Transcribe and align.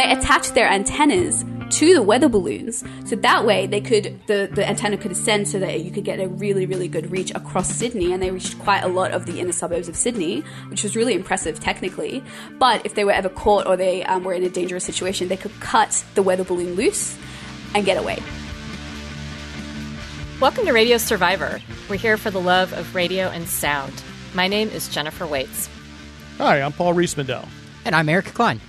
they 0.00 0.12
attached 0.12 0.54
their 0.54 0.66
antennas 0.66 1.44
to 1.68 1.92
the 1.92 2.02
weather 2.02 2.28
balloons. 2.28 2.82
So 3.04 3.16
that 3.16 3.44
way 3.44 3.66
they 3.66 3.82
could 3.82 4.18
the, 4.26 4.48
the 4.50 4.66
antenna 4.66 4.96
could 4.96 5.12
ascend 5.12 5.46
so 5.46 5.58
that 5.58 5.82
you 5.82 5.90
could 5.90 6.04
get 6.04 6.18
a 6.20 6.26
really, 6.26 6.64
really 6.64 6.88
good 6.88 7.10
reach 7.10 7.30
across 7.34 7.70
Sydney 7.70 8.10
and 8.12 8.22
they 8.22 8.30
reached 8.30 8.58
quite 8.60 8.82
a 8.82 8.88
lot 8.88 9.12
of 9.12 9.26
the 9.26 9.40
inner 9.40 9.52
suburbs 9.52 9.88
of 9.88 9.96
Sydney, 9.96 10.40
which 10.68 10.82
was 10.82 10.96
really 10.96 11.12
impressive 11.12 11.60
technically. 11.60 12.24
But 12.58 12.86
if 12.86 12.94
they 12.94 13.04
were 13.04 13.12
ever 13.12 13.28
caught 13.28 13.66
or 13.66 13.76
they 13.76 14.02
um, 14.04 14.24
were 14.24 14.32
in 14.32 14.42
a 14.42 14.48
dangerous 14.48 14.84
situation, 14.84 15.28
they 15.28 15.36
could 15.36 15.52
cut 15.60 16.02
the 16.14 16.22
weather 16.22 16.44
balloon 16.44 16.76
loose 16.76 17.18
and 17.74 17.84
get 17.84 17.98
away. 17.98 18.22
Welcome 20.40 20.64
to 20.64 20.72
Radio 20.72 20.96
Survivor. 20.96 21.60
We're 21.90 21.96
here 21.96 22.16
for 22.16 22.30
the 22.30 22.40
love 22.40 22.72
of 22.72 22.94
radio 22.94 23.26
and 23.26 23.46
sound. 23.46 24.02
My 24.32 24.48
name 24.48 24.70
is 24.70 24.88
Jennifer 24.88 25.26
Waits. 25.26 25.68
Hi, 26.38 26.62
I'm 26.62 26.72
Paul 26.72 26.94
Riismandel. 26.94 27.46
And 27.84 27.94
I'm 27.94 28.08
Eric 28.08 28.26
Klein. 28.26 28.62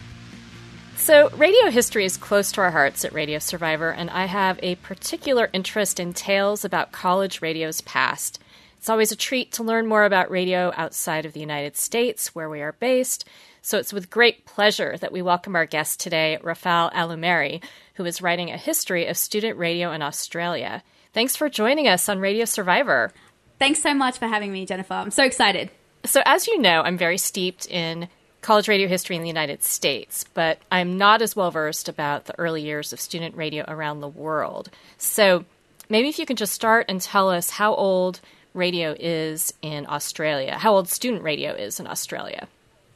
So, 1.02 1.32
radio 1.32 1.72
history 1.72 2.06
is 2.06 2.16
close 2.16 2.52
to 2.52 2.62
our 2.62 2.70
hearts 2.70 3.04
at 3.04 3.12
Radio 3.12 3.40
Survivor, 3.40 3.90
and 3.90 4.08
I 4.12 4.26
have 4.26 4.60
a 4.62 4.76
particular 4.76 5.50
interest 5.52 6.00
in 6.00 6.14
tales 6.14 6.64
about 6.64 6.92
college 6.92 7.42
radio's 7.42 7.82
past. 7.82 8.40
It's 8.78 8.88
always 8.88 9.12
a 9.12 9.16
treat 9.16 9.52
to 9.54 9.64
learn 9.64 9.88
more 9.88 10.06
about 10.06 10.30
radio 10.30 10.72
outside 10.78 11.26
of 11.26 11.34
the 11.34 11.40
United 11.40 11.76
States, 11.76 12.36
where 12.36 12.52
we 12.52 12.62
are 12.62 12.74
based. 12.74 13.28
So, 13.64 13.80
it's 13.80 13.92
with 13.92 14.12
great 14.12 14.46
pleasure 14.46 14.96
that 15.00 15.12
we 15.12 15.24
welcome 15.24 15.56
our 15.56 15.66
guest 15.66 16.00
today, 16.00 16.38
Rafal 16.44 16.94
Alumeri, 16.94 17.64
who 17.96 18.06
is 18.06 18.22
writing 18.22 18.52
a 18.52 18.58
history 18.58 19.08
of 19.08 19.18
student 19.18 19.58
radio 19.58 19.92
in 19.92 20.04
Australia. 20.04 20.84
Thanks 21.14 21.36
for 21.36 21.50
joining 21.50 21.88
us 21.88 22.10
on 22.10 22.20
Radio 22.20 22.46
Survivor. 22.46 23.12
Thanks 23.58 23.82
so 23.82 23.96
much 23.96 24.20
for 24.20 24.28
having 24.28 24.54
me, 24.54 24.68
Jennifer. 24.68 24.94
I'm 24.94 25.10
so 25.10 25.24
excited. 25.24 25.72
So, 26.06 26.22
as 26.28 26.46
you 26.46 26.62
know, 26.62 26.84
I'm 26.84 27.00
very 27.00 27.18
steeped 27.18 27.66
in 27.66 28.08
college 28.42 28.68
radio 28.68 28.88
history 28.88 29.16
in 29.16 29.22
the 29.22 29.28
United 29.28 29.64
States, 29.64 30.26
but 30.34 30.60
I'm 30.72 30.98
not 30.98 31.22
as 31.22 31.36
well 31.36 31.52
versed 31.52 31.88
about 31.88 32.26
the 32.26 32.38
early 32.40 32.62
years 32.62 32.92
of 32.92 33.00
student 33.00 33.36
radio 33.36 33.64
around 33.68 34.02
the 34.02 34.08
world. 34.08 34.70
So 34.98 35.46
maybe 35.90 36.10
if 36.10 36.18
you 36.18 36.26
can 36.26 36.36
just 36.36 36.54
start 36.54 36.86
and 36.90 37.00
tell 37.00 37.30
us 37.30 37.52
how 37.52 37.76
old 37.76 38.20
radio 38.54 38.96
is 39.00 39.54
in 39.62 39.86
Australia, 39.88 40.58
how 40.58 40.74
old 40.74 40.90
student 40.90 41.24
radio 41.24 41.54
is 41.54 41.80
in 41.80 41.88
Australia. 41.88 42.48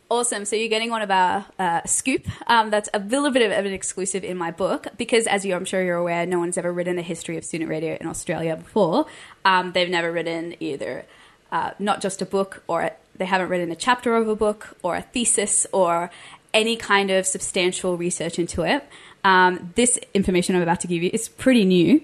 Awesome. 0.10 0.46
So 0.46 0.56
you're 0.56 0.70
getting 0.70 0.92
one 0.92 1.02
of 1.02 1.10
our 1.10 1.46
uh, 1.58 1.82
scoop. 1.86 2.28
Um, 2.46 2.70
that's 2.70 2.90
a 2.94 3.00
little 3.00 3.32
bit 3.32 3.52
of 3.52 3.66
an 3.66 3.74
exclusive 3.74 4.24
in 4.24 4.38
my 4.38 4.52
book 4.52 4.88
because, 4.98 5.26
as 5.26 5.44
you, 5.46 5.56
I'm 5.56 5.66
sure 5.66 5.84
you're 5.84 5.98
aware, 5.98 6.28
no 6.28 6.38
one's 6.38 6.60
ever 6.60 6.72
written 6.72 7.00
a 7.00 7.02
history 7.02 7.38
of 7.38 7.44
student 7.44 7.72
radio 7.72 7.98
in 8.00 8.06
Australia 8.06 8.56
before. 8.56 9.08
Um, 9.44 9.72
they've 9.72 9.90
never 9.90 10.12
written 10.12 10.56
either 10.60 11.06
uh, 11.52 11.72
not 11.80 12.02
just 12.02 12.22
a 12.22 12.26
book 12.26 12.64
or 12.68 12.92
they 13.18 13.26
haven't 13.26 13.50
written 13.50 13.72
a 13.72 13.76
chapter 13.76 14.16
of 14.16 14.28
a 14.28 14.36
book 14.36 14.78
or 14.84 14.96
a 14.96 15.02
thesis 15.02 15.68
or 15.72 16.10
any 16.54 16.76
kind 16.76 17.12
of 17.12 17.26
substantial 17.26 17.98
research 17.98 18.40
into 18.40 18.64
it. 18.64 18.84
Um, 19.24 19.74
this 19.76 20.00
information 20.14 20.56
I'm 20.56 20.62
about 20.62 20.80
to 20.82 20.88
give 20.88 21.04
you 21.04 21.10
is 21.12 21.28
pretty 21.28 21.66
new. 21.66 22.02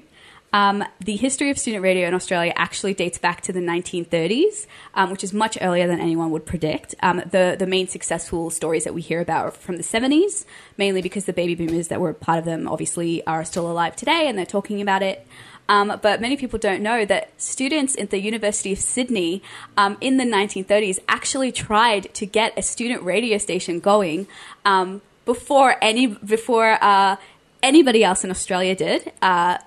Um, 0.54 0.84
the 1.00 1.16
history 1.16 1.50
of 1.50 1.58
student 1.58 1.82
radio 1.82 2.08
in 2.08 2.14
Australia 2.14 2.52
actually 2.58 2.94
dates 2.94 3.18
back 3.18 3.40
to 3.42 3.54
the 3.54 3.62
1930s, 3.62 4.68
um, 4.96 5.10
which 5.10 5.24
is 5.24 5.34
much 5.34 5.58
earlier 5.62 5.88
than 5.88 6.02
anyone 6.02 6.30
would 6.32 6.46
predict. 6.46 6.94
Um, 7.02 7.24
the 7.32 7.56
the 7.58 7.68
main 7.68 7.88
successful 7.88 8.50
stories 8.50 8.84
that 8.84 8.94
we 8.94 9.02
hear 9.02 9.22
about 9.22 9.46
are 9.46 9.52
from 9.52 9.78
the 9.78 9.84
70s, 9.84 10.46
mainly 10.78 11.02
because 11.02 11.24
the 11.24 11.34
baby 11.34 11.56
boomers 11.56 11.88
that 11.88 12.02
were 12.02 12.14
part 12.14 12.38
of 12.38 12.46
them 12.46 12.68
obviously 12.68 13.26
are 13.26 13.46
still 13.46 13.72
alive 13.72 13.96
today 13.96 14.28
and 14.28 14.38
they're 14.38 14.46
talking 14.46 14.82
about 14.82 15.02
it. 15.02 15.26
Um, 15.70 16.00
but 16.02 16.22
many 16.22 16.38
people 16.38 16.60
don't 16.60 16.82
know 16.82 17.06
that 17.06 17.30
students 17.42 17.98
at 17.98 18.10
the 18.10 18.20
University 18.20 18.74
of 18.74 18.80
Sydney 18.80 19.42
um, 19.78 19.98
in 20.02 20.18
the 20.18 20.26
1930s 20.26 21.00
actually 21.08 21.52
tried 21.52 22.14
to 22.16 22.26
get 22.26 22.54
a 22.58 22.62
student 22.62 23.04
radio 23.04 23.38
station 23.38 23.80
going 23.80 24.28
um, 24.66 25.02
before 25.26 25.76
any 25.82 26.08
before 26.08 26.78
uh, 26.82 27.16
anybody 27.64 28.04
else 28.04 28.24
in 28.24 28.32
Australia 28.32 28.76
did. 28.76 29.12
Uh, 29.22 29.58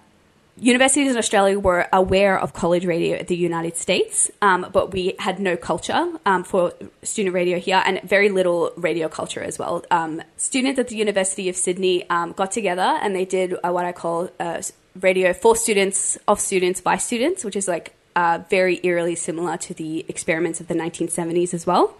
universities 0.56 1.10
in 1.10 1.18
Australia 1.18 1.58
were 1.58 1.88
aware 1.92 2.38
of 2.38 2.52
college 2.52 2.84
radio 2.84 3.16
at 3.16 3.26
the 3.26 3.36
United 3.36 3.76
States, 3.76 4.30
um, 4.40 4.66
but 4.72 4.92
we 4.92 5.14
had 5.18 5.40
no 5.40 5.56
culture 5.56 6.12
um, 6.26 6.44
for 6.44 6.72
student 7.02 7.34
radio 7.34 7.58
here 7.58 7.82
and 7.84 8.00
very 8.02 8.28
little 8.28 8.72
radio 8.76 9.08
culture 9.08 9.42
as 9.42 9.58
well. 9.58 9.84
Um, 9.90 10.22
students 10.36 10.78
at 10.78 10.88
the 10.88 10.96
University 10.96 11.48
of 11.48 11.56
Sydney 11.56 12.08
um, 12.08 12.32
got 12.32 12.52
together 12.52 12.98
and 13.02 13.16
they 13.16 13.24
did 13.24 13.54
uh, 13.54 13.70
what 13.70 13.84
I 13.84 13.92
call 13.92 14.30
uh, 14.38 14.62
radio 15.00 15.32
for 15.32 15.56
students, 15.56 16.18
of 16.28 16.40
students, 16.40 16.80
by 16.80 16.96
students, 16.96 17.44
which 17.44 17.56
is 17.56 17.68
like 17.68 17.94
uh, 18.16 18.40
very 18.48 18.80
eerily 18.82 19.14
similar 19.14 19.56
to 19.56 19.74
the 19.74 20.04
experiments 20.08 20.60
of 20.60 20.68
the 20.68 20.74
1970s 20.74 21.54
as 21.54 21.66
well. 21.66 21.96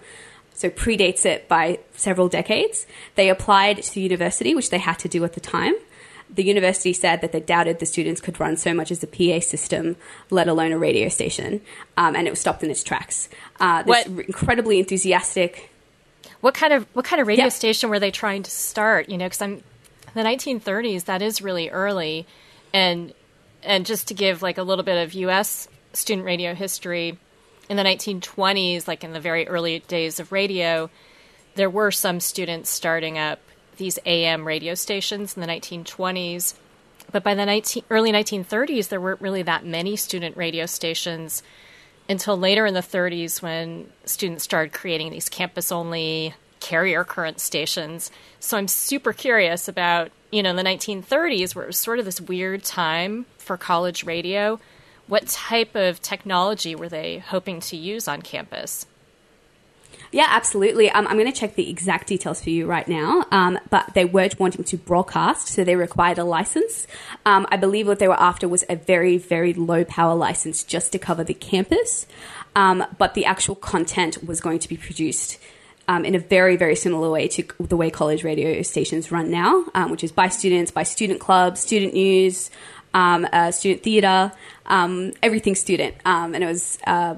So 0.55 0.71
predates 0.71 1.27
it 1.27 1.49
by 1.49 1.81
several 1.95 2.29
decades. 2.29 2.87
They 3.17 3.29
applied 3.29 3.83
to 3.83 3.95
the 3.95 4.01
university, 4.01 4.55
which 4.55 4.71
they 4.71 4.79
had 4.79 4.99
to 5.01 5.09
do 5.09 5.25
at 5.25 5.33
the 5.33 5.41
time. 5.41 5.75
The 6.31 6.45
university 6.45 6.93
said 6.93 7.21
that 7.21 7.33
they 7.33 7.41
doubted 7.41 7.81
the 7.81 7.87
students 7.87 8.21
could 8.21 8.41
run 8.41 8.57
so 8.57 8.73
much 8.73 8.91
as 8.91 9.03
a 9.03 9.07
PA 9.07 9.41
system, 9.41 9.97
let 10.31 10.49
alone 10.49 10.73
a 10.73 10.79
radio 10.79 11.09
station, 11.09 11.61
um, 11.97 12.17
and 12.17 12.27
it 12.27 12.31
was 12.31 12.41
stopped 12.41 12.63
in 12.63 12.71
its 12.71 12.83
tracks. 12.83 13.29
Uh, 13.61 13.83
this 13.83 14.07
what? 14.07 14.27
incredibly 14.27 14.79
enthusiastic. 14.79 15.71
What 16.41 16.55
kind 16.55 16.73
of 16.73 16.87
what 16.95 17.05
kind 17.05 17.21
of 17.21 17.27
radio 17.29 17.47
yeah. 17.47 17.51
station 17.51 17.91
were 17.91 18.01
they 18.01 18.11
trying 18.11 18.43
to 18.45 18.51
start? 18.51 19.09
You 19.09 19.19
know, 19.19 19.27
because 19.27 19.43
I'm 19.43 19.63
the 20.15 20.23
1930s. 20.23 21.05
That 21.05 21.21
is 21.21 21.43
really 21.43 21.69
early 21.69 22.27
and 22.75 23.15
and 23.63 23.87
just 23.87 24.09
to 24.09 24.15
give 24.15 24.43
like 24.43 24.59
a 24.59 24.63
little 24.63 24.85
bit 24.85 25.03
of 25.03 25.15
U.S. 25.15 25.69
student 25.95 26.27
radio 26.27 26.55
history, 26.55 27.19
in 27.71 27.77
the 27.79 27.83
1920s, 27.83 28.87
like 28.87 29.05
in 29.05 29.13
the 29.13 29.21
very 29.21 29.49
early 29.49 29.79
days 29.81 30.21
of 30.21 30.33
radio, 30.33 30.91
there 31.55 31.71
were 31.71 31.91
some 31.91 32.21
students 32.21 32.69
starting 32.69 33.17
up 33.17 33.39
these 33.77 33.99
AM 34.05 34.47
radio 34.47 34.75
stations 34.75 35.37
in 35.37 35.41
the 35.41 35.47
1920s. 35.47 36.55
But 37.11 37.23
by 37.23 37.35
the 37.35 37.47
19, 37.47 37.85
early 37.91 38.13
1930s, 38.13 38.89
there 38.89 39.01
weren't 39.01 39.21
really 39.21 39.43
that 39.43 39.65
many 39.65 39.97
student 39.97 40.37
radio 40.37 40.67
stations 40.67 41.43
until 42.09 42.37
later 42.37 42.67
in 42.67 42.75
the 42.75 42.81
30s 42.81 43.41
when 43.41 43.89
students 44.05 44.45
started 44.45 44.73
creating 44.73 45.11
these 45.11 45.29
campus 45.29 45.73
only 45.73 46.35
carrier 46.65 47.05
current 47.05 47.41
stations. 47.41 48.11
So 48.41 48.57
I'm 48.57 48.69
super 48.69 49.13
curious 49.13 49.69
about, 49.69 50.11
you 50.33 50.43
know, 50.43 50.55
the 50.55 50.63
1930s, 50.63 51.55
where 51.55 51.65
it 51.65 51.67
was 51.67 51.77
sort 51.77 51.99
of 51.99 52.07
this 52.07 52.23
weird 52.23 52.65
time 52.65 53.27
for 53.37 53.59
college 53.59 54.03
radio. 54.05 54.59
What 55.07 55.27
type 55.27 55.75
of 55.75 56.01
technology 56.01 56.75
were 56.75 56.89
they 56.89 57.19
hoping 57.19 57.61
to 57.61 57.77
use 57.77 58.09
on 58.09 58.23
campus? 58.23 58.87
Yeah, 60.11 60.27
absolutely. 60.29 60.89
Um, 60.91 61.07
I'm 61.07 61.19
going 61.19 61.31
to 61.31 61.39
check 61.39 61.55
the 61.55 61.69
exact 61.69 62.07
details 62.07 62.41
for 62.43 62.49
you 62.49 62.67
right 62.67 62.89
now. 62.89 63.27
Um, 63.31 63.59
but 63.69 63.93
they 63.93 64.07
were 64.07 64.31
wanting 64.39 64.65
to 64.65 64.79
broadcast, 64.79 65.49
so 65.49 65.65
they 65.65 65.77
required 65.77 66.17
a 66.17 66.25
license. 66.25 66.87
Um, 67.27 67.47
I 67.51 67.59
believe 67.59 67.87
what 67.87 67.99
they 67.99 68.09
were 68.09 68.19
after 68.19 68.49
was 68.49 68.65
a 68.71 68.77
very, 68.77 69.19
very 69.19 69.53
low 69.53 69.85
power 69.85 70.15
license 70.15 70.65
just 70.65 70.93
to 70.93 70.99
cover 70.99 71.25
the 71.25 71.35
campus. 71.35 72.07
Um, 72.57 72.87
but 72.97 73.13
the 73.13 73.27
actual 73.27 73.55
content 73.55 74.27
was 74.27 74.41
going 74.41 74.61
to 74.61 74.69
be 74.69 74.79
produced 74.79 75.39
um, 75.89 76.05
in 76.05 76.15
a 76.15 76.19
very, 76.19 76.57
very 76.57 76.77
similar 76.77 77.11
way 77.11 77.29
to 77.29 77.45
the 77.61 77.77
way 77.77 77.91
college 77.91 78.25
radio 78.25 78.63
stations 78.63 79.11
run 79.11 79.31
now, 79.31 79.65
um, 79.75 79.91
which 79.91 80.05
is 80.05 80.13
by 80.13 80.29
students, 80.29 80.71
by 80.71 80.83
student 80.83 81.21
clubs, 81.21 81.61
student 81.61 81.95
news, 81.95 82.51
um, 82.95 83.27
uh, 83.33 83.51
student 83.51 83.83
theatre, 83.83 84.33
um, 84.67 85.13
everything 85.23 85.55
student. 85.55 85.95
Um, 86.05 86.35
and 86.35 86.43
it 86.43 86.47
was 86.47 86.79
uh, 86.87 87.17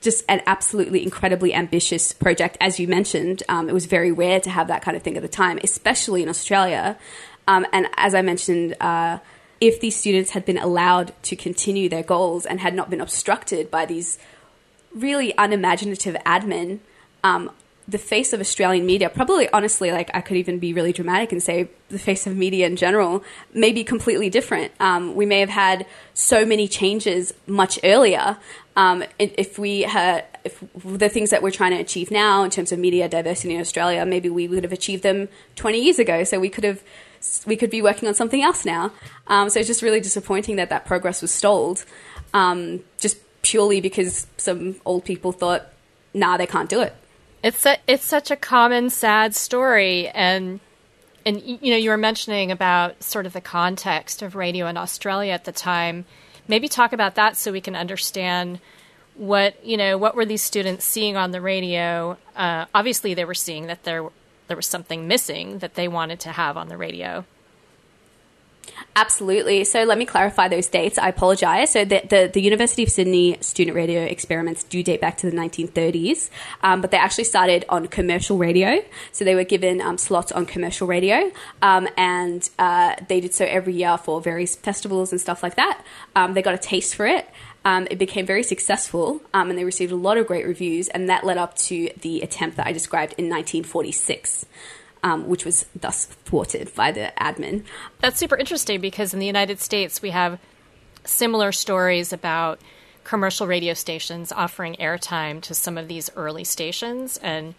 just 0.00 0.24
an 0.28 0.42
absolutely 0.46 1.02
incredibly 1.02 1.52
ambitious 1.54 2.12
project. 2.12 2.56
As 2.60 2.78
you 2.78 2.86
mentioned, 2.86 3.42
um, 3.48 3.68
it 3.68 3.72
was 3.72 3.86
very 3.86 4.12
rare 4.12 4.40
to 4.40 4.50
have 4.50 4.68
that 4.68 4.82
kind 4.82 4.96
of 4.96 5.02
thing 5.02 5.16
at 5.16 5.22
the 5.22 5.28
time, 5.28 5.58
especially 5.64 6.22
in 6.22 6.28
Australia. 6.28 6.96
and 7.48 7.88
as 7.96 8.14
I 8.14 8.22
mentioned, 8.22 8.76
uh, 8.80 9.18
if 9.60 9.80
these 9.80 9.96
students 9.96 10.30
had 10.32 10.44
been 10.44 10.58
allowed 10.58 11.12
to 11.22 11.34
continue 11.34 11.88
their 11.88 12.02
goals 12.02 12.44
and 12.44 12.60
had 12.60 12.74
not 12.74 12.90
been 12.90 13.00
obstructed 13.00 13.70
by 13.70 13.86
these 13.86 14.18
really 14.94 15.32
unimaginative 15.38 16.14
admin, 16.26 16.80
um, 17.24 17.50
the 17.88 17.98
face 17.98 18.32
of 18.32 18.40
Australian 18.40 18.84
media, 18.84 19.08
probably 19.08 19.48
honestly, 19.50 19.92
like 19.92 20.10
I 20.12 20.20
could 20.20 20.36
even 20.36 20.58
be 20.58 20.72
really 20.72 20.92
dramatic 20.92 21.30
and 21.30 21.42
say 21.42 21.68
the 21.88 21.98
face 21.98 22.26
of 22.26 22.36
media 22.36 22.66
in 22.66 22.76
general 22.76 23.22
may 23.54 23.72
be 23.72 23.84
completely 23.84 24.28
different. 24.28 24.72
Um, 24.80 25.14
we 25.14 25.24
may 25.24 25.40
have 25.40 25.48
had 25.48 25.86
so 26.12 26.44
many 26.44 26.66
changes 26.66 27.32
much 27.46 27.78
earlier. 27.84 28.38
Um, 28.74 29.04
if 29.18 29.58
we 29.58 29.82
had, 29.82 30.24
if 30.44 30.62
the 30.84 31.08
things 31.08 31.30
that 31.30 31.42
we're 31.42 31.52
trying 31.52 31.70
to 31.70 31.78
achieve 31.78 32.10
now 32.10 32.42
in 32.42 32.50
terms 32.50 32.72
of 32.72 32.78
media 32.78 33.08
diversity 33.08 33.54
in 33.54 33.60
Australia, 33.60 34.04
maybe 34.04 34.28
we 34.28 34.48
would 34.48 34.64
have 34.64 34.72
achieved 34.72 35.02
them 35.04 35.28
20 35.54 35.80
years 35.80 35.98
ago. 36.00 36.24
So 36.24 36.40
we 36.40 36.50
could 36.50 36.64
have, 36.64 36.82
we 37.46 37.56
could 37.56 37.70
be 37.70 37.82
working 37.82 38.08
on 38.08 38.14
something 38.14 38.42
else 38.42 38.64
now. 38.64 38.92
Um, 39.28 39.48
so 39.48 39.60
it's 39.60 39.68
just 39.68 39.82
really 39.82 40.00
disappointing 40.00 40.56
that 40.56 40.70
that 40.70 40.86
progress 40.86 41.22
was 41.22 41.30
stalled, 41.30 41.84
um, 42.34 42.80
just 42.98 43.18
purely 43.42 43.80
because 43.80 44.26
some 44.38 44.74
old 44.84 45.04
people 45.04 45.30
thought, 45.30 45.72
nah, 46.12 46.36
they 46.36 46.46
can't 46.46 46.68
do 46.68 46.80
it. 46.80 46.94
It's 47.42 47.64
a, 47.66 47.78
it's 47.86 48.04
such 48.04 48.30
a 48.30 48.36
common 48.36 48.90
sad 48.90 49.34
story 49.34 50.08
and 50.08 50.60
and 51.24 51.42
you 51.42 51.70
know 51.72 51.76
you 51.76 51.90
were 51.90 51.96
mentioning 51.96 52.52
about 52.52 53.02
sort 53.02 53.26
of 53.26 53.32
the 53.32 53.40
context 53.40 54.22
of 54.22 54.36
radio 54.36 54.68
in 54.68 54.76
Australia 54.76 55.32
at 55.32 55.44
the 55.44 55.52
time. 55.52 56.04
Maybe 56.48 56.68
talk 56.68 56.92
about 56.92 57.16
that 57.16 57.36
so 57.36 57.50
we 57.50 57.60
can 57.60 57.74
understand 57.74 58.60
what 59.16 59.64
you 59.64 59.76
know 59.76 59.98
what 59.98 60.14
were 60.14 60.24
these 60.24 60.42
students 60.42 60.84
seeing 60.84 61.16
on 61.16 61.32
the 61.32 61.40
radio. 61.40 62.16
Uh, 62.36 62.66
obviously, 62.74 63.14
they 63.14 63.24
were 63.24 63.34
seeing 63.34 63.66
that 63.66 63.82
there 63.82 64.08
there 64.46 64.56
was 64.56 64.66
something 64.66 65.08
missing 65.08 65.58
that 65.58 65.74
they 65.74 65.88
wanted 65.88 66.20
to 66.20 66.30
have 66.30 66.56
on 66.56 66.68
the 66.68 66.76
radio. 66.76 67.24
Absolutely. 68.96 69.64
So 69.64 69.84
let 69.84 69.98
me 69.98 70.06
clarify 70.06 70.48
those 70.48 70.68
dates. 70.68 70.96
I 70.96 71.08
apologize. 71.08 71.70
So 71.72 71.84
the, 71.84 72.00
the, 72.08 72.30
the, 72.32 72.40
University 72.40 72.82
of 72.82 72.88
Sydney 72.88 73.36
student 73.42 73.76
radio 73.76 74.02
experiments 74.02 74.64
do 74.64 74.82
date 74.82 75.02
back 75.02 75.18
to 75.18 75.30
the 75.30 75.36
1930s, 75.36 76.30
um, 76.62 76.80
but 76.80 76.90
they 76.90 76.96
actually 76.96 77.24
started 77.24 77.66
on 77.68 77.88
commercial 77.88 78.38
radio. 78.38 78.82
So 79.12 79.26
they 79.26 79.34
were 79.34 79.44
given 79.44 79.82
um, 79.82 79.98
slots 79.98 80.32
on 80.32 80.46
commercial 80.46 80.86
radio, 80.86 81.30
um, 81.60 81.88
and 81.98 82.48
uh, 82.58 82.94
they 83.08 83.20
did 83.20 83.34
so 83.34 83.44
every 83.44 83.74
year 83.74 83.98
for 83.98 84.22
various 84.22 84.56
festivals 84.56 85.12
and 85.12 85.20
stuff 85.20 85.42
like 85.42 85.56
that. 85.56 85.84
Um, 86.14 86.32
they 86.32 86.40
got 86.40 86.54
a 86.54 86.58
taste 86.58 86.94
for 86.94 87.06
it. 87.06 87.28
Um, 87.66 87.88
it 87.90 87.98
became 87.98 88.24
very 88.24 88.44
successful, 88.44 89.20
um, 89.34 89.50
and 89.50 89.58
they 89.58 89.64
received 89.64 89.92
a 89.92 89.96
lot 89.96 90.16
of 90.16 90.26
great 90.26 90.46
reviews, 90.46 90.88
and 90.88 91.08
that 91.10 91.24
led 91.24 91.36
up 91.36 91.56
to 91.56 91.90
the 92.00 92.22
attempt 92.22 92.56
that 92.56 92.66
I 92.66 92.72
described 92.72 93.14
in 93.18 93.28
1946 93.28 94.46
um, 95.06 95.28
which 95.28 95.44
was 95.44 95.66
thus 95.78 96.06
thwarted 96.24 96.74
by 96.74 96.90
the 96.90 97.12
admin. 97.20 97.62
That's 98.00 98.18
super 98.18 98.36
interesting 98.36 98.80
because 98.80 99.14
in 99.14 99.20
the 99.20 99.26
United 99.26 99.60
States, 99.60 100.02
we 100.02 100.10
have 100.10 100.40
similar 101.04 101.52
stories 101.52 102.12
about 102.12 102.60
commercial 103.04 103.46
radio 103.46 103.72
stations 103.72 104.32
offering 104.32 104.74
airtime 104.76 105.40
to 105.42 105.54
some 105.54 105.78
of 105.78 105.86
these 105.86 106.10
early 106.16 106.42
stations. 106.42 107.18
And, 107.18 107.54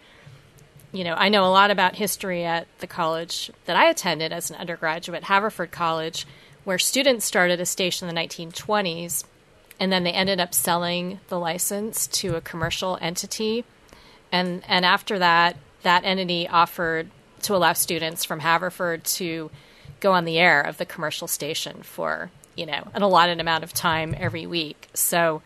you 0.92 1.04
know, 1.04 1.14
I 1.14 1.30
know 1.30 1.44
a 1.44 1.48
lot 1.48 1.70
about 1.70 1.96
history 1.96 2.44
at 2.44 2.68
the 2.80 2.86
college 2.86 3.50
that 3.64 3.76
I 3.76 3.88
attended 3.88 4.30
as 4.30 4.50
an 4.50 4.56
undergraduate, 4.56 5.24
Haverford 5.24 5.70
College, 5.70 6.26
where 6.64 6.78
students 6.78 7.24
started 7.24 7.60
a 7.60 7.66
station 7.66 8.10
in 8.10 8.14
the 8.14 8.20
1920s 8.20 9.24
and 9.80 9.90
then 9.90 10.04
they 10.04 10.12
ended 10.12 10.38
up 10.38 10.52
selling 10.52 11.20
the 11.28 11.38
license 11.38 12.08
to 12.08 12.36
a 12.36 12.42
commercial 12.42 12.98
entity. 13.00 13.64
And, 14.30 14.62
and 14.68 14.84
after 14.84 15.18
that, 15.18 15.56
that 15.82 16.04
entity 16.04 16.46
offered 16.46 17.08
to 17.42 17.54
allow 17.54 17.72
students 17.72 18.24
from 18.24 18.40
Haverford 18.40 19.04
to 19.04 19.50
go 20.00 20.12
on 20.12 20.24
the 20.24 20.38
air 20.38 20.60
of 20.60 20.78
the 20.78 20.86
commercial 20.86 21.28
station 21.28 21.82
for 21.82 22.30
you 22.56 22.66
know 22.66 22.88
an 22.94 23.02
allotted 23.02 23.40
amount 23.40 23.64
of 23.64 23.72
time 23.72 24.14
every 24.18 24.46
week. 24.46 24.88
So 24.94 25.42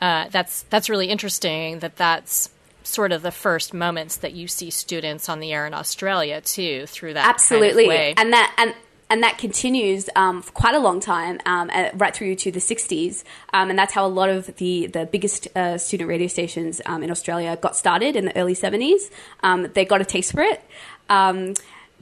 uh, 0.00 0.28
that's 0.30 0.62
that's 0.64 0.88
really 0.88 1.08
interesting 1.08 1.80
that 1.80 1.96
that's 1.96 2.50
sort 2.82 3.12
of 3.12 3.22
the 3.22 3.32
first 3.32 3.74
moments 3.74 4.16
that 4.16 4.32
you 4.32 4.46
see 4.46 4.70
students 4.70 5.28
on 5.28 5.40
the 5.40 5.52
air 5.52 5.66
in 5.66 5.74
Australia 5.74 6.40
too 6.40 6.86
through 6.86 7.14
that 7.14 7.28
absolutely 7.28 7.86
kind 7.86 8.12
of 8.12 8.18
and 8.18 8.32
that 8.32 8.54
and 8.58 8.74
and 9.08 9.22
that 9.22 9.38
continues 9.38 10.08
um, 10.16 10.42
for 10.42 10.52
quite 10.52 10.74
a 10.74 10.80
long 10.80 10.98
time, 10.98 11.38
um, 11.46 11.70
right 11.94 12.14
through 12.14 12.34
to 12.36 12.50
the 12.50 12.58
60s. 12.58 13.22
Um, 13.52 13.70
and 13.70 13.78
that's 13.78 13.92
how 13.92 14.04
a 14.04 14.08
lot 14.08 14.30
of 14.30 14.46
the, 14.56 14.88
the 14.88 15.06
biggest 15.06 15.46
uh, 15.56 15.78
student 15.78 16.08
radio 16.08 16.26
stations 16.26 16.80
um, 16.86 17.02
in 17.02 17.10
Australia 17.10 17.56
got 17.56 17.76
started 17.76 18.16
in 18.16 18.24
the 18.26 18.36
early 18.36 18.54
70s. 18.54 19.10
Um, 19.44 19.68
they 19.74 19.84
got 19.84 20.00
a 20.00 20.04
taste 20.04 20.32
for 20.32 20.42
it. 20.42 20.60
Um, 21.08 21.54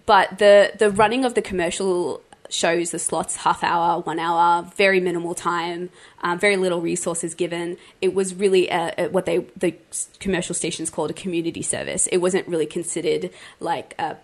but 0.07 0.39
the 0.39 0.73
the 0.79 0.91
running 0.91 1.25
of 1.25 1.35
the 1.35 1.43
commercial 1.43 2.23
shows, 2.51 2.91
the 2.91 2.99
slots, 2.99 3.37
half 3.37 3.65
hour, 3.65 4.01
one 4.01 4.19
hour, 4.19 4.71
very 4.77 5.01
minimal 5.01 5.35
time, 5.35 5.91
um, 6.23 6.39
very 6.39 6.57
little 6.57 6.81
resources 6.81 7.35
given. 7.35 7.77
It 8.01 8.15
was 8.15 8.35
really 8.35 8.69
a, 8.69 8.95
a, 8.99 9.09
what 9.09 9.27
they 9.27 9.39
the 9.57 9.75
commercial 10.21 10.55
stations 10.55 10.91
called 10.91 11.11
a 11.11 11.15
community 11.15 11.63
service. 11.63 12.07
It 12.09 12.19
wasn't 12.19 12.47
really 12.49 12.67
considered 12.67 13.31
like 13.61 13.95
a, 13.99 14.17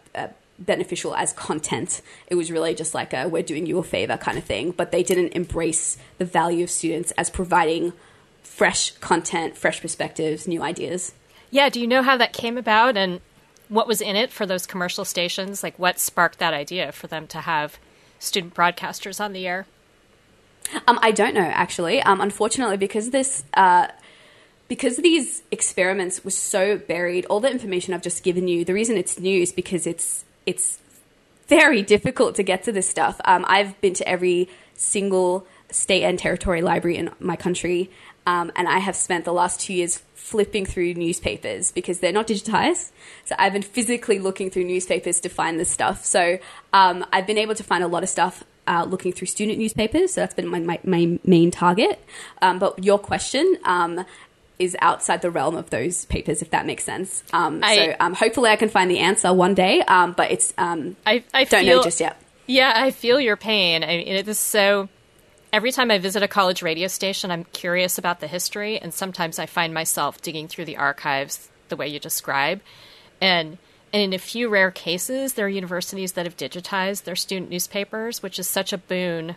beneficial 0.61 1.15
as 1.15 1.33
content. 1.33 2.03
It 2.29 2.35
was 2.35 2.53
really 2.53 2.75
just 2.75 2.94
like 2.94 3.12
a 3.12 3.29
we're 3.29 3.43
doing 3.43 3.67
you 3.67 3.79
a 3.79 3.83
favor 3.83 4.17
kind 4.17 4.38
of 4.38 4.44
thing. 4.44 4.71
But 4.71 4.93
they 4.93 5.03
didn't 5.03 5.33
embrace 5.33 5.97
the 6.19 6.25
value 6.25 6.65
of 6.65 6.71
students 6.71 7.12
as 7.12 7.31
providing 7.31 7.93
fresh 8.43 8.93
content, 8.99 9.56
fresh 9.56 9.81
perspectives, 9.81 10.47
new 10.47 10.62
ideas. 10.62 11.12
Yeah, 11.50 11.69
do 11.69 11.81
you 11.81 11.87
know 11.87 12.03
how 12.03 12.17
that 12.19 12.33
came 12.33 12.56
about 12.56 12.97
and 12.97 13.21
what 13.70 13.87
was 13.87 14.02
in 14.02 14.17
it 14.17 14.31
for 14.31 14.44
those 14.44 14.67
commercial 14.67 15.06
stations? 15.06 15.62
Like, 15.62 15.78
what 15.78 15.99
sparked 15.99 16.38
that 16.40 16.52
idea 16.52 16.93
for 16.93 17.06
them 17.06 17.26
to 17.28 17.38
have 17.38 17.78
student 18.19 18.55
broadcasters 18.55 19.19
on 19.20 19.32
the 19.32 19.46
air? 19.46 19.67
Um, 20.87 20.99
I 21.02 21.11
don't 21.11 21.34
know 21.34 21.40
actually. 21.40 22.02
Um, 22.02 22.20
unfortunately, 22.20 22.76
because 22.76 23.11
this. 23.11 23.44
Uh, 23.55 23.88
because 24.69 24.99
these 24.99 25.43
experiments 25.50 26.25
were 26.25 26.31
so 26.31 26.78
buried, 26.78 27.26
all 27.26 27.40
the 27.40 27.50
information 27.50 27.93
I've 27.93 28.02
just 28.02 28.22
given 28.22 28.46
you, 28.46 28.64
the 28.64 28.72
reason 28.72 28.96
it's 28.96 29.19
new 29.19 29.43
is 29.43 29.52
because 29.52 29.84
it's 29.84 30.25
it's 30.46 30.78
very 31.49 31.82
difficult 31.94 32.37
to 32.37 32.44
get 32.44 32.62
to 32.64 32.73
this 32.73 32.88
stuff. 32.88 33.20
Um, 33.25 33.44
I've 33.49 33.78
been 33.81 33.94
to 33.94 34.08
every 34.08 34.49
single 34.75 35.44
state 35.70 36.05
and 36.05 36.19
territory 36.19 36.62
library 36.62 36.96
in 36.99 37.11
my 37.19 37.34
country, 37.34 37.90
um, 38.26 38.52
and 38.56 38.69
I 38.69 38.78
have 38.78 38.96
spent 38.96 39.25
the 39.25 39.32
last 39.32 39.61
two 39.61 39.75
years 39.75 40.02
flipping 40.14 40.64
through 40.64 40.94
newspapers 40.94 41.72
because 41.72 41.99
they're 41.99 42.12
not 42.12 42.28
digitized. 42.28 42.90
So 43.25 43.34
I've 43.38 43.52
been 43.52 43.62
physically 43.62 44.19
looking 44.19 44.50
through 44.50 44.64
newspapers 44.64 45.20
to 45.20 45.28
find 45.28 45.58
this 45.58 45.70
stuff. 45.70 46.05
So 46.05 46.38
um, 46.72 47.05
I've 47.12 47.26
been 47.26 47.38
able 47.38 47.55
to 47.56 47.64
find 47.64 47.82
a 47.82 47.88
lot 47.88 48.02
of 48.02 48.08
stuff 48.08 48.44
uh, 48.69 48.84
looking 48.88 49.12
through 49.12 49.26
student 49.26 49.58
newspapers. 49.58 50.12
So 50.12 50.20
that's 50.20 50.34
been 50.34 50.46
my, 50.46 50.61
my, 50.61 50.78
my 50.84 51.19
main 51.25 51.50
target. 51.50 52.05
Um, 52.40 52.61
but 52.61 52.84
your 52.84 52.99
question 52.99 53.56
um, 53.64 54.05
is 54.61 54.76
outside 54.81 55.23
the 55.23 55.31
realm 55.31 55.56
of 55.56 55.70
those 55.70 56.05
papers, 56.05 56.43
if 56.43 56.50
that 56.50 56.66
makes 56.66 56.84
sense. 56.84 57.25
Um, 57.32 57.61
I, 57.64 57.76
so 57.76 57.96
um, 57.99 58.14
hopefully 58.14 58.50
I 58.50 58.56
can 58.56 58.69
find 58.69 58.88
the 58.90 59.00
answer 59.00 59.32
one 59.32 59.55
day. 59.55 59.81
Um, 59.81 60.12
but 60.12 60.31
it's 60.31 60.55
I, 60.56 60.94
I 61.06 61.44
don't 61.44 61.64
feel, 61.64 61.78
know 61.78 61.82
just 61.82 61.99
yet. 61.99 62.20
Yeah, 62.46 62.73
I 62.75 62.93
feel 62.93 63.19
your 63.19 63.37
pain. 63.37 63.82
I 63.82 63.96
mean, 63.96 64.08
it 64.08 64.28
is 64.28 64.38
so 64.38 64.88
every 65.52 65.73
time 65.73 65.91
I 65.91 65.99
visit 65.99 66.23
a 66.23 66.29
college 66.29 66.62
radio 66.62 66.88
station, 66.88 67.31
I'm 67.31 67.44
curious 67.44 67.99
about 67.99 68.20
the 68.20 68.26
history, 68.26 68.79
and 68.79 68.94
sometimes 68.94 69.38
I 69.38 69.47
find 69.47 69.75
myself 69.75 70.23
digging 70.23 70.49
through 70.49 70.67
the 70.67 70.76
archives 70.76 71.49
the 71.69 71.76
way 71.76 71.88
you 71.88 71.99
describe. 71.99 72.61
And, 73.20 73.58
and 73.93 74.02
in 74.02 74.12
a 74.12 74.19
few 74.19 74.49
rare 74.49 74.70
cases, 74.70 75.35
there 75.35 75.47
are 75.47 75.50
universities 75.50 76.12
that 76.12 76.26
have 76.26 76.37
digitized 76.37 77.05
their 77.05 77.17
student 77.17 77.50
newspapers, 77.50 78.23
which 78.23 78.38
is 78.38 78.49
such 78.49 78.73
a 78.73 78.79
boon 78.79 79.37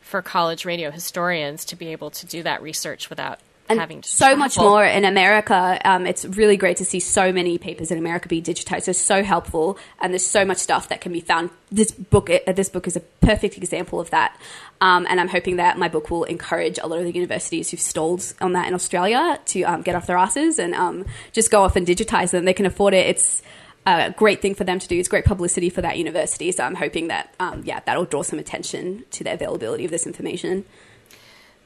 for 0.00 0.20
college 0.20 0.64
radio 0.64 0.90
historians 0.90 1.64
to 1.64 1.76
be 1.76 1.88
able 1.88 2.10
to 2.10 2.26
do 2.26 2.42
that 2.42 2.62
research 2.62 3.08
without 3.08 3.40
and 3.68 3.80
having 3.80 4.02
to 4.02 4.08
so 4.08 4.26
travel. 4.26 4.38
much 4.38 4.58
more 4.58 4.84
in 4.84 5.04
America. 5.04 5.80
Um, 5.84 6.06
it's 6.06 6.24
really 6.24 6.56
great 6.56 6.76
to 6.78 6.84
see 6.84 7.00
so 7.00 7.32
many 7.32 7.58
papers 7.58 7.90
in 7.90 7.98
America 7.98 8.28
be 8.28 8.42
digitized. 8.42 8.88
It's 8.88 9.00
so 9.00 9.22
helpful, 9.22 9.78
and 10.00 10.12
there's 10.12 10.26
so 10.26 10.44
much 10.44 10.58
stuff 10.58 10.88
that 10.88 11.00
can 11.00 11.12
be 11.12 11.20
found. 11.20 11.50
This 11.70 11.90
book, 11.90 12.30
uh, 12.30 12.52
this 12.52 12.68
book 12.68 12.86
is 12.86 12.96
a 12.96 13.00
perfect 13.00 13.56
example 13.56 14.00
of 14.00 14.10
that. 14.10 14.38
Um, 14.80 15.06
and 15.08 15.20
I'm 15.20 15.28
hoping 15.28 15.56
that 15.56 15.78
my 15.78 15.88
book 15.88 16.10
will 16.10 16.24
encourage 16.24 16.78
a 16.78 16.86
lot 16.86 16.98
of 16.98 17.04
the 17.04 17.12
universities 17.12 17.70
who've 17.70 17.80
stalled 17.80 18.34
on 18.40 18.52
that 18.52 18.68
in 18.68 18.74
Australia 18.74 19.40
to 19.46 19.62
um, 19.62 19.82
get 19.82 19.94
off 19.94 20.06
their 20.06 20.18
asses 20.18 20.58
and 20.58 20.74
um, 20.74 21.06
just 21.32 21.50
go 21.50 21.62
off 21.62 21.76
and 21.76 21.86
digitize 21.86 22.32
them. 22.32 22.44
They 22.44 22.52
can 22.52 22.66
afford 22.66 22.92
it. 22.92 23.06
It's 23.06 23.42
a 23.86 24.14
great 24.16 24.42
thing 24.42 24.54
for 24.54 24.64
them 24.64 24.78
to 24.78 24.88
do. 24.88 24.98
It's 24.98 25.08
great 25.08 25.24
publicity 25.24 25.70
for 25.70 25.82
that 25.82 25.96
university. 25.98 26.52
So 26.52 26.64
I'm 26.64 26.74
hoping 26.74 27.08
that, 27.08 27.34
um, 27.40 27.62
yeah, 27.64 27.80
that'll 27.86 28.04
draw 28.04 28.22
some 28.22 28.38
attention 28.38 29.04
to 29.12 29.24
the 29.24 29.32
availability 29.32 29.84
of 29.84 29.90
this 29.90 30.06
information. 30.06 30.64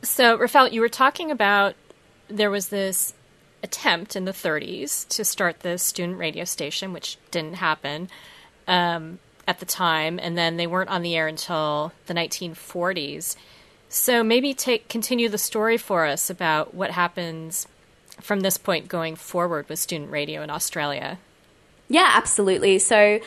So, 0.03 0.37
Rafael, 0.37 0.69
you 0.69 0.81
were 0.81 0.89
talking 0.89 1.31
about 1.31 1.75
there 2.29 2.51
was 2.51 2.69
this 2.69 3.15
attempt 3.63 4.15
in 4.15 4.25
the 4.25 4.33
30s 4.33 5.09
to 5.09 5.25
start 5.25 5.61
the 5.61 5.79
student 5.79 6.19
radio 6.19 6.45
station, 6.45 6.93
which 6.93 7.19
didn't 7.31 7.55
happen 7.55 8.09
um, 8.67 9.19
at 9.47 9.61
the 9.61 9.67
time, 9.67 10.19
and 10.23 10.37
then 10.37 10.57
they 10.57 10.67
weren't 10.67 10.91
on 10.91 11.03
the 11.03 11.17
air 11.17 11.27
until 11.27 11.93
the 12.07 12.15
1940s. 12.15 13.37
So 13.89 14.23
maybe 14.23 14.53
take 14.55 14.89
continue 14.89 15.29
the 15.29 15.39
story 15.39 15.79
for 15.79 16.05
us 16.05 16.29
about 16.29 16.75
what 16.75 16.91
happens 16.91 17.67
from 18.21 18.41
this 18.41 18.59
point 18.59 18.89
going 18.89 19.17
forward 19.17 19.69
with 19.69 19.79
student 19.79 20.11
radio 20.11 20.43
in 20.43 20.51
Australia. 20.51 21.19
Yeah, 21.89 22.13
absolutely. 22.15 22.79
So 22.79 23.21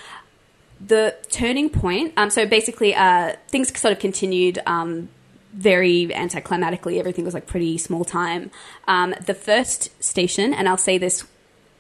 the 0.86 1.16
turning 1.30 1.70
point. 1.70 2.14
Um, 2.18 2.30
so 2.30 2.46
basically, 2.46 2.94
uh, 2.94 3.36
things 3.48 3.78
sort 3.80 3.92
of 3.92 4.00
continued. 4.00 4.60
Um, 4.66 5.10
very 5.54 6.08
anticlimatically. 6.08 7.00
Everything 7.00 7.26
was 7.26 7.34
like 7.34 7.48
pretty 7.48 7.78
small 7.78 8.06
time. 8.06 8.52
Um, 8.88 9.14
the 9.26 9.34
first 9.34 10.04
station, 10.04 10.54
and 10.54 10.68
I'll 10.68 10.78
say 10.78 10.98
this 10.98 11.26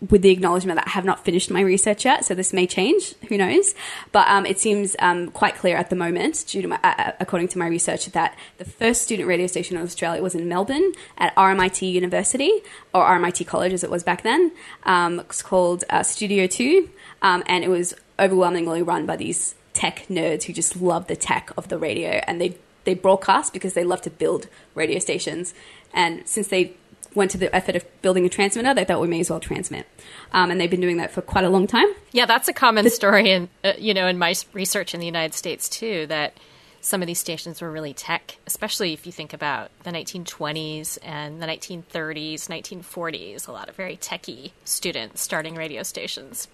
with 0.09 0.23
the 0.23 0.31
acknowledgement 0.31 0.77
that 0.77 0.87
I 0.87 0.91
have 0.91 1.05
not 1.05 1.23
finished 1.23 1.51
my 1.51 1.61
research 1.61 2.05
yet, 2.05 2.25
so 2.25 2.33
this 2.33 2.53
may 2.53 2.65
change. 2.65 3.13
Who 3.29 3.37
knows? 3.37 3.75
But 4.11 4.27
um, 4.27 4.45
it 4.47 4.59
seems 4.59 4.95
um, 4.99 5.29
quite 5.29 5.55
clear 5.55 5.77
at 5.77 5.91
the 5.91 5.95
moment, 5.95 6.43
due 6.47 6.63
to 6.63 6.67
my, 6.69 6.79
uh, 6.83 6.93
uh 6.97 7.11
according 7.19 7.49
to 7.49 7.59
my 7.59 7.67
research, 7.67 8.07
that 8.07 8.35
the 8.57 8.65
first 8.65 9.03
student 9.03 9.27
radio 9.27 9.45
station 9.47 9.77
in 9.77 9.83
Australia 9.83 10.23
was 10.23 10.33
in 10.33 10.47
Melbourne 10.47 10.93
at 11.17 11.35
RMIT 11.35 11.91
University 11.91 12.51
or 12.93 13.05
RMIT 13.05 13.45
College 13.45 13.73
as 13.73 13.83
it 13.83 13.91
was 13.91 14.03
back 14.03 14.23
then. 14.23 14.51
Um, 14.83 15.19
it's 15.19 15.43
called 15.43 15.83
uh, 15.89 16.01
Studio 16.01 16.47
Two, 16.47 16.89
um, 17.21 17.43
and 17.45 17.63
it 17.63 17.69
was 17.69 17.93
overwhelmingly 18.19 18.81
run 18.81 19.05
by 19.05 19.17
these 19.17 19.53
tech 19.73 20.05
nerds 20.09 20.43
who 20.43 20.53
just 20.53 20.81
love 20.81 21.07
the 21.07 21.15
tech 21.15 21.51
of 21.57 21.69
the 21.69 21.77
radio, 21.77 22.21
and 22.25 22.41
they 22.41 22.57
they 22.83 22.93
broadcast 22.93 23.53
because 23.53 23.73
they 23.73 23.83
love 23.83 24.01
to 24.01 24.09
build 24.09 24.47
radio 24.75 25.00
stations. 25.00 25.53
And 25.93 26.27
since 26.27 26.47
they 26.47 26.75
went 27.13 27.31
to 27.31 27.38
the 27.38 27.53
effort 27.55 27.75
of 27.75 27.85
building 28.01 28.25
a 28.25 28.29
transmitter, 28.29 28.73
they 28.73 28.85
thought 28.85 29.01
we 29.01 29.07
may 29.07 29.19
as 29.19 29.29
well 29.29 29.39
transmit. 29.39 29.85
Um, 30.31 30.51
and 30.51 30.59
they've 30.59 30.69
been 30.69 30.81
doing 30.81 30.97
that 30.97 31.11
for 31.11 31.21
quite 31.21 31.43
a 31.43 31.50
long 31.50 31.67
time. 31.67 31.88
Yeah, 32.11 32.25
that's 32.25 32.47
a 32.47 32.53
common 32.53 32.89
story 32.89 33.31
in 33.31 33.50
uh, 33.63 33.73
you 33.77 33.93
know 33.93 34.07
in 34.07 34.17
my 34.17 34.33
research 34.53 34.93
in 34.93 35.00
the 35.00 35.05
United 35.05 35.33
States 35.33 35.67
too. 35.69 36.07
That 36.07 36.33
some 36.81 37.01
of 37.01 37.07
these 37.07 37.19
stations 37.19 37.61
were 37.61 37.71
really 37.71 37.93
tech, 37.93 38.38
especially 38.47 38.93
if 38.93 39.05
you 39.05 39.11
think 39.11 39.33
about 39.33 39.69
the 39.83 39.91
1920s 39.91 40.97
and 41.03 41.41
the 41.41 41.45
1930s, 41.45 42.47
1940s. 42.47 43.47
A 43.47 43.51
lot 43.51 43.69
of 43.69 43.75
very 43.75 43.97
techy 43.97 44.53
students 44.65 45.21
starting 45.21 45.55
radio 45.55 45.83
stations. 45.83 46.47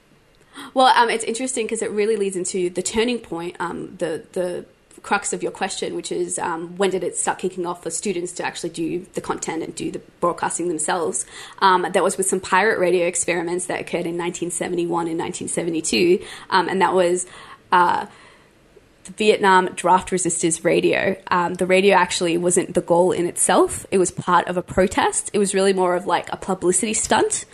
Well, 0.73 0.87
um, 0.87 1.09
it's 1.09 1.23
interesting 1.23 1.65
because 1.65 1.81
it 1.81 1.91
really 1.91 2.17
leads 2.17 2.35
into 2.35 2.69
the 2.69 2.81
turning 2.81 3.19
point, 3.19 3.55
um, 3.59 3.95
the 3.97 4.25
the 4.33 4.65
crux 5.07 5.31
of 5.31 5.41
your 5.41 5.53
question, 5.53 5.95
which 5.95 6.11
is 6.11 6.37
um, 6.37 6.75
when 6.75 6.89
did 6.89 7.01
it 7.01 7.15
start 7.15 7.39
kicking 7.39 7.65
off 7.65 7.81
for 7.81 7.89
students 7.89 8.33
to 8.33 8.43
actually 8.43 8.71
do 8.71 9.05
the 9.13 9.21
content 9.21 9.63
and 9.63 9.73
do 9.73 9.89
the 9.89 9.99
broadcasting 10.19 10.67
themselves? 10.67 11.25
Um, 11.59 11.87
that 11.93 12.03
was 12.03 12.17
with 12.17 12.27
some 12.27 12.41
pirate 12.41 12.77
radio 12.77 13.07
experiments 13.07 13.67
that 13.67 13.79
occurred 13.79 14.05
in 14.05 14.17
1971 14.17 15.07
and 15.07 15.17
1972, 15.17 16.25
um, 16.49 16.67
and 16.67 16.81
that 16.81 16.93
was. 16.93 17.25
Uh, 17.71 18.05
the 19.05 19.13
Vietnam 19.13 19.67
Draft 19.67 20.09
Resistors 20.09 20.65
radio. 20.65 21.15
Um, 21.31 21.53
the 21.53 21.65
radio 21.65 21.95
actually 21.95 22.37
wasn't 22.37 22.73
the 22.73 22.81
goal 22.81 23.13
in 23.13 23.25
itself. 23.25 23.85
It 23.89 23.99
was 23.99 24.11
part 24.11 24.49
of 24.49 24.57
a 24.57 24.61
protest. 24.61 25.29
It 25.31 25.39
was 25.39 25.53
really 25.55 25.71
more 25.71 25.95
of 25.95 26.05
like 26.05 26.27
a 26.33 26.35
publicity 26.35 26.93
stunt. 26.93 27.45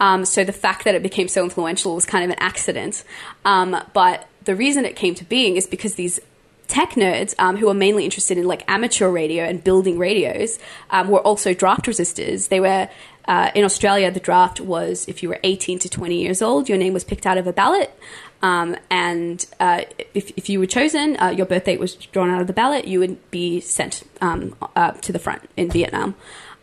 Um, 0.00 0.24
so 0.24 0.42
the 0.42 0.52
fact 0.52 0.84
that 0.84 0.96
it 0.96 1.04
became 1.04 1.28
so 1.28 1.44
influential 1.44 1.94
was 1.94 2.06
kind 2.06 2.24
of 2.24 2.30
an 2.30 2.38
accident. 2.40 3.04
Um, 3.44 3.76
but 3.92 4.26
the 4.44 4.56
reason 4.56 4.84
it 4.84 4.96
came 4.96 5.14
to 5.14 5.24
being 5.24 5.56
is 5.56 5.68
because 5.68 5.94
these 5.94 6.18
tech 6.68 6.90
nerds 6.90 7.34
um, 7.38 7.56
who 7.56 7.68
are 7.68 7.74
mainly 7.74 8.04
interested 8.04 8.38
in 8.38 8.46
like 8.46 8.64
amateur 8.68 9.10
radio 9.10 9.44
and 9.44 9.62
building 9.62 9.98
radios 9.98 10.58
um, 10.90 11.08
were 11.08 11.20
also 11.20 11.54
draft 11.54 11.86
resistors. 11.86 12.48
They 12.48 12.60
were 12.60 12.88
uh, 13.26 13.50
in 13.54 13.64
Australia. 13.64 14.10
The 14.10 14.20
draft 14.20 14.60
was 14.60 15.06
if 15.08 15.22
you 15.22 15.28
were 15.28 15.40
18 15.42 15.78
to 15.80 15.88
20 15.88 16.20
years 16.20 16.42
old, 16.42 16.68
your 16.68 16.78
name 16.78 16.92
was 16.92 17.04
picked 17.04 17.26
out 17.26 17.38
of 17.38 17.46
a 17.46 17.52
ballot. 17.52 17.96
Um, 18.42 18.76
and 18.90 19.44
uh, 19.58 19.82
if, 20.14 20.30
if, 20.36 20.48
you 20.48 20.60
were 20.60 20.66
chosen, 20.66 21.18
uh, 21.18 21.30
your 21.30 21.46
birth 21.46 21.64
date 21.64 21.80
was 21.80 21.94
drawn 21.94 22.30
out 22.30 22.40
of 22.40 22.46
the 22.46 22.52
ballot, 22.52 22.86
you 22.86 23.00
would 23.00 23.30
be 23.30 23.60
sent 23.60 24.02
um, 24.20 24.54
uh, 24.76 24.92
to 24.92 25.12
the 25.12 25.18
front 25.18 25.48
in 25.56 25.70
Vietnam. 25.70 26.14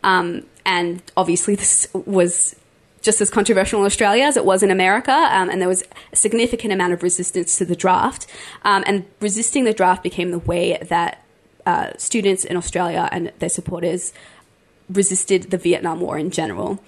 Um, 0.04 0.46
and 0.66 1.02
obviously, 1.18 1.56
this 1.64 1.88
was 1.94 2.56
just 3.04 3.22
as 3.22 3.30
controversial 3.30 3.80
in 3.82 3.86
Australia 3.86 4.24
as 4.24 4.36
it 4.38 4.46
was 4.46 4.64
in 4.64 4.72
America, 4.72 5.12
um, 5.12 5.50
and 5.50 5.62
there 5.62 5.70
was 5.70 5.84
a 6.12 6.16
significant 6.16 6.74
amount 6.74 6.94
of 6.94 7.04
resistance 7.04 7.58
to 7.58 7.66
the 7.66 7.76
draft. 7.76 8.26
Um, 8.64 8.84
and 8.88 9.06
resisting 9.20 9.66
the 9.66 9.74
draft 9.74 10.02
became 10.02 10.32
the 10.32 10.40
way 10.40 10.80
that 10.90 11.24
uh, 11.66 11.92
students 11.98 12.44
in 12.44 12.58
Australia 12.58 13.08
and 13.12 13.32
their 13.40 13.50
supporters 13.50 14.14
resisted 14.90 15.44
the 15.52 15.58
Vietnam 15.58 16.00
War 16.00 16.18
in 16.18 16.32
general. 16.32 16.80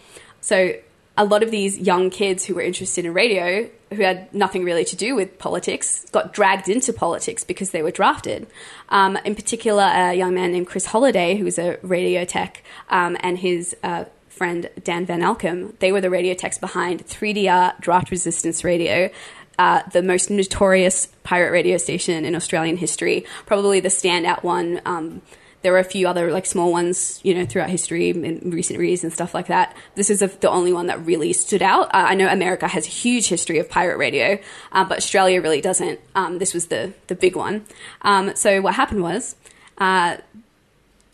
So 0.42 0.74
a 1.18 1.26
lot 1.26 1.44
of 1.44 1.52
these 1.52 1.78
young 1.78 2.10
kids 2.10 2.46
who 2.46 2.56
were 2.56 2.62
interested 2.62 3.06
in 3.06 3.14
radio, 3.14 3.70
who 3.94 4.02
had 4.02 4.34
nothing 4.34 4.64
really 4.64 4.86
to 4.86 4.96
do 4.96 5.16
with 5.16 5.38
politics, 5.40 6.06
got 6.12 6.34
dragged 6.34 6.68
into 6.70 6.92
politics 6.92 7.44
because 7.44 7.72
they 7.72 7.82
were 7.82 7.92
drafted. 7.92 8.48
Um, 8.90 9.18
in 9.26 9.36
particular, 9.36 9.84
a 9.84 10.14
young 10.14 10.34
man 10.34 10.52
named 10.52 10.68
Chris 10.68 10.88
Holliday, 10.88 11.38
who 11.38 11.46
was 11.46 11.58
a 11.58 11.78
radio 11.82 12.26
tech, 12.26 12.64
um, 12.90 13.16
and 13.22 13.38
his 13.38 13.76
uh, 13.84 14.06
friend 14.36 14.70
Dan 14.84 15.06
Van 15.06 15.22
Elcom. 15.22 15.78
They 15.80 15.92
were 15.92 16.02
the 16.02 16.10
radio 16.10 16.34
techs 16.34 16.58
behind 16.58 17.06
3DR 17.08 17.80
Draft 17.80 18.12
Resistance 18.12 18.64
Radio, 18.64 19.10
uh, 19.58 19.82
the 19.92 20.04
most 20.04 20.30
notorious 20.30 21.08
pirate 21.24 21.52
radio 21.52 21.78
station 21.78 22.26
in 22.26 22.36
Australian 22.36 22.78
history, 22.78 23.26
probably 23.46 23.80
the 23.80 23.90
standout 23.90 24.44
one. 24.44 24.82
Um, 24.86 25.22
there 25.62 25.72
were 25.72 25.80
a 25.80 25.84
few 25.84 26.08
other 26.08 26.32
like 26.32 26.46
small 26.46 26.72
ones, 26.72 27.20
you 27.24 27.34
know, 27.34 27.44
throughout 27.44 27.72
history 27.72 28.12
in 28.12 28.52
recent 28.52 28.80
years 28.80 29.04
and 29.04 29.12
stuff 29.12 29.34
like 29.34 29.48
that. 29.48 29.76
This 29.96 30.12
is 30.12 30.22
a, 30.22 30.28
the 30.28 30.48
only 30.48 30.72
one 30.72 30.86
that 30.88 31.04
really 31.04 31.34
stood 31.34 31.64
out. 31.64 31.88
Uh, 31.88 32.06
I 32.10 32.14
know 32.14 32.28
America 32.28 32.68
has 32.68 32.86
a 32.86 32.90
huge 32.92 33.30
history 33.30 33.58
of 33.58 33.68
pirate 33.68 33.98
radio, 33.98 34.38
uh, 34.72 34.86
but 34.86 35.00
Australia 35.00 35.42
really 35.42 35.62
doesn't. 35.62 36.00
Um, 36.14 36.38
this 36.38 36.54
was 36.54 36.68
the 36.68 36.94
the 37.08 37.16
big 37.16 37.36
one. 37.36 37.66
Um, 38.04 38.36
so 38.36 38.62
what 38.62 38.76
happened 38.76 39.02
was, 39.02 39.36
uh, 39.80 40.18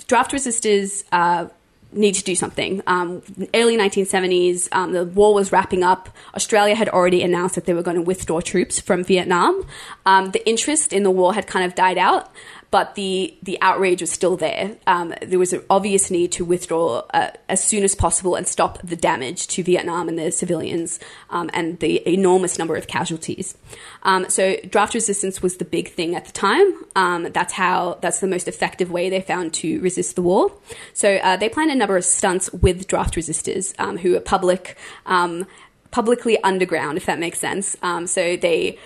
draft 0.07 0.33
resistors 0.33 1.05
uh, 1.13 1.47
need 1.91 2.15
to 2.15 2.23
do 2.23 2.35
something. 2.35 2.81
Um, 2.87 3.21
early 3.53 3.77
1970s, 3.77 4.69
um, 4.71 4.93
the 4.93 5.05
war 5.05 5.33
was 5.33 5.51
wrapping 5.51 5.83
up. 5.83 6.09
Australia 6.35 6.75
had 6.75 6.89
already 6.89 7.21
announced 7.21 7.55
that 7.55 7.65
they 7.65 7.73
were 7.73 7.83
going 7.83 7.97
to 7.97 8.01
withdraw 8.01 8.39
troops 8.39 8.79
from 8.79 9.03
Vietnam. 9.03 9.65
Um, 10.05 10.31
the 10.31 10.47
interest 10.47 10.93
in 10.93 11.03
the 11.03 11.11
war 11.11 11.33
had 11.33 11.47
kind 11.47 11.65
of 11.65 11.75
died 11.75 11.97
out 11.97 12.31
but 12.71 12.95
the 12.95 13.35
the 13.43 13.61
outrage 13.61 13.99
was 13.99 14.09
still 14.09 14.37
there. 14.37 14.77
Um, 14.87 15.13
there 15.21 15.37
was 15.37 15.51
an 15.51 15.61
obvious 15.69 16.09
need 16.09 16.31
to 16.33 16.45
withdraw 16.45 17.03
uh, 17.13 17.31
as 17.49 17.61
soon 17.61 17.83
as 17.83 17.93
possible 17.93 18.35
and 18.35 18.47
stop 18.47 18.79
the 18.81 18.95
damage 18.95 19.47
to 19.47 19.63
Vietnam 19.63 20.07
and 20.07 20.17
the 20.17 20.31
civilians 20.31 20.99
um, 21.29 21.49
and 21.53 21.79
the 21.79 22.01
enormous 22.11 22.57
number 22.57 22.77
of 22.77 22.87
casualties. 22.87 23.57
Um, 24.03 24.29
so 24.29 24.55
draft 24.69 24.93
resistance 24.93 25.41
was 25.41 25.57
the 25.57 25.65
big 25.65 25.89
thing 25.89 26.15
at 26.15 26.25
the 26.25 26.31
time. 26.31 26.73
Um, 26.95 27.27
that's 27.33 27.53
how 27.53 27.99
that's 28.01 28.21
the 28.21 28.27
most 28.27 28.47
effective 28.47 28.89
way 28.89 29.09
they 29.09 29.21
found 29.21 29.53
to 29.55 29.81
resist 29.81 30.15
the 30.15 30.21
war. 30.21 30.53
So 30.93 31.17
uh, 31.17 31.35
they 31.35 31.49
planned 31.49 31.71
a 31.71 31.75
number 31.75 31.97
of 31.97 32.05
stunts 32.05 32.51
with 32.53 32.87
draft 32.87 33.15
resistors 33.15 33.75
um, 33.79 33.97
who 33.97 34.15
are 34.15 34.21
public. 34.21 34.77
Um, 35.05 35.45
publicly 35.91 36.41
underground, 36.41 36.95
if 36.97 37.05
that 37.05 37.19
makes 37.19 37.37
sense. 37.37 37.75
so 38.05 38.37
they 38.37 38.79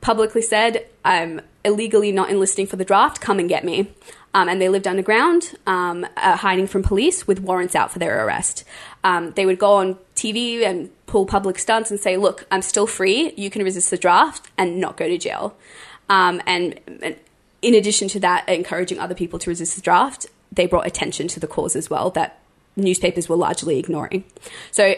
publicly 0.00 0.40
said, 0.40 0.86
I'm 1.06 1.40
illegally 1.64 2.12
not 2.12 2.30
enlisting 2.30 2.66
for 2.66 2.76
the 2.76 2.84
draft, 2.84 3.20
come 3.20 3.38
and 3.38 3.48
get 3.48 3.64
me. 3.64 3.92
Um, 4.34 4.50
and 4.50 4.60
they 4.60 4.68
lived 4.68 4.86
underground, 4.86 5.54
um, 5.66 6.06
uh, 6.16 6.36
hiding 6.36 6.66
from 6.66 6.82
police 6.82 7.26
with 7.26 7.40
warrants 7.40 7.74
out 7.74 7.90
for 7.90 7.98
their 7.98 8.26
arrest. 8.26 8.64
Um, 9.02 9.30
they 9.30 9.46
would 9.46 9.58
go 9.58 9.76
on 9.76 9.98
TV 10.14 10.62
and 10.62 10.90
pull 11.06 11.24
public 11.24 11.58
stunts 11.58 11.90
and 11.90 11.98
say, 11.98 12.18
Look, 12.18 12.46
I'm 12.50 12.60
still 12.60 12.86
free. 12.86 13.32
You 13.36 13.48
can 13.48 13.62
resist 13.62 13.90
the 13.90 13.96
draft 13.96 14.50
and 14.58 14.78
not 14.78 14.98
go 14.98 15.08
to 15.08 15.16
jail. 15.16 15.56
Um, 16.10 16.42
and, 16.46 16.78
and 17.02 17.16
in 17.62 17.74
addition 17.74 18.08
to 18.08 18.20
that, 18.20 18.46
encouraging 18.48 18.98
other 18.98 19.14
people 19.14 19.38
to 19.38 19.48
resist 19.48 19.76
the 19.76 19.82
draft, 19.82 20.26
they 20.52 20.66
brought 20.66 20.86
attention 20.86 21.28
to 21.28 21.40
the 21.40 21.46
cause 21.46 21.74
as 21.74 21.88
well 21.88 22.10
that 22.10 22.38
newspapers 22.76 23.28
were 23.28 23.36
largely 23.36 23.78
ignoring. 23.78 24.24
So 24.70 24.94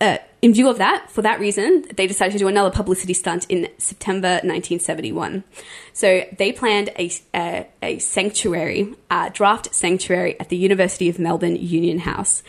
uh, 0.00 0.18
in 0.40 0.54
view 0.54 0.70
of 0.70 0.78
that, 0.78 1.10
for 1.10 1.22
that 1.22 1.38
reason, 1.38 1.84
they 1.94 2.06
decided 2.06 2.32
to 2.32 2.38
do 2.38 2.48
another 2.48 2.70
publicity 2.70 3.12
stunt 3.12 3.44
in 3.50 3.68
September 3.76 4.40
1971. 4.42 5.44
So 5.92 6.24
they 6.38 6.52
planned 6.52 6.88
a, 6.98 7.10
a, 7.34 7.66
a 7.82 7.98
sanctuary, 7.98 8.94
a 9.10 9.30
draft 9.30 9.74
sanctuary 9.74 10.40
at 10.40 10.48
the 10.48 10.56
University 10.56 11.10
of 11.10 11.18
Melbourne 11.18 11.56
Union 11.56 11.98
House. 11.98 12.42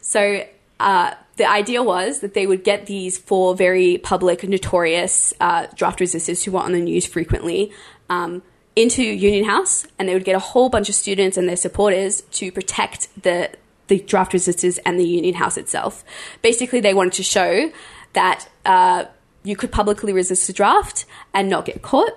So 0.00 0.44
uh, 0.78 1.14
the 1.36 1.46
idea 1.50 1.82
was 1.82 2.20
that 2.20 2.34
they 2.34 2.46
would 2.46 2.62
get 2.62 2.86
these 2.86 3.18
four 3.18 3.56
very 3.56 3.98
public, 3.98 4.44
notorious 4.44 5.34
uh, 5.40 5.66
draft 5.74 5.98
resistors 5.98 6.44
who 6.44 6.52
were 6.52 6.60
on 6.60 6.72
the 6.72 6.80
news 6.80 7.06
frequently 7.06 7.72
um, 8.08 8.42
into 8.76 9.02
Union 9.02 9.44
House, 9.44 9.86
and 9.98 10.08
they 10.08 10.14
would 10.14 10.24
get 10.24 10.36
a 10.36 10.40
whole 10.40 10.68
bunch 10.68 10.88
of 10.88 10.94
students 10.94 11.36
and 11.36 11.48
their 11.48 11.56
supporters 11.56 12.22
to 12.32 12.52
protect 12.52 13.08
the 13.22 13.50
the 13.88 14.00
draft 14.00 14.32
resistors 14.32 14.78
and 14.84 14.98
the 14.98 15.06
Union 15.06 15.34
House 15.34 15.56
itself. 15.56 16.04
Basically, 16.40 16.80
they 16.80 16.94
wanted 16.94 17.14
to 17.14 17.22
show 17.22 17.70
that 18.12 18.48
uh, 18.64 19.04
you 19.42 19.56
could 19.56 19.72
publicly 19.72 20.12
resist 20.12 20.48
a 20.48 20.52
draft 20.52 21.04
and 21.34 21.48
not 21.48 21.64
get 21.64 21.82
caught. 21.82 22.12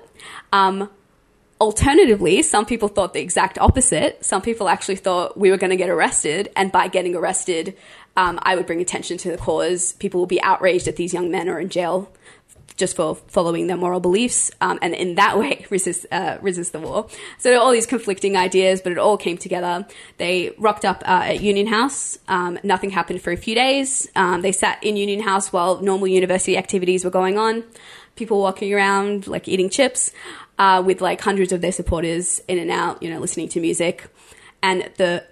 Um, 0.53 0.89
alternatively, 1.60 2.41
some 2.41 2.65
people 2.65 2.88
thought 2.88 3.13
the 3.13 3.22
exact 3.22 3.57
opposite. 3.57 4.24
Some 4.24 4.41
people 4.41 4.69
actually 4.69 4.98
thought 4.98 5.38
we 5.38 5.51
were 5.51 5.57
going 5.57 5.72
to 5.72 5.77
get 5.77 5.89
arrested, 5.89 6.51
and 6.55 6.72
by 6.72 6.88
getting 6.88 7.15
arrested, 7.15 7.75
um, 8.17 8.39
I 8.43 8.55
would 8.55 8.65
bring 8.65 8.81
attention 8.81 9.17
to 9.19 9.31
the 9.31 9.38
cause. 9.38 9.93
People 9.93 10.19
will 10.19 10.27
be 10.27 10.41
outraged 10.41 10.86
that 10.86 10.95
these 10.95 11.13
young 11.13 11.31
men 11.31 11.50
are 11.50 11.60
in 11.60 11.69
jail 11.69 12.12
just 12.77 12.96
for 12.96 13.15
following 13.15 13.67
their 13.67 13.77
moral 13.77 14.00
beliefs, 14.00 14.51
um, 14.62 14.79
and 14.82 14.94
in 14.94 15.15
that 15.15 15.38
way 15.39 15.65
resist 15.70 16.05
uh, 16.12 16.38
resist 16.41 16.72
the 16.72 16.79
war. 16.79 17.08
So 17.38 17.58
all 17.60 17.72
these 17.72 17.86
conflicting 17.86 18.36
ideas, 18.38 18.82
but 18.82 18.91
it 18.91 18.98
all 18.98 19.17
came 19.17 19.38
together. 19.38 19.88
They 20.17 20.53
rocked 20.58 20.86
up 20.86 21.03
uh, 21.05 21.24
at 21.25 21.41
Union 21.41 21.67
House. 21.67 22.17
Um, 22.27 22.60
nothing 22.63 22.89
happened 22.89 23.22
for 23.22 23.32
a 23.32 23.38
few 23.38 23.55
days. 23.55 24.10
Um, 24.15 24.41
they 24.41 24.51
sat 24.51 24.84
in 24.84 24.98
Union 24.98 25.22
House 25.22 25.53
while 25.53 25.82
normal 25.82 26.08
university 26.08 26.58
activities 26.58 27.03
were 27.03 27.12
going 27.12 27.38
on. 27.38 27.63
People 28.15 28.39
walking 28.39 28.74
around, 28.74 29.27
like 29.27 29.48
eating 29.48 29.70
chips, 29.70 30.12
uh, 30.58 30.82
with 30.86 31.01
like 31.01 31.20
hundreds 31.22 31.51
of 31.51 31.62
their 31.62 31.72
supporters 31.72 32.41
in 32.48 32.58
and 32.60 32.72
out, 32.72 33.03
you 33.03 33.10
know, 33.10 33.20
listening 33.20 33.50
to 33.50 33.60
music. 33.60 34.08
And 34.63 34.89
the 34.98 35.25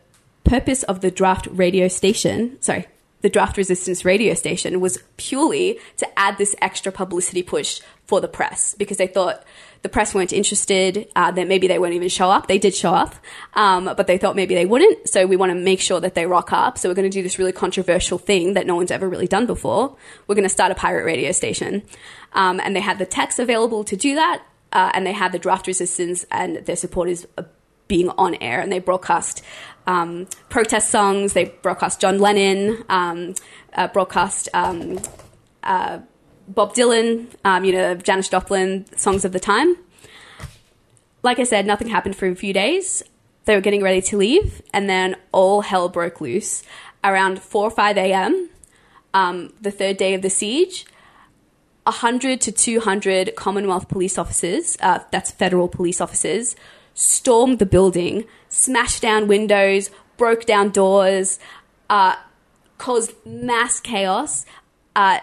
purpose 0.43 0.83
of 0.83 1.01
the 1.01 1.09
draft 1.09 1.47
radio 1.49 1.87
station, 1.87 2.61
sorry, 2.61 2.87
the 3.23 3.29
draft 3.29 3.57
resistance 3.57 4.05
radio 4.05 4.33
station 4.33 4.81
was 4.81 5.01
purely 5.17 5.79
to 5.97 6.19
add 6.19 6.37
this 6.37 6.55
extra 6.61 6.91
publicity 6.91 7.41
push 7.41 7.81
for 8.05 8.19
the 8.19 8.27
press 8.27 8.75
because 8.75 8.97
they 8.97 9.07
thought 9.07 9.43
the 9.81 9.89
press 9.89 10.13
weren't 10.13 10.33
interested, 10.33 11.07
uh, 11.15 11.31
that 11.31 11.47
maybe 11.47 11.67
they 11.67 11.79
won't 11.79 11.93
even 11.93 12.09
show 12.09 12.29
up. 12.29 12.47
They 12.47 12.57
did 12.57 12.75
show 12.75 12.93
up, 12.93 13.15
um, 13.53 13.85
but 13.85 14.07
they 14.07 14.17
thought 14.17 14.35
maybe 14.35 14.55
they 14.55 14.65
wouldn't. 14.65 15.09
So 15.09 15.25
we 15.25 15.37
want 15.37 15.51
to 15.51 15.57
make 15.57 15.79
sure 15.79 16.01
that 16.01 16.15
they 16.15 16.25
rock 16.25 16.51
up. 16.51 16.77
So 16.77 16.89
we're 16.89 16.95
going 16.95 17.09
to 17.09 17.17
do 17.17 17.23
this 17.23 17.39
really 17.39 17.53
controversial 17.53 18.17
thing 18.17 18.53
that 18.53 18.67
no 18.67 18.75
one's 18.75 18.91
ever 18.91 19.07
really 19.07 19.27
done 19.27 19.45
before. 19.45 19.95
We're 20.27 20.35
going 20.35 20.43
to 20.43 20.49
start 20.49 20.71
a 20.71 20.75
pirate 20.75 21.05
radio 21.05 21.31
station. 21.31 21.83
Um, 22.33 22.59
and 22.59 22.75
they 22.75 22.81
had 22.81 22.99
the 22.99 23.05
text 23.05 23.39
available 23.39 23.85
to 23.85 23.95
do 23.95 24.15
that. 24.15 24.43
Uh, 24.73 24.91
and 24.93 25.05
they 25.05 25.11
had 25.13 25.31
the 25.31 25.39
draft 25.39 25.67
resistance 25.67 26.25
and 26.31 26.57
their 26.65 26.75
supporters 26.75 27.25
being 27.93 28.09
on 28.17 28.33
air 28.41 28.59
and 28.59 28.71
they 28.71 28.79
broadcast 28.79 29.43
um, 29.85 30.25
protest 30.49 30.89
songs. 30.89 31.33
They 31.33 31.45
broadcast 31.61 32.01
John 32.01 32.17
Lennon, 32.17 32.83
um, 32.89 33.35
uh, 33.73 33.87
broadcast 33.87 34.49
um, 34.51 34.99
uh, 35.61 35.99
Bob 36.47 36.73
Dylan, 36.73 37.27
um, 37.45 37.63
you 37.63 37.71
know, 37.71 37.93
Janis 37.93 38.29
Joplin, 38.29 38.87
songs 38.97 39.25
of 39.25 39.31
the 39.31 39.39
time. 39.39 39.77
Like 41.21 41.37
I 41.37 41.43
said, 41.43 41.67
nothing 41.67 41.87
happened 41.87 42.15
for 42.15 42.27
a 42.27 42.33
few 42.35 42.51
days. 42.51 43.03
They 43.45 43.53
were 43.53 43.61
getting 43.61 43.83
ready 43.83 44.01
to 44.01 44.17
leave, 44.17 44.63
and 44.73 44.89
then 44.89 45.15
all 45.31 45.61
hell 45.61 45.87
broke 45.87 46.19
loose. 46.19 46.63
Around 47.03 47.43
4 47.43 47.65
or 47.65 47.69
5 47.69 47.97
a.m., 47.97 48.49
um, 49.13 49.53
the 49.61 49.69
third 49.69 49.97
day 49.97 50.15
of 50.15 50.23
the 50.23 50.31
siege, 50.31 50.87
100 51.83 52.41
to 52.41 52.51
200 52.51 53.35
Commonwealth 53.35 53.87
police 53.87 54.17
officers, 54.17 54.77
uh, 54.81 54.99
that's 55.11 55.29
federal 55.29 55.67
police 55.67 56.01
officers, 56.01 56.55
stormed 56.93 57.59
the 57.59 57.65
building, 57.65 58.25
smashed 58.49 59.01
down 59.01 59.27
windows, 59.27 59.89
broke 60.17 60.45
down 60.45 60.69
doors, 60.69 61.39
uh, 61.89 62.15
caused 62.77 63.13
mass 63.25 63.79
chaos, 63.79 64.45
uh, 64.95 65.19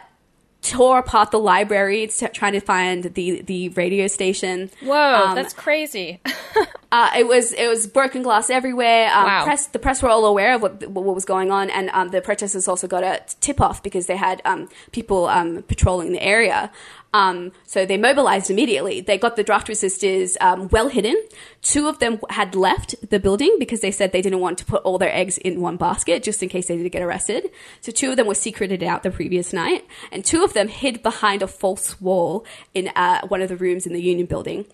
tore 0.63 0.99
apart 0.99 1.31
the 1.31 1.39
library 1.39 2.07
trying 2.35 2.53
to 2.53 2.61
find 2.61 3.05
the, 3.05 3.41
the 3.43 3.71
radio 3.71 4.07
station. 4.07 4.71
Whoa, 4.83 5.29
Um, 5.29 5.35
that's 5.35 5.55
crazy. 5.55 6.21
uh, 6.93 7.11
it 7.17 7.27
was 7.27 7.53
it 7.53 7.67
was 7.67 7.87
broken 7.87 8.23
glass 8.23 8.51
everywhere. 8.51 9.07
Um, 9.15 9.25
Wow. 9.25 9.45
Press 9.45 9.67
the 9.69 9.79
press 9.79 10.03
were 10.03 10.11
all 10.11 10.27
aware 10.27 10.55
of 10.55 10.63
what 10.63 10.87
what 10.89 11.15
was 11.15 11.25
going 11.25 11.51
on, 11.51 11.71
and 11.71 11.89
um, 11.91 12.11
the 12.11 12.21
protesters 12.21 12.69
also 12.69 12.87
got 12.87 13.03
a 13.03 13.23
tip 13.41 13.61
off 13.61 13.83
because 13.83 14.07
they 14.07 14.17
had 14.17 14.43
um, 14.45 14.69
people 14.93 15.27
um, 15.29 15.63
patrolling 15.63 16.13
the 16.13 16.23
area. 16.23 16.71
Um, 17.13 17.53
so 17.67 17.85
they 17.85 17.97
mobilized 17.97 18.51
immediately. 18.51 19.01
They 19.01 19.19
got 19.19 19.37
the 19.37 19.43
draft 19.43 19.67
resistors 19.67 20.37
um, 20.41 20.69
well 20.69 20.89
hidden. 20.89 21.21
Two 21.61 21.89
of 21.89 21.99
them 21.99 22.21
had 22.31 22.55
left 22.55 22.95
the 23.11 23.19
building 23.19 23.57
because 23.59 23.81
they 23.81 23.91
said 23.91 24.13
they 24.13 24.23
didn't 24.23 24.41
want 24.41 24.59
to 24.59 24.65
put 24.65 24.83
all 24.83 24.99
their 24.99 25.15
eggs 25.15 25.37
in 25.39 25.61
one 25.61 25.77
basket 25.77 26.23
just 26.23 26.43
in 26.43 26.49
case 26.49 26.69
they 26.69 26.77
did 26.77 26.91
get 26.93 27.03
arrested. 27.03 27.51
So 27.81 27.91
two 27.91 28.11
of 28.11 28.17
them 28.17 28.27
were 28.27 28.35
secreted 28.35 28.83
out 28.83 29.03
the 29.03 29.11
previous 29.11 29.53
night, 29.53 29.85
and 30.13 30.25
two 30.25 30.45
of 30.45 30.53
them 30.53 30.69
hid 30.69 31.03
behind 31.03 31.43
a 31.43 31.49
false 31.49 32.01
wall 32.01 32.45
in 32.75 32.89
uh, 32.95 33.27
one 33.27 33.43
of 33.43 33.49
the 33.49 33.57
rooms 33.57 33.87
in 33.87 33.93
the 33.93 34.03
Union 34.03 34.27
Building. 34.27 34.67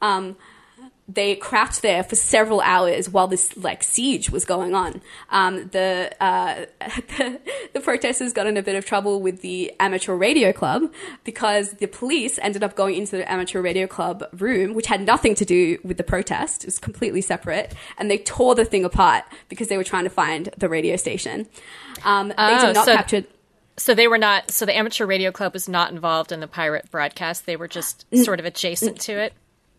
Um, 0.00 0.36
they 1.12 1.34
crouched 1.34 1.82
there 1.82 2.02
for 2.04 2.14
several 2.16 2.60
hours 2.60 3.10
while 3.10 3.26
this 3.28 3.56
like 3.56 3.82
siege 3.82 4.30
was 4.30 4.44
going 4.44 4.74
on. 4.74 5.02
Um, 5.30 5.68
the, 5.68 6.10
uh, 6.20 6.66
the 6.80 7.40
the 7.74 7.80
protesters 7.80 8.32
got 8.32 8.46
in 8.46 8.56
a 8.56 8.62
bit 8.62 8.76
of 8.76 8.86
trouble 8.86 9.20
with 9.20 9.40
the 9.42 9.72
amateur 9.80 10.14
radio 10.14 10.52
club 10.52 10.92
because 11.24 11.72
the 11.72 11.86
police 11.86 12.38
ended 12.40 12.62
up 12.62 12.76
going 12.76 12.96
into 12.96 13.16
the 13.16 13.30
amateur 13.30 13.60
radio 13.60 13.86
club 13.86 14.24
room, 14.38 14.74
which 14.74 14.86
had 14.86 15.00
nothing 15.04 15.34
to 15.34 15.44
do 15.44 15.78
with 15.84 15.96
the 15.96 16.04
protest. 16.04 16.64
It 16.64 16.68
was 16.68 16.78
completely 16.78 17.20
separate, 17.20 17.74
and 17.98 18.10
they 18.10 18.18
tore 18.18 18.54
the 18.54 18.64
thing 18.64 18.84
apart 18.84 19.24
because 19.48 19.68
they 19.68 19.76
were 19.76 19.84
trying 19.84 20.04
to 20.04 20.10
find 20.10 20.48
the 20.56 20.68
radio 20.68 20.96
station. 20.96 21.46
Um, 22.04 22.28
they 22.28 22.34
Oh, 22.38 22.66
did 22.66 22.74
not 22.74 22.84
so- 22.86 22.96
capture. 22.96 23.24
So 23.78 23.94
they 23.94 24.06
were 24.06 24.18
not. 24.18 24.50
So 24.50 24.66
the 24.66 24.76
amateur 24.76 25.06
radio 25.06 25.32
club 25.32 25.54
was 25.54 25.66
not 25.68 25.90
involved 25.92 26.30
in 26.30 26.40
the 26.40 26.46
pirate 26.46 26.90
broadcast. 26.90 27.46
They 27.46 27.56
were 27.56 27.68
just 27.68 28.04
sort 28.22 28.38
of 28.38 28.44
adjacent 28.44 29.00
to 29.02 29.12
it. 29.18 29.32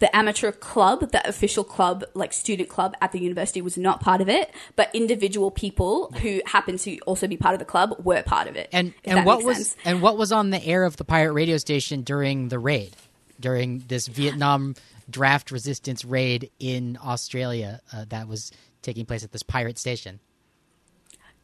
The 0.04 0.14
amateur 0.14 0.52
club, 0.52 1.12
the 1.14 1.26
official 1.26 1.64
club, 1.64 2.04
like 2.14 2.34
student 2.34 2.68
club 2.68 2.94
at 3.00 3.14
the 3.14 3.20
university, 3.20 3.62
was 3.62 3.78
not 3.78 4.02
part 4.02 4.20
of 4.20 4.28
it, 4.28 4.54
but 4.76 4.94
individual 4.94 5.50
people 5.50 6.12
who 6.22 6.42
happened 6.46 6.80
to 6.80 7.00
also 7.06 7.26
be 7.26 7.38
part 7.38 7.54
of 7.54 7.60
the 7.60 7.66
club 7.66 7.96
were 8.04 8.22
part 8.22 8.50
of 8.50 8.58
it. 8.58 8.68
And 8.74 8.94
and 9.06 9.26
what 9.26 9.46
was 9.46 9.56
sense. 9.56 9.78
and 9.86 10.02
what 10.02 10.18
was 10.18 10.34
on 10.34 10.50
the 10.50 10.62
air 10.62 10.84
of 10.84 10.98
the 10.98 11.06
pirate 11.06 11.32
radio 11.32 11.56
station 11.56 12.02
during 12.02 12.50
the 12.50 12.60
raid, 12.60 12.94
during 13.40 13.80
this 13.88 14.08
Vietnam 14.08 14.76
draft 15.10 15.52
resistance 15.52 16.04
raid 16.04 16.52
in 16.60 17.00
Australia 17.02 17.80
uh, 17.94 18.04
that 18.10 18.28
was 18.28 18.52
taking 18.82 19.06
place 19.06 19.24
at 19.24 19.32
this 19.32 19.44
pirate 19.44 19.80
station? 19.80 20.20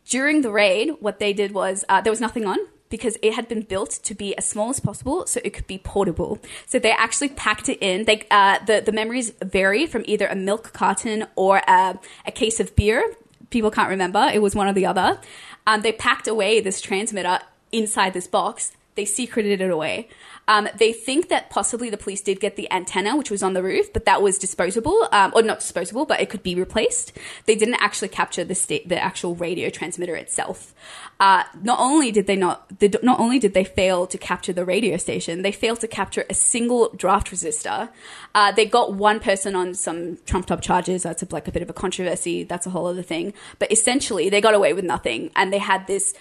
during 0.09 0.41
the 0.41 0.51
raid? 0.51 0.95
What 0.99 1.19
they 1.19 1.33
did 1.33 1.53
was 1.53 1.85
uh, 1.87 2.01
there 2.01 2.11
was 2.11 2.19
nothing 2.19 2.45
on. 2.45 2.57
Because 2.89 3.17
it 3.21 3.33
had 3.33 3.47
been 3.47 3.61
built 3.61 3.91
to 4.03 4.15
be 4.15 4.35
as 4.35 4.45
small 4.47 4.69
as 4.69 4.79
possible, 4.79 5.27
so 5.27 5.39
it 5.43 5.53
could 5.53 5.67
be 5.67 5.77
portable. 5.77 6.39
So 6.65 6.79
they 6.79 6.91
actually 6.91 7.29
packed 7.29 7.69
it 7.69 7.77
in. 7.81 8.05
They 8.05 8.25
uh, 8.31 8.59
the 8.65 8.81
the 8.81 8.91
memories 8.91 9.31
vary 9.43 9.85
from 9.85 10.03
either 10.07 10.25
a 10.25 10.35
milk 10.35 10.73
carton 10.73 11.27
or 11.35 11.61
a, 11.67 11.99
a 12.25 12.31
case 12.31 12.59
of 12.59 12.75
beer. 12.75 13.15
People 13.51 13.71
can't 13.71 13.89
remember. 13.89 14.29
It 14.33 14.41
was 14.41 14.55
one 14.55 14.67
or 14.67 14.73
the 14.73 14.87
other. 14.87 15.19
Um, 15.67 15.81
they 15.81 15.91
packed 15.91 16.27
away 16.27 16.61
this 16.61 16.81
transmitter 16.81 17.39
inside 17.71 18.13
this 18.13 18.27
box. 18.27 18.71
They 18.95 19.05
secreted 19.05 19.61
it 19.61 19.69
away. 19.69 20.09
Um, 20.49 20.67
they 20.77 20.91
think 20.93 21.29
that 21.29 21.51
possibly 21.51 21.91
the 21.91 21.97
police 21.97 22.21
did 22.21 22.39
get 22.39 22.55
the 22.55 22.69
antenna, 22.71 23.15
which 23.15 23.29
was 23.29 23.43
on 23.43 23.53
the 23.53 23.61
roof, 23.61 23.93
but 23.93 24.05
that 24.05 24.23
was 24.23 24.39
disposable, 24.39 25.07
um, 25.11 25.31
or 25.35 25.43
not 25.43 25.59
disposable, 25.59 26.05
but 26.07 26.19
it 26.19 26.29
could 26.31 26.41
be 26.41 26.55
replaced. 26.55 27.15
They 27.45 27.55
didn't 27.55 27.75
actually 27.75 28.07
capture 28.07 28.43
the 28.43 28.55
sta- 28.55 28.83
the 28.87 28.97
actual 28.97 29.35
radio 29.35 29.69
transmitter 29.69 30.15
itself. 30.15 30.73
Uh, 31.19 31.43
not 31.61 31.79
only 31.79 32.11
did 32.11 32.25
they 32.25 32.35
not, 32.35 32.79
did, 32.79 32.97
not 33.03 33.19
only 33.19 33.37
did 33.37 33.53
they 33.53 33.63
fail 33.63 34.07
to 34.07 34.17
capture 34.17 34.51
the 34.51 34.65
radio 34.65 34.97
station, 34.97 35.43
they 35.43 35.51
failed 35.51 35.81
to 35.81 35.87
capture 35.87 36.25
a 36.31 36.33
single 36.33 36.89
draft 36.95 37.29
resistor. 37.29 37.89
Uh, 38.33 38.51
they 38.51 38.65
got 38.65 38.93
one 38.93 39.19
person 39.19 39.55
on 39.55 39.75
some 39.75 40.17
trumped 40.25 40.51
up 40.51 40.61
charges. 40.61 41.03
That's 41.03 41.21
a, 41.21 41.27
like 41.29 41.47
a 41.47 41.51
bit 41.51 41.61
of 41.61 41.69
a 41.69 41.73
controversy. 41.73 42.43
That's 42.43 42.65
a 42.65 42.71
whole 42.71 42.87
other 42.87 43.03
thing. 43.03 43.33
But 43.59 43.71
essentially, 43.71 44.29
they 44.29 44.41
got 44.41 44.55
away 44.55 44.73
with 44.73 44.85
nothing, 44.85 45.29
and 45.35 45.53
they 45.53 45.59
had 45.59 45.85
this 45.85 46.15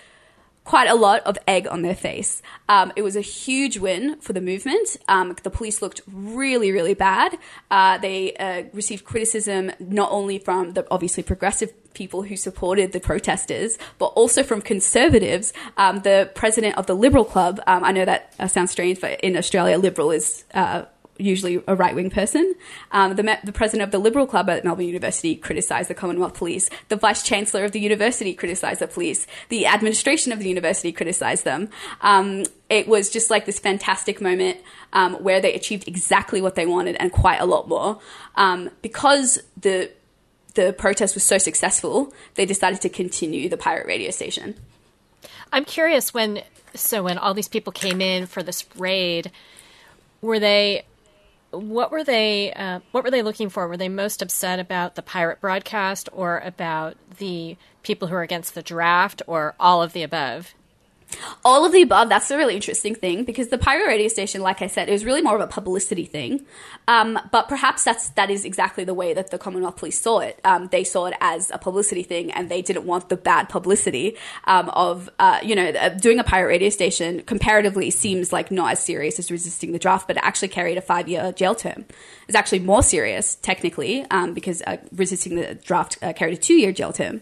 quite 0.68 0.90
a 0.90 0.94
lot 0.94 1.22
of 1.22 1.38
egg 1.46 1.66
on 1.66 1.80
their 1.80 1.94
face. 1.94 2.42
Um, 2.68 2.92
it 2.94 3.00
was 3.00 3.16
a 3.16 3.22
huge 3.22 3.78
win 3.78 4.20
for 4.20 4.34
the 4.34 4.42
movement. 4.42 4.98
Um, 5.08 5.34
the 5.42 5.48
police 5.48 5.80
looked 5.80 6.02
really, 6.06 6.72
really 6.72 6.92
bad. 6.92 7.38
Uh, 7.70 7.96
they 7.96 8.36
uh, 8.36 8.64
received 8.74 9.02
criticism 9.06 9.72
not 9.80 10.10
only 10.12 10.38
from 10.38 10.74
the 10.74 10.86
obviously 10.90 11.22
progressive 11.22 11.72
people 11.94 12.22
who 12.22 12.36
supported 12.36 12.92
the 12.92 13.00
protesters, 13.00 13.78
but 13.96 14.08
also 14.08 14.42
from 14.42 14.60
conservatives. 14.60 15.54
Um, 15.78 16.00
the 16.00 16.30
president 16.34 16.76
of 16.76 16.84
the 16.86 16.94
Liberal 16.94 17.24
Club, 17.24 17.62
um, 17.66 17.82
I 17.82 17.92
know 17.92 18.04
that 18.04 18.34
uh, 18.38 18.46
sounds 18.46 18.70
strange, 18.70 19.00
but 19.00 19.18
in 19.22 19.38
Australia, 19.38 19.78
Liberal 19.78 20.10
is. 20.10 20.44
Usually 21.18 21.62
a 21.66 21.74
right 21.74 21.94
wing 21.94 22.10
person. 22.10 22.54
Um, 22.92 23.16
the, 23.16 23.38
the 23.44 23.52
president 23.52 23.86
of 23.86 23.90
the 23.90 23.98
Liberal 23.98 24.26
Club 24.26 24.48
at 24.48 24.64
Melbourne 24.64 24.86
University 24.86 25.34
criticised 25.34 25.90
the 25.90 25.94
Commonwealth 25.94 26.34
Police. 26.34 26.70
The 26.88 26.96
vice 26.96 27.22
chancellor 27.22 27.64
of 27.64 27.72
the 27.72 27.80
university 27.80 28.34
criticised 28.34 28.80
the 28.80 28.86
police. 28.86 29.26
The 29.48 29.66
administration 29.66 30.32
of 30.32 30.38
the 30.38 30.48
university 30.48 30.92
criticised 30.92 31.44
them. 31.44 31.70
Um, 32.00 32.44
it 32.70 32.86
was 32.86 33.10
just 33.10 33.30
like 33.30 33.46
this 33.46 33.58
fantastic 33.58 34.20
moment 34.20 34.58
um, 34.92 35.14
where 35.16 35.40
they 35.40 35.54
achieved 35.54 35.88
exactly 35.88 36.40
what 36.40 36.54
they 36.54 36.66
wanted 36.66 36.96
and 36.96 37.12
quite 37.12 37.40
a 37.40 37.46
lot 37.46 37.68
more. 37.68 38.00
Um, 38.36 38.70
because 38.82 39.40
the 39.60 39.90
the 40.54 40.72
protest 40.72 41.14
was 41.14 41.22
so 41.22 41.38
successful, 41.38 42.12
they 42.34 42.44
decided 42.44 42.80
to 42.80 42.88
continue 42.88 43.48
the 43.48 43.56
pirate 43.56 43.86
radio 43.86 44.10
station. 44.10 44.56
I'm 45.52 45.64
curious 45.64 46.12
when 46.12 46.42
so 46.74 47.02
when 47.02 47.18
all 47.18 47.34
these 47.34 47.48
people 47.48 47.72
came 47.72 48.00
in 48.00 48.26
for 48.26 48.42
this 48.42 48.64
raid, 48.76 49.30
were 50.20 50.38
they 50.38 50.84
what 51.50 51.90
were 51.90 52.04
they 52.04 52.52
uh, 52.52 52.80
what 52.92 53.04
were 53.04 53.10
they 53.10 53.22
looking 53.22 53.48
for? 53.48 53.66
Were 53.68 53.76
they 53.76 53.88
most 53.88 54.22
upset 54.22 54.58
about 54.58 54.94
the 54.94 55.02
pirate 55.02 55.40
broadcast 55.40 56.08
or 56.12 56.38
about 56.40 56.96
the 57.18 57.56
people 57.82 58.08
who 58.08 58.14
are 58.14 58.22
against 58.22 58.54
the 58.54 58.62
draft 58.62 59.22
or 59.26 59.54
all 59.58 59.82
of 59.82 59.92
the 59.92 60.02
above? 60.02 60.54
All 61.44 61.64
of 61.64 61.72
the 61.72 61.82
above 61.82 62.08
that's 62.08 62.30
a 62.30 62.36
really 62.36 62.54
interesting 62.54 62.94
thing 62.94 63.24
because 63.24 63.48
the 63.48 63.58
pirate 63.58 63.86
radio 63.86 64.08
station 64.08 64.40
like 64.40 64.62
i 64.62 64.66
said 64.66 64.88
it 64.88 64.92
was 64.92 65.04
really 65.04 65.22
more 65.22 65.34
of 65.34 65.40
a 65.40 65.46
publicity 65.46 66.04
thing. 66.04 66.44
Um, 66.86 67.18
but 67.32 67.48
perhaps 67.48 67.84
that's 67.84 68.08
that 68.10 68.30
is 68.30 68.44
exactly 68.44 68.84
the 68.84 68.94
way 68.94 69.12
that 69.12 69.30
the 69.30 69.38
commonwealth 69.38 69.76
police 69.76 70.00
saw 70.00 70.20
it. 70.20 70.40
Um, 70.44 70.68
they 70.68 70.84
saw 70.84 71.06
it 71.06 71.14
as 71.20 71.50
a 71.50 71.58
publicity 71.58 72.02
thing 72.02 72.30
and 72.30 72.48
they 72.48 72.62
didn't 72.62 72.84
want 72.84 73.08
the 73.08 73.16
bad 73.16 73.48
publicity 73.48 74.16
um, 74.44 74.70
of 74.70 75.10
uh, 75.18 75.40
you 75.42 75.54
know 75.54 75.68
uh, 75.68 75.90
doing 75.90 76.18
a 76.18 76.24
pirate 76.24 76.48
radio 76.48 76.70
station 76.70 77.22
comparatively 77.22 77.90
seems 77.90 78.32
like 78.32 78.50
not 78.50 78.72
as 78.72 78.80
serious 78.80 79.18
as 79.18 79.30
resisting 79.30 79.72
the 79.72 79.78
draft 79.78 80.06
but 80.06 80.16
it 80.16 80.22
actually 80.22 80.48
carried 80.48 80.78
a 80.78 80.82
five 80.82 81.08
year 81.08 81.32
jail 81.32 81.54
term. 81.54 81.84
It's 82.26 82.36
actually 82.36 82.60
more 82.60 82.82
serious 82.82 83.36
technically 83.36 84.04
um, 84.10 84.34
because 84.34 84.62
uh, 84.62 84.76
resisting 84.94 85.36
the 85.36 85.54
draft 85.56 85.98
uh, 86.02 86.12
carried 86.12 86.34
a 86.38 86.40
two 86.40 86.54
year 86.54 86.72
jail 86.72 86.92
term 86.92 87.20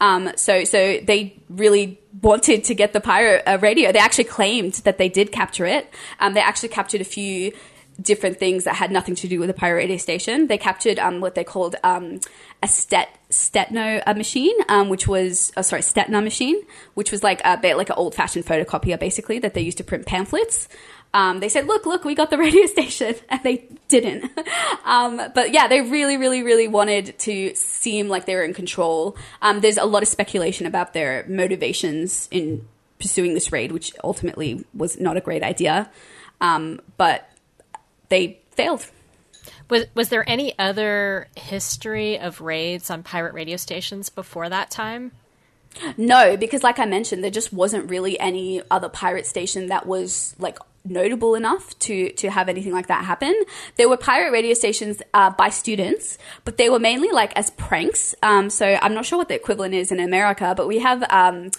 um, 0.00 0.30
so 0.36 0.64
so 0.64 0.98
they 1.02 1.38
really 1.48 2.00
wanted 2.22 2.64
to 2.64 2.74
get 2.74 2.92
the 2.92 3.00
pirate 3.00 3.42
uh, 3.46 3.58
radio. 3.60 3.92
They 3.92 3.98
actually 3.98 4.24
claimed 4.24 4.74
that 4.84 4.98
they 4.98 5.08
did 5.08 5.32
capture 5.32 5.66
it. 5.66 5.92
Um, 6.20 6.34
they 6.34 6.40
actually 6.40 6.70
captured 6.70 7.00
a 7.00 7.04
few 7.04 7.52
different 8.00 8.38
things 8.38 8.64
that 8.64 8.74
had 8.74 8.90
nothing 8.90 9.14
to 9.14 9.28
do 9.28 9.38
with 9.38 9.48
the 9.48 9.54
pirate 9.54 9.76
radio 9.76 9.96
station. 9.96 10.48
They 10.48 10.58
captured 10.58 10.98
um, 10.98 11.20
what 11.20 11.34
they 11.34 11.44
called 11.44 11.76
um, 11.82 12.20
a 12.62 12.68
stet 12.68 13.08
Stetno 13.30 14.02
uh, 14.06 14.14
machine, 14.14 14.54
um, 14.68 14.88
which 14.88 15.08
was 15.08 15.52
oh, 15.56 15.62
sorry 15.62 15.82
Stetner 15.82 16.22
machine, 16.22 16.60
which 16.94 17.10
was 17.10 17.22
like 17.22 17.40
a 17.44 17.56
bit 17.56 17.76
like 17.76 17.88
an 17.88 17.96
old 17.96 18.14
fashioned 18.14 18.46
photocopier, 18.46 18.98
basically 18.98 19.38
that 19.40 19.54
they 19.54 19.62
used 19.62 19.78
to 19.78 19.84
print 19.84 20.06
pamphlets. 20.06 20.68
Um, 21.14 21.40
they 21.40 21.48
said, 21.48 21.66
"Look, 21.66 21.86
look, 21.86 22.04
we 22.04 22.14
got 22.14 22.30
the 22.30 22.38
radio 22.46 22.66
station," 22.66 23.14
and 23.28 23.42
they 23.42 23.68
didn't. 23.88 24.30
um, 24.84 25.20
but 25.34 25.52
yeah, 25.52 25.68
they 25.68 25.80
really, 25.80 26.16
really, 26.16 26.42
really 26.42 26.68
wanted 26.68 27.18
to 27.20 27.54
seem 27.54 28.08
like 28.08 28.26
they 28.26 28.34
were 28.34 28.44
in 28.44 28.54
control. 28.54 29.16
Um, 29.42 29.60
there's 29.60 29.78
a 29.78 29.84
lot 29.84 30.02
of 30.02 30.08
speculation 30.08 30.66
about 30.66 30.92
their 30.92 31.24
motivations 31.28 32.28
in 32.30 32.66
pursuing 32.98 33.34
this 33.34 33.52
raid, 33.52 33.72
which 33.72 33.92
ultimately 34.02 34.64
was 34.74 34.98
not 34.98 35.16
a 35.16 35.20
great 35.20 35.42
idea. 35.42 35.90
Um, 36.40 36.80
but 36.96 37.30
they 38.08 38.40
failed. 38.52 38.86
Was 39.68 39.84
was 39.94 40.08
there 40.10 40.28
any 40.28 40.56
other 40.58 41.28
history 41.36 42.18
of 42.18 42.40
raids 42.40 42.90
on 42.90 43.02
pirate 43.02 43.34
radio 43.34 43.56
stations 43.56 44.10
before 44.10 44.48
that 44.48 44.70
time? 44.70 45.12
No, 45.96 46.36
because 46.36 46.62
like 46.62 46.78
I 46.78 46.86
mentioned, 46.86 47.22
there 47.22 47.30
just 47.30 47.52
wasn't 47.52 47.90
really 47.90 48.18
any 48.18 48.62
other 48.70 48.88
pirate 48.88 49.26
station 49.26 49.68
that 49.68 49.86
was 49.86 50.34
like 50.38 50.58
notable 50.90 51.34
enough 51.34 51.78
to 51.80 52.10
to 52.12 52.30
have 52.30 52.48
anything 52.48 52.72
like 52.72 52.86
that 52.88 53.04
happen. 53.04 53.34
There 53.76 53.88
were 53.88 53.96
pirate 53.96 54.32
radio 54.32 54.54
stations 54.54 55.02
uh, 55.14 55.30
by 55.30 55.48
students, 55.50 56.18
but 56.44 56.56
they 56.56 56.68
were 56.68 56.78
mainly 56.78 57.10
like 57.10 57.32
as 57.36 57.50
pranks. 57.50 58.14
Um, 58.22 58.50
so 58.50 58.78
I'm 58.80 58.94
not 58.94 59.06
sure 59.06 59.18
what 59.18 59.28
the 59.28 59.34
equivalent 59.34 59.74
is 59.74 59.92
in 59.92 60.00
America, 60.00 60.54
but 60.56 60.66
we 60.66 60.78
have 60.78 61.04
um, 61.10 61.50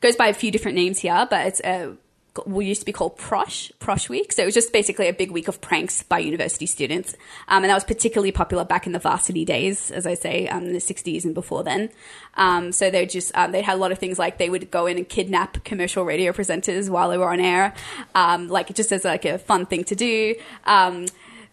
goes 0.00 0.16
by 0.16 0.28
a 0.28 0.34
few 0.34 0.50
different 0.50 0.76
names 0.76 0.98
here, 0.98 1.26
but 1.28 1.46
it's 1.46 1.60
a 1.60 1.96
we 2.46 2.66
used 2.66 2.80
to 2.80 2.86
be 2.86 2.92
called 2.92 3.18
Prosh, 3.18 3.72
Prosh 3.80 4.08
Week. 4.08 4.32
So 4.32 4.42
it 4.42 4.46
was 4.46 4.54
just 4.54 4.72
basically 4.72 5.08
a 5.08 5.12
big 5.12 5.30
week 5.30 5.48
of 5.48 5.60
pranks 5.60 6.02
by 6.02 6.18
university 6.18 6.66
students. 6.66 7.14
Um, 7.48 7.64
and 7.64 7.70
that 7.70 7.74
was 7.74 7.84
particularly 7.84 8.32
popular 8.32 8.64
back 8.64 8.86
in 8.86 8.92
the 8.92 8.98
varsity 8.98 9.44
days, 9.44 9.90
as 9.90 10.06
I 10.06 10.14
say, 10.14 10.48
um, 10.48 10.64
in 10.64 10.72
the 10.72 10.78
60s 10.78 11.24
and 11.24 11.34
before 11.34 11.64
then. 11.64 11.90
Um, 12.34 12.72
so 12.72 12.90
they 12.90 13.06
just, 13.06 13.36
um, 13.36 13.52
they 13.52 13.62
had 13.62 13.74
a 13.74 13.80
lot 13.80 13.92
of 13.92 13.98
things 13.98 14.18
like 14.18 14.38
they 14.38 14.50
would 14.50 14.70
go 14.70 14.86
in 14.86 14.96
and 14.96 15.08
kidnap 15.08 15.64
commercial 15.64 16.04
radio 16.04 16.32
presenters 16.32 16.88
while 16.88 17.10
they 17.10 17.18
were 17.18 17.30
on 17.30 17.40
air, 17.40 17.74
um, 18.14 18.48
like 18.48 18.74
just 18.74 18.92
as 18.92 19.04
like 19.04 19.24
a 19.24 19.38
fun 19.38 19.66
thing 19.66 19.84
to 19.84 19.94
do. 19.94 20.34
Um, 20.64 21.06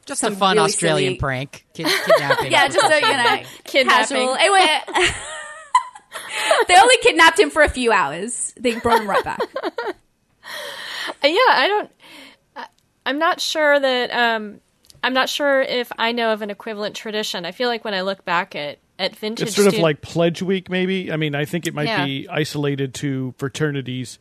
just 0.05 0.23
a 0.23 0.31
fun 0.31 0.57
really 0.57 0.65
Australian 0.65 1.11
silly... 1.11 1.19
prank, 1.19 1.65
Kid- 1.73 1.87
kidnapping. 2.05 2.51
yeah, 2.51 2.67
just 2.67 2.79
so 2.79 2.95
you 2.95 3.01
know, 3.01 3.43
casual. 3.89 4.35
Anyway, 4.35 4.81
they 6.67 6.75
only 6.79 6.97
kidnapped 7.01 7.39
him 7.39 7.49
for 7.49 7.63
a 7.63 7.69
few 7.69 7.91
hours. 7.91 8.53
They 8.57 8.79
brought 8.79 9.01
him 9.01 9.09
right 9.09 9.23
back. 9.23 9.39
yeah, 11.23 11.29
I 11.49 11.67
don't. 11.67 11.91
I'm 13.05 13.19
not 13.19 13.39
sure 13.39 13.79
that. 13.79 14.11
Um, 14.11 14.61
I'm 15.03 15.13
not 15.13 15.29
sure 15.29 15.61
if 15.61 15.91
I 15.99 16.11
know 16.11 16.33
of 16.33 16.41
an 16.41 16.49
equivalent 16.49 16.95
tradition. 16.95 17.45
I 17.45 17.51
feel 17.51 17.69
like 17.69 17.85
when 17.85 17.93
I 17.93 18.01
look 18.01 18.25
back 18.25 18.55
at 18.55 18.79
at 18.97 19.15
vintage, 19.15 19.49
it's 19.49 19.55
sort 19.55 19.67
of 19.67 19.79
like 19.79 20.01
Pledge 20.01 20.41
Week, 20.41 20.69
maybe. 20.69 21.11
I 21.11 21.17
mean, 21.17 21.35
I 21.35 21.45
think 21.45 21.67
it 21.67 21.75
might 21.75 21.87
yeah. 21.87 22.05
be 22.05 22.27
isolated 22.27 22.95
to 22.95 23.35
fraternities 23.37 24.17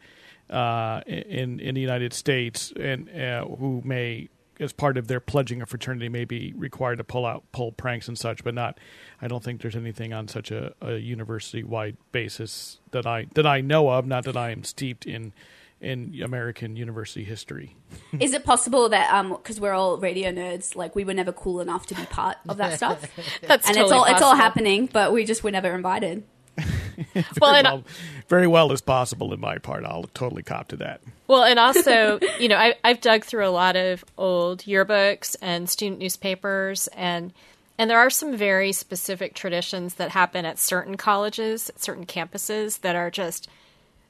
uh, 0.50 1.00
in 1.06 1.60
in 1.60 1.74
the 1.74 1.80
United 1.80 2.12
States, 2.12 2.72
and 2.78 3.08
uh, 3.08 3.46
who 3.46 3.80
may, 3.82 4.28
as 4.60 4.74
part 4.74 4.98
of 4.98 5.08
their 5.08 5.20
pledging 5.20 5.62
a 5.62 5.66
fraternity, 5.66 6.10
may 6.10 6.26
be 6.26 6.52
required 6.54 6.96
to 6.96 7.04
pull 7.04 7.24
out 7.24 7.44
pull 7.52 7.72
pranks 7.72 8.08
and 8.08 8.18
such, 8.18 8.44
but 8.44 8.54
not. 8.54 8.78
I 9.22 9.28
don't 9.28 9.42
think 9.42 9.62
there's 9.62 9.76
anything 9.76 10.12
on 10.12 10.28
such 10.28 10.50
a, 10.50 10.74
a 10.82 10.96
university 10.96 11.62
wide 11.62 11.96
basis 12.12 12.78
that 12.90 13.06
I 13.06 13.26
that 13.34 13.46
I 13.46 13.62
know 13.62 13.88
of. 13.88 14.06
Not 14.06 14.24
that 14.24 14.36
I 14.36 14.50
am 14.50 14.64
steeped 14.64 15.06
in 15.06 15.32
in 15.80 16.20
American 16.22 16.76
university 16.76 17.24
history. 17.24 17.76
Is 18.18 18.32
it 18.32 18.44
possible 18.44 18.88
that 18.88 19.12
um 19.12 19.30
because 19.30 19.58
um, 19.58 19.62
we're 19.62 19.72
all 19.72 19.98
radio 19.98 20.30
nerds, 20.30 20.74
like 20.74 20.94
we 20.94 21.04
were 21.04 21.14
never 21.14 21.32
cool 21.32 21.60
enough 21.60 21.86
to 21.86 21.94
be 21.94 22.04
part 22.06 22.36
of 22.48 22.56
that 22.56 22.76
stuff? 22.76 23.02
That's 23.42 23.66
and 23.68 23.76
totally 23.76 23.82
it's 23.82 23.92
all 23.92 24.00
possible. 24.00 24.16
it's 24.16 24.22
all 24.22 24.36
happening, 24.36 24.88
but 24.92 25.12
we 25.12 25.24
just 25.24 25.44
were 25.44 25.50
never 25.50 25.74
invited. 25.74 26.24
very 26.56 27.24
well, 27.40 27.62
well 27.62 27.84
very 28.28 28.46
well 28.46 28.72
as 28.72 28.80
possible 28.80 29.32
in 29.32 29.40
my 29.40 29.58
part. 29.58 29.84
I'll 29.84 30.04
totally 30.14 30.42
cop 30.42 30.68
to 30.68 30.76
that. 30.76 31.00
Well, 31.26 31.44
and 31.44 31.58
also, 31.58 32.20
you 32.38 32.48
know, 32.48 32.56
I, 32.56 32.74
I've 32.84 33.00
dug 33.00 33.24
through 33.24 33.46
a 33.46 33.50
lot 33.50 33.76
of 33.76 34.04
old 34.16 34.60
yearbooks 34.60 35.36
and 35.42 35.68
student 35.68 36.00
newspapers, 36.00 36.86
and 36.88 37.32
and 37.76 37.90
there 37.90 37.98
are 37.98 38.10
some 38.10 38.36
very 38.36 38.72
specific 38.72 39.34
traditions 39.34 39.94
that 39.94 40.10
happen 40.10 40.44
at 40.44 40.58
certain 40.58 40.96
colleges, 40.96 41.68
at 41.70 41.80
certain 41.80 42.06
campuses 42.06 42.80
that 42.80 42.94
are 42.94 43.10
just 43.10 43.48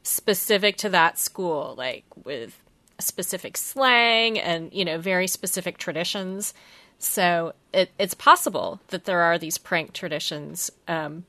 specific 0.05 0.77
to 0.77 0.89
that 0.91 1.19
school, 1.19 1.75
like 1.77 2.05
with 2.25 2.61
specific 3.01 3.57
slang 3.57 4.39
and 4.39 4.73
you 4.73 4.85
know 4.85 4.99
very 4.99 5.27
specific 5.27 5.79
traditions. 5.79 6.55
So 6.99 7.55
it, 7.73 7.91
it's 7.99 8.15
possible 8.15 8.81
that 8.89 9.05
there 9.05 9.21
are 9.21 9.37
these 9.37 9.59
prank 9.59 9.93
traditions, 9.93 10.71
um, 10.87 11.25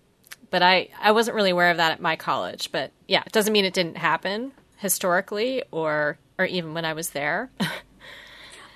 but 0.51 0.61
I 0.61 0.89
I 1.01 1.11
wasn't 1.11 1.35
really 1.35 1.49
aware 1.49 1.71
of 1.71 1.77
that 1.77 1.91
at 1.91 2.01
my 2.01 2.15
college. 2.15 2.71
But 2.71 2.91
yeah, 3.07 3.23
it 3.25 3.31
doesn't 3.31 3.51
mean 3.51 3.65
it 3.65 3.73
didn't 3.73 3.97
happen 3.97 4.51
historically 4.77 5.63
or 5.71 6.19
or 6.37 6.45
even 6.45 6.73
when 6.75 6.85
I 6.85 6.93
was 6.93 7.09
there. 7.09 7.49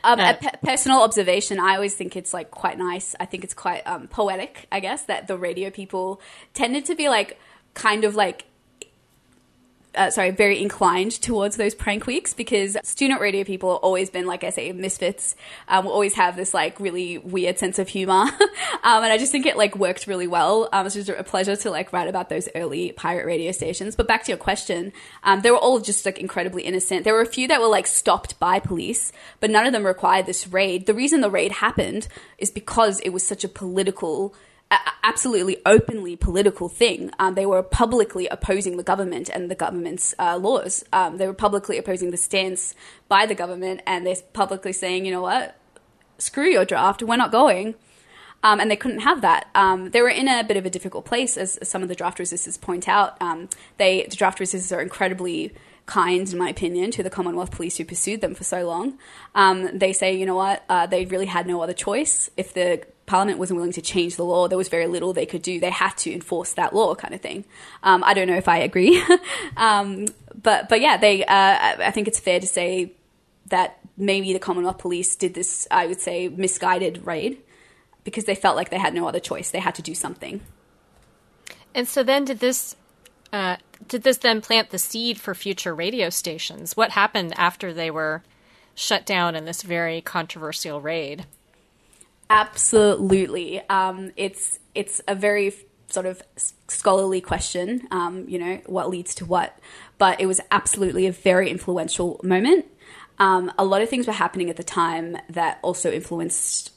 Um, 0.01 0.19
uh, 0.19 0.31
a 0.31 0.33
pe- 0.35 0.57
personal 0.63 1.01
observation, 1.01 1.59
I 1.59 1.75
always 1.75 1.93
think 1.93 2.15
it's 2.15 2.33
like 2.33 2.51
quite 2.51 2.77
nice. 2.77 3.15
I 3.19 3.25
think 3.25 3.43
it's 3.43 3.53
quite 3.53 3.85
um, 3.85 4.07
poetic, 4.07 4.65
I 4.71 4.79
guess, 4.79 5.03
that 5.03 5.27
the 5.27 5.37
radio 5.37 5.69
people 5.69 6.21
tended 6.53 6.85
to 6.85 6.95
be 6.95 7.09
like 7.09 7.37
kind 7.73 8.05
of 8.05 8.15
like 8.15 8.45
uh, 9.95 10.09
sorry, 10.11 10.31
very 10.31 10.61
inclined 10.61 11.11
towards 11.21 11.57
those 11.57 11.73
prank 11.73 12.05
weeks 12.05 12.33
because 12.33 12.77
student 12.83 13.19
radio 13.21 13.43
people 13.43 13.73
have 13.73 13.83
always 13.83 14.09
been, 14.09 14.25
like 14.27 14.43
I 14.43 14.51
say, 14.51 14.71
misfits. 14.71 15.35
Um, 15.67 15.85
will 15.85 15.91
always 15.91 16.13
have 16.13 16.35
this 16.35 16.53
like 16.53 16.79
really 16.79 17.17
weird 17.17 17.57
sense 17.57 17.79
of 17.79 17.87
humor, 17.87 18.13
um, 18.21 18.29
and 18.83 19.05
I 19.05 19.17
just 19.17 19.31
think 19.31 19.45
it 19.45 19.57
like 19.57 19.75
worked 19.75 20.05
really 20.05 20.27
well. 20.27 20.69
Um, 20.71 20.85
it's 20.85 20.95
just 20.95 21.09
a 21.09 21.23
pleasure 21.23 21.55
to 21.55 21.71
like 21.71 21.91
write 21.91 22.07
about 22.07 22.29
those 22.29 22.47
early 22.55 22.91
pirate 22.91 23.25
radio 23.25 23.51
stations. 23.51 23.95
But 23.95 24.07
back 24.07 24.23
to 24.25 24.31
your 24.31 24.37
question, 24.37 24.93
um, 25.23 25.41
they 25.41 25.51
were 25.51 25.57
all 25.57 25.79
just 25.79 26.05
like 26.05 26.19
incredibly 26.19 26.63
innocent. 26.63 27.03
There 27.03 27.13
were 27.13 27.21
a 27.21 27.25
few 27.25 27.47
that 27.47 27.59
were 27.59 27.67
like 27.67 27.87
stopped 27.87 28.39
by 28.39 28.59
police, 28.59 29.11
but 29.39 29.49
none 29.49 29.65
of 29.65 29.73
them 29.73 29.85
required 29.85 30.27
this 30.27 30.47
raid. 30.47 30.85
The 30.85 30.93
reason 30.93 31.21
the 31.21 31.31
raid 31.31 31.51
happened 31.51 32.07
is 32.37 32.51
because 32.51 32.99
it 32.99 33.09
was 33.09 33.25
such 33.25 33.43
a 33.43 33.49
political 33.49 34.35
absolutely 35.03 35.57
openly 35.65 36.15
political 36.15 36.69
thing. 36.69 37.11
Um, 37.17 37.33
they 37.33 37.45
were 37.45 37.63
publicly 37.63 38.27
opposing 38.27 38.77
the 38.77 38.83
government 38.83 39.29
and 39.29 39.49
the 39.49 39.55
government's 39.55 40.13
uh, 40.19 40.37
laws. 40.37 40.83
Um, 40.93 41.17
they 41.17 41.27
were 41.27 41.33
publicly 41.33 41.77
opposing 41.77 42.11
the 42.11 42.17
stance 42.17 42.75
by 43.07 43.25
the 43.25 43.35
government, 43.35 43.81
and 43.87 44.05
they're 44.05 44.17
publicly 44.33 44.73
saying, 44.73 45.05
you 45.05 45.11
know 45.11 45.21
what, 45.21 45.55
screw 46.19 46.47
your 46.47 46.65
draft, 46.65 47.01
we're 47.01 47.15
not 47.15 47.31
going. 47.31 47.75
Um, 48.41 48.61
and 48.61 48.71
they 48.71 48.77
couldn't 48.77 49.01
have 49.01 49.21
that. 49.21 49.49
Um, 49.53 49.89
they 49.89 50.01
were 50.01 50.09
in 50.09 50.29
a 50.29 50.43
bit 50.45 50.55
of 50.55 50.65
a 50.65 50.69
difficult 50.69 51.03
place, 51.03 51.35
as, 51.35 51.59
some 51.67 51.83
of 51.83 51.89
the 51.89 51.95
draft 51.95 52.19
resistors 52.19 52.59
point 52.59 52.87
out. 52.87 53.21
Um, 53.21 53.49
they, 53.77 54.05
the 54.09 54.15
draft 54.15 54.39
resistors 54.39 54.75
are 54.75 54.79
incredibly 54.79 55.53
kind, 55.89 56.31
in 56.31 56.37
my 56.37 56.49
opinion, 56.49 56.91
to 56.91 57.03
the 57.03 57.09
Commonwealth 57.09 57.49
Police 57.49 57.77
who 57.77 57.83
pursued 57.83 58.21
them 58.21 58.35
for 58.35 58.43
so 58.43 58.65
long. 58.65 58.99
Um, 59.33 59.77
they 59.77 59.91
say, 59.91 60.15
you 60.15 60.25
know 60.25 60.35
what, 60.35 60.63
uh, 60.69 60.85
they 60.85 61.05
really 61.05 61.25
had 61.25 61.47
no 61.47 61.61
other 61.61 61.73
choice. 61.73 62.29
If 62.37 62.53
the 62.53 62.83
Parliament 63.07 63.39
wasn't 63.39 63.57
willing 63.57 63.73
to 63.73 63.81
change 63.81 64.15
the 64.15 64.23
law, 64.23 64.47
there 64.47 64.57
was 64.57 64.69
very 64.69 64.85
little 64.85 65.13
they 65.13 65.25
could 65.25 65.41
do. 65.41 65.59
They 65.59 65.71
had 65.71 65.97
to 65.97 66.13
enforce 66.13 66.53
that 66.53 66.75
law, 66.75 66.93
kind 66.93 67.15
of 67.15 67.21
thing. 67.21 67.43
Um, 67.81 68.03
I 68.05 68.13
don't 68.13 68.27
know 68.27 68.37
if 68.37 68.47
I 68.47 68.59
agree, 68.59 69.03
um, 69.57 70.05
but 70.39 70.69
but 70.69 70.79
yeah, 70.79 70.97
they. 70.97 71.25
Uh, 71.25 71.57
I 71.89 71.91
think 71.91 72.07
it's 72.07 72.19
fair 72.19 72.39
to 72.39 72.47
say 72.47 72.93
that 73.47 73.79
maybe 73.97 74.31
the 74.31 74.39
Commonwealth 74.39 74.77
Police 74.77 75.15
did 75.15 75.33
this. 75.33 75.67
I 75.71 75.87
would 75.87 75.99
say 75.99 76.27
misguided 76.27 77.07
raid 77.07 77.39
because 78.03 78.25
they 78.25 78.35
felt 78.35 78.55
like 78.55 78.69
they 78.69 78.77
had 78.77 78.93
no 78.93 79.07
other 79.07 79.19
choice. 79.19 79.49
They 79.49 79.59
had 79.59 79.73
to 79.75 79.81
do 79.81 79.95
something. 79.95 80.41
And 81.73 81.87
so 81.87 82.03
then, 82.03 82.25
did 82.25 82.39
this 82.39 82.75
uh, 83.31 83.57
did 83.87 84.03
this 84.03 84.17
then 84.17 84.41
plant 84.41 84.69
the 84.69 84.77
seed 84.77 85.19
for 85.19 85.33
future 85.33 85.73
radio 85.73 86.09
stations? 86.09 86.75
What 86.75 86.91
happened 86.91 87.33
after 87.37 87.73
they 87.73 87.91
were 87.91 88.23
shut 88.75 89.05
down 89.05 89.35
in 89.35 89.45
this 89.45 89.61
very 89.61 90.01
controversial 90.01 90.81
raid? 90.81 91.25
Absolutely. 92.29 93.61
Um, 93.69 94.11
it's 94.15 94.59
it's 94.75 95.01
a 95.07 95.15
very 95.15 95.53
sort 95.87 96.05
of 96.05 96.21
scholarly 96.67 97.21
question. 97.21 97.87
Um, 97.91 98.25
you 98.27 98.37
know, 98.37 98.61
what 98.67 98.89
leads 98.89 99.15
to 99.15 99.25
what? 99.25 99.57
But 99.97 100.21
it 100.21 100.27
was 100.27 100.39
absolutely 100.51 101.07
a 101.07 101.11
very 101.11 101.49
influential 101.49 102.19
moment. 102.23 102.65
Um, 103.17 103.51
a 103.57 103.65
lot 103.65 103.81
of 103.81 103.89
things 103.89 104.07
were 104.07 104.13
happening 104.13 104.49
at 104.49 104.55
the 104.55 104.63
time 104.63 105.17
that 105.29 105.59
also 105.61 105.91
influenced 105.91 106.71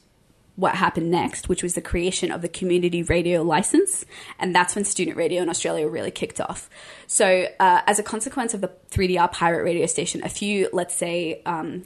what 0.55 0.75
happened 0.75 1.09
next, 1.09 1.49
which 1.49 1.63
was 1.63 1.73
the 1.73 1.81
creation 1.81 2.31
of 2.31 2.41
the 2.41 2.47
community 2.47 3.01
radio 3.03 3.41
license. 3.41 4.05
And 4.39 4.55
that's 4.55 4.75
when 4.75 4.85
student 4.85 5.17
radio 5.17 5.41
in 5.41 5.49
Australia 5.49 5.87
really 5.87 6.11
kicked 6.11 6.39
off. 6.39 6.69
So, 7.07 7.47
uh, 7.59 7.81
as 7.87 7.99
a 7.99 8.03
consequence 8.03 8.53
of 8.53 8.61
the 8.61 8.71
3DR 8.91 9.31
pirate 9.31 9.63
radio 9.63 9.87
station, 9.87 10.23
a 10.23 10.29
few, 10.29 10.69
let's 10.71 10.95
say, 10.95 11.41
um, 11.45 11.83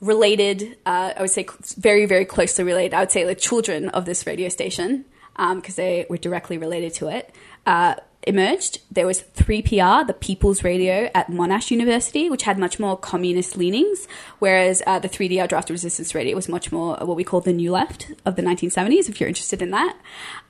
related, 0.00 0.76
uh, 0.84 1.12
I 1.16 1.20
would 1.20 1.30
say 1.30 1.46
very, 1.76 2.06
very 2.06 2.24
closely 2.24 2.64
related, 2.64 2.94
I 2.94 3.00
would 3.00 3.12
say 3.12 3.24
the 3.24 3.34
children 3.34 3.88
of 3.90 4.04
this 4.04 4.26
radio 4.26 4.48
station, 4.48 5.04
because 5.36 5.78
um, 5.78 5.84
they 5.84 6.06
were 6.08 6.16
directly 6.16 6.58
related 6.58 6.94
to 6.94 7.08
it, 7.08 7.34
uh, 7.66 7.94
emerged. 8.26 8.80
There 8.90 9.06
was 9.06 9.22
3PR, 9.22 10.06
the 10.06 10.12
People's 10.12 10.64
Radio 10.64 11.08
at 11.14 11.28
Monash 11.28 11.70
University, 11.70 12.28
which 12.28 12.42
had 12.42 12.58
much 12.58 12.78
more 12.78 12.96
communist 12.96 13.56
leanings, 13.56 14.08
whereas 14.40 14.82
uh, 14.86 14.98
the 14.98 15.08
3DR 15.08 15.48
Draft 15.48 15.70
Resistance 15.70 16.14
Radio 16.14 16.34
was 16.34 16.48
much 16.48 16.72
more 16.72 16.96
what 16.96 17.16
we 17.16 17.24
call 17.24 17.40
the 17.40 17.52
New 17.52 17.70
Left 17.70 18.10
of 18.24 18.36
the 18.36 18.42
1970s, 18.42 19.08
if 19.08 19.20
you're 19.20 19.28
interested 19.28 19.62
in 19.62 19.70
that. 19.70 19.96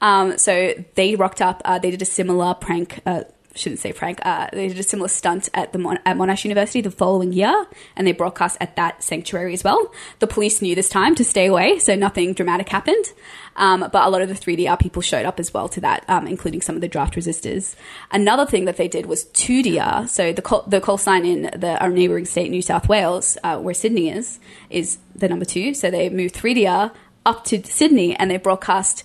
Um, 0.01 0.39
so 0.39 0.73
they 0.95 1.15
rocked 1.15 1.43
up, 1.43 1.61
uh, 1.65 1.79
they 1.79 1.91
did 1.91 2.03
a 2.03 2.07
similar 2.07 2.55
prank 2.55 3.01
uh, 3.05 3.25
shouldn't 3.57 3.81
say 3.81 3.93
Frank, 3.93 4.21
uh, 4.25 4.49
they 4.53 4.69
did 4.69 4.79
a 4.79 4.83
similar 4.83 5.09
stunt 5.09 5.49
at 5.55 5.73
the 5.73 5.79
Mon- 5.79 5.99
at 6.05 6.17
Monash 6.17 6.45
University 6.45 6.81
the 6.81 6.91
following 6.91 7.33
year, 7.33 7.67
and 7.97 8.07
they 8.07 8.13
broadcast 8.13 8.57
at 8.61 8.77
that 8.77 9.03
sanctuary 9.03 9.53
as 9.53 9.65
well. 9.65 9.93
The 10.19 10.27
police 10.27 10.63
knew 10.63 10.75
this 10.75 10.89
time 10.89 11.15
to 11.17 11.25
stay 11.25 11.47
away, 11.47 11.79
so 11.79 11.95
nothing 11.95 12.33
dramatic 12.35 12.69
happened. 12.69 13.13
Um, 13.57 13.81
but 13.81 14.07
a 14.07 14.11
lot 14.11 14.23
of 14.23 14.29
the 14.29 14.35
3DR 14.35 14.79
people 14.79 15.01
showed 15.03 15.25
up 15.25 15.41
as 15.41 15.53
well 15.53 15.69
to 15.71 15.81
that, 15.81 16.05
um, 16.09 16.27
including 16.27 16.61
some 16.61 16.75
of 16.75 16.83
the 16.83 16.89
draft 16.89 17.15
resistors. 17.15 17.75
Another 18.11 18.45
thing 18.45 18.67
that 18.67 18.77
they 18.77 18.89
did 18.89 19.07
was 19.07 19.25
2DR, 19.27 20.09
so 20.09 20.33
the 20.33 20.43
call, 20.43 20.63
the 20.67 20.81
call 20.81 20.99
sign 20.99 21.25
in 21.25 21.43
the 21.59 21.79
our 21.81 21.91
neighbouring 21.91 22.27
state, 22.27 22.51
New 22.51 22.63
South 22.63 22.89
Wales, 22.89 23.39
uh, 23.43 23.59
where 23.59 23.75
Sydney 23.75 24.11
is, 24.11 24.39
is 24.71 24.99
the 25.15 25.29
number 25.29 25.45
two. 25.45 25.75
So 25.75 25.91
they 25.91 26.09
moved 26.11 26.35
3DR 26.35 26.95
up 27.25 27.45
to 27.47 27.63
Sydney, 27.65 28.15
and 28.15 28.31
they 28.31 28.37
broadcast 28.37 29.03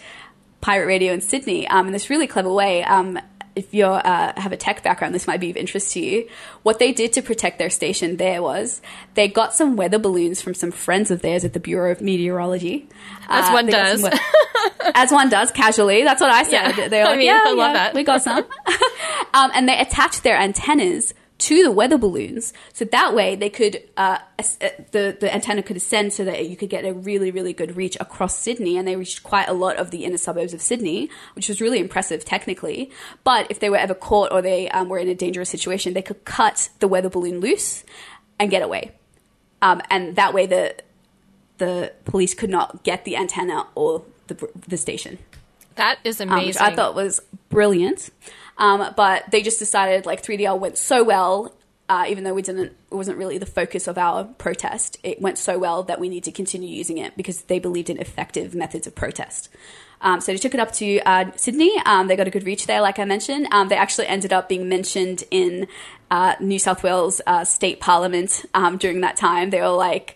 pirate 0.61 0.85
radio 0.85 1.11
in 1.11 1.21
Sydney 1.21 1.67
um, 1.67 1.87
in 1.87 1.93
this 1.93 2.09
really 2.09 2.27
clever 2.27 2.51
way. 2.53 2.83
Um, 2.83 3.19
if 3.55 3.73
you 3.73 3.85
uh, 3.85 4.39
have 4.39 4.51
a 4.51 4.57
tech 4.57 4.83
background, 4.83 5.13
this 5.13 5.27
might 5.27 5.39
be 5.39 5.49
of 5.49 5.57
interest 5.57 5.93
to 5.93 5.99
you. 5.99 6.29
What 6.63 6.79
they 6.79 6.91
did 6.91 7.13
to 7.13 7.21
protect 7.21 7.59
their 7.59 7.69
station 7.69 8.17
there 8.17 8.41
was 8.41 8.81
they 9.13 9.27
got 9.27 9.53
some 9.53 9.75
weather 9.75 9.99
balloons 9.99 10.41
from 10.41 10.53
some 10.53 10.71
friends 10.71 11.11
of 11.11 11.21
theirs 11.21 11.43
at 11.43 11.53
the 11.53 11.59
Bureau 11.59 11.91
of 11.91 12.01
Meteorology. 12.01 12.87
As 13.27 13.49
uh, 13.49 13.51
one 13.51 13.65
does. 13.67 14.07
As 14.95 15.11
one 15.11 15.29
does, 15.29 15.51
casually. 15.51 16.03
That's 16.03 16.21
what 16.21 16.31
I 16.31 16.43
said. 16.43 16.77
Yeah. 16.77 16.87
They 16.87 16.99
were 16.99 17.05
like, 17.05 17.13
I 17.15 17.17
mean, 17.17 17.27
yeah, 17.27 17.43
I 17.45 17.53
love 17.53 17.73
that. 17.73 17.93
we 17.93 18.03
got 18.03 18.21
some. 18.21 18.37
um, 19.33 19.51
and 19.53 19.67
they 19.67 19.79
attached 19.79 20.23
their 20.23 20.37
antennas 20.37 21.13
to 21.41 21.63
the 21.63 21.71
weather 21.71 21.97
balloons. 21.97 22.53
So 22.71 22.85
that 22.85 23.15
way 23.15 23.35
they 23.35 23.49
could, 23.49 23.81
uh, 23.97 24.19
uh, 24.37 24.43
the, 24.91 25.17
the 25.19 25.33
antenna 25.33 25.63
could 25.63 25.75
ascend 25.75 26.13
so 26.13 26.23
that 26.23 26.47
you 26.47 26.55
could 26.55 26.69
get 26.69 26.85
a 26.85 26.93
really, 26.93 27.31
really 27.31 27.51
good 27.51 27.75
reach 27.75 27.97
across 27.99 28.37
Sydney. 28.37 28.77
And 28.77 28.87
they 28.87 28.95
reached 28.95 29.23
quite 29.23 29.49
a 29.49 29.53
lot 29.53 29.77
of 29.77 29.89
the 29.89 30.05
inner 30.05 30.17
suburbs 30.17 30.53
of 30.53 30.61
Sydney, 30.61 31.09
which 31.33 31.49
was 31.49 31.59
really 31.59 31.79
impressive 31.79 32.23
technically. 32.23 32.91
But 33.23 33.47
if 33.49 33.59
they 33.59 33.71
were 33.71 33.77
ever 33.77 33.95
caught 33.95 34.31
or 34.31 34.43
they 34.43 34.69
um, 34.69 34.87
were 34.87 34.99
in 34.99 35.07
a 35.07 35.15
dangerous 35.15 35.49
situation, 35.49 35.93
they 35.93 36.03
could 36.03 36.23
cut 36.25 36.69
the 36.79 36.87
weather 36.87 37.09
balloon 37.09 37.39
loose 37.39 37.83
and 38.39 38.51
get 38.51 38.61
away. 38.61 38.91
Um, 39.63 39.81
and 39.89 40.15
that 40.17 40.35
way 40.35 40.45
the, 40.45 40.75
the 41.57 41.91
police 42.05 42.35
could 42.35 42.51
not 42.51 42.83
get 42.83 43.03
the 43.03 43.17
antenna 43.17 43.65
or 43.73 44.03
the, 44.27 44.47
the 44.67 44.77
station. 44.77 45.17
That 45.75 45.97
is 46.03 46.21
amazing. 46.21 46.39
Um, 46.39 46.45
which 46.45 46.57
I 46.57 46.75
thought 46.75 46.93
was 46.93 47.21
brilliant. 47.49 48.11
Um, 48.61 48.93
but 48.95 49.29
they 49.31 49.41
just 49.41 49.57
decided 49.57 50.05
like 50.05 50.21
3DL 50.23 50.59
went 50.59 50.77
so 50.77 51.03
well, 51.03 51.53
uh, 51.89 52.05
even 52.07 52.23
though 52.23 52.33
we 52.35 52.43
didn't, 52.43 52.67
it 52.91 52.95
wasn't 52.95 53.17
really 53.17 53.39
the 53.39 53.45
focus 53.47 53.87
of 53.87 53.97
our 53.97 54.23
protest. 54.23 54.97
It 55.01 55.19
went 55.19 55.39
so 55.39 55.57
well 55.57 55.81
that 55.83 55.99
we 55.99 56.09
need 56.09 56.23
to 56.25 56.31
continue 56.31 56.69
using 56.69 56.99
it 56.99 57.17
because 57.17 57.41
they 57.41 57.57
believed 57.57 57.89
in 57.89 57.97
effective 57.97 58.53
methods 58.53 58.85
of 58.85 58.93
protest. 58.93 59.49
Um, 59.99 60.21
so 60.21 60.31
they 60.31 60.37
took 60.37 60.53
it 60.53 60.59
up 60.59 60.71
to 60.73 60.99
uh, 60.99 61.31
Sydney. 61.35 61.75
Um, 61.85 62.07
they 62.07 62.15
got 62.15 62.27
a 62.27 62.31
good 62.31 62.43
reach 62.43 62.67
there, 62.67 62.81
like 62.81 62.99
I 62.99 63.05
mentioned. 63.05 63.47
Um, 63.51 63.67
they 63.67 63.75
actually 63.75 64.07
ended 64.07 64.31
up 64.31 64.47
being 64.47 64.69
mentioned 64.69 65.23
in 65.31 65.67
uh, 66.11 66.35
New 66.39 66.59
South 66.59 66.83
Wales 66.83 67.19
uh, 67.25 67.43
State 67.43 67.79
Parliament 67.79 68.45
um, 68.53 68.77
during 68.77 69.01
that 69.01 69.17
time. 69.17 69.49
They 69.49 69.61
were 69.61 69.69
like, 69.69 70.15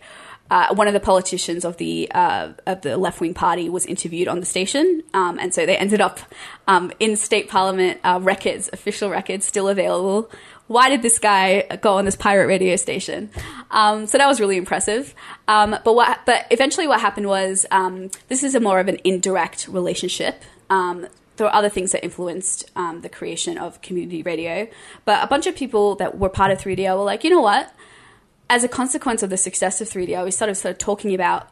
uh, 0.50 0.74
one 0.74 0.86
of 0.86 0.94
the 0.94 1.00
politicians 1.00 1.64
of 1.64 1.76
the 1.76 2.10
uh, 2.12 2.52
of 2.66 2.82
the 2.82 2.96
left 2.96 3.20
wing 3.20 3.34
party 3.34 3.68
was 3.68 3.86
interviewed 3.86 4.28
on 4.28 4.40
the 4.40 4.46
station, 4.46 5.02
um, 5.14 5.38
and 5.38 5.54
so 5.54 5.66
they 5.66 5.76
ended 5.76 6.00
up 6.00 6.20
um, 6.68 6.92
in 7.00 7.16
state 7.16 7.48
parliament 7.48 8.00
uh, 8.04 8.18
records, 8.22 8.70
official 8.72 9.10
records, 9.10 9.44
still 9.44 9.68
available. 9.68 10.30
Why 10.68 10.88
did 10.88 11.02
this 11.02 11.18
guy 11.18 11.62
go 11.80 11.94
on 11.98 12.04
this 12.04 12.16
pirate 12.16 12.46
radio 12.46 12.74
station? 12.76 13.30
Um, 13.70 14.06
so 14.06 14.18
that 14.18 14.26
was 14.26 14.40
really 14.40 14.56
impressive. 14.56 15.14
Um, 15.46 15.76
but 15.84 15.94
what? 15.94 16.20
But 16.26 16.46
eventually, 16.50 16.86
what 16.86 17.00
happened 17.00 17.28
was 17.28 17.66
um, 17.70 18.10
this 18.28 18.42
is 18.42 18.54
a 18.54 18.60
more 18.60 18.80
of 18.80 18.88
an 18.88 18.98
indirect 19.04 19.68
relationship 19.68 20.42
um, 20.70 21.06
there 21.36 21.46
were 21.46 21.54
other 21.54 21.68
things 21.68 21.92
that 21.92 22.02
influenced 22.02 22.70
um, 22.76 23.02
the 23.02 23.08
creation 23.08 23.58
of 23.58 23.80
community 23.82 24.22
radio. 24.22 24.66
But 25.04 25.22
a 25.22 25.26
bunch 25.26 25.46
of 25.46 25.54
people 25.54 25.94
that 25.96 26.18
were 26.18 26.28
part 26.28 26.50
of 26.50 26.58
3DL 26.58 26.98
were 26.98 27.04
like, 27.04 27.24
you 27.24 27.30
know 27.30 27.40
what? 27.40 27.72
As 28.48 28.64
a 28.64 28.68
consequence 28.68 29.22
of 29.22 29.30
the 29.30 29.36
success 29.36 29.80
of 29.80 29.88
3DL, 29.88 30.24
we 30.24 30.30
started 30.30 30.54
started 30.54 30.78
talking 30.78 31.14
about 31.14 31.48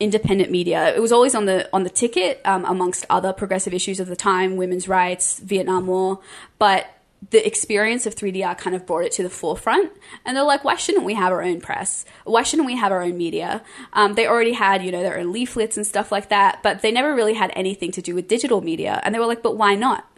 independent 0.00 0.50
media. 0.50 0.94
It 0.94 1.00
was 1.00 1.12
always 1.12 1.34
on 1.34 1.46
the 1.46 1.68
on 1.72 1.84
the 1.84 1.90
ticket 1.90 2.40
um, 2.44 2.64
amongst 2.64 3.06
other 3.10 3.32
progressive 3.32 3.74
issues 3.74 4.00
of 4.00 4.08
the 4.08 4.16
time, 4.16 4.56
women's 4.56 4.88
rights, 4.88 5.38
Vietnam 5.40 5.86
War, 5.86 6.20
but 6.58 6.86
the 7.30 7.44
experience 7.44 8.06
of 8.06 8.14
3DR 8.14 8.56
kind 8.56 8.76
of 8.76 8.86
brought 8.86 9.04
it 9.04 9.12
to 9.12 9.22
the 9.22 9.30
forefront. 9.30 9.90
And 10.24 10.36
they're 10.36 10.44
like, 10.44 10.62
why 10.62 10.76
shouldn't 10.76 11.04
we 11.04 11.14
have 11.14 11.32
our 11.32 11.42
own 11.42 11.60
press? 11.60 12.04
Why 12.24 12.44
shouldn't 12.44 12.66
we 12.66 12.76
have 12.76 12.92
our 12.92 13.02
own 13.02 13.16
media? 13.16 13.62
Um, 13.92 14.14
they 14.14 14.28
already 14.28 14.52
had, 14.52 14.84
you 14.84 14.92
know, 14.92 15.02
their 15.02 15.18
own 15.18 15.32
leaflets 15.32 15.76
and 15.76 15.84
stuff 15.84 16.12
like 16.12 16.28
that, 16.28 16.62
but 16.62 16.80
they 16.80 16.92
never 16.92 17.14
really 17.14 17.34
had 17.34 17.50
anything 17.56 17.90
to 17.92 18.02
do 18.02 18.14
with 18.14 18.28
digital 18.28 18.60
media. 18.60 19.00
And 19.02 19.12
they 19.14 19.18
were 19.18 19.26
like, 19.26 19.42
but 19.42 19.56
why 19.56 19.74
not? 19.74 20.08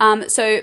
Um, 0.00 0.28
so 0.28 0.62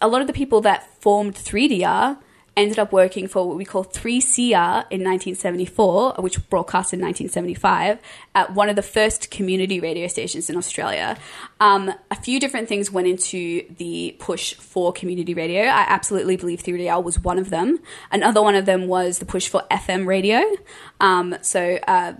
a 0.00 0.08
lot 0.08 0.22
of 0.22 0.26
the 0.26 0.32
people 0.32 0.60
that 0.62 0.88
formed 1.00 1.34
3DR 1.34 2.18
ended 2.56 2.78
up 2.78 2.92
working 2.92 3.26
for 3.28 3.48
what 3.48 3.56
we 3.56 3.64
call 3.64 3.84
3CR 3.84 4.86
in 4.90 5.02
1974, 5.02 6.14
which 6.18 6.48
broadcast 6.50 6.92
in 6.92 7.00
1975 7.00 7.98
at 8.34 8.54
one 8.54 8.68
of 8.68 8.76
the 8.76 8.82
first 8.82 9.30
community 9.30 9.80
radio 9.80 10.06
stations 10.06 10.48
in 10.48 10.56
Australia. 10.56 11.18
Um, 11.60 11.92
a 12.10 12.14
few 12.14 12.40
different 12.40 12.68
things 12.68 12.90
went 12.90 13.06
into 13.06 13.64
the 13.76 14.16
push 14.18 14.54
for 14.54 14.92
community 14.92 15.34
radio. 15.34 15.62
I 15.62 15.84
absolutely 15.88 16.36
believe 16.36 16.62
3DR 16.62 17.02
was 17.02 17.18
one 17.18 17.38
of 17.38 17.50
them. 17.50 17.78
Another 18.10 18.42
one 18.42 18.54
of 18.54 18.64
them 18.64 18.88
was 18.88 19.18
the 19.18 19.26
push 19.26 19.48
for 19.48 19.62
FM 19.70 20.06
radio. 20.06 20.42
Um, 21.00 21.36
so, 21.42 21.78
uh, 21.86 22.14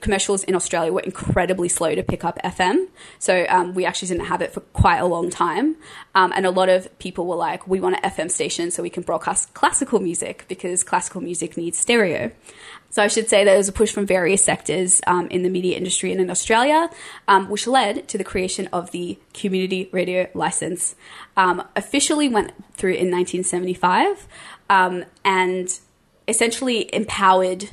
commercials 0.00 0.44
in 0.44 0.54
Australia 0.54 0.92
were 0.92 1.00
incredibly 1.00 1.68
slow 1.68 1.94
to 1.94 2.02
pick 2.02 2.24
up 2.24 2.38
FM. 2.44 2.88
So 3.18 3.46
um, 3.48 3.74
we 3.74 3.84
actually 3.84 4.08
didn't 4.08 4.26
have 4.26 4.42
it 4.42 4.52
for 4.52 4.60
quite 4.60 4.98
a 4.98 5.06
long 5.06 5.30
time. 5.30 5.76
Um, 6.14 6.32
and 6.34 6.46
a 6.46 6.50
lot 6.50 6.68
of 6.68 6.98
people 6.98 7.26
were 7.26 7.36
like, 7.36 7.66
we 7.66 7.80
want 7.80 7.96
an 7.96 8.10
FM 8.10 8.30
station 8.30 8.70
so 8.70 8.82
we 8.82 8.90
can 8.90 9.02
broadcast 9.02 9.54
classical 9.54 10.00
music 10.00 10.44
because 10.48 10.82
classical 10.82 11.20
music 11.20 11.56
needs 11.56 11.78
stereo. 11.78 12.30
So 12.96 13.02
I 13.02 13.08
should 13.08 13.28
say 13.28 13.44
there 13.44 13.58
was 13.58 13.68
a 13.68 13.72
push 13.72 13.92
from 13.92 14.06
various 14.06 14.42
sectors 14.42 15.02
um, 15.06 15.26
in 15.28 15.42
the 15.42 15.50
media 15.50 15.76
industry 15.76 16.12
and 16.12 16.18
in 16.18 16.30
Australia, 16.30 16.88
um, 17.28 17.50
which 17.50 17.66
led 17.66 18.08
to 18.08 18.16
the 18.16 18.24
creation 18.24 18.70
of 18.72 18.90
the 18.90 19.18
community 19.34 19.90
radio 19.92 20.30
license. 20.32 20.94
Um, 21.36 21.62
officially 21.76 22.30
went 22.30 22.52
through 22.72 22.94
in 22.94 23.10
1975 23.10 24.26
um, 24.70 25.04
and 25.26 25.78
essentially 26.26 26.88
empowered 26.94 27.68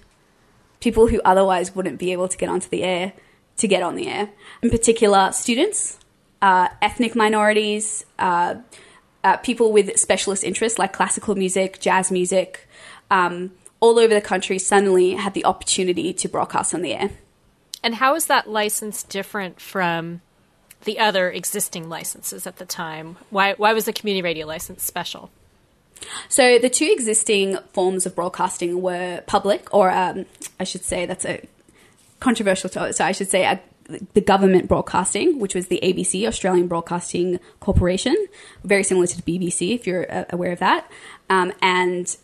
people 0.82 1.08
who 1.08 1.22
otherwise 1.24 1.74
wouldn't 1.74 2.00
be 2.00 2.12
able 2.12 2.28
to 2.28 2.36
get 2.36 2.50
onto 2.50 2.68
the 2.68 2.84
air 2.84 3.14
to 3.56 3.68
get 3.70 3.82
on 3.82 3.96
the 3.96 4.10
air. 4.10 4.30
In 4.62 4.70
particular, 4.70 5.32
students, 5.32 6.00
uh, 6.42 6.68
ethnic 6.82 7.16
minorities, 7.16 8.06
uh, 8.20 8.56
uh, 9.24 9.38
people 9.38 9.72
with 9.72 9.98
specialist 9.98 10.44
interests 10.44 10.78
like 10.78 10.92
classical 10.92 11.34
music, 11.34 11.80
jazz 11.80 12.12
music, 12.12 12.68
um, 13.10 13.52
all 13.84 14.00
over 14.00 14.14
the 14.14 14.22
country 14.22 14.58
suddenly 14.58 15.12
had 15.12 15.34
the 15.34 15.44
opportunity 15.44 16.14
to 16.14 16.30
broadcast 16.30 16.74
on 16.74 16.82
the 16.82 16.94
air. 16.94 17.10
And 17.84 17.96
how 17.96 18.16
is 18.16 18.28
that 18.28 18.50
license 18.50 19.04
different 19.04 19.60
from 19.60 20.22
the 20.86 21.00
other 21.00 21.30
existing 21.30 21.90
licenses 21.90 22.48
at 22.48 22.56
the 22.56 22.66
time? 22.66 23.18
Why, 23.30 23.56
why 23.56 23.74
was 23.74 23.84
the 23.84 23.92
community 23.92 24.22
radio 24.22 24.48
license 24.48 24.84
special? 24.84 25.32
So 26.30 26.60
the 26.60 26.70
two 26.70 26.90
existing 26.98 27.58
forms 27.74 28.06
of 28.06 28.16
broadcasting 28.16 28.82
were 28.82 29.22
public, 29.28 29.74
or 29.74 29.92
um, 29.92 30.28
I 30.62 30.64
should 30.64 30.86
say 30.86 31.06
that's 31.06 31.26
a 31.26 31.46
controversial 32.22 32.70
topic. 32.70 32.94
So 32.94 33.04
I 33.04 33.12
should 33.12 33.30
say 33.30 33.46
uh, 33.46 33.58
the 34.14 34.22
government 34.22 34.70
broadcasting, 34.70 35.40
which 35.40 35.56
was 35.56 35.68
the 35.68 35.82
ABC, 35.84 36.26
Australian 36.26 36.68
Broadcasting 36.70 37.38
Corporation, 37.60 38.16
very 38.64 38.84
similar 38.84 39.08
to 39.08 39.22
the 39.22 39.40
BBC, 39.40 39.76
if 39.76 39.86
you're 39.86 40.10
uh, 40.10 40.24
aware 40.30 40.54
of 40.54 40.60
that, 40.60 40.90
um, 41.30 41.52
and 41.62 42.16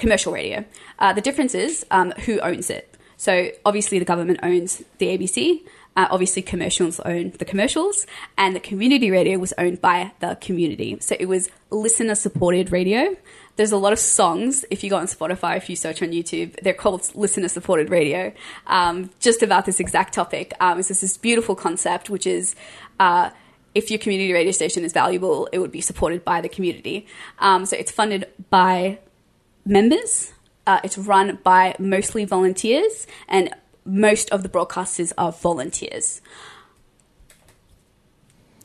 commercial 0.00 0.32
radio. 0.32 0.64
Uh, 0.98 1.12
the 1.12 1.20
difference 1.20 1.54
is 1.54 1.86
um, 1.90 2.10
who 2.26 2.40
owns 2.40 2.70
it. 2.70 2.96
So 3.16 3.50
obviously 3.64 3.98
the 3.98 4.04
government 4.04 4.40
owns 4.42 4.82
the 4.98 5.06
ABC. 5.06 5.62
Uh, 5.96 6.06
obviously, 6.10 6.40
commercials 6.40 7.00
own 7.00 7.32
the 7.38 7.44
commercials, 7.44 8.06
and 8.38 8.54
the 8.54 8.60
community 8.60 9.10
radio 9.10 9.38
was 9.38 9.52
owned 9.58 9.80
by 9.80 10.12
the 10.20 10.36
community. 10.40 10.96
So 11.00 11.16
it 11.18 11.26
was 11.26 11.50
listener 11.70 12.14
supported 12.14 12.70
radio. 12.70 13.16
There's 13.56 13.72
a 13.72 13.76
lot 13.76 13.92
of 13.92 13.98
songs, 13.98 14.64
if 14.70 14.84
you 14.84 14.88
go 14.88 14.96
on 14.96 15.06
Spotify, 15.06 15.56
if 15.56 15.68
you 15.68 15.74
search 15.74 16.00
on 16.00 16.10
YouTube, 16.10 16.58
they're 16.62 16.72
called 16.72 17.10
listener 17.14 17.48
supported 17.48 17.90
radio, 17.90 18.32
um, 18.68 19.10
just 19.18 19.42
about 19.42 19.66
this 19.66 19.80
exact 19.80 20.14
topic. 20.14 20.54
Um, 20.60 20.78
it's 20.78 20.88
just 20.88 21.00
this 21.00 21.18
beautiful 21.18 21.56
concept, 21.56 22.08
which 22.08 22.26
is 22.26 22.54
uh, 23.00 23.30
if 23.74 23.90
your 23.90 23.98
community 23.98 24.32
radio 24.32 24.52
station 24.52 24.84
is 24.84 24.92
valuable, 24.92 25.48
it 25.52 25.58
would 25.58 25.72
be 25.72 25.80
supported 25.80 26.24
by 26.24 26.40
the 26.40 26.48
community. 26.48 27.06
Um, 27.40 27.66
so 27.66 27.76
it's 27.76 27.90
funded 27.90 28.28
by 28.48 29.00
members. 29.64 30.32
Uh, 30.66 30.80
it's 30.84 30.98
run 30.98 31.38
by 31.42 31.74
mostly 31.78 32.24
volunteers, 32.24 33.06
and 33.28 33.50
most 33.84 34.30
of 34.30 34.42
the 34.42 34.48
broadcasters 34.48 35.12
are 35.18 35.32
volunteers. 35.32 36.20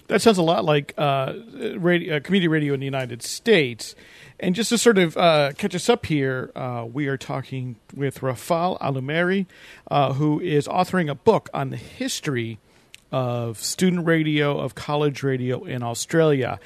That 0.08 0.22
sounds 0.22 0.38
a 0.38 0.44
lot 0.44 0.64
like 0.66 0.94
uh, 0.98 1.34
radio, 1.78 2.18
uh, 2.18 2.20
community 2.20 2.48
radio 2.48 2.74
in 2.76 2.80
the 2.80 2.86
United 2.86 3.24
States. 3.24 3.96
And 4.40 4.54
just 4.54 4.70
to 4.70 4.78
sort 4.78 4.98
of 4.98 5.18
uh, 5.18 5.54
catch 5.58 5.74
us 5.74 5.90
up 5.90 6.06
here, 6.06 6.52
uh, 6.56 6.86
we 6.92 7.08
are 7.08 7.18
talking 7.18 7.78
with 7.96 8.20
Rafal 8.20 8.80
Alumeri, 8.80 9.48
uh, 9.90 10.14
who 10.14 10.40
is 10.40 10.68
authoring 10.68 11.10
a 11.10 11.16
book 11.16 11.50
on 11.54 11.72
the 11.72 11.78
history 11.78 12.60
of 13.12 13.60
student 13.60 14.06
radio, 14.06 14.60
of 14.60 14.76
college 14.76 15.24
radio 15.24 15.64
in 15.64 15.82
Australia. 15.82 16.60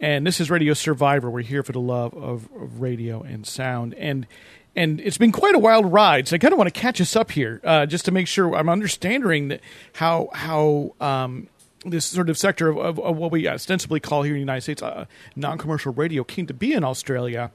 And 0.00 0.26
this 0.26 0.40
is 0.40 0.50
Radio 0.50 0.72
Survivor. 0.72 1.28
We're 1.30 1.42
here 1.42 1.62
for 1.62 1.72
the 1.72 1.80
love 1.80 2.14
of, 2.14 2.48
of 2.56 2.80
radio 2.80 3.22
and 3.22 3.46
sound. 3.46 3.94
And 3.94 4.26
and 4.74 5.00
it's 5.00 5.18
been 5.18 5.32
quite 5.32 5.54
a 5.54 5.58
wild 5.58 5.92
ride. 5.92 6.28
So 6.28 6.36
I 6.36 6.38
kind 6.38 6.52
of 6.52 6.58
want 6.58 6.72
to 6.72 6.80
catch 6.80 7.00
us 7.00 7.16
up 7.16 7.32
here, 7.32 7.60
uh, 7.64 7.86
just 7.86 8.04
to 8.06 8.12
make 8.12 8.26
sure 8.26 8.54
I'm 8.54 8.70
understanding 8.70 9.48
that 9.48 9.60
how 9.92 10.30
how 10.32 10.94
um, 11.00 11.48
this 11.84 12.06
sort 12.06 12.30
of 12.30 12.38
sector 12.38 12.68
of, 12.68 12.78
of, 12.78 12.98
of, 12.98 13.16
what 13.16 13.30
we 13.30 13.46
ostensibly 13.46 14.00
call 14.00 14.22
here 14.22 14.32
in 14.32 14.36
the 14.36 14.40
United 14.40 14.62
States 14.62 14.82
uh, 14.82 15.04
non-commercial 15.36 15.92
radio 15.92 16.24
came 16.24 16.46
to 16.46 16.54
be 16.54 16.72
in 16.72 16.82
Australia. 16.82 17.50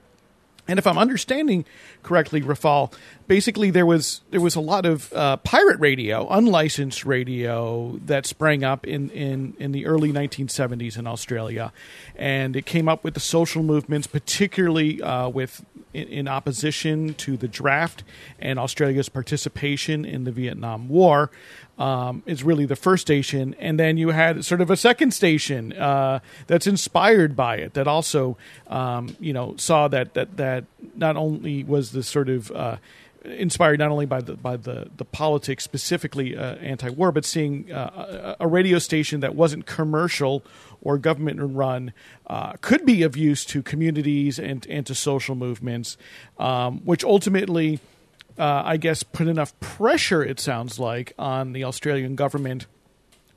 And 0.68 0.80
if 0.80 0.88
I'm 0.88 0.98
understanding 0.98 1.66
correctly, 2.02 2.42
Rafal, 2.42 2.92
basically 3.28 3.70
there 3.70 3.86
was 3.86 4.22
there 4.32 4.42
was 4.42 4.56
a 4.56 4.62
lot 4.62 4.86
of 4.86 5.14
uh, 5.14 5.38
pirate 5.38 5.80
radio, 5.80 6.28
unlicensed 6.30 7.06
radio 7.06 8.00
that 8.06 8.26
sprang 8.26 8.64
up 8.64 8.88
in, 8.88 9.10
in, 9.12 9.56
in 9.60 9.72
the 9.72 9.86
early 9.86 10.12
1970s 10.12 10.98
in 10.98 11.06
Australia, 11.06 11.72
and 12.16 12.56
it 12.56 12.66
came 12.66 12.90
up 12.90 13.04
with 13.04 13.14
the 13.14 13.20
social 13.20 13.62
movements, 13.62 14.08
particularly 14.08 15.02
uh, 15.02 15.30
with 15.30 15.64
in, 15.96 16.08
in, 16.10 16.28
opposition 16.28 17.14
to 17.16 17.38
the 17.38 17.48
draft 17.48 18.04
and 18.40 18.60
Australia's 18.60 19.10
participation 19.10 20.06
in 20.06 20.24
the 20.24 20.32
Vietnam 20.32 20.90
War. 20.90 21.32
Um, 21.78 22.24
is 22.26 22.42
really 22.42 22.66
the 22.66 22.78
first 22.78 23.02
station, 23.02 23.54
and 23.60 23.78
then 23.78 23.98
you 23.98 24.12
had 24.12 24.46
sort 24.46 24.62
of 24.62 24.72
a 24.72 24.78
second 24.78 25.12
station 25.12 25.74
uh, 25.74 26.20
that's 26.48 26.68
inspired 26.68 27.36
by 27.36 27.58
it. 27.58 27.74
That 27.74 27.86
also, 27.86 28.38
um, 28.68 29.14
you 29.20 29.34
know, 29.34 29.56
saw 29.58 29.90
that 29.90 30.14
that 30.14 30.38
that 30.38 30.64
not 30.96 31.18
only 31.18 31.66
was 31.66 31.92
the 31.92 32.02
sort 32.02 32.30
of 32.30 32.50
uh, 32.52 32.78
inspired 33.26 33.80
not 33.80 33.92
only 33.92 34.06
by 34.06 34.22
the 34.22 34.36
by 34.36 34.58
the 34.58 34.90
the 34.98 35.06
politics 35.06 35.64
specifically 35.64 36.38
uh, 36.38 36.56
anti-war, 36.56 37.12
but 37.12 37.26
seeing 37.26 37.72
uh, 37.72 38.36
a, 38.40 38.46
a, 38.46 38.48
radio 38.48 38.80
station 38.80 39.20
that 39.20 39.36
wasn't 39.36 39.66
commercial 39.66 40.44
or 40.86 40.98
government 40.98 41.40
run 41.42 41.92
uh, 42.28 42.54
could 42.62 42.86
be 42.86 43.04
of 43.04 43.18
use 43.18 43.44
to 43.44 43.62
communities 43.62 44.40
and 44.40 44.66
and 44.68 44.86
to 44.86 44.96
social 44.96 45.36
movements, 45.36 45.98
um, 46.40 46.80
which 46.86 47.04
ultimately, 47.04 47.82
uh, 48.40 48.62
I 48.64 48.78
guess, 48.78 49.04
put 49.04 49.28
enough 49.28 49.60
pressure. 49.60 50.24
It 50.24 50.40
sounds 50.40 50.80
like 50.80 51.12
on 51.20 51.52
the 51.52 51.66
Australian 51.66 52.16
government 52.16 52.68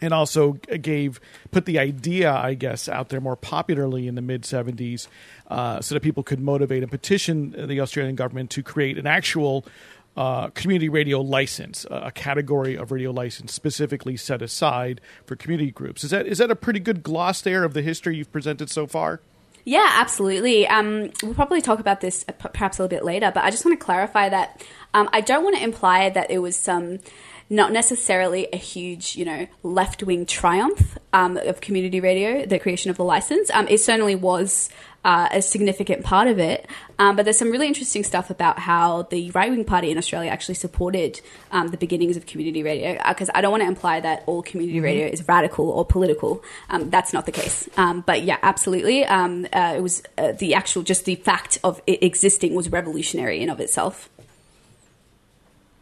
and 0.01 0.15
also 0.15 0.53
gave 0.53 1.21
put 1.51 1.65
the 1.65 1.79
idea, 1.79 2.33
I 2.33 2.55
guess, 2.55 2.89
out 2.89 3.09
there 3.09 3.21
more 3.21 3.35
popularly 3.35 4.07
in 4.07 4.15
the 4.15 4.23
mid 4.23 4.43
'70s, 4.43 5.09
uh, 5.49 5.81
so 5.81 5.95
that 5.95 6.03
people 6.03 6.23
could 6.23 6.41
motivate 6.41 6.83
and 6.83 6.91
petition 6.93 7.67
the 7.67 7.81
Australian 7.81 8.15
government 8.15 8.51
to 8.51 8.63
create 8.63 8.99
an 8.99 9.07
actual 9.07 9.65
uh, 10.19 10.49
community 10.49 10.89
radio 10.89 11.21
license, 11.21 11.87
a 11.93 12.11
category 12.11 12.75
of 12.75 12.91
radio 12.91 13.13
license 13.13 13.53
specifically 13.53 14.17
set 14.17 14.43
aside 14.43 15.01
for 15.25 15.37
community 15.37 15.71
groups. 15.71 16.03
Is 16.03 16.11
that 16.11 16.27
is 16.27 16.39
that 16.39 16.51
a 16.51 16.57
pretty 16.57 16.81
good 16.81 17.05
gloss 17.05 17.41
there 17.41 17.63
of 17.63 17.73
the 17.73 17.83
history 17.83 18.17
you've 18.17 18.33
presented 18.33 18.69
so 18.69 18.89
far? 18.89 19.21
Yeah, 19.65 19.89
absolutely. 19.93 20.67
Um, 20.67 21.13
we'll 21.23 21.35
probably 21.35 21.61
talk 21.61 21.79
about 21.79 22.01
this 22.01 22.25
perhaps 22.53 22.79
a 22.79 22.83
little 22.83 22.97
bit 22.97 23.05
later, 23.05 23.31
but 23.33 23.45
I 23.45 23.51
just 23.51 23.65
want 23.65 23.79
to 23.79 23.85
clarify 23.85 24.29
that 24.29 24.67
um, 24.93 25.09
I 25.13 25.21
don't 25.21 25.45
want 25.45 25.57
to 25.57 25.63
imply 25.63 26.11
that 26.11 26.33
it 26.33 26.39
was 26.39 26.57
some 26.57 26.99
not 27.51 27.73
necessarily 27.73 28.49
a 28.53 28.57
huge, 28.57 29.15
you 29.15 29.25
know, 29.25 29.47
left 29.63 30.03
wing 30.03 30.27
triumph 30.27 30.99
um, 31.13 31.37
of 31.37 31.61
community 31.61 32.01
radio, 32.01 32.45
the 32.45 32.59
creation 32.59 32.91
of 32.91 32.97
the 32.97 33.05
license. 33.05 33.51
Um, 33.53 33.69
it 33.69 33.79
certainly 33.79 34.17
was 34.17 34.69
uh, 35.05 35.29
a 35.33 35.43
significant 35.43 36.05
part 36.05 36.29
of 36.29 36.39
it. 36.39 36.67
Um, 36.99 37.17
but 37.17 37.25
there's 37.25 37.39
some 37.39 37.51
really 37.51 37.67
interesting 37.67 38.03
stuff 38.03 38.31
about 38.31 38.59
how 38.59 39.03
the 39.03 39.31
right 39.31 39.51
wing 39.51 39.65
party 39.65 39.91
in 39.91 39.99
Australia 39.99 40.31
actually 40.31 40.57
supported 40.57 41.21
um, 41.53 41.69
the 41.69 41.77
beginnings 41.77 42.17
of 42.17 42.27
community 42.27 42.63
radio. 42.63 42.99
Because 43.09 43.29
uh, 43.29 43.33
I 43.37 43.41
don't 43.41 43.53
want 43.53 43.63
to 43.63 43.69
imply 43.69 44.01
that 44.01 44.25
all 44.27 44.43
community 44.43 44.79
mm-hmm. 44.79 44.85
radio 44.85 45.07
is 45.07 45.27
radical 45.27 45.71
or 45.71 45.85
political. 45.85 46.43
Um, 46.69 46.91
that's 46.91 47.13
not 47.13 47.27
the 47.27 47.33
case. 47.33 47.69
Um, 47.77 48.03
but 48.07 48.23
yeah, 48.23 48.39
absolutely. 48.43 49.05
Um, 49.05 49.47
uh, 49.53 49.75
it 49.77 49.83
was 49.83 50.03
uh, 50.17 50.33
the 50.33 50.55
actual, 50.55 50.83
just 50.83 51.05
the 51.05 51.15
fact 51.15 51.59
of 51.63 51.81
it 51.87 52.03
existing 52.03 52.55
was 52.55 52.71
revolutionary 52.71 53.41
in 53.41 53.51
of 53.51 53.61
itself. 53.61 54.11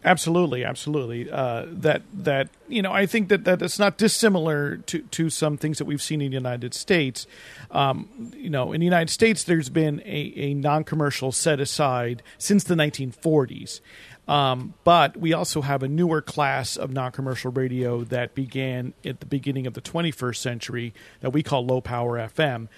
Absolutely, 0.06 0.64
absolutely. 0.64 1.28
Uh, 1.28 1.66
that 1.66 2.02
that 2.14 2.48
you 2.68 2.80
know, 2.80 2.92
I 2.92 3.06
think 3.06 3.28
that 3.28 3.42
that 3.42 3.60
it's 3.60 3.80
not 3.80 3.98
dissimilar 3.98 4.76
to 4.76 5.00
to 5.02 5.28
some 5.28 5.56
things 5.56 5.78
that 5.78 5.84
we've 5.84 6.00
seen 6.00 6.20
in 6.20 6.30
the 6.30 6.36
United 6.36 6.74
States. 6.74 7.26
Um, 7.72 8.32
you 8.36 8.48
know, 8.48 8.72
in 8.72 8.78
the 8.78 8.84
United 8.86 9.10
States, 9.10 9.42
there's 9.42 9.68
been 9.68 10.00
a, 10.06 10.32
a 10.36 10.54
non-commercial 10.54 11.32
set 11.32 11.58
aside 11.58 12.22
since 12.38 12.62
the 12.62 12.76
1940s. 12.76 13.80
Um, 14.28 14.74
but 14.84 15.16
we 15.16 15.32
also 15.32 15.60
have 15.60 15.82
a 15.82 15.88
newer 15.88 16.22
class 16.22 16.76
of 16.76 16.92
non 16.92 17.10
commercial 17.10 17.50
radio 17.50 18.04
that 18.04 18.36
began 18.36 18.94
at 19.04 19.18
the 19.18 19.26
beginning 19.26 19.66
of 19.66 19.74
the 19.74 19.80
21st 19.80 20.36
century 20.36 20.94
that 21.20 21.30
we 21.30 21.42
call 21.42 21.66
low 21.66 21.80
power 21.80 22.16
FM. 22.16 22.68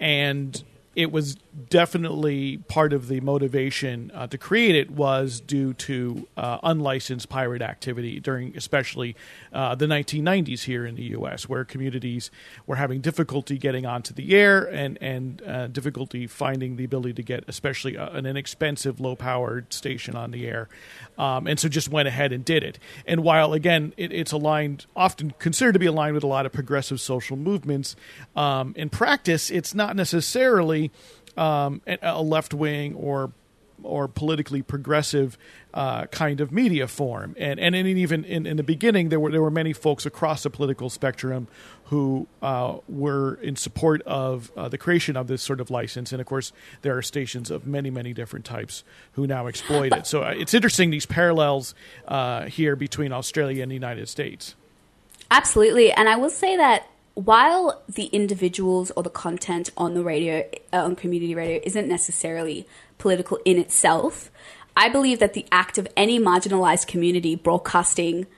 And 0.00 0.64
it 0.98 1.12
was 1.12 1.36
definitely 1.70 2.56
part 2.56 2.92
of 2.92 3.06
the 3.06 3.20
motivation 3.20 4.10
uh, 4.14 4.26
to 4.26 4.36
create 4.36 4.74
it 4.74 4.90
was 4.90 5.38
due 5.38 5.72
to 5.72 6.26
uh, 6.36 6.58
unlicensed 6.64 7.28
pirate 7.28 7.62
activity 7.62 8.18
during 8.18 8.56
especially 8.56 9.14
uh, 9.52 9.76
the 9.76 9.86
1990s 9.86 10.64
here 10.64 10.84
in 10.84 10.96
the 10.96 11.04
U.S., 11.04 11.48
where 11.48 11.64
communities 11.64 12.32
were 12.66 12.74
having 12.74 13.00
difficulty 13.00 13.58
getting 13.58 13.86
onto 13.86 14.12
the 14.12 14.34
air 14.34 14.64
and 14.64 14.98
and 15.00 15.40
uh, 15.42 15.68
difficulty 15.68 16.26
finding 16.26 16.74
the 16.74 16.84
ability 16.84 17.12
to 17.12 17.22
get 17.22 17.44
especially 17.46 17.96
uh, 17.96 18.10
an 18.10 18.26
inexpensive 18.26 18.98
low 18.98 19.14
powered 19.14 19.72
station 19.72 20.16
on 20.16 20.32
the 20.32 20.48
air, 20.48 20.68
um, 21.16 21.46
and 21.46 21.60
so 21.60 21.68
just 21.68 21.88
went 21.88 22.08
ahead 22.08 22.32
and 22.32 22.44
did 22.44 22.64
it. 22.64 22.76
And 23.06 23.22
while 23.22 23.52
again 23.52 23.94
it, 23.96 24.12
it's 24.12 24.32
aligned, 24.32 24.86
often 24.96 25.32
considered 25.38 25.74
to 25.74 25.78
be 25.78 25.86
aligned 25.86 26.14
with 26.14 26.24
a 26.24 26.28
lot 26.28 26.44
of 26.44 26.52
progressive 26.52 27.00
social 27.00 27.36
movements, 27.36 27.94
um, 28.34 28.74
in 28.76 28.90
practice 28.90 29.48
it's 29.48 29.76
not 29.76 29.94
necessarily 29.94 30.87
um, 31.36 31.80
a 31.86 32.22
left 32.22 32.54
wing 32.54 32.94
or 32.94 33.32
or 33.82 34.08
politically 34.08 34.62
progressive 34.62 35.38
uh, 35.74 36.06
kind 36.06 36.40
of 36.40 36.50
media 36.50 36.88
form. 36.88 37.34
And 37.38 37.60
and 37.60 37.74
even 37.74 38.24
in, 38.24 38.46
in 38.46 38.56
the 38.56 38.62
beginning, 38.62 39.08
there 39.08 39.20
were 39.20 39.30
there 39.30 39.42
were 39.42 39.50
many 39.50 39.72
folks 39.72 40.06
across 40.06 40.42
the 40.42 40.50
political 40.50 40.90
spectrum 40.90 41.48
who 41.84 42.26
uh, 42.42 42.78
were 42.88 43.34
in 43.34 43.56
support 43.56 44.02
of 44.02 44.52
uh, 44.56 44.68
the 44.68 44.78
creation 44.78 45.16
of 45.16 45.26
this 45.26 45.42
sort 45.42 45.60
of 45.60 45.70
license. 45.70 46.12
And 46.12 46.20
of 46.20 46.26
course, 46.26 46.52
there 46.82 46.96
are 46.96 47.02
stations 47.02 47.50
of 47.50 47.66
many 47.66 47.90
many 47.90 48.12
different 48.12 48.44
types 48.44 48.84
who 49.12 49.26
now 49.26 49.46
exploit 49.46 49.92
it. 49.92 50.06
So 50.06 50.22
uh, 50.22 50.34
it's 50.36 50.54
interesting 50.54 50.90
these 50.90 51.06
parallels 51.06 51.74
uh, 52.06 52.46
here 52.46 52.76
between 52.76 53.12
Australia 53.12 53.62
and 53.62 53.70
the 53.70 53.76
United 53.76 54.08
States. 54.08 54.54
Absolutely, 55.30 55.92
and 55.92 56.08
I 56.08 56.16
will 56.16 56.30
say 56.30 56.56
that 56.56 56.88
while 57.18 57.82
the 57.88 58.04
individuals 58.06 58.92
or 58.92 59.02
the 59.02 59.10
content 59.10 59.70
on 59.76 59.94
the 59.94 60.04
radio, 60.04 60.48
uh, 60.72 60.84
on 60.84 60.94
community 60.94 61.34
radio, 61.34 61.60
isn't 61.64 61.88
necessarily 61.88 62.64
political 62.98 63.40
in 63.44 63.58
itself, 63.58 64.30
I 64.76 64.88
believe 64.88 65.18
that 65.18 65.32
the 65.32 65.44
act 65.50 65.78
of 65.78 65.88
any 65.96 66.20
marginalized 66.20 66.86
community 66.86 67.34
broadcasting 67.34 68.28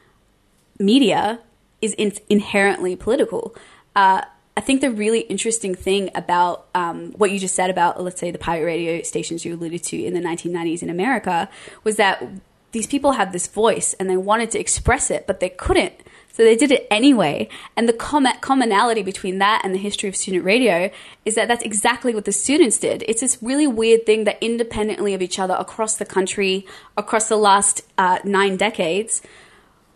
media 0.79 1.40
is 1.83 1.93
in- 1.99 2.14
inherently 2.31 2.97
political. 2.97 3.55
Uh, 3.95 4.23
I 4.57 4.62
think 4.62 4.81
the 4.81 4.90
really 4.90 5.21
interesting 5.21 5.75
thing 5.75 6.09
about 6.14 6.66
um, 6.75 7.12
what 7.12 7.31
you 7.31 7.38
just 7.38 7.55
said 7.55 7.69
about, 7.69 8.03
let's 8.03 8.19
say, 8.19 8.31
the 8.31 8.38
pirate 8.38 8.64
radio 8.64 9.03
stations 9.03 9.45
you 9.45 9.57
alluded 9.57 9.83
to 9.85 10.03
in 10.03 10.14
the 10.14 10.21
1990s 10.21 10.83
in 10.83 10.88
America 10.88 11.51
was 11.85 11.97
that 11.97 12.27
these 12.73 12.87
people 12.87 13.12
had 13.12 13.33
this 13.33 13.47
voice 13.47 13.93
and 14.01 14.09
they 14.09 14.16
wanted 14.16 14.51
to 14.53 14.59
express 14.59 15.11
it, 15.11 15.27
but 15.27 15.40
they 15.40 15.51
couldn't 15.51 15.93
so 16.33 16.45
they 16.45 16.57
did 16.57 16.71
it 16.71 16.87
anyway. 16.90 17.49
And 17.77 17.88
the 17.88 17.93
com- 17.93 18.27
commonality 18.40 19.03
between 19.03 19.38
that 19.38 19.62
and 19.64 19.75
the 19.75 19.79
history 19.79 20.09
of 20.09 20.16
student 20.16 20.45
radio 20.45 20.90
is 21.25 21.35
that 21.35 21.49
that's 21.49 21.62
exactly 21.64 22.14
what 22.14 22.25
the 22.25 22.33
students 22.33 22.79
did. 22.79 23.05
It's 23.09 23.21
this 23.21 23.38
really 23.43 23.66
weird 23.66 24.07
thing 24.07 24.25
that 24.25 24.38
independently 24.40 25.14
of 25.14 25.23
each 25.23 25.38
other 25.38 25.55
across 25.55 25.97
the 25.97 26.05
country, 26.05 26.66
across 26.97 27.29
the 27.29 27.37
last 27.37 27.83
uh, 27.99 28.19
nine 28.25 28.57
decades, 28.57 29.23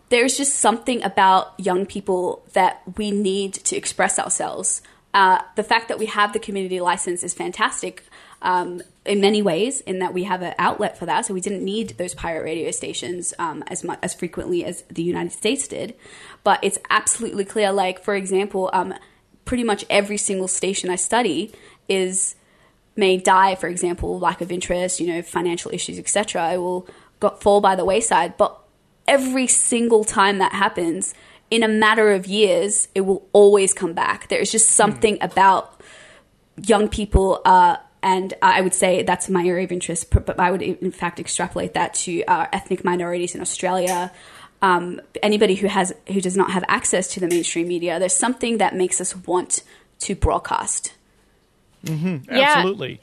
there's 0.09 0.37
just 0.37 0.55
something 0.55 1.03
about 1.03 1.53
young 1.59 1.85
people 1.85 2.45
that 2.53 2.81
we 2.97 3.11
need 3.11 3.53
to 3.53 3.75
express 3.75 4.19
ourselves. 4.19 4.81
Uh, 5.13 5.39
the 5.55 5.63
fact 5.63 5.87
that 5.87 5.97
we 5.97 6.05
have 6.05 6.33
the 6.33 6.39
community 6.39 6.79
license 6.79 7.23
is 7.23 7.33
fantastic 7.33 8.03
um, 8.41 8.81
in 9.05 9.21
many 9.21 9.41
ways, 9.41 9.81
in 9.81 9.99
that 9.99 10.13
we 10.13 10.23
have 10.23 10.41
an 10.41 10.53
outlet 10.57 10.97
for 10.97 11.05
that. 11.05 11.25
So 11.25 11.33
we 11.33 11.41
didn't 11.41 11.63
need 11.63 11.91
those 11.97 12.13
pirate 12.13 12.43
radio 12.43 12.71
stations 12.71 13.33
um, 13.39 13.63
as 13.67 13.83
much 13.83 13.99
as 14.01 14.13
frequently 14.13 14.65
as 14.65 14.83
the 14.83 15.03
United 15.03 15.31
States 15.31 15.67
did. 15.67 15.95
But 16.43 16.59
it's 16.63 16.79
absolutely 16.89 17.45
clear. 17.45 17.71
Like 17.71 18.03
for 18.03 18.15
example, 18.15 18.69
um, 18.73 18.93
pretty 19.45 19.63
much 19.63 19.85
every 19.89 20.17
single 20.17 20.47
station 20.47 20.89
I 20.89 20.95
study 20.95 21.53
is 21.87 22.35
may 22.95 23.17
die. 23.17 23.55
For 23.55 23.67
example, 23.67 24.19
lack 24.19 24.41
of 24.41 24.51
interest, 24.51 24.99
you 24.99 25.07
know, 25.07 25.21
financial 25.21 25.71
issues, 25.73 25.99
etc. 25.99 26.53
It 26.53 26.57
will 26.57 26.87
got, 27.19 27.41
fall 27.41 27.61
by 27.61 27.75
the 27.75 27.85
wayside. 27.85 28.37
But 28.37 28.57
every 29.07 29.47
single 29.47 30.03
time 30.03 30.39
that 30.39 30.51
happens, 30.53 31.13
in 31.51 31.63
a 31.63 31.67
matter 31.67 32.11
of 32.11 32.25
years, 32.25 32.87
it 32.95 33.01
will 33.01 33.27
always 33.33 33.73
come 33.73 33.93
back. 33.93 34.29
There 34.29 34.39
is 34.39 34.51
just 34.51 34.69
something 34.69 35.17
mm. 35.17 35.23
about 35.23 35.79
young 36.57 36.87
people 36.89 37.41
uh, 37.45 37.77
and 38.05 38.35
I 38.39 38.61
would 38.61 38.75
say 38.75 39.01
that's 39.01 39.29
my 39.29 39.43
area 39.43 39.65
of 39.65 39.71
interest, 39.71 40.11
but 40.11 40.39
I 40.39 40.51
would 40.51 40.61
in 40.61 40.91
fact 40.91 41.19
extrapolate 41.19 41.73
that 41.73 41.95
to 42.05 42.23
uh, 42.25 42.45
ethnic 42.53 42.85
minorities 42.85 43.33
in 43.33 43.41
Australia. 43.41 44.11
Um, 44.61 45.01
anybody 45.23 45.55
who 45.55 45.65
has 45.65 45.91
who 46.07 46.21
does 46.21 46.37
not 46.37 46.51
have 46.51 46.63
access 46.67 47.07
to 47.15 47.19
the 47.19 47.27
mainstream 47.27 47.67
media, 47.67 47.97
there's 47.97 48.15
something 48.15 48.59
that 48.59 48.75
makes 48.75 49.01
us 49.01 49.15
want 49.15 49.63
to 50.01 50.13
broadcast. 50.13 50.93
Mm-hmm. 51.83 52.31
Absolutely. 52.31 53.01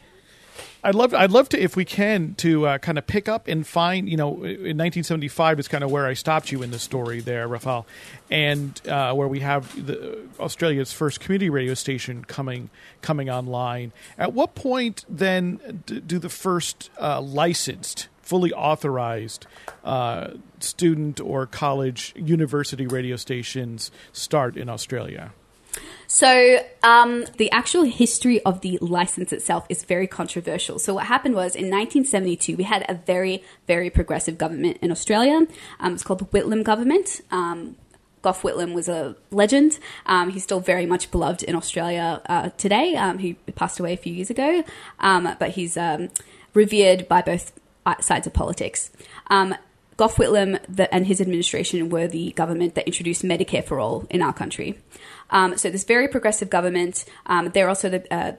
I'd 0.85 0.97
love, 0.97 1.15
I'd 1.15 1.31
love 1.31 1.49
to, 1.51 1.63
if 1.63 1.77
we 1.77 1.85
can, 1.85 2.35
to 2.37 2.67
uh, 2.67 2.79
kind 2.79 2.99
of 2.99 3.07
pick 3.07 3.29
up 3.29 3.47
and 3.47 3.65
find, 3.65 4.09
you 4.09 4.17
know, 4.17 4.31
in 4.43 4.77
1975 4.77 5.61
is 5.61 5.69
kind 5.69 5.85
of 5.85 5.93
where 5.93 6.07
I 6.07 6.15
stopped 6.15 6.51
you 6.51 6.61
in 6.63 6.73
the 6.73 6.79
story 6.81 7.21
there, 7.21 7.47
Rafael, 7.47 7.87
and 8.33 8.81
uh, 8.89 9.15
where 9.15 9.29
we 9.29 9.41
have 9.41 9.87
the, 9.87 10.19
Australia's 10.41 10.93
first 10.93 11.21
community 11.21 11.51
radio 11.51 11.75
station 11.75 12.25
coming 12.25 12.69
coming 13.01 13.31
online. 13.31 13.93
At 14.19 14.33
what 14.33 14.57
point 14.57 15.05
then 15.09 15.85
do 15.87 16.19
the 16.19 16.29
first 16.29 16.91
uh, 17.01 17.21
licensed, 17.21 18.09
fully 18.21 18.53
authorized 18.53 19.47
uh, 19.85 20.31
student 20.59 21.21
or 21.21 21.47
college 21.47 22.13
university 22.17 22.89
radio 22.89 23.15
stations 23.15 23.93
start 24.13 24.57
in 24.57 24.69
Australia? 24.69 25.33
So, 26.07 26.59
um, 26.83 27.25
the 27.39 27.51
actual 27.53 27.85
history 27.85 28.43
of 28.43 28.61
the 28.61 28.79
license 28.83 29.33
itself 29.33 29.65
is 29.71 29.83
very 29.83 30.07
controversial. 30.07 30.79
So, 30.79 30.95
what 30.95 31.07
happened 31.07 31.35
was 31.35 31.55
in 31.55 31.71
1972, 31.71 32.57
we 32.57 32.65
had 32.65 32.85
a 32.89 32.95
very, 32.95 33.43
very 33.67 33.89
progressive 33.89 34.37
government 34.37 34.79
in 34.83 34.91
Australia. 34.91 35.47
Um, 35.81 35.95
it's 35.95 36.03
called 36.03 36.19
the 36.19 36.27
Whitlam 36.27 36.65
government. 36.65 37.23
Um, 37.31 37.77
Gough 38.23 38.43
Whitlam 38.43 38.73
was 38.73 38.89
a 38.89 39.17
legend. 39.31 39.79
Um, 40.07 40.31
he's 40.31 40.45
still 40.45 40.61
very 40.61 40.87
much 40.87 41.11
beloved 41.11 41.43
in 41.43 41.55
Australia 41.55 42.23
uh, 42.27 42.51
today. 42.51 42.95
Um, 42.95 43.19
he 43.19 43.35
passed 43.55 43.81
away 43.81 43.95
a 43.95 43.97
few 43.97 44.13
years 44.13 44.31
ago, 44.31 44.65
um, 45.01 45.35
but 45.39 45.51
he's 45.51 45.77
um, 45.77 46.11
revered 46.55 47.09
by 47.09 47.23
both 47.23 47.53
sides 48.01 48.27
of 48.27 48.33
politics. 48.33 48.91
Gough 50.03 50.17
Whitlam 50.17 50.59
and 50.91 51.07
his 51.07 51.21
administration 51.21 51.89
were 51.89 52.09
the 52.09 52.33
government 52.33 52.75
that 52.75 52.89
introduced 52.89 53.23
Medicare 53.23 53.65
for 53.65 53.79
all 53.79 54.05
in 54.11 54.21
our 54.21 54.33
country. 54.33 54.77
Um, 55.31 55.57
so 55.57 55.71
this 55.71 55.85
very 55.85 56.09
progressive 56.09 56.51
government. 56.51 57.05
Um, 57.27 57.53
they're 57.55 57.69
also 57.69 57.89
the 57.89 58.13
uh, 58.13 58.33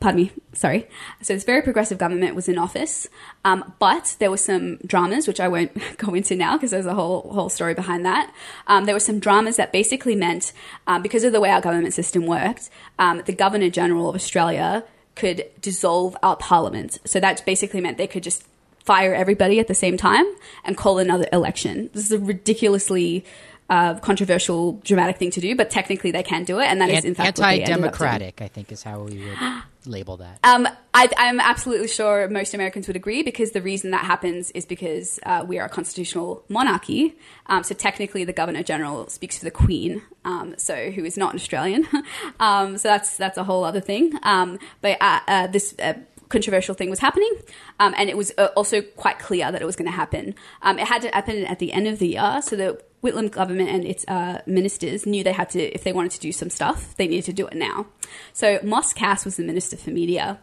pardon 0.00 0.22
me, 0.22 0.32
sorry. 0.52 0.88
So 1.20 1.34
this 1.34 1.44
very 1.44 1.62
progressive 1.62 1.96
government 1.96 2.34
was 2.34 2.48
in 2.48 2.58
office, 2.58 3.06
um, 3.44 3.72
but 3.78 4.16
there 4.18 4.32
were 4.32 4.36
some 4.36 4.78
dramas, 4.78 5.28
which 5.28 5.38
I 5.38 5.46
won't 5.46 5.70
go 5.98 6.12
into 6.12 6.34
now 6.34 6.56
because 6.56 6.72
there's 6.72 6.86
a 6.86 6.94
whole 6.94 7.30
whole 7.32 7.48
story 7.48 7.74
behind 7.74 8.04
that. 8.04 8.34
Um, 8.66 8.84
there 8.84 8.96
were 8.96 9.06
some 9.10 9.20
dramas 9.20 9.58
that 9.58 9.70
basically 9.70 10.16
meant, 10.16 10.52
um, 10.88 11.02
because 11.02 11.22
of 11.22 11.30
the 11.30 11.40
way 11.40 11.50
our 11.50 11.60
government 11.60 11.94
system 11.94 12.26
worked, 12.26 12.68
um, 12.98 13.22
the 13.26 13.32
Governor 13.32 13.70
General 13.70 14.08
of 14.08 14.16
Australia 14.16 14.82
could 15.14 15.44
dissolve 15.60 16.16
our 16.20 16.34
parliament. 16.34 16.98
So 17.04 17.20
that 17.20 17.46
basically 17.46 17.80
meant 17.80 17.96
they 17.96 18.08
could 18.08 18.24
just 18.24 18.44
fire 18.84 19.14
everybody 19.14 19.60
at 19.60 19.68
the 19.68 19.74
same 19.74 19.96
time 19.96 20.26
and 20.64 20.76
call 20.76 20.98
another 20.98 21.26
election. 21.32 21.90
This 21.92 22.06
is 22.06 22.12
a 22.12 22.18
ridiculously 22.18 23.24
uh, 23.72 23.94
controversial, 24.00 24.72
dramatic 24.84 25.16
thing 25.16 25.30
to 25.30 25.40
do, 25.40 25.56
but 25.56 25.70
technically 25.70 26.10
they 26.10 26.22
can 26.22 26.44
do 26.44 26.60
it, 26.60 26.66
and 26.66 26.78
that 26.82 26.90
is 26.90 27.06
in 27.06 27.14
fact 27.14 27.40
anti-democratic. 27.40 28.42
I 28.42 28.48
think 28.48 28.70
is 28.70 28.82
how 28.82 29.00
we 29.00 29.24
would 29.24 29.38
label 29.86 30.18
that. 30.18 30.38
Um, 30.44 30.68
I, 30.92 31.08
am 31.16 31.40
absolutely 31.40 31.88
sure 31.88 32.28
most 32.28 32.52
Americans 32.52 32.86
would 32.86 32.96
agree 32.96 33.22
because 33.22 33.52
the 33.52 33.62
reason 33.62 33.92
that 33.92 34.04
happens 34.04 34.50
is 34.50 34.66
because 34.66 35.18
uh, 35.24 35.44
we 35.46 35.58
are 35.58 35.64
a 35.64 35.68
constitutional 35.70 36.44
monarchy. 36.50 37.14
Um, 37.46 37.62
so 37.62 37.74
technically, 37.74 38.24
the 38.24 38.34
Governor 38.34 38.62
General 38.62 39.08
speaks 39.08 39.38
for 39.38 39.44
the 39.44 39.50
Queen, 39.50 40.02
um, 40.26 40.54
so 40.58 40.90
who 40.90 41.06
is 41.06 41.16
not 41.16 41.32
an 41.32 41.36
Australian. 41.36 41.88
Um, 42.40 42.76
so 42.76 42.88
that's 42.88 43.16
that's 43.16 43.38
a 43.38 43.44
whole 43.44 43.62
other 43.62 43.80
thing. 43.80 44.18
Um, 44.22 44.58
but 44.80 45.00
uh, 45.00 45.20
uh, 45.28 45.46
this 45.46 45.74
uh, 45.78 45.94
controversial 46.32 46.74
thing 46.74 46.90
was 46.90 46.98
happening, 46.98 47.32
um, 47.78 47.94
and 47.96 48.10
it 48.10 48.16
was 48.16 48.32
uh, 48.38 48.48
also 48.56 48.80
quite 48.80 49.18
clear 49.18 49.52
that 49.52 49.62
it 49.62 49.66
was 49.66 49.76
going 49.76 49.90
to 49.90 49.96
happen. 49.96 50.34
Um, 50.62 50.78
it 50.78 50.88
had 50.88 51.02
to 51.02 51.08
happen 51.08 51.44
at 51.44 51.58
the 51.58 51.72
end 51.72 51.86
of 51.86 51.98
the 51.98 52.08
year, 52.08 52.40
so 52.42 52.56
the 52.56 52.80
Whitlam 53.02 53.30
government 53.30 53.68
and 53.68 53.84
its 53.84 54.04
uh, 54.08 54.40
ministers 54.46 55.06
knew 55.06 55.22
they 55.22 55.32
had 55.32 55.50
to, 55.50 55.60
if 55.60 55.84
they 55.84 55.92
wanted 55.92 56.12
to 56.12 56.20
do 56.20 56.32
some 56.32 56.50
stuff, 56.50 56.96
they 56.96 57.06
needed 57.06 57.26
to 57.26 57.32
do 57.32 57.46
it 57.46 57.54
now. 57.54 57.86
So 58.32 58.58
Moss 58.62 58.92
Cass 58.92 59.24
was 59.24 59.36
the 59.36 59.44
minister 59.44 59.76
for 59.76 59.90
media, 59.90 60.40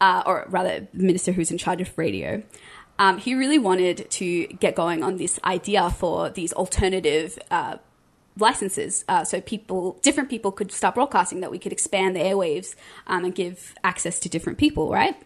uh, 0.00 0.22
or 0.26 0.46
rather, 0.48 0.88
the 0.92 1.02
minister 1.02 1.32
who's 1.32 1.50
in 1.50 1.58
charge 1.58 1.80
of 1.80 1.96
radio. 1.96 2.42
Um, 2.98 3.18
he 3.18 3.34
really 3.34 3.58
wanted 3.58 4.10
to 4.10 4.46
get 4.46 4.74
going 4.74 5.04
on 5.04 5.18
this 5.18 5.38
idea 5.44 5.88
for 5.90 6.30
these 6.30 6.52
alternative 6.52 7.38
uh, 7.50 7.76
licenses, 8.40 9.04
uh, 9.08 9.24
so 9.24 9.40
people, 9.40 9.98
different 10.02 10.30
people 10.30 10.52
could 10.52 10.72
start 10.72 10.94
broadcasting. 10.94 11.40
That 11.40 11.50
we 11.50 11.58
could 11.58 11.72
expand 11.72 12.16
the 12.16 12.20
airwaves 12.20 12.74
um, 13.06 13.24
and 13.24 13.34
give 13.34 13.74
access 13.84 14.18
to 14.20 14.28
different 14.28 14.58
people. 14.58 14.90
Right? 14.90 15.16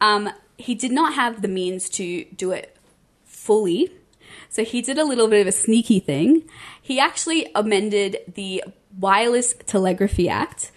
Um, 0.00 0.30
he 0.56 0.74
did 0.74 0.92
not 0.92 1.14
have 1.14 1.42
the 1.42 1.48
means 1.48 1.88
to 1.90 2.24
do 2.36 2.52
it 2.52 2.76
fully 3.24 3.90
so 4.54 4.64
he 4.64 4.82
did 4.82 4.98
a 4.98 5.04
little 5.04 5.26
bit 5.26 5.40
of 5.40 5.48
a 5.48 5.52
sneaky 5.52 5.98
thing. 5.98 6.44
He 6.80 7.00
actually 7.00 7.50
amended 7.56 8.18
the 8.34 8.62
Wireless 8.98 9.54
Telegraphy 9.66 10.28
Act. 10.28 10.70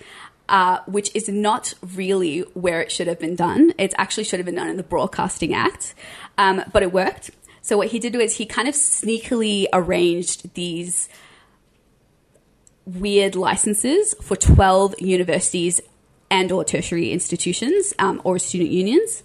Uh, 0.49 0.79
which 0.85 1.13
is 1.13 1.27
not 1.27 1.73
really 1.93 2.39
where 2.53 2.79
it 2.79 2.89
should 2.89 3.05
have 3.05 3.19
been 3.19 3.35
done. 3.35 3.73
It 3.77 3.93
actually 3.97 4.23
should 4.23 4.39
have 4.39 4.45
been 4.45 4.55
done 4.55 4.69
in 4.69 4.77
the 4.77 4.83
Broadcasting 4.83 5.53
Act, 5.53 5.93
um, 6.37 6.63
but 6.71 6.83
it 6.83 6.93
worked. 6.93 7.31
So 7.61 7.75
what 7.75 7.89
he 7.89 7.99
did 7.99 8.15
was 8.15 8.37
he 8.37 8.45
kind 8.45 8.69
of 8.69 8.73
sneakily 8.73 9.65
arranged 9.73 10.53
these 10.53 11.09
weird 12.87 13.35
licenses 13.35 14.15
for 14.21 14.35
12 14.35 14.95
universities 14.99 15.81
and 16.29 16.51
or 16.51 16.63
tertiary 16.63 17.11
institutions 17.11 17.93
um, 17.99 18.21
or 18.23 18.39
student 18.39 18.71
unions. 18.71 19.23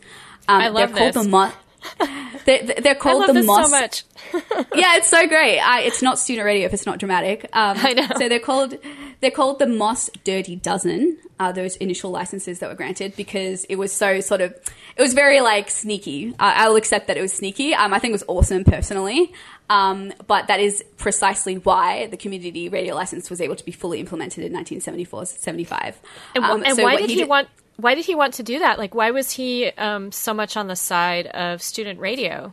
Um, 0.49 0.61
I 0.61 0.69
love 0.69 0.93
they're 0.93 1.13
this. 1.13 1.15
called 1.15 1.27
the 1.27 1.53
they're, 2.45 2.81
they're 2.81 2.95
called 2.95 3.29
the 3.29 3.43
Moss. 3.43 3.71
so 3.71 3.81
much. 3.81 4.05
yeah, 4.75 4.97
it's 4.97 5.09
so 5.09 5.27
great. 5.27 5.59
I, 5.59 5.81
it's 5.83 6.03
not 6.03 6.19
student 6.19 6.45
radio 6.45 6.67
if 6.67 6.75
it's 6.75 6.87
not 6.87 6.99
dramatic. 6.99 7.45
Um, 7.53 7.77
I 7.79 7.93
know. 7.93 8.07
So 8.19 8.29
they're 8.29 8.39
called 8.39 8.75
they're 9.21 9.31
called 9.31 9.59
the 9.59 9.67
Moss 9.67 10.11
Dirty 10.25 10.57
Dozen. 10.57 11.19
Uh, 11.41 11.51
those 11.51 11.77
initial 11.77 12.13
licenses 12.13 12.61
that 12.61 12.69
were 12.69 12.77
granted 12.77 13.17
because 13.17 13.65
it 13.65 13.75
was 13.75 13.93
so 13.93 14.21
sort 14.21 14.41
of 14.41 14.53
it 14.97 15.03
was 15.03 15.13
very 15.13 15.41
like 15.41 15.71
sneaky. 15.71 16.35
I, 16.39 16.69
will 16.69 16.77
accept 16.77 17.09
that 17.09 17.17
it 17.17 17.21
was 17.21 17.33
sneaky. 17.33 17.75
Um, 17.75 17.93
I 17.93 17.99
think 17.99 18.11
it 18.11 18.15
was 18.15 18.25
awesome 18.29 18.65
personally. 18.65 19.33
Um, 19.73 20.13
but 20.27 20.49
that 20.49 20.61
is 20.61 20.85
precisely 20.99 21.57
why 21.57 22.07
the 22.09 22.19
community 22.19 22.69
radio 22.69 22.95
license 22.95 23.31
was 23.31 23.41
able 23.41 23.57
to 23.57 23.65
be 23.65 23.73
fully 23.73 24.01
implemented 24.01 24.45
in 24.45 24.53
1974 24.53 25.27
75. 25.27 25.99
And, 26.35 26.45
um, 26.45 26.63
and 26.63 26.77
so 26.77 26.83
why 26.83 26.97
did 26.97 27.09
he, 27.09 27.17
did, 27.17 27.29
want 27.29 27.49
why 27.77 27.95
did 27.95 28.05
he 28.05 28.15
want 28.15 28.35
to 28.35 28.43
do 28.43 28.59
that? 28.59 28.79
Like, 28.79 28.95
why 28.95 29.13
was 29.13 29.33
he 29.33 29.69
um, 29.79 30.13
so 30.13 30.35
much 30.35 30.59
on 30.59 30.67
the 30.67 30.77
side 30.77 31.27
of 31.29 31.63
student 31.63 32.01
radio? 32.01 32.53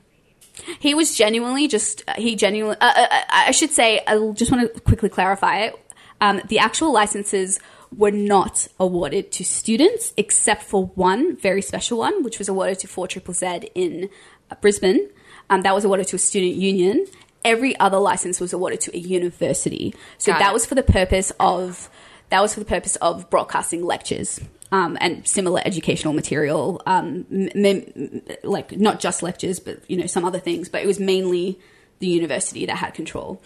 He 0.80 0.94
was 0.94 1.18
genuinely 1.18 1.68
just, 1.68 2.10
he 2.18 2.38
genuinely, 2.38 2.78
uh, 2.80 2.94
uh, 2.96 3.08
uh 3.12 3.22
I 3.30 3.52
should 3.52 3.72
say, 3.72 4.02
I 4.08 4.18
just 4.32 4.50
want 4.50 4.74
to 4.74 4.80
quickly 4.82 5.10
clarify 5.10 5.64
it. 5.64 5.80
Um, 6.22 6.42
the 6.48 6.60
actual 6.60 6.94
licenses 6.94 7.60
were 7.96 8.12
not 8.12 8.68
awarded 8.80 9.32
to 9.34 9.44
students 9.44 10.14
except 10.16 10.64
for 10.64 10.86
one 10.96 11.36
very 11.36 11.62
special 11.62 11.98
one, 11.98 12.24
which 12.24 12.40
was 12.40 12.48
awarded 12.48 12.80
to 12.80 12.88
4 12.88 13.08
Triple 13.08 13.34
Z 13.34 13.70
in 13.76 14.10
uh, 14.50 14.56
Brisbane. 14.62 15.10
Um, 15.50 15.62
that 15.64 15.74
was 15.74 15.86
awarded 15.86 16.08
to 16.10 16.16
a 16.16 16.20
student 16.20 16.56
union. 16.56 17.06
Every 17.44 17.78
other 17.80 17.98
license 17.98 18.40
was 18.40 18.54
awarded 18.54 18.82
to 18.82 18.96
a 18.96 19.00
university. 19.00 19.96
So 20.18 20.32
Got 20.32 20.40
that 20.40 20.50
it. 20.52 20.54
was 20.54 20.66
for 20.66 20.76
the 20.76 20.84
purpose 20.84 21.32
of 21.40 21.90
that 22.30 22.42
was 22.42 22.54
for 22.54 22.60
the 22.60 22.66
purpose 22.66 22.96
of 22.98 23.30
broadcasting 23.30 23.84
lectures 23.84 24.40
um, 24.72 24.98
and 25.02 25.28
similar 25.28 25.62
educational 25.66 26.14
material, 26.14 26.80
um, 26.86 27.26
m- 27.32 27.50
m- 27.66 28.22
like 28.44 28.78
not 28.78 29.00
just 29.00 29.24
lectures, 29.24 29.60
but 29.60 29.80
you 29.90 29.98
know 29.98 30.06
some 30.06 30.26
other 30.26 30.40
things. 30.40 30.70
But 30.70 30.84
it 30.84 30.88
was 30.88 31.00
mainly 31.00 31.60
the 32.00 32.08
university 32.08 32.66
that 32.68 32.78
had 32.78 32.94
control. 32.94 33.42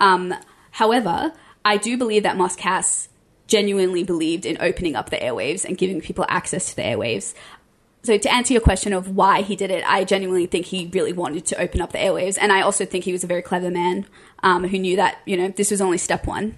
Um, 0.00 0.34
however, 0.70 1.32
I 1.64 1.76
do 1.76 1.96
believe 1.98 2.22
that 2.22 2.36
Moss 2.36 2.56
Cass 2.56 3.08
genuinely 3.46 4.02
believed 4.02 4.46
in 4.46 4.56
opening 4.60 4.96
up 4.96 5.10
the 5.10 5.16
airwaves 5.16 5.64
and 5.64 5.76
giving 5.76 6.00
people 6.00 6.24
access 6.28 6.70
to 6.70 6.76
the 6.76 6.82
airwaves. 6.82 7.34
So 8.02 8.18
to 8.18 8.32
answer 8.32 8.52
your 8.52 8.62
question 8.62 8.92
of 8.92 9.14
why 9.16 9.42
he 9.42 9.54
did 9.54 9.70
it, 9.70 9.84
I 9.86 10.04
genuinely 10.04 10.46
think 10.46 10.66
he 10.66 10.90
really 10.92 11.12
wanted 11.12 11.46
to 11.46 11.60
open 11.60 11.80
up 11.80 11.92
the 11.92 11.98
airwaves, 11.98 12.36
and 12.40 12.52
I 12.52 12.60
also 12.62 12.84
think 12.84 13.04
he 13.04 13.12
was 13.12 13.22
a 13.22 13.28
very 13.28 13.42
clever 13.42 13.70
man 13.70 14.06
um, 14.42 14.66
who 14.66 14.78
knew 14.78 14.96
that 14.96 15.18
you 15.24 15.36
know 15.36 15.48
this 15.48 15.70
was 15.70 15.80
only 15.80 15.98
step 15.98 16.26
one. 16.26 16.56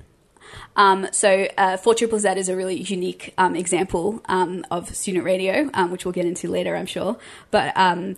Um, 0.77 1.09
so, 1.13 1.49
uh, 1.57 1.77
4 1.77 1.95
Triple 1.95 2.19
Z 2.19 2.31
is 2.31 2.49
a 2.49 2.57
really 2.57 2.81
unique 2.81 3.35
um, 3.39 3.57
example 3.57 4.23
um, 4.27 4.65
of 4.71 4.95
student 4.95 5.25
radio, 5.25 5.71
um, 5.75 5.91
which 5.91 6.05
we'll 6.05 6.13
get 6.13 6.27
into 6.27 6.49
later, 6.49 6.77
I'm 6.77 6.87
sure. 6.87 7.17
But 7.51 7.77
um, 7.77 8.17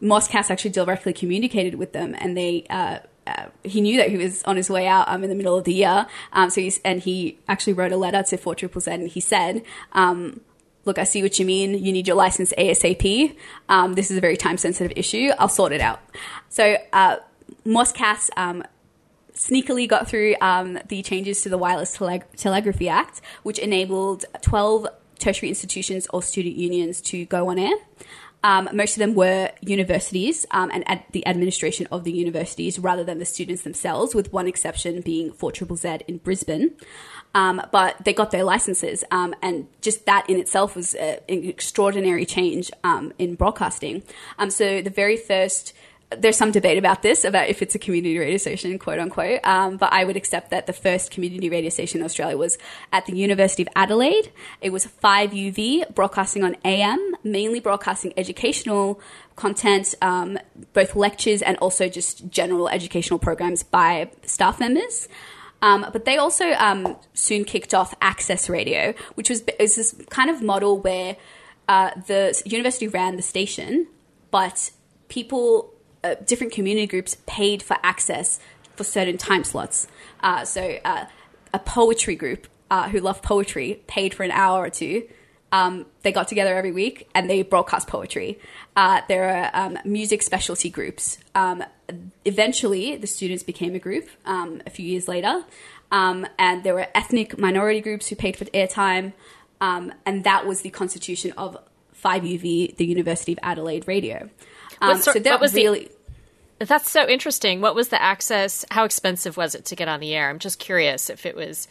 Moss 0.00 0.28
Cass 0.28 0.50
actually 0.50 0.70
directly 0.70 1.12
communicated 1.12 1.76
with 1.76 1.92
them, 1.92 2.14
and 2.18 2.36
they. 2.36 2.66
Uh, 2.68 2.98
uh, 3.26 3.46
he 3.64 3.80
knew 3.80 3.96
that 3.96 4.08
he 4.08 4.16
was 4.16 4.44
on 4.44 4.54
his 4.54 4.70
way 4.70 4.86
out 4.86 5.08
um, 5.08 5.24
in 5.24 5.28
the 5.28 5.34
middle 5.34 5.58
of 5.58 5.64
the 5.64 5.74
year. 5.74 6.06
Um, 6.32 6.48
so 6.48 6.60
he's, 6.60 6.80
and 6.84 7.00
he 7.00 7.40
actually 7.48 7.72
wrote 7.72 7.90
a 7.90 7.96
letter 7.96 8.22
to 8.22 8.36
4 8.36 8.54
Triple 8.54 8.80
Z 8.80 8.92
and 8.92 9.08
he 9.08 9.18
said, 9.18 9.64
um, 9.94 10.42
look, 10.86 10.98
I 10.98 11.04
see 11.04 11.22
what 11.22 11.38
you 11.38 11.44
mean. 11.44 11.84
You 11.84 11.92
need 11.92 12.06
your 12.06 12.16
license 12.16 12.54
ASAP. 12.56 13.36
Um, 13.68 13.94
this 13.94 14.10
is 14.10 14.16
a 14.16 14.20
very 14.20 14.36
time 14.36 14.56
sensitive 14.56 14.96
issue. 14.96 15.30
I'll 15.38 15.48
sort 15.48 15.72
it 15.72 15.80
out. 15.80 16.00
So, 16.48 16.76
uh, 16.92 17.16
Moss 17.64 17.92
Cass, 17.92 18.30
um, 18.36 18.64
sneakily 19.34 19.86
got 19.86 20.08
through 20.08 20.34
um, 20.40 20.78
the 20.88 21.02
changes 21.02 21.42
to 21.42 21.48
the 21.48 21.58
Wireless 21.58 21.96
Tele- 21.96 22.22
Telegraphy 22.36 22.88
Act, 22.88 23.20
which 23.42 23.58
enabled 23.58 24.24
12 24.40 24.86
tertiary 25.18 25.48
institutions 25.48 26.06
or 26.12 26.22
student 26.22 26.56
unions 26.56 27.00
to 27.02 27.24
go 27.26 27.48
on 27.48 27.58
air. 27.58 27.74
Um, 28.44 28.68
most 28.72 28.92
of 28.92 29.00
them 29.00 29.14
were 29.14 29.50
universities 29.60 30.46
um, 30.52 30.70
and 30.72 30.88
ad- 30.88 31.04
the 31.12 31.26
administration 31.26 31.88
of 31.90 32.04
the 32.04 32.12
universities 32.12 32.78
rather 32.78 33.02
than 33.02 33.18
the 33.18 33.24
students 33.24 33.62
themselves, 33.62 34.14
with 34.14 34.32
one 34.32 34.46
exception 34.46 35.00
being 35.00 35.32
4 35.32 35.50
Triple 35.52 35.76
Z 35.76 35.98
in 36.06 36.18
Brisbane. 36.18 36.76
Um, 37.36 37.60
but 37.70 38.02
they 38.02 38.14
got 38.14 38.30
their 38.30 38.44
licenses, 38.44 39.04
um, 39.10 39.34
and 39.42 39.68
just 39.82 40.06
that 40.06 40.28
in 40.30 40.38
itself 40.38 40.74
was 40.74 40.94
a, 40.94 41.20
an 41.28 41.44
extraordinary 41.44 42.24
change 42.24 42.70
um, 42.82 43.12
in 43.18 43.34
broadcasting. 43.34 44.02
Um, 44.38 44.48
so 44.48 44.80
the 44.80 44.88
very 44.88 45.18
first 45.18 45.74
there's 46.10 46.36
some 46.36 46.52
debate 46.52 46.78
about 46.78 47.02
this, 47.02 47.24
about 47.24 47.48
if 47.48 47.62
it's 47.62 47.74
a 47.74 47.78
community 47.78 48.16
radio 48.16 48.36
station, 48.36 48.78
quote 48.78 48.98
unquote. 48.98 49.40
Um, 49.44 49.76
but 49.76 49.92
I 49.92 50.04
would 50.04 50.16
accept 50.16 50.50
that 50.50 50.66
the 50.66 50.72
first 50.72 51.10
community 51.10 51.50
radio 51.50 51.68
station 51.68 52.00
in 52.00 52.04
Australia 52.04 52.36
was 52.36 52.58
at 52.92 53.06
the 53.06 53.16
University 53.16 53.62
of 53.64 53.68
Adelaide. 53.74 54.30
It 54.60 54.70
was 54.70 54.86
5UV, 54.86 55.94
broadcasting 55.94 56.44
on 56.44 56.56
AM, 56.64 57.16
mainly 57.24 57.60
broadcasting 57.60 58.12
educational 58.16 59.00
content, 59.34 59.94
um, 60.00 60.38
both 60.72 60.94
lectures 60.94 61.42
and 61.42 61.56
also 61.58 61.88
just 61.88 62.28
general 62.30 62.68
educational 62.68 63.18
programs 63.18 63.62
by 63.62 64.10
staff 64.22 64.60
members. 64.60 65.08
Um, 65.62 65.86
but 65.92 66.04
they 66.04 66.16
also 66.18 66.52
um, 66.52 66.96
soon 67.14 67.44
kicked 67.44 67.74
off 67.74 67.94
Access 68.00 68.48
Radio, 68.48 68.94
which 69.14 69.30
was, 69.30 69.42
was 69.58 69.76
this 69.76 69.94
kind 70.10 70.30
of 70.30 70.42
model 70.42 70.78
where 70.78 71.16
uh, 71.68 71.90
the 72.06 72.40
university 72.44 72.88
ran 72.88 73.16
the 73.16 73.22
station, 73.22 73.86
but 74.30 74.70
people, 75.08 75.72
uh, 76.04 76.14
different 76.26 76.52
community 76.52 76.86
groups 76.86 77.16
paid 77.26 77.62
for 77.62 77.76
access 77.82 78.38
for 78.76 78.84
certain 78.84 79.16
time 79.16 79.44
slots. 79.44 79.88
Uh, 80.20 80.44
so 80.44 80.78
uh, 80.84 81.06
a 81.52 81.58
poetry 81.58 82.14
group 82.14 82.46
uh, 82.70 82.88
who 82.88 83.00
loved 83.00 83.22
poetry 83.22 83.82
paid 83.86 84.14
for 84.14 84.22
an 84.22 84.30
hour 84.30 84.62
or 84.62 84.70
two. 84.70 85.08
Um, 85.52 85.86
they 86.02 86.12
got 86.12 86.28
together 86.28 86.56
every 86.56 86.72
week 86.72 87.08
and 87.14 87.30
they 87.30 87.42
broadcast 87.42 87.86
poetry. 87.86 88.38
Uh, 88.74 89.00
there 89.08 89.28
are 89.28 89.50
um, 89.54 89.78
music 89.84 90.22
specialty 90.22 90.68
groups. 90.68 91.18
Um, 91.34 91.62
eventually, 92.24 92.96
the 92.96 93.06
students 93.06 93.42
became 93.42 93.74
a 93.74 93.78
group 93.78 94.08
um, 94.24 94.60
a 94.66 94.70
few 94.70 94.84
years 94.84 95.08
later. 95.08 95.44
Um, 95.92 96.26
and 96.38 96.64
there 96.64 96.74
were 96.74 96.88
ethnic 96.94 97.38
minority 97.38 97.80
groups 97.80 98.08
who 98.08 98.16
paid 98.16 98.36
for 98.36 98.44
airtime. 98.46 99.12
Um, 99.60 99.92
and 100.04 100.24
that 100.24 100.46
was 100.46 100.62
the 100.62 100.70
constitution 100.70 101.32
of 101.36 101.56
5UV, 102.02 102.76
the 102.76 102.86
University 102.86 103.32
of 103.32 103.38
Adelaide 103.42 103.86
Radio. 103.86 104.28
Um, 104.80 105.00
sort, 105.00 105.16
so 105.16 105.20
that 105.20 105.40
was 105.40 105.54
really. 105.54 105.90
The, 106.58 106.66
that's 106.66 106.90
so 106.90 107.06
interesting. 107.08 107.60
What 107.60 107.74
was 107.74 107.88
the 107.88 108.00
access? 108.00 108.64
How 108.70 108.84
expensive 108.84 109.36
was 109.36 109.54
it 109.54 109.64
to 109.66 109.76
get 109.76 109.88
on 109.88 110.00
the 110.00 110.14
air? 110.14 110.28
I'm 110.28 110.38
just 110.38 110.58
curious 110.58 111.10
if 111.10 111.26
it 111.26 111.36
was 111.36 111.68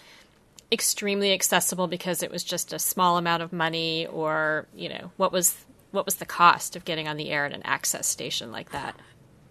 extremely 0.72 1.34
accessible 1.34 1.88
because 1.88 2.24
it 2.24 2.32
was 2.32 2.44
just 2.44 2.74
a 2.74 2.80
small 2.80 3.18
amount 3.18 3.44
of 3.44 3.54
money, 3.54 4.08
or 4.08 4.68
you 4.76 4.90
know, 4.90 5.12
what 5.18 5.32
was 5.32 5.56
what 5.92 6.06
was 6.06 6.16
the 6.16 6.26
cost 6.26 6.76
of 6.76 6.86
getting 6.86 7.08
on 7.08 7.18
the 7.18 7.30
air 7.30 7.46
at 7.46 7.54
an 7.54 7.62
access 7.64 8.08
station 8.08 8.52
like 8.52 8.72
that? 8.72 9.00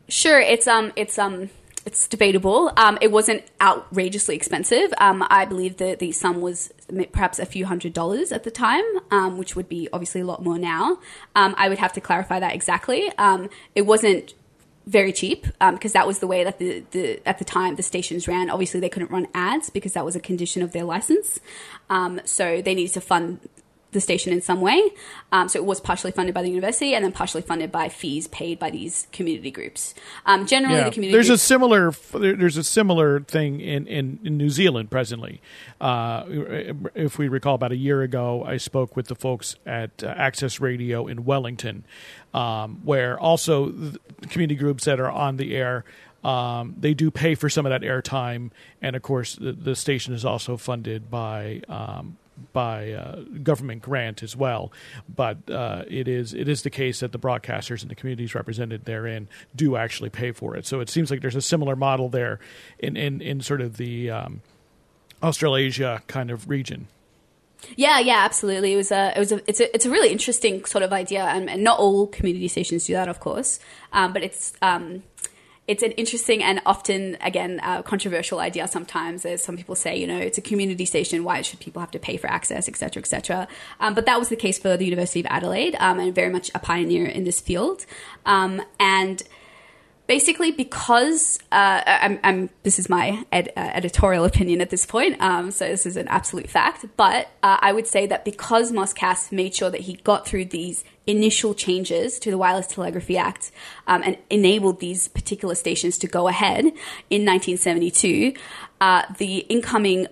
Sure, 0.09 0.39
it's 0.39 0.67
um, 0.67 0.93
it's 0.97 1.19
um, 1.19 1.51
it's 1.87 2.09
debatable. 2.09 2.73
Um, 2.77 2.99
it 3.01 3.11
wasn't 3.11 3.43
outrageously 3.61 4.35
expensive. 4.37 4.93
Um, 4.99 5.25
I 5.29 5.45
believe 5.45 5.77
that 5.79 5.99
the 5.99 6.13
sum 6.13 6.41
was 6.41 6.73
perhaps 7.13 7.39
a 7.39 7.47
few 7.47 7.67
hundred 7.67 7.93
dollars 7.93 8.33
at 8.33 8.45
the 8.45 8.51
time, 8.51 8.85
um, 9.11 9.39
which 9.39 9.55
would 9.57 9.69
be 9.69 9.89
obviously 9.93 10.21
a 10.21 10.27
lot 10.27 10.43
more 10.43 10.59
now. 10.59 10.99
Um, 11.35 11.55
I 11.59 11.69
would 11.69 11.79
have 11.79 11.93
to 11.95 12.01
clarify 12.01 12.41
that 12.41 12.55
exactly. 12.55 13.11
Um, 13.19 13.51
it 13.75 13.83
wasn't 13.83 14.35
very 14.87 15.13
cheap 15.13 15.45
because 15.45 15.95
um, 15.95 15.99
that 15.99 16.07
was 16.07 16.19
the 16.19 16.27
way 16.27 16.45
that 16.45 16.59
the, 16.59 16.85
the 16.91 17.27
at 17.27 17.39
the 17.39 17.45
time 17.45 17.77
the 17.77 17.83
stations 17.83 18.29
ran. 18.29 18.51
Obviously, 18.51 18.81
they 18.81 18.89
couldn't 18.89 19.11
run 19.11 19.27
ads 19.35 19.71
because 19.71 19.95
that 19.95 20.05
was 20.05 20.15
a 20.15 20.21
condition 20.21 20.63
of 20.63 20.73
their 20.73 20.85
license. 20.85 21.41
so 22.25 22.61
they 22.63 22.75
needed 22.75 22.93
to 22.95 23.01
fund 23.01 23.41
the 23.95 24.01
station 24.01 24.33
in 24.33 24.43
some 24.43 24.61
way. 24.61 24.91
Um, 25.33 25.49
so 25.49 25.59
it 25.59 25.65
was 25.65 25.81
partially 25.81 26.13
funded 26.13 26.35
by 26.35 26.43
the 26.43 26.49
university 26.49 26.95
and 26.95 27.05
then 27.05 27.13
partially 27.13 27.43
funded 27.43 27.73
by 27.73 27.89
fees 27.89 28.29
paid 28.29 28.59
by 28.59 28.71
these 28.71 29.09
community 29.13 29.51
groups. 29.51 29.95
Um, 30.27 30.47
generally, 30.47 30.77
yeah. 30.77 30.85
the 30.85 30.91
community 30.91 31.13
there's 31.13 31.29
groups- 31.29 31.43
a 31.43 31.47
similar 31.47 31.91
there's 32.13 32.57
a 32.57 32.65
similar 32.65 33.21
thing 33.21 33.61
in, 33.61 33.87
in, 33.87 34.19
in 34.23 34.37
New 34.37 34.51
Zealand 34.51 34.91
presently. 34.91 35.41
Uh, 35.81 36.25
if 36.95 37.19
we 37.19 37.29
recall, 37.29 37.55
about 37.55 37.73
a 37.73 37.77
year 37.77 38.03
ago, 38.03 38.45
I 38.45 38.59
spoke 38.59 38.97
with 38.97 39.07
the 39.07 39.15
folks 39.15 39.57
at 39.65 40.03
uh, 40.03 40.09
Access 40.09 40.61
Radio 40.61 41.07
in 41.07 41.25
Wellington, 41.25 41.85
um, 42.33 42.81
where 42.85 43.19
also 43.19 43.73
community 44.29 44.57
groups 44.57 44.85
that 44.85 45.01
are 45.01 45.11
on 45.11 45.37
the 45.37 45.57
air. 45.57 45.85
Um, 46.23 46.75
they 46.79 46.95
do 46.95 47.11
pay 47.11 47.35
for 47.35 47.51
some 47.51 47.67
of 47.67 47.71
that 47.71 47.83
airtime, 47.83 48.51
and 48.81 48.97
of 48.97 49.03
course, 49.03 49.37
the, 49.37 49.53
the 49.53 49.77
station 49.77 50.15
is 50.15 50.25
also 50.25 50.57
funded 50.57 51.11
by 51.11 51.61
um, 51.69 52.17
by 52.53 52.93
uh, 52.93 53.23
government 53.43 53.83
grant 53.83 54.23
as 54.23 54.37
well. 54.37 54.73
But 55.09 55.51
uh, 55.51 55.85
it 55.89 56.09
is 56.09 56.35
it 56.35 56.49
is 56.49 56.63
the 56.63 56.71
case 56.71 57.01
that 57.01 57.13
the 57.13 57.19
broadcasters 57.19 57.83
and 57.83 57.91
the 57.91 57.95
communities 57.95 58.35
represented 58.35 58.85
therein 58.85 59.29
do 59.55 59.77
actually 59.77 60.11
pay 60.11 60.33
for 60.33 60.57
it. 60.57 60.67
So 60.67 60.81
it 60.81 60.89
seems 60.89 61.11
like 61.11 61.21
there's 61.21 61.37
a 61.37 61.43
similar 61.43 61.77
model 61.77 62.09
there 62.09 62.39
in 62.79 62.97
in, 62.97 63.21
in 63.21 63.41
sort 63.41 63.61
of 63.61 63.77
the 63.77 64.11
um, 64.11 64.43
Australasia 65.23 66.03
kind 66.07 66.31
of 66.31 66.49
region. 66.49 66.89
Yeah, 67.77 67.99
yeah, 67.99 68.19
absolutely. 68.25 68.75
It 68.75 68.77
was 68.77 68.93
a, 68.93 69.13
it 69.17 69.19
was 69.19 69.33
a, 69.33 69.49
it's 69.49 69.61
a, 69.61 69.75
it's 69.75 69.87
a 69.87 69.91
really 69.91 70.11
interesting 70.11 70.67
sort 70.67 70.85
of 70.85 70.93
idea, 70.93 71.25
and, 71.25 71.49
and 71.49 71.65
not 71.65 71.79
all 71.79 72.07
community 72.07 72.47
stations 72.49 72.87
do 72.87 72.93
that, 72.93 73.09
of 73.09 73.21
course. 73.21 73.59
Um, 73.93 74.13
but 74.13 74.23
it's, 74.23 74.53
um, 74.61 75.03
it's 75.67 75.83
an 75.83 75.93
interesting 75.93 76.43
and 76.43 76.61
often, 76.67 77.17
again, 77.23 77.59
uh, 77.63 77.83
controversial 77.83 78.39
idea 78.39 78.69
sometimes. 78.69 79.25
As 79.25 79.43
some 79.43 79.57
people 79.57 79.75
say, 79.75 79.97
you 79.97 80.07
know, 80.07 80.19
it's 80.19 80.37
a 80.37 80.43
community 80.43 80.85
station. 80.85 81.25
Why 81.25 81.41
should 81.43 81.61
people 81.61 81.81
have 81.81 81.91
to 81.93 81.99
pay 81.99 82.17
for 82.19 82.27
access, 82.27 82.69
et 82.69 82.73
etc., 82.73 83.01
etc. 83.01 83.49
Um, 83.81 83.95
but 83.95 84.05
that 84.07 84.19
was 84.19 84.29
the 84.29 84.37
case 84.37 84.59
for 84.59 84.77
the 84.77 84.85
University 84.85 85.21
of 85.21 85.27
Adelaide, 85.27 85.77
um, 85.79 85.99
and 86.01 86.15
very 86.15 86.31
much 86.31 86.51
a 86.55 86.59
pioneer 86.59 87.07
in 87.07 87.25
this 87.25 87.41
field. 87.41 87.87
Um, 88.27 88.61
and 88.79 89.23
basically 90.07 90.53
because 90.53 91.39
uh, 91.51 91.83
I'm, 91.87 92.19
I'm, 92.23 92.51
this 92.63 92.79
is 92.79 92.89
my 92.89 93.25
ed, 93.33 93.51
uh, 93.57 93.61
editorial 93.61 94.25
opinion 94.31 94.61
at 94.61 94.71
this 94.71 94.85
point, 94.87 95.21
um, 95.21 95.51
so 95.51 95.67
this 95.67 95.87
is 95.87 95.97
an 95.97 96.09
absolute 96.09 96.49
fact. 96.49 96.85
But 96.97 97.29
uh, 97.43 97.59
I 97.61 97.73
would 97.73 97.87
say 97.87 98.07
that 98.07 98.25
because 98.25 98.73
Moss 98.73 98.93
Cass 98.93 99.33
made 99.33 99.55
sure 99.55 99.71
that 99.71 99.81
he 99.83 99.95
got 99.95 100.27
through 100.27 100.47
these 100.47 100.85
initial 101.07 101.55
changes 101.55 102.19
to 102.19 102.31
the 102.31 102.39
Wireless 102.39 102.67
Telegraphy 102.67 103.19
Act 103.19 103.51
um, 103.87 104.03
and 104.03 104.17
enabled 104.31 104.81
these 104.81 105.09
particular 105.09 105.55
stations 105.55 105.99
to 105.99 106.07
go 106.07 106.29
ahead 106.29 106.65
in 106.65 107.25
1972, 107.25 108.35
uh, 108.81 109.03
the 109.19 109.39
incoming 109.39 110.07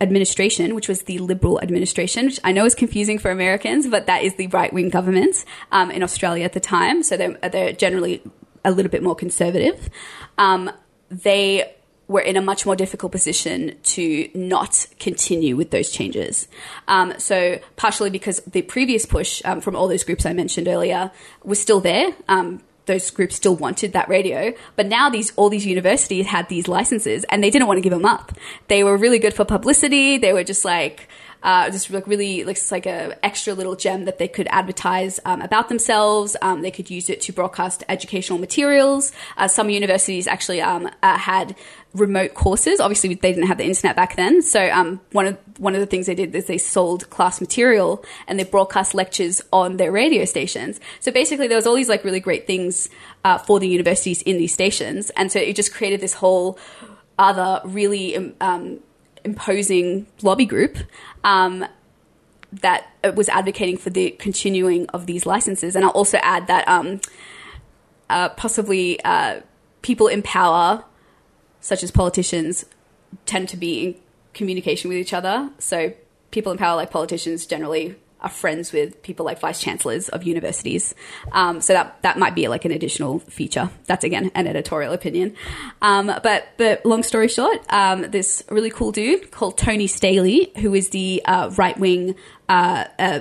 administration, 0.00 0.74
which 0.74 0.88
was 0.88 1.02
the 1.02 1.18
Liberal 1.18 1.60
administration, 1.60 2.26
which 2.26 2.40
I 2.44 2.52
know 2.52 2.64
is 2.64 2.74
confusing 2.74 3.18
for 3.18 3.30
Americans, 3.30 3.86
but 3.86 4.06
that 4.06 4.22
is 4.22 4.34
the 4.34 4.46
right 4.48 4.72
wing 4.72 4.90
government 4.90 5.44
um, 5.72 5.90
in 5.90 6.02
Australia 6.02 6.44
at 6.44 6.52
the 6.52 6.60
time. 6.60 7.02
So 7.02 7.16
they're, 7.16 7.38
they're 7.50 7.72
generally 7.72 8.22
a 8.64 8.70
little 8.70 8.90
bit 8.90 9.02
more 9.02 9.14
conservative, 9.14 9.88
um, 10.38 10.70
they 11.08 11.75
were 12.08 12.20
in 12.20 12.36
a 12.36 12.42
much 12.42 12.64
more 12.64 12.76
difficult 12.76 13.12
position 13.12 13.76
to 13.82 14.28
not 14.34 14.86
continue 15.00 15.56
with 15.56 15.70
those 15.70 15.90
changes. 15.90 16.48
Um, 16.86 17.14
so, 17.18 17.58
partially 17.76 18.10
because 18.10 18.40
the 18.40 18.62
previous 18.62 19.06
push 19.06 19.42
um, 19.44 19.60
from 19.60 19.74
all 19.74 19.88
those 19.88 20.04
groups 20.04 20.24
I 20.24 20.32
mentioned 20.32 20.68
earlier 20.68 21.10
was 21.44 21.60
still 21.60 21.80
there. 21.80 22.14
Um, 22.28 22.62
those 22.86 23.10
groups 23.10 23.34
still 23.34 23.56
wanted 23.56 23.92
that 23.92 24.08
radio, 24.08 24.54
but 24.76 24.86
now 24.86 25.10
these 25.10 25.32
all 25.34 25.50
these 25.50 25.66
universities 25.66 26.26
had 26.26 26.48
these 26.48 26.68
licenses 26.68 27.24
and 27.30 27.42
they 27.42 27.50
didn't 27.50 27.66
want 27.66 27.78
to 27.78 27.82
give 27.82 27.92
them 27.92 28.04
up. 28.04 28.32
They 28.68 28.84
were 28.84 28.96
really 28.96 29.18
good 29.18 29.34
for 29.34 29.44
publicity. 29.44 30.18
They 30.18 30.32
were 30.32 30.44
just 30.44 30.64
like 30.64 31.08
uh, 31.42 31.70
just 31.70 31.90
like 31.90 32.06
really 32.06 32.44
like 32.44 32.58
like 32.70 32.86
a 32.86 33.24
extra 33.24 33.54
little 33.54 33.76
gem 33.76 34.04
that 34.04 34.18
they 34.18 34.28
could 34.28 34.48
advertise 34.50 35.20
um, 35.24 35.40
about 35.42 35.68
themselves. 35.68 36.36
Um, 36.42 36.62
they 36.62 36.70
could 36.70 36.90
use 36.90 37.10
it 37.10 37.20
to 37.22 37.32
broadcast 37.32 37.84
educational 37.88 38.38
materials. 38.38 39.12
Uh, 39.36 39.48
some 39.48 39.70
universities 39.70 40.26
actually 40.26 40.60
um, 40.60 40.90
uh, 41.02 41.16
had 41.18 41.56
remote 41.94 42.34
courses. 42.34 42.80
Obviously, 42.80 43.14
they 43.14 43.32
didn't 43.32 43.48
have 43.48 43.58
the 43.58 43.64
internet 43.64 43.96
back 43.96 44.16
then. 44.16 44.42
So 44.42 44.68
um, 44.70 45.00
one 45.12 45.26
of 45.26 45.38
one 45.58 45.74
of 45.74 45.80
the 45.80 45.86
things 45.86 46.06
they 46.06 46.14
did 46.14 46.34
is 46.34 46.46
they 46.46 46.58
sold 46.58 47.08
class 47.10 47.40
material 47.40 48.04
and 48.26 48.38
they 48.38 48.44
broadcast 48.44 48.94
lectures 48.94 49.42
on 49.52 49.76
their 49.76 49.90
radio 49.90 50.24
stations. 50.24 50.80
So 51.00 51.10
basically, 51.12 51.48
there 51.48 51.56
was 51.56 51.66
all 51.66 51.74
these 51.74 51.88
like 51.88 52.04
really 52.04 52.20
great 52.20 52.46
things 52.46 52.88
uh, 53.24 53.38
for 53.38 53.58
the 53.60 53.68
universities 53.68 54.22
in 54.22 54.38
these 54.38 54.52
stations, 54.52 55.10
and 55.10 55.30
so 55.30 55.38
it 55.38 55.56
just 55.56 55.74
created 55.74 56.00
this 56.00 56.14
whole 56.14 56.58
other 57.18 57.62
really 57.64 58.34
um, 58.40 58.80
imposing 59.26 60.06
lobby 60.22 60.46
group 60.46 60.78
um, 61.24 61.66
that 62.52 62.86
was 63.14 63.28
advocating 63.28 63.76
for 63.76 63.90
the 63.90 64.12
continuing 64.12 64.88
of 64.90 65.06
these 65.06 65.26
licenses. 65.26 65.76
And 65.76 65.84
I'll 65.84 65.90
also 65.90 66.18
add 66.22 66.46
that 66.46 66.66
um, 66.68 67.00
uh, 68.08 68.30
possibly 68.30 69.02
uh, 69.04 69.40
people 69.82 70.06
in 70.06 70.22
power, 70.22 70.84
such 71.60 71.82
as 71.82 71.90
politicians, 71.90 72.64
tend 73.26 73.48
to 73.48 73.56
be 73.56 73.84
in 73.84 73.96
communication 74.32 74.88
with 74.88 74.98
each 74.98 75.12
other. 75.12 75.50
So 75.58 75.92
people 76.30 76.52
in 76.52 76.58
power, 76.58 76.76
like 76.76 76.90
politicians, 76.90 77.46
generally 77.46 77.96
are 78.26 78.28
friends 78.28 78.72
with 78.72 79.00
people 79.02 79.24
like 79.24 79.38
vice 79.38 79.60
chancellors 79.60 80.08
of 80.08 80.24
universities. 80.24 80.94
Um, 81.32 81.60
so 81.60 81.72
that 81.72 82.02
that 82.02 82.18
might 82.18 82.34
be 82.34 82.48
like 82.48 82.64
an 82.64 82.72
additional 82.72 83.20
feature. 83.20 83.70
That's 83.86 84.04
again 84.04 84.32
an 84.34 84.46
editorial 84.46 84.92
opinion. 84.92 85.36
Um, 85.80 86.06
but 86.06 86.48
but 86.56 86.84
long 86.84 87.02
story 87.04 87.28
short, 87.28 87.58
um, 87.72 88.02
this 88.10 88.42
really 88.50 88.70
cool 88.70 88.90
dude 88.90 89.30
called 89.30 89.56
Tony 89.56 89.86
Staley, 89.86 90.52
who 90.58 90.74
is 90.74 90.90
the 90.90 91.22
uh, 91.24 91.50
right 91.56 91.78
wing. 91.78 92.16
Uh, 92.48 92.84
uh, 92.98 93.20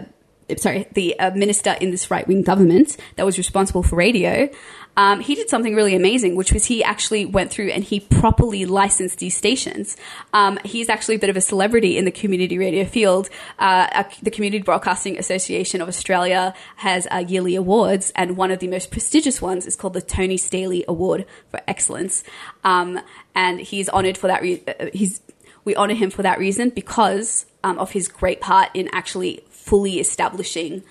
sorry, 0.58 0.88
the 0.94 1.20
uh, 1.20 1.32
minister 1.32 1.76
in 1.80 1.92
this 1.92 2.10
right 2.10 2.28
wing 2.28 2.42
government 2.42 2.98
that 3.16 3.26
was 3.26 3.38
responsible 3.38 3.84
for 3.84 3.96
radio, 3.96 4.50
um, 4.98 5.20
he 5.20 5.36
did 5.36 5.50
something 5.50 5.76
really 5.76 5.96
amazing, 5.96 6.36
which 6.36 6.54
was 6.54 6.66
he 6.66 6.84
actually 6.84 7.26
went 7.26 7.52
through 7.52 7.70
and 7.70 7.84
he 7.84 8.00
properly 8.00 8.66
licensed 8.66 9.20
these 9.20 9.36
stations. 9.36 9.98
Um, 10.34 10.58
he's 10.64 10.90
actually 10.90 11.16
a 11.16 11.20
bit 11.20 11.30
of 11.30 11.38
a 11.38 11.42
celebrity 11.42 11.98
in 11.98 12.06
the 12.06 12.12
community 12.12 12.58
radio 12.58 12.86
field. 12.86 13.30
Uh, 13.60 14.04
the 14.22 14.32
Community 14.32 14.64
Broadcasting 14.64 15.18
Association 15.18 15.82
of 15.82 15.88
Australia 15.88 16.54
has 16.78 17.08
uh, 17.12 17.24
yearly 17.28 17.56
awards, 17.56 18.12
and 18.16 18.38
one 18.38 18.52
of 18.52 18.60
the 18.60 18.68
most 18.68 18.92
prestigious 18.92 19.42
ones 19.42 19.66
is 19.66 19.76
called 19.76 19.94
the 19.94 20.02
Tony 20.02 20.38
Staley 20.38 20.86
Award 20.88 21.26
for 21.50 21.62
Excellence. 21.68 22.24
Um, 22.64 23.00
and 23.34 23.60
he's 23.60 23.90
honoured 23.90 24.18
for 24.18 24.28
that. 24.28 24.42
Re- 24.42 24.64
uh, 24.68 24.88
he's 24.94 25.22
we 25.66 25.76
honour 25.76 25.96
him 25.96 26.12
for 26.12 26.22
that 26.22 26.40
reason 26.40 26.70
because 26.70 27.48
um, 27.64 27.80
of 27.80 27.92
his 27.92 28.08
great 28.08 28.40
part 28.40 28.70
in 28.74 28.88
actually 28.94 29.44
fully 29.50 30.00
establishing 30.00 30.84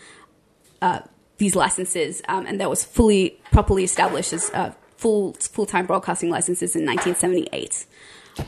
uh, 0.82 1.00
these 1.38 1.56
licenses, 1.56 2.22
um, 2.28 2.46
and 2.46 2.60
that 2.60 2.70
was 2.70 2.84
fully 2.84 3.40
properly 3.52 3.82
established 3.84 4.32
as 4.32 4.50
uh, 4.54 4.72
full 4.96 5.32
full 5.34 5.66
time 5.66 5.86
broadcasting 5.86 6.30
licenses 6.30 6.74
in 6.76 6.86
1978. 6.86 7.86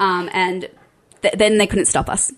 um, 0.01 0.29
and 0.33 0.69
th- 1.23 1.35
then 1.35 1.59
they 1.59 1.67
couldn't 1.67 1.87
stop 1.87 2.09
us. 2.09 2.33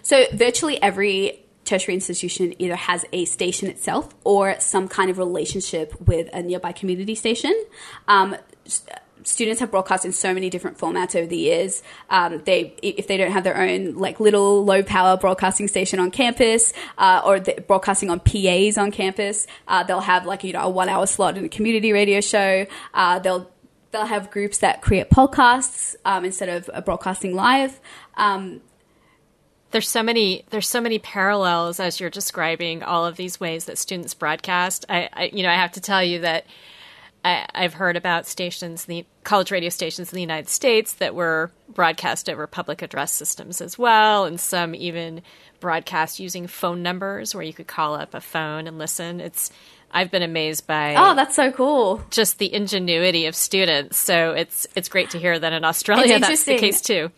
So 0.01 0.25
virtually 0.33 0.81
every 0.81 1.43
tertiary 1.63 1.93
institution 1.93 2.53
either 2.59 2.75
has 2.75 3.05
a 3.13 3.25
station 3.25 3.69
itself 3.69 4.13
or 4.23 4.59
some 4.59 4.87
kind 4.87 5.09
of 5.09 5.17
relationship 5.17 5.93
with 6.07 6.27
a 6.33 6.41
nearby 6.41 6.71
community 6.71 7.15
station. 7.15 7.53
Um, 8.07 8.35
students 9.31 9.59
have 9.59 9.71
broadcast 9.71 10.05
in 10.05 10.11
so 10.11 10.33
many 10.33 10.49
different 10.49 10.77
formats 10.77 11.15
over 11.15 11.27
the 11.27 11.37
years. 11.37 11.81
Um, 12.09 12.41
they, 12.45 12.75
if 12.81 13.07
they 13.07 13.17
don't 13.17 13.31
have 13.31 13.43
their 13.43 13.57
own 13.57 13.95
like 13.95 14.19
little 14.19 14.63
low 14.63 14.83
power 14.83 15.17
broadcasting 15.17 15.67
station 15.67 15.99
on 15.99 16.11
campus, 16.11 16.73
uh, 16.97 17.21
or 17.25 17.39
broadcasting 17.39 18.09
on 18.09 18.19
PAs 18.19 18.77
on 18.77 18.91
campus, 18.91 19.47
uh, 19.67 19.83
they'll 19.83 20.01
have 20.01 20.25
like 20.25 20.43
you 20.43 20.53
know 20.53 20.61
a 20.61 20.69
one 20.69 20.89
hour 20.89 21.05
slot 21.05 21.37
in 21.37 21.45
a 21.45 21.49
community 21.49 21.91
radio 21.91 22.21
show. 22.21 22.65
Uh, 22.93 23.19
they'll 23.19 23.49
they'll 23.91 24.05
have 24.05 24.31
groups 24.31 24.59
that 24.59 24.81
create 24.81 25.09
podcasts 25.09 25.95
um, 26.05 26.25
instead 26.25 26.49
of 26.49 26.69
uh, 26.73 26.81
broadcasting 26.81 27.35
live. 27.35 27.79
Um, 28.15 28.61
there's 29.71 29.89
so 29.89 30.03
many 30.03 30.45
there's 30.49 30.67
so 30.67 30.81
many 30.81 30.99
parallels 30.99 31.79
as 31.79 31.99
you're 31.99 32.09
describing 32.09 32.83
all 32.83 33.05
of 33.05 33.15
these 33.15 33.39
ways 33.39 33.65
that 33.65 33.77
students 33.77 34.13
broadcast. 34.13 34.85
I, 34.89 35.09
I 35.13 35.23
you 35.33 35.43
know 35.43 35.49
I 35.49 35.55
have 35.55 35.71
to 35.73 35.81
tell 35.81 36.03
you 36.03 36.19
that 36.19 36.45
I, 37.23 37.45
have 37.53 37.75
heard 37.75 37.97
about 37.97 38.25
stations, 38.25 38.85
the 38.85 39.05
college 39.23 39.51
radio 39.51 39.69
stations 39.69 40.11
in 40.11 40.15
the 40.15 40.21
United 40.21 40.49
States 40.49 40.93
that 40.93 41.13
were 41.13 41.51
broadcast 41.69 42.29
over 42.29 42.47
public 42.47 42.81
address 42.81 43.13
systems 43.13 43.61
as 43.61 43.77
well, 43.77 44.25
and 44.25 44.39
some 44.39 44.73
even 44.73 45.21
broadcast 45.59 46.19
using 46.19 46.47
phone 46.47 46.81
numbers 46.81 47.35
where 47.35 47.43
you 47.43 47.53
could 47.53 47.67
call 47.67 47.95
up 47.95 48.13
a 48.13 48.21
phone 48.21 48.67
and 48.67 48.77
listen. 48.77 49.19
It's 49.19 49.51
I've 49.91 50.09
been 50.09 50.23
amazed 50.23 50.65
by 50.65 50.95
oh, 50.95 51.15
that's 51.15 51.35
so 51.35 51.51
cool. 51.51 52.01
Just 52.09 52.39
the 52.39 52.51
ingenuity 52.51 53.27
of 53.27 53.35
students. 53.35 53.97
So 53.97 54.31
it's 54.31 54.65
it's 54.75 54.89
great 54.89 55.11
to 55.11 55.19
hear 55.19 55.37
that 55.37 55.53
in 55.53 55.63
Australia 55.63 56.19
that's 56.19 56.43
the 56.43 56.57
case 56.57 56.81
too 56.81 57.11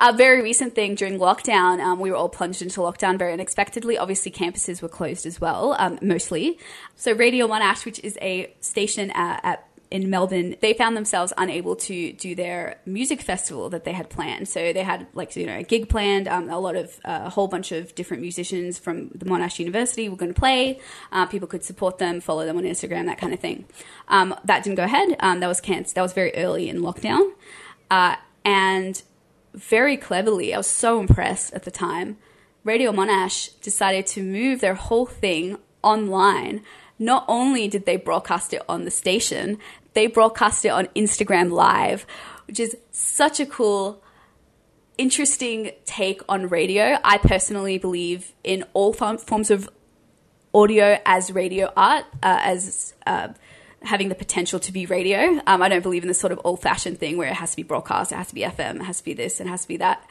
a 0.00 0.12
very 0.12 0.42
recent 0.42 0.74
thing 0.74 0.94
during 0.94 1.18
lockdown, 1.18 1.80
um, 1.80 1.98
we 1.98 2.10
were 2.10 2.16
all 2.16 2.28
plunged 2.28 2.62
into 2.62 2.80
lockdown 2.80 3.18
very 3.18 3.32
unexpectedly. 3.32 3.98
Obviously, 3.98 4.30
campuses 4.30 4.80
were 4.80 4.88
closed 4.88 5.26
as 5.26 5.40
well, 5.40 5.74
um, 5.78 5.98
mostly. 6.00 6.58
So, 6.94 7.12
Radio 7.12 7.48
Monash, 7.48 7.84
which 7.84 7.98
is 8.00 8.16
a 8.20 8.54
station 8.60 9.10
at, 9.10 9.40
at 9.44 9.68
in 9.90 10.10
Melbourne, 10.10 10.56
they 10.60 10.74
found 10.74 10.96
themselves 10.96 11.32
unable 11.38 11.74
to 11.76 12.12
do 12.12 12.34
their 12.34 12.78
music 12.84 13.22
festival 13.22 13.70
that 13.70 13.84
they 13.84 13.92
had 13.92 14.10
planned. 14.10 14.48
So 14.48 14.72
they 14.72 14.82
had 14.82 15.06
like 15.14 15.34
you 15.36 15.46
know 15.46 15.56
a 15.56 15.62
gig 15.62 15.88
planned. 15.88 16.28
Um, 16.28 16.50
a 16.50 16.58
lot 16.58 16.76
of 16.76 16.98
uh, 17.04 17.22
a 17.24 17.30
whole 17.30 17.48
bunch 17.48 17.72
of 17.72 17.94
different 17.94 18.20
musicians 18.22 18.78
from 18.78 19.08
the 19.14 19.24
Monash 19.24 19.58
University 19.58 20.08
were 20.08 20.16
going 20.16 20.32
to 20.32 20.38
play. 20.38 20.78
Uh, 21.10 21.26
people 21.26 21.48
could 21.48 21.64
support 21.64 21.98
them, 21.98 22.20
follow 22.20 22.44
them 22.44 22.56
on 22.56 22.64
Instagram, 22.64 23.06
that 23.06 23.18
kind 23.18 23.32
of 23.32 23.40
thing. 23.40 23.64
Um, 24.08 24.34
that 24.44 24.62
didn't 24.62 24.76
go 24.76 24.84
ahead. 24.84 25.16
Um, 25.20 25.40
that 25.40 25.48
was 25.48 25.60
cancelled. 25.60 25.94
That 25.94 26.02
was 26.02 26.12
very 26.12 26.34
early 26.34 26.68
in 26.68 26.80
lockdown, 26.80 27.32
uh, 27.90 28.16
and 28.44 29.02
very 29.58 29.96
cleverly, 29.96 30.54
I 30.54 30.58
was 30.58 30.68
so 30.68 31.00
impressed 31.00 31.52
at 31.52 31.64
the 31.64 31.70
time. 31.70 32.16
Radio 32.62 32.92
Monash 32.92 33.60
decided 33.60 34.06
to 34.08 34.22
move 34.22 34.60
their 34.60 34.74
whole 34.74 35.06
thing 35.06 35.58
online. 35.82 36.62
Not 36.98 37.24
only 37.28 37.66
did 37.66 37.84
they 37.84 37.96
broadcast 37.96 38.52
it 38.52 38.62
on 38.68 38.84
the 38.84 38.90
station, 38.90 39.58
they 39.94 40.06
broadcast 40.06 40.64
it 40.64 40.68
on 40.68 40.86
Instagram 40.94 41.50
Live, 41.50 42.06
which 42.46 42.60
is 42.60 42.76
such 42.92 43.40
a 43.40 43.46
cool, 43.46 44.02
interesting 44.96 45.72
take 45.84 46.22
on 46.28 46.48
radio. 46.48 46.98
I 47.02 47.18
personally 47.18 47.78
believe 47.78 48.32
in 48.44 48.64
all 48.74 48.92
forms 48.92 49.50
of 49.50 49.68
audio 50.54 50.98
as 51.04 51.32
radio 51.32 51.72
art, 51.76 52.04
uh, 52.22 52.38
as 52.42 52.94
uh, 53.06 53.28
having 53.82 54.08
the 54.08 54.14
potential 54.14 54.58
to 54.60 54.72
be 54.72 54.86
radio. 54.86 55.40
Um, 55.46 55.62
I 55.62 55.68
don't 55.68 55.82
believe 55.82 56.02
in 56.02 56.08
this 56.08 56.18
sort 56.18 56.32
of 56.32 56.40
old 56.44 56.60
fashioned 56.60 56.98
thing 56.98 57.16
where 57.16 57.28
it 57.28 57.34
has 57.34 57.50
to 57.50 57.56
be 57.56 57.62
broadcast, 57.62 58.12
it 58.12 58.16
has 58.16 58.28
to 58.28 58.34
be 58.34 58.42
FM, 58.42 58.76
it 58.76 58.82
has 58.82 58.98
to 58.98 59.04
be 59.04 59.14
this, 59.14 59.40
it 59.40 59.46
has 59.46 59.62
to 59.62 59.68
be 59.68 59.76
that. 59.78 60.04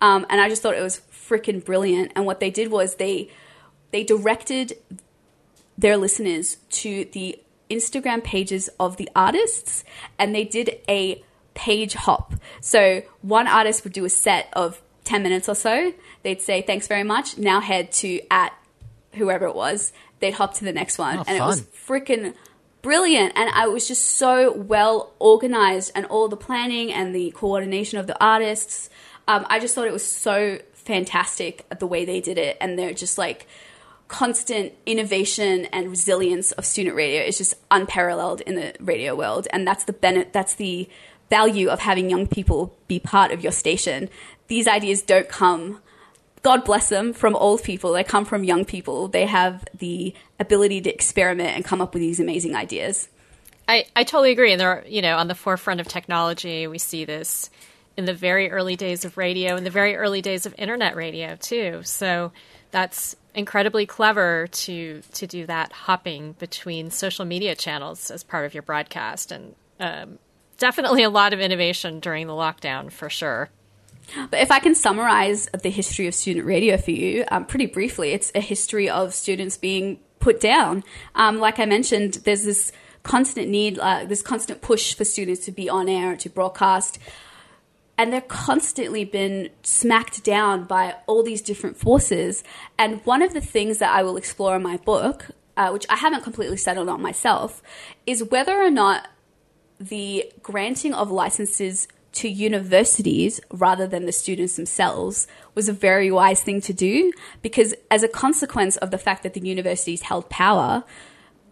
Um, 0.00 0.26
and 0.28 0.40
I 0.40 0.48
just 0.48 0.62
thought 0.62 0.74
it 0.74 0.82
was 0.82 1.00
freaking 1.12 1.64
brilliant. 1.64 2.12
And 2.14 2.26
what 2.26 2.40
they 2.40 2.50
did 2.50 2.70
was 2.70 2.96
they 2.96 3.30
they 3.90 4.04
directed 4.04 4.76
their 5.78 5.96
listeners 5.96 6.56
to 6.70 7.06
the 7.12 7.38
Instagram 7.70 8.22
pages 8.22 8.68
of 8.78 8.96
the 8.96 9.08
artists, 9.16 9.84
and 10.18 10.34
they 10.34 10.44
did 10.44 10.78
a 10.88 11.22
page 11.54 11.94
hop. 11.94 12.34
So 12.60 13.02
one 13.22 13.46
artist 13.46 13.84
would 13.84 13.92
do 13.92 14.04
a 14.04 14.10
set 14.10 14.48
of 14.52 14.80
ten 15.04 15.22
minutes 15.22 15.48
or 15.48 15.54
so. 15.54 15.92
They'd 16.22 16.42
say, 16.42 16.62
"Thanks 16.62 16.86
very 16.86 17.04
much." 17.04 17.38
Now 17.38 17.60
head 17.60 17.92
to 17.92 18.20
at 18.30 18.52
whoever 19.14 19.46
it 19.46 19.54
was. 19.54 19.92
They'd 20.20 20.34
hop 20.34 20.54
to 20.54 20.64
the 20.64 20.72
next 20.72 20.98
one, 20.98 21.18
oh, 21.18 21.24
and 21.26 21.26
fun. 21.26 21.36
it 21.36 21.46
was 21.46 21.62
freaking 21.62 22.34
brilliant 22.84 23.32
and 23.34 23.48
I 23.48 23.66
was 23.66 23.88
just 23.88 24.04
so 24.04 24.52
well 24.52 25.14
organized 25.18 25.90
and 25.94 26.04
all 26.04 26.28
the 26.28 26.36
planning 26.36 26.92
and 26.92 27.14
the 27.14 27.30
coordination 27.30 27.98
of 27.98 28.06
the 28.06 28.22
artists. 28.22 28.90
Um, 29.26 29.46
I 29.48 29.58
just 29.58 29.74
thought 29.74 29.88
it 29.88 29.92
was 29.92 30.06
so 30.06 30.58
fantastic 30.74 31.66
the 31.78 31.86
way 31.86 32.04
they 32.04 32.20
did 32.20 32.36
it 32.36 32.58
and 32.60 32.78
they're 32.78 32.92
just 32.92 33.16
like 33.16 33.46
constant 34.06 34.74
innovation 34.84 35.64
and 35.72 35.88
resilience 35.88 36.52
of 36.52 36.66
student 36.66 36.94
radio 36.94 37.22
is 37.22 37.38
just 37.38 37.54
unparalleled 37.70 38.42
in 38.42 38.54
the 38.54 38.74
radio 38.80 39.16
world 39.16 39.48
and 39.50 39.66
that's 39.66 39.84
the 39.84 39.94
ben- 39.94 40.26
that's 40.32 40.54
the 40.56 40.86
value 41.30 41.70
of 41.70 41.80
having 41.80 42.10
young 42.10 42.26
people 42.26 42.76
be 42.86 42.98
part 43.00 43.32
of 43.32 43.42
your 43.42 43.50
station. 43.50 44.10
These 44.48 44.68
ideas 44.68 45.00
don't 45.00 45.28
come 45.28 45.80
God 46.44 46.64
bless 46.64 46.90
them, 46.90 47.12
from 47.12 47.34
old 47.34 47.64
people. 47.64 47.92
They 47.92 48.04
come 48.04 48.24
from 48.24 48.44
young 48.44 48.64
people. 48.64 49.08
They 49.08 49.26
have 49.26 49.64
the 49.76 50.14
ability 50.38 50.82
to 50.82 50.94
experiment 50.94 51.56
and 51.56 51.64
come 51.64 51.80
up 51.80 51.94
with 51.94 52.02
these 52.02 52.20
amazing 52.20 52.54
ideas. 52.54 53.08
I, 53.66 53.86
I 53.96 54.04
totally 54.04 54.30
agree. 54.30 54.52
And 54.52 54.60
they're, 54.60 54.84
you 54.86 55.02
know, 55.02 55.16
on 55.16 55.26
the 55.26 55.34
forefront 55.34 55.80
of 55.80 55.88
technology, 55.88 56.66
we 56.66 56.78
see 56.78 57.06
this 57.06 57.50
in 57.96 58.04
the 58.04 58.14
very 58.14 58.50
early 58.50 58.76
days 58.76 59.04
of 59.04 59.16
radio, 59.16 59.56
in 59.56 59.64
the 59.64 59.70
very 59.70 59.96
early 59.96 60.20
days 60.20 60.44
of 60.44 60.54
internet 60.58 60.96
radio 60.96 61.36
too. 61.36 61.80
So 61.82 62.30
that's 62.70 63.16
incredibly 63.34 63.86
clever 63.86 64.46
to 64.48 65.00
to 65.12 65.26
do 65.26 65.46
that 65.46 65.72
hopping 65.72 66.32
between 66.32 66.90
social 66.90 67.24
media 67.24 67.54
channels 67.54 68.10
as 68.10 68.22
part 68.22 68.46
of 68.46 68.54
your 68.54 68.62
broadcast, 68.62 69.32
and 69.32 69.54
um, 69.80 70.18
definitely 70.58 71.02
a 71.02 71.10
lot 71.10 71.32
of 71.32 71.40
innovation 71.40 72.00
during 72.00 72.26
the 72.26 72.32
lockdown 72.32 72.92
for 72.92 73.08
sure. 73.08 73.48
But 74.30 74.40
if 74.40 74.50
I 74.50 74.58
can 74.58 74.74
summarize 74.74 75.48
the 75.62 75.70
history 75.70 76.06
of 76.06 76.14
student 76.14 76.46
radio 76.46 76.76
for 76.76 76.90
you, 76.90 77.24
um, 77.30 77.46
pretty 77.46 77.66
briefly, 77.66 78.12
it's 78.12 78.30
a 78.34 78.40
history 78.40 78.88
of 78.88 79.14
students 79.14 79.56
being 79.56 79.98
put 80.20 80.40
down. 80.40 80.84
Um, 81.14 81.38
like 81.38 81.58
I 81.58 81.66
mentioned, 81.66 82.14
there's 82.24 82.44
this 82.44 82.72
constant 83.02 83.48
need, 83.48 83.78
uh, 83.78 84.04
this 84.04 84.22
constant 84.22 84.62
push 84.62 84.94
for 84.94 85.04
students 85.04 85.44
to 85.44 85.52
be 85.52 85.68
on 85.68 85.88
air, 85.88 86.16
to 86.16 86.30
broadcast. 86.30 86.98
And 87.96 88.12
they're 88.12 88.22
constantly 88.22 89.04
been 89.04 89.50
smacked 89.62 90.24
down 90.24 90.64
by 90.64 90.96
all 91.06 91.22
these 91.22 91.42
different 91.42 91.76
forces. 91.76 92.42
And 92.76 93.00
one 93.04 93.22
of 93.22 93.34
the 93.34 93.40
things 93.40 93.78
that 93.78 93.92
I 93.92 94.02
will 94.02 94.16
explore 94.16 94.56
in 94.56 94.62
my 94.62 94.78
book, 94.78 95.26
uh, 95.56 95.70
which 95.70 95.86
I 95.88 95.96
haven't 95.96 96.24
completely 96.24 96.56
settled 96.56 96.88
on 96.88 97.00
myself, 97.00 97.62
is 98.06 98.24
whether 98.24 98.60
or 98.60 98.70
not 98.70 99.08
the 99.78 100.32
granting 100.42 100.94
of 100.94 101.10
licenses 101.10 101.86
to 102.14 102.28
universities 102.28 103.40
rather 103.50 103.86
than 103.86 104.06
the 104.06 104.12
students 104.12 104.56
themselves 104.56 105.26
was 105.54 105.68
a 105.68 105.72
very 105.72 106.10
wise 106.10 106.42
thing 106.42 106.60
to 106.62 106.72
do 106.72 107.12
because, 107.42 107.74
as 107.90 108.02
a 108.02 108.08
consequence 108.08 108.76
of 108.78 108.90
the 108.90 108.98
fact 108.98 109.22
that 109.22 109.34
the 109.34 109.40
universities 109.40 110.02
held 110.02 110.28
power, 110.30 110.84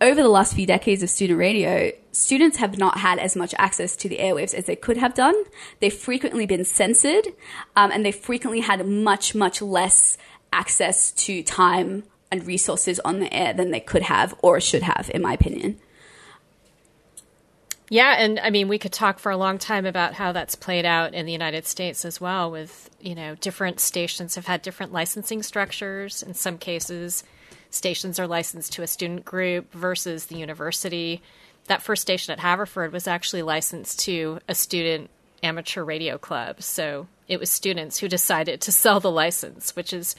over 0.01 0.21
the 0.21 0.29
last 0.29 0.55
few 0.55 0.67
decades 0.67 1.03
of 1.03 1.11
student 1.11 1.39
radio, 1.39 1.93
students 2.11 2.57
have 2.57 2.77
not 2.77 2.99
had 2.99 3.21
as 3.21 3.37
much 3.37 3.55
access 3.57 3.95
to 3.97 4.09
the 4.09 4.19
airwaves 4.19 4.53
as 4.53 4.67
they 4.67 4.75
could 4.75 4.97
have 4.97 5.15
done. 5.15 5.35
They've 5.79 5.93
frequently 5.93 6.45
been 6.45 6.65
censored, 6.65 7.29
um, 7.77 7.93
and 7.93 8.05
they've 8.05 8.15
frequently 8.15 8.61
had 8.61 8.85
much, 8.87 9.35
much 9.35 9.63
less 9.63 10.19
access 10.53 11.13
to 11.13 11.43
time 11.45 12.03
and 12.33 12.45
resources 12.47 12.99
on 13.01 13.21
the 13.21 13.33
air 13.33 13.53
than 13.53 13.71
they 13.71 13.81
could 13.81 14.03
have 14.03 14.35
or 14.43 14.61
should 14.61 14.83
have, 14.83 15.11
in 15.15 15.23
my 15.23 15.35
opinion. 15.35 15.79
Yeah, 17.93 18.15
and 18.19 18.41
I 18.41 18.49
mean, 18.49 18.69
we 18.69 18.79
could 18.79 18.95
talk 18.95 19.19
for 19.19 19.31
a 19.31 19.37
long 19.37 19.59
time 19.59 19.85
about 19.85 20.15
how 20.15 20.33
that's 20.33 20.55
played 20.55 20.87
out 20.87 21.13
in 21.13 21.27
the 21.27 21.33
United 21.33 21.67
States 21.67 22.07
as 22.07 22.19
well. 22.19 22.51
With 22.51 22.89
you 23.03 23.15
know, 23.15 23.35
different 23.35 23.81
stations 23.81 24.35
have 24.35 24.47
had 24.47 24.63
different 24.63 24.95
licensing 24.95 25.43
structures. 25.43 26.23
In 26.23 26.33
some 26.33 26.57
cases, 26.57 27.23
stations 27.69 28.19
are 28.19 28.27
licensed 28.27 28.73
to 28.73 28.83
a 28.83 28.87
student 28.87 29.27
group 29.27 29.71
versus 29.75 30.25
the 30.25 30.39
university. 30.39 31.21
that 31.67 31.83
first 31.83 32.01
station 32.01 32.33
at 32.33 32.41
Haverford 32.41 32.95
was 32.95 33.07
actually 33.07 33.43
licensed 33.43 34.01
to 34.01 34.41
a 34.49 34.55
student 34.55 35.11
amateur 35.43 35.85
radio 35.85 36.17
club. 36.17 36.63
So 36.63 37.09
it 37.29 37.39
was 37.39 37.51
students 37.51 37.99
who 37.99 38.09
decided 38.09 38.63
to 38.63 38.73
sell 38.73 39.01
the 39.01 39.11
license, 39.11 39.77
which 39.77 39.93
is 39.93 40.17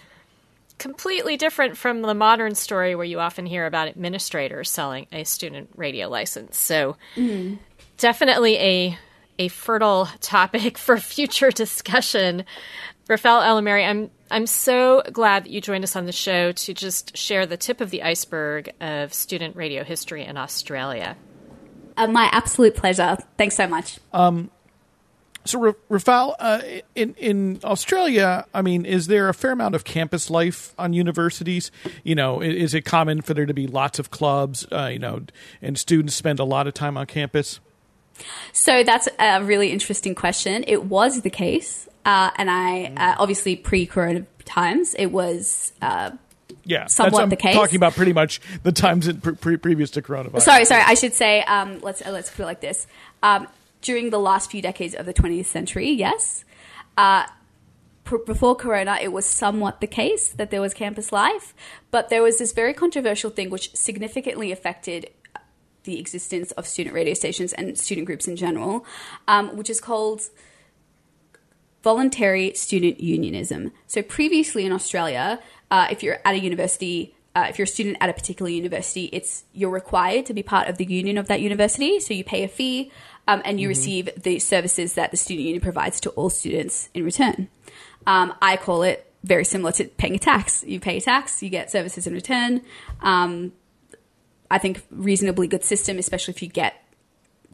completely 0.83 1.37
different 1.37 1.77
from 1.77 2.01
the 2.01 2.13
modern 2.13 2.55
story 2.55 2.93
where 2.93 3.05
you 3.05 3.21
often 3.21 3.45
hear 3.45 3.65
about 3.65 3.87
administrators 3.87 4.69
selling 4.69 5.07
a 5.13 5.23
student 5.23 5.69
radio 5.77 6.09
license. 6.09 6.57
So 6.57 6.97
mm. 7.15 7.57
definitely 7.97 8.57
a 8.57 8.97
a 9.39 9.47
fertile 9.47 10.09
topic 10.19 10.77
for 10.85 10.97
future 10.97 11.51
discussion. 11.51 12.43
Rafael 13.07 13.39
Elamary, 13.41 13.85
I'm 13.85 14.11
I'm 14.29 14.45
so 14.45 15.03
glad 15.13 15.45
that 15.45 15.51
you 15.51 15.61
joined 15.61 15.85
us 15.85 15.95
on 15.95 16.05
the 16.05 16.11
show 16.11 16.51
to 16.51 16.73
just 16.73 17.15
share 17.15 17.45
the 17.45 17.55
tip 17.55 17.79
of 17.79 17.89
the 17.89 18.03
iceberg 18.03 18.73
of 18.81 19.13
student 19.13 19.55
radio 19.55 19.85
history 19.85 20.25
in 20.25 20.35
Australia. 20.35 21.15
Uh, 21.95 22.07
my 22.07 22.27
absolute 22.33 22.75
pleasure. 22.75 23.17
Thanks 23.37 23.55
so 23.55 23.67
much. 23.67 23.99
Um, 24.11 24.51
so, 25.45 25.75
Rafael, 25.89 26.35
uh, 26.39 26.61
in 26.95 27.15
in 27.15 27.59
Australia, 27.63 28.45
I 28.53 28.61
mean, 28.61 28.85
is 28.85 29.07
there 29.07 29.29
a 29.29 29.33
fair 29.33 29.51
amount 29.51 29.75
of 29.75 29.83
campus 29.83 30.29
life 30.29 30.73
on 30.77 30.93
universities? 30.93 31.71
You 32.03 32.15
know, 32.15 32.41
is 32.41 32.73
it 32.73 32.81
common 32.81 33.21
for 33.21 33.33
there 33.33 33.45
to 33.45 33.53
be 33.53 33.67
lots 33.67 33.99
of 33.99 34.09
clubs? 34.09 34.65
Uh, 34.71 34.89
you 34.91 34.99
know, 34.99 35.21
and 35.61 35.77
students 35.77 36.15
spend 36.15 36.39
a 36.39 36.45
lot 36.45 36.67
of 36.67 36.73
time 36.73 36.97
on 36.97 37.05
campus. 37.07 37.59
So 38.51 38.83
that's 38.83 39.09
a 39.19 39.43
really 39.43 39.71
interesting 39.71 40.15
question. 40.15 40.63
It 40.67 40.85
was 40.85 41.21
the 41.21 41.29
case, 41.29 41.87
uh, 42.05 42.29
and 42.37 42.49
I 42.49 42.93
uh, 42.95 43.15
obviously 43.17 43.55
pre-corona 43.55 44.25
times, 44.45 44.95
it 44.97 45.07
was 45.07 45.73
uh, 45.81 46.11
yeah, 46.65 46.87
somewhat 46.87 47.29
the 47.29 47.35
case. 47.35 47.55
Talking 47.55 47.77
about 47.77 47.93
pretty 47.93 48.13
much 48.13 48.39
the 48.63 48.71
times 48.71 49.07
in 49.07 49.19
pre- 49.19 49.57
previous 49.57 49.91
to 49.91 50.01
coronavirus. 50.01 50.41
Sorry, 50.41 50.65
sorry. 50.65 50.83
I 50.85 50.93
should 50.93 51.13
say 51.13 51.41
um, 51.43 51.79
let's 51.81 52.01
uh, 52.01 52.11
let's 52.11 52.29
put 52.29 52.43
it 52.43 52.45
like 52.45 52.61
this. 52.61 52.87
Um, 53.21 53.47
during 53.83 54.09
the 54.09 54.17
last 54.17 54.49
few 54.49 54.61
decades 54.61 54.95
of 54.95 55.05
the 55.05 55.13
20th 55.13 55.45
century, 55.45 55.89
yes. 55.89 56.43
Uh, 56.97 57.25
before 58.25 58.55
Corona, 58.55 58.97
it 59.01 59.11
was 59.11 59.25
somewhat 59.25 59.79
the 59.79 59.87
case 59.87 60.29
that 60.29 60.51
there 60.51 60.61
was 60.61 60.73
campus 60.73 61.11
life, 61.11 61.53
but 61.91 62.09
there 62.09 62.21
was 62.21 62.39
this 62.39 62.51
very 62.51 62.73
controversial 62.73 63.29
thing 63.29 63.49
which 63.49 63.75
significantly 63.75 64.51
affected 64.51 65.09
the 65.83 65.99
existence 65.99 66.51
of 66.53 66.67
student 66.67 66.95
radio 66.95 67.13
stations 67.13 67.53
and 67.53 67.77
student 67.77 68.07
groups 68.07 68.27
in 68.27 68.35
general, 68.35 68.85
um, 69.27 69.55
which 69.55 69.69
is 69.69 69.79
called 69.79 70.29
voluntary 71.83 72.53
student 72.53 72.99
unionism. 72.99 73.71
So 73.87 74.01
previously 74.01 74.65
in 74.65 74.71
Australia, 74.71 75.39
uh, 75.69 75.87
if 75.91 76.01
you're 76.01 76.19
at 76.23 76.35
a 76.35 76.39
university, 76.39 77.15
uh, 77.35 77.47
if 77.49 77.57
you're 77.57 77.65
a 77.65 77.67
student 77.67 77.97
at 77.99 78.09
a 78.09 78.13
particular 78.13 78.49
university, 78.49 79.09
it's 79.11 79.43
you're 79.53 79.69
required 79.69 80.25
to 80.27 80.33
be 80.33 80.43
part 80.43 80.69
of 80.69 80.77
the 80.77 80.85
union 80.85 81.17
of 81.17 81.27
that 81.27 81.41
university. 81.41 81.99
So 81.99 82.13
you 82.13 82.23
pay 82.23 82.43
a 82.43 82.47
fee 82.47 82.91
um, 83.27 83.41
and 83.45 83.59
you 83.59 83.65
mm-hmm. 83.65 83.69
receive 83.69 84.09
the 84.21 84.39
services 84.39 84.93
that 84.93 85.11
the 85.11 85.17
student 85.17 85.45
union 85.45 85.61
provides 85.61 85.99
to 86.01 86.09
all 86.11 86.29
students 86.29 86.89
in 86.93 87.03
return. 87.03 87.47
Um, 88.05 88.33
I 88.41 88.57
call 88.57 88.83
it 88.83 89.11
very 89.23 89.45
similar 89.45 89.71
to 89.73 89.85
paying 89.85 90.15
a 90.15 90.19
tax. 90.19 90.63
You 90.65 90.79
pay 90.79 90.97
a 90.97 91.01
tax, 91.01 91.41
you 91.41 91.49
get 91.49 91.71
services 91.71 92.05
in 92.05 92.13
return. 92.13 92.61
Um, 93.01 93.53
I 94.51 94.57
think 94.57 94.83
reasonably 94.91 95.47
good 95.47 95.63
system, 95.63 95.97
especially 95.97 96.33
if 96.33 96.41
you 96.41 96.49
get 96.49 96.75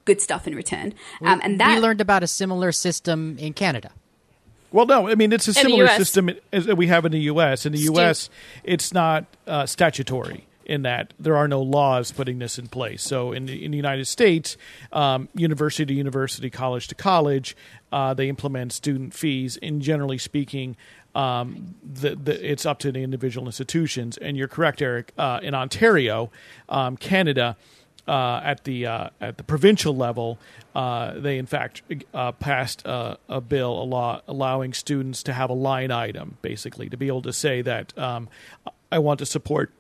good 0.05 0.19
stuff 0.21 0.47
in 0.47 0.55
return. 0.55 0.93
Um, 1.21 1.39
and 1.43 1.59
that 1.59 1.75
we 1.75 1.81
learned 1.81 2.01
about 2.01 2.23
a 2.23 2.27
similar 2.27 2.71
system 2.71 3.37
in 3.37 3.53
Canada. 3.53 3.91
Well, 4.71 4.85
no, 4.85 5.07
I 5.07 5.15
mean 5.15 5.31
it's 5.31 5.47
a 5.47 5.53
similar 5.53 5.87
system 5.89 6.29
as 6.51 6.67
we 6.67 6.87
have 6.87 7.05
in 7.05 7.11
the 7.11 7.21
U.S. 7.21 7.65
In 7.65 7.73
the 7.73 7.79
U.S., 7.79 8.29
it's 8.63 8.93
not 8.93 9.25
uh, 9.47 9.65
statutory 9.65 10.45
in 10.69 10.83
that 10.83 11.15
there 11.19 11.35
are 11.35 11.47
no 11.47 11.61
laws 11.61 12.11
putting 12.11 12.37
this 12.37 12.59
in 12.59 12.67
place. 12.67 13.01
So 13.01 13.31
in 13.31 13.47
the, 13.47 13.65
in 13.65 13.71
the 13.71 13.77
United 13.77 14.05
States, 14.05 14.55
um, 14.93 15.27
university 15.33 15.87
to 15.87 15.93
university, 15.93 16.51
college 16.51 16.87
to 16.89 16.95
college, 16.95 17.57
uh, 17.91 18.13
they 18.13 18.29
implement 18.29 18.71
student 18.71 19.15
fees. 19.15 19.57
And 19.63 19.81
generally 19.81 20.19
speaking, 20.19 20.77
um, 21.15 21.73
the, 21.83 22.15
the, 22.15 22.51
it's 22.51 22.67
up 22.67 22.77
to 22.79 22.91
the 22.91 22.99
individual 22.99 23.47
institutions. 23.47 24.17
And 24.17 24.37
you're 24.37 24.47
correct, 24.47 24.79
Eric. 24.81 25.11
Uh, 25.17 25.39
in 25.41 25.53
Ontario, 25.55 26.29
um, 26.69 26.95
Canada. 26.95 27.57
Uh, 28.07 28.41
at 28.43 28.63
the 28.63 28.87
uh, 28.87 29.09
at 29.21 29.37
the 29.37 29.43
provincial 29.43 29.95
level, 29.95 30.39
uh, 30.73 31.13
they 31.19 31.37
in 31.37 31.45
fact 31.45 31.83
uh, 32.11 32.31
passed 32.31 32.81
a, 32.83 33.19
a, 33.27 33.39
bill, 33.39 33.83
a 33.83 33.85
law 33.85 34.19
allowing 34.27 34.73
students 34.73 35.21
to 35.21 35.31
have 35.31 35.51
a 35.51 35.53
line 35.53 35.91
item, 35.91 36.35
basically 36.41 36.89
to 36.89 36.97
be 36.97 37.05
able 37.05 37.21
to 37.21 37.31
say 37.31 37.61
that 37.61 37.95
um, 37.99 38.27
I 38.91 38.97
want 38.97 39.19
to 39.19 39.27
support 39.27 39.71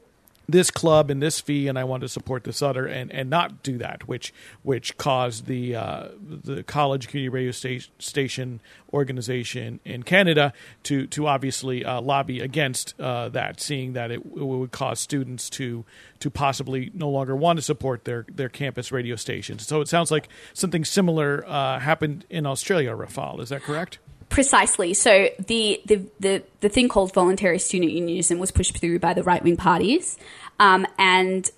this 0.51 0.71
club 0.71 1.09
and 1.09 1.21
this 1.21 1.39
fee, 1.39 1.67
and 1.67 1.77
I 1.77 1.83
want 1.83 2.01
to 2.01 2.09
support 2.09 2.43
this 2.43 2.61
other, 2.61 2.85
and, 2.85 3.11
and 3.11 3.29
not 3.29 3.63
do 3.63 3.77
that, 3.77 4.07
which 4.07 4.33
which 4.63 4.97
caused 4.97 5.45
the 5.45 5.75
uh, 5.75 6.07
the 6.19 6.63
college 6.63 7.07
community 7.07 7.29
radio 7.29 7.51
sta- 7.51 7.89
station 7.99 8.59
organization 8.93 9.79
in 9.85 10.03
Canada 10.03 10.53
to 10.83 11.07
to 11.07 11.27
obviously 11.27 11.85
uh, 11.85 12.01
lobby 12.01 12.39
against 12.39 12.99
uh, 12.99 13.29
that, 13.29 13.59
seeing 13.59 13.93
that 13.93 14.11
it, 14.11 14.19
it, 14.19 14.43
would 14.43 14.71
cause 14.71 14.99
students 14.99 15.49
to 15.51 15.85
to 16.19 16.29
possibly 16.29 16.91
no 16.93 17.09
longer 17.09 17.35
want 17.35 17.57
to 17.57 17.63
support 17.63 18.05
their 18.05 18.25
their 18.33 18.49
campus 18.49 18.91
radio 18.91 19.15
stations. 19.15 19.67
So 19.67 19.81
it 19.81 19.87
sounds 19.87 20.11
like 20.11 20.29
something 20.53 20.83
similar 20.83 21.45
uh, 21.47 21.79
happened 21.79 22.25
in 22.29 22.45
Australia, 22.45 22.91
Rafal. 22.91 23.39
Is 23.39 23.49
that 23.49 23.61
correct? 23.61 23.99
Precisely. 24.29 24.93
So 24.93 25.29
the, 25.39 25.81
the, 25.85 26.05
the, 26.19 26.43
the 26.59 26.69
thing 26.69 26.87
called 26.87 27.13
voluntary 27.13 27.59
student 27.59 27.91
unionism 27.91 28.37
was 28.37 28.51
pushed 28.51 28.77
through 28.77 28.99
by 28.99 29.13
the 29.13 29.23
right 29.23 29.43
wing 29.43 29.57
parties. 29.57 30.17
Um, 30.59 30.85
and 30.97 31.49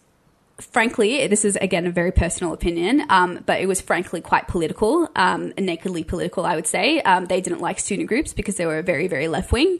frankly, 0.62 1.28
this 1.28 1.44
is 1.44 1.56
again 1.58 1.86
a 1.86 1.92
very 1.92 2.12
personal 2.12 2.54
opinion, 2.54 3.04
um, 3.10 3.44
but 3.46 3.60
it 3.60 3.68
was 3.68 3.82
frankly 3.82 4.22
quite 4.22 4.48
political, 4.48 5.10
um, 5.16 5.54
nakedly 5.58 6.04
political, 6.04 6.46
I 6.46 6.56
would 6.56 6.68
say. 6.68 7.02
Um, 7.02 7.26
they 7.26 7.42
didn't 7.42 7.60
like 7.60 7.80
student 7.80 8.08
groups 8.08 8.34
because 8.34 8.56
they 8.56 8.66
were 8.66 8.82
very, 8.82 9.08
very 9.08 9.28
left 9.28 9.52
wing. 9.52 9.80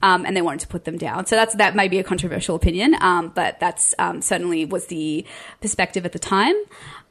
Um, 0.00 0.24
and 0.24 0.36
they 0.36 0.42
wanted 0.42 0.60
to 0.60 0.68
put 0.68 0.84
them 0.84 0.96
down. 0.96 1.26
So 1.26 1.34
that's 1.34 1.56
that 1.56 1.74
may 1.74 1.88
be 1.88 1.98
a 1.98 2.04
controversial 2.04 2.54
opinion, 2.54 2.94
um, 3.00 3.32
but 3.34 3.58
that's 3.58 3.96
um, 3.98 4.22
certainly 4.22 4.64
was 4.64 4.86
the 4.86 5.26
perspective 5.60 6.04
at 6.06 6.12
the 6.12 6.20
time 6.20 6.54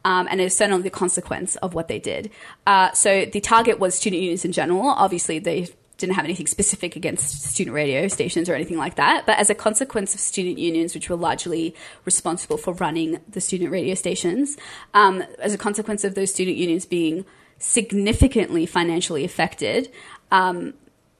um, 0.07 0.25
and 0.31 0.39
it's 0.39 0.55
certainly 0.55 0.83
the 0.83 0.89
consequence 0.89 1.57
of 1.57 1.73
what 1.73 1.89
they 1.89 1.99
did. 1.99 2.31
Uh, 2.65 2.93
so 2.93 3.25
the 3.25 3.41
target 3.41 3.77
was 3.77 3.93
student 3.93 4.21
unions 4.21 4.45
in 4.45 4.53
general. 4.53 4.87
Obviously, 4.87 5.37
they 5.37 5.67
didn't 5.97 6.15
have 6.15 6.23
anything 6.23 6.47
specific 6.47 6.95
against 6.95 7.43
student 7.43 7.75
radio 7.75 8.07
stations 8.07 8.47
or 8.47 8.55
anything 8.55 8.77
like 8.77 8.95
that. 8.95 9.25
But 9.25 9.37
as 9.37 9.49
a 9.49 9.55
consequence 9.55 10.13
of 10.13 10.21
student 10.21 10.59
unions, 10.59 10.95
which 10.95 11.09
were 11.09 11.17
largely 11.17 11.75
responsible 12.05 12.55
for 12.55 12.73
running 12.75 13.19
the 13.27 13.41
student 13.41 13.69
radio 13.69 13.95
stations, 13.95 14.55
um, 14.93 15.25
as 15.39 15.53
a 15.53 15.57
consequence 15.57 16.05
of 16.05 16.15
those 16.15 16.33
student 16.33 16.55
unions 16.55 16.85
being 16.85 17.25
significantly 17.59 18.65
financially 18.65 19.25
affected, 19.25 19.91
um, 20.31 20.73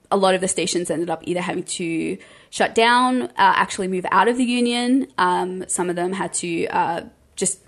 a 0.10 0.16
lot 0.16 0.34
of 0.34 0.40
the 0.40 0.48
stations 0.48 0.90
ended 0.90 1.10
up 1.10 1.24
either 1.26 1.42
having 1.42 1.64
to 1.64 2.18
shut 2.52 2.74
down, 2.74 3.24
uh, 3.24 3.32
actually 3.36 3.90
move 3.90 4.06
out 4.12 4.30
of 4.30 4.38
the 4.38 4.46
union. 4.46 5.08
Um, 5.18 5.68
some 5.68 5.90
of 5.90 5.98
them 5.98 6.14
had 6.14 6.32
to 6.36 6.68
uh, 6.68 7.02
just 7.36 7.66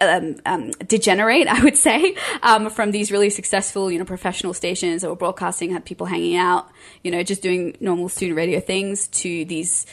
um, 0.00 0.36
um, 0.46 0.70
degenerate, 0.86 1.48
I 1.48 1.62
would 1.62 1.76
say, 1.76 2.16
um, 2.42 2.70
from 2.70 2.90
these 2.90 3.10
really 3.10 3.30
successful, 3.30 3.90
you 3.90 3.98
know, 3.98 4.04
professional 4.04 4.54
stations 4.54 5.02
that 5.02 5.08
were 5.08 5.16
broadcasting, 5.16 5.72
had 5.72 5.84
people 5.84 6.06
hanging 6.06 6.36
out, 6.36 6.70
you 7.02 7.10
know, 7.10 7.22
just 7.22 7.42
doing 7.42 7.76
normal 7.80 8.08
student 8.08 8.36
radio 8.36 8.60
things, 8.60 9.08
to 9.08 9.44
these 9.44 9.86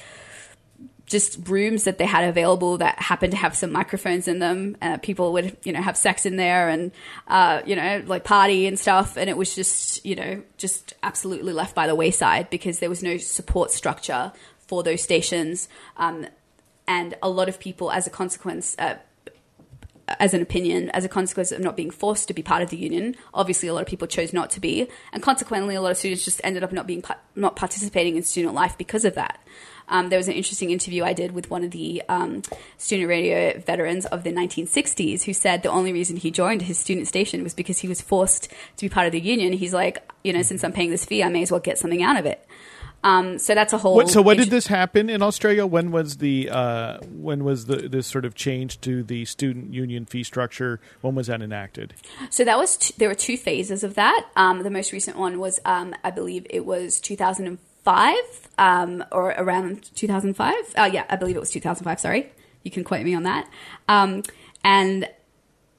just 1.07 1.47
rooms 1.47 1.85
that 1.85 1.97
they 1.97 2.05
had 2.05 2.25
available 2.25 2.77
that 2.79 2.99
happened 2.99 3.31
to 3.31 3.37
have 3.37 3.55
some 3.55 3.71
microphones 3.71 4.27
in 4.27 4.39
them. 4.39 4.75
Uh, 4.81 4.97
people 4.97 5.31
would, 5.33 5.55
you 5.63 5.71
know, 5.71 5.81
have 5.81 5.95
sex 5.95 6.25
in 6.25 6.35
there 6.35 6.67
and, 6.67 6.91
uh, 7.29 7.61
you 7.65 7.77
know, 7.77 8.03
like 8.05 8.25
party 8.25 8.67
and 8.67 8.77
stuff. 8.77 9.15
And 9.15 9.29
it 9.29 9.37
was 9.37 9.55
just, 9.55 10.05
you 10.05 10.15
know, 10.15 10.43
just 10.57 10.93
absolutely 11.01 11.53
left 11.53 11.73
by 11.73 11.87
the 11.87 11.95
wayside 11.95 12.49
because 12.49 12.79
there 12.79 12.89
was 12.89 13.01
no 13.01 13.15
support 13.17 13.71
structure 13.71 14.33
for 14.67 14.83
those 14.83 15.01
stations. 15.01 15.69
Um, 15.95 16.27
and 16.89 17.15
a 17.23 17.29
lot 17.29 17.47
of 17.47 17.57
people, 17.57 17.89
as 17.89 18.05
a 18.05 18.09
consequence, 18.09 18.75
uh, 18.77 18.95
as 20.07 20.33
an 20.33 20.41
opinion 20.41 20.89
as 20.91 21.05
a 21.05 21.09
consequence 21.09 21.51
of 21.51 21.59
not 21.59 21.75
being 21.75 21.91
forced 21.91 22.27
to 22.27 22.33
be 22.33 22.41
part 22.41 22.61
of 22.61 22.69
the 22.69 22.77
union. 22.77 23.15
Obviously, 23.33 23.67
a 23.67 23.73
lot 23.73 23.81
of 23.81 23.87
people 23.87 24.07
chose 24.07 24.33
not 24.33 24.49
to 24.51 24.59
be, 24.59 24.87
and 25.11 25.21
consequently, 25.21 25.75
a 25.75 25.81
lot 25.81 25.91
of 25.91 25.97
students 25.97 26.23
just 26.23 26.41
ended 26.43 26.63
up 26.63 26.71
not 26.71 26.87
being 26.87 27.03
not 27.35 27.55
participating 27.55 28.15
in 28.15 28.23
student 28.23 28.53
life 28.53 28.77
because 28.77 29.05
of 29.05 29.15
that. 29.15 29.39
Um, 29.89 30.09
there 30.09 30.19
was 30.19 30.27
an 30.27 30.33
interesting 30.33 30.71
interview 30.71 31.03
I 31.03 31.13
did 31.13 31.31
with 31.31 31.49
one 31.49 31.63
of 31.63 31.71
the 31.71 32.03
um, 32.09 32.41
student 32.77 33.07
radio 33.07 33.57
veterans 33.59 34.05
of 34.05 34.23
the 34.23 34.33
1960s 34.33 35.23
who 35.23 35.33
said 35.33 35.63
the 35.63 35.69
only 35.69 35.93
reason 35.93 36.17
he 36.17 36.29
joined 36.29 36.63
his 36.63 36.77
student 36.77 37.07
station 37.07 37.43
was 37.43 37.53
because 37.53 37.79
he 37.79 37.87
was 37.87 38.01
forced 38.01 38.49
to 38.77 38.85
be 38.85 38.89
part 38.89 39.05
of 39.05 39.13
the 39.13 39.21
union. 39.21 39.53
He's 39.53 39.73
like, 39.73 39.99
you 40.23 40.33
know, 40.33 40.41
since 40.41 40.63
I'm 40.63 40.73
paying 40.73 40.91
this 40.91 41.05
fee, 41.05 41.23
I 41.23 41.29
may 41.29 41.41
as 41.41 41.51
well 41.51 41.61
get 41.61 41.77
something 41.77 42.03
out 42.03 42.17
of 42.17 42.25
it. 42.25 42.45
Um, 43.03 43.37
so 43.37 43.55
that's 43.55 43.73
a 43.73 43.77
whole. 43.77 43.95
What, 43.95 44.09
so 44.09 44.21
when 44.21 44.37
did 44.37 44.49
this 44.49 44.67
happen 44.67 45.09
in 45.09 45.21
Australia? 45.21 45.65
When 45.65 45.91
was 45.91 46.17
the 46.17 46.49
uh, 46.49 46.97
when 47.01 47.43
was 47.43 47.65
the 47.65 47.87
this 47.87 48.07
sort 48.07 48.25
of 48.25 48.35
change 48.35 48.81
to 48.81 49.03
the 49.03 49.25
student 49.25 49.73
union 49.73 50.05
fee 50.05 50.23
structure? 50.23 50.79
When 51.01 51.15
was 51.15 51.27
that 51.27 51.41
enacted? 51.41 51.93
So 52.29 52.43
that 52.43 52.57
was 52.57 52.77
t- 52.77 52.93
there 52.97 53.07
were 53.07 53.15
two 53.15 53.37
phases 53.37 53.83
of 53.83 53.93
that. 53.95 54.27
Um, 54.35 54.63
the 54.63 54.69
most 54.69 54.91
recent 54.91 55.17
one 55.17 55.39
was 55.39 55.59
um, 55.63 55.93
I 56.03 56.11
believe 56.11 56.47
it 56.49 56.65
was 56.65 56.99
2005 56.99 58.15
um, 58.57 59.05
or 59.11 59.29
around 59.31 59.95
2005. 59.95 60.55
Uh, 60.75 60.89
yeah, 60.91 61.05
I 61.09 61.15
believe 61.15 61.35
it 61.35 61.39
was 61.39 61.51
2005. 61.51 61.99
Sorry, 61.99 62.31
you 62.63 62.71
can 62.71 62.83
quote 62.83 63.03
me 63.03 63.13
on 63.13 63.23
that. 63.23 63.47
Um, 63.87 64.23
and 64.63 65.07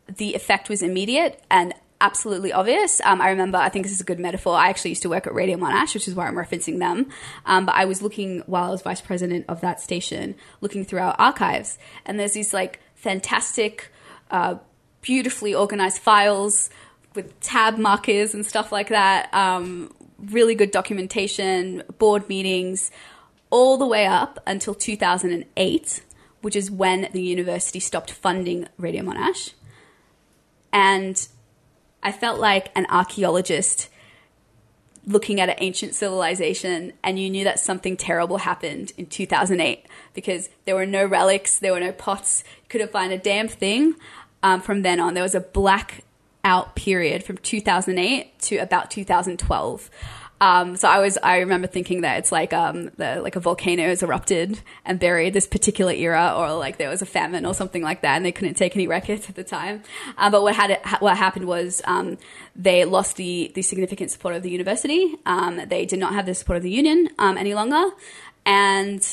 the 0.07 0.35
effect 0.35 0.69
was 0.69 0.83
immediate 0.83 1.43
and 1.51 1.75
absolutely 2.01 2.53
obvious. 2.53 3.01
Um, 3.05 3.21
I 3.21 3.31
remember, 3.31 3.59
I 3.59 3.69
think 3.69 3.85
this 3.85 3.93
is 3.93 4.01
a 4.01 4.05
good 4.05 4.21
metaphor. 4.21 4.55
I 4.55 4.69
actually 4.69 4.91
used 4.91 5.03
to 5.03 5.09
work 5.09 5.27
at 5.27 5.35
Radio 5.35 5.57
Monash, 5.57 5.95
which 5.95 6.07
is 6.07 6.15
why 6.15 6.27
I'm 6.27 6.35
referencing 6.35 6.79
them. 6.79 7.09
Um, 7.47 7.67
but 7.67 7.75
I 7.75 7.85
was 7.85 8.03
looking 8.03 8.41
while 8.47 8.65
I 8.65 8.71
was 8.71 8.83
vice 8.83 9.01
president 9.01 9.47
of 9.49 9.61
that 9.61 9.81
station, 9.81 10.35
looking 10.61 10.85
through 10.85 11.01
our 11.01 11.15
archives, 11.19 11.79
and 12.05 12.19
there's 12.19 12.33
these 12.33 12.55
like 12.55 12.81
fantastic, 12.95 13.91
uh, 14.31 14.57
beautifully 15.01 15.55
organized 15.55 15.99
files 15.99 16.71
with 17.15 17.39
tab 17.41 17.79
markers 17.79 18.35
and 18.35 18.45
stuff 18.45 18.71
like 18.71 18.89
that. 18.89 19.33
Um, 19.35 19.93
really 20.19 20.55
good 20.55 20.71
documentation, 20.71 21.83
board 21.99 22.29
meetings, 22.29 22.91
all 23.51 23.77
the 23.77 23.87
way 23.87 24.07
up 24.07 24.39
until 24.47 24.75
2008, 24.75 26.03
which 26.43 26.57
is 26.57 26.71
when 26.71 27.09
the 27.13 27.23
university 27.23 27.81
stopped 27.81 28.11
funding 28.11 28.69
Radio 28.77 29.03
Monash. 29.03 29.53
And 30.73 31.27
I 32.09 32.13
felt 32.13 32.41
like 32.41 32.71
an 32.75 32.87
archaeologist 32.89 33.91
looking 35.07 35.43
at 35.43 35.51
an 35.51 35.57
ancient 35.59 35.95
civilization 35.95 36.95
and 37.03 37.19
you 37.19 37.29
knew 37.29 37.45
that 37.45 37.61
something 37.61 37.99
terrible 37.99 38.39
happened 38.39 38.93
in 38.97 39.05
2008 39.05 39.85
because 40.15 40.49
there 40.65 40.75
were 40.75 40.87
no 40.87 41.05
relics, 41.05 41.59
there 41.59 41.71
were 41.71 41.81
no 41.81 41.93
pots, 41.93 42.45
you 42.63 42.69
couldn't 42.71 42.93
find 42.93 43.13
a 43.13 43.19
damn 43.19 43.47
thing. 43.47 43.95
Um, 44.43 44.63
from 44.63 44.81
then 44.81 45.01
on, 45.01 45.13
there 45.13 45.23
was 45.23 45.35
a 45.35 45.41
black 45.41 46.03
out 46.45 46.75
period 46.75 47.25
from 47.25 47.37
2008 47.37 48.39
to 48.39 48.57
about 48.57 48.91
2012. 48.91 49.91
Um, 50.41 50.77
so 50.77 50.89
I 50.89 51.01
was, 51.01 51.19
I 51.23 51.39
remember 51.39 51.67
thinking 51.67 52.03
that 52.03 52.19
it's 52.19 52.31
like, 52.31 52.53
um, 52.53 52.91
the, 52.97 53.21
like 53.21 53.35
a 53.35 53.41
volcano 53.41 53.83
has 53.89 54.03
erupted 54.03 54.61
and 54.85 55.01
buried 55.01 55.35
this 55.35 55.47
particular 55.47 55.93
era, 55.93 56.33
or 56.37 56.55
like 56.55 56.77
there 56.79 56.89
was 56.89 57.03
a 57.03 57.07
famine 57.07 57.45
or 57.45 57.55
something 57.55 57.83
like 57.83 58.03
that, 58.03 58.17
and 58.17 58.25
they 58.25 58.33
couldn't 58.33 58.55
take 58.55 58.77
any 58.77 58.87
records 58.87 59.29
at 59.29 59.35
the 59.35 59.43
time. 59.43 59.83
Um, 60.17 60.31
but 60.31 60.43
what 60.43 60.55
had 60.55 60.71
it, 60.71 60.81
what 61.01 61.17
happened 61.17 61.47
was, 61.47 61.83
um, 61.87 62.19
they 62.55 62.85
lost 62.85 63.17
the, 63.17 63.51
the 63.55 63.63
significant 63.63 64.11
support 64.13 64.37
of 64.37 64.43
the 64.43 64.51
university. 64.51 65.17
Um, 65.27 65.61
they 65.67 65.85
did 65.87 65.99
not 65.99 66.15
have 66.15 66.27
the 66.27 66.35
support 66.35 66.57
of 66.57 66.63
the 66.63 66.71
union, 66.71 67.09
um, 67.19 67.37
any 67.37 67.55
longer, 67.55 67.91
and 68.47 69.05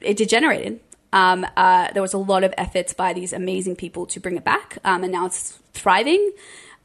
it 0.00 0.16
degenerated. 0.16 0.80
Uh, 1.12 1.88
there 1.92 2.02
was 2.02 2.12
a 2.12 2.18
lot 2.18 2.44
of 2.44 2.52
efforts 2.58 2.92
by 2.92 3.14
these 3.14 3.32
amazing 3.32 3.74
people 3.74 4.04
to 4.06 4.20
bring 4.20 4.36
it 4.36 4.44
back, 4.44 4.78
and 4.84 5.10
now 5.10 5.24
it's 5.26 5.58
thriving. 5.72 6.32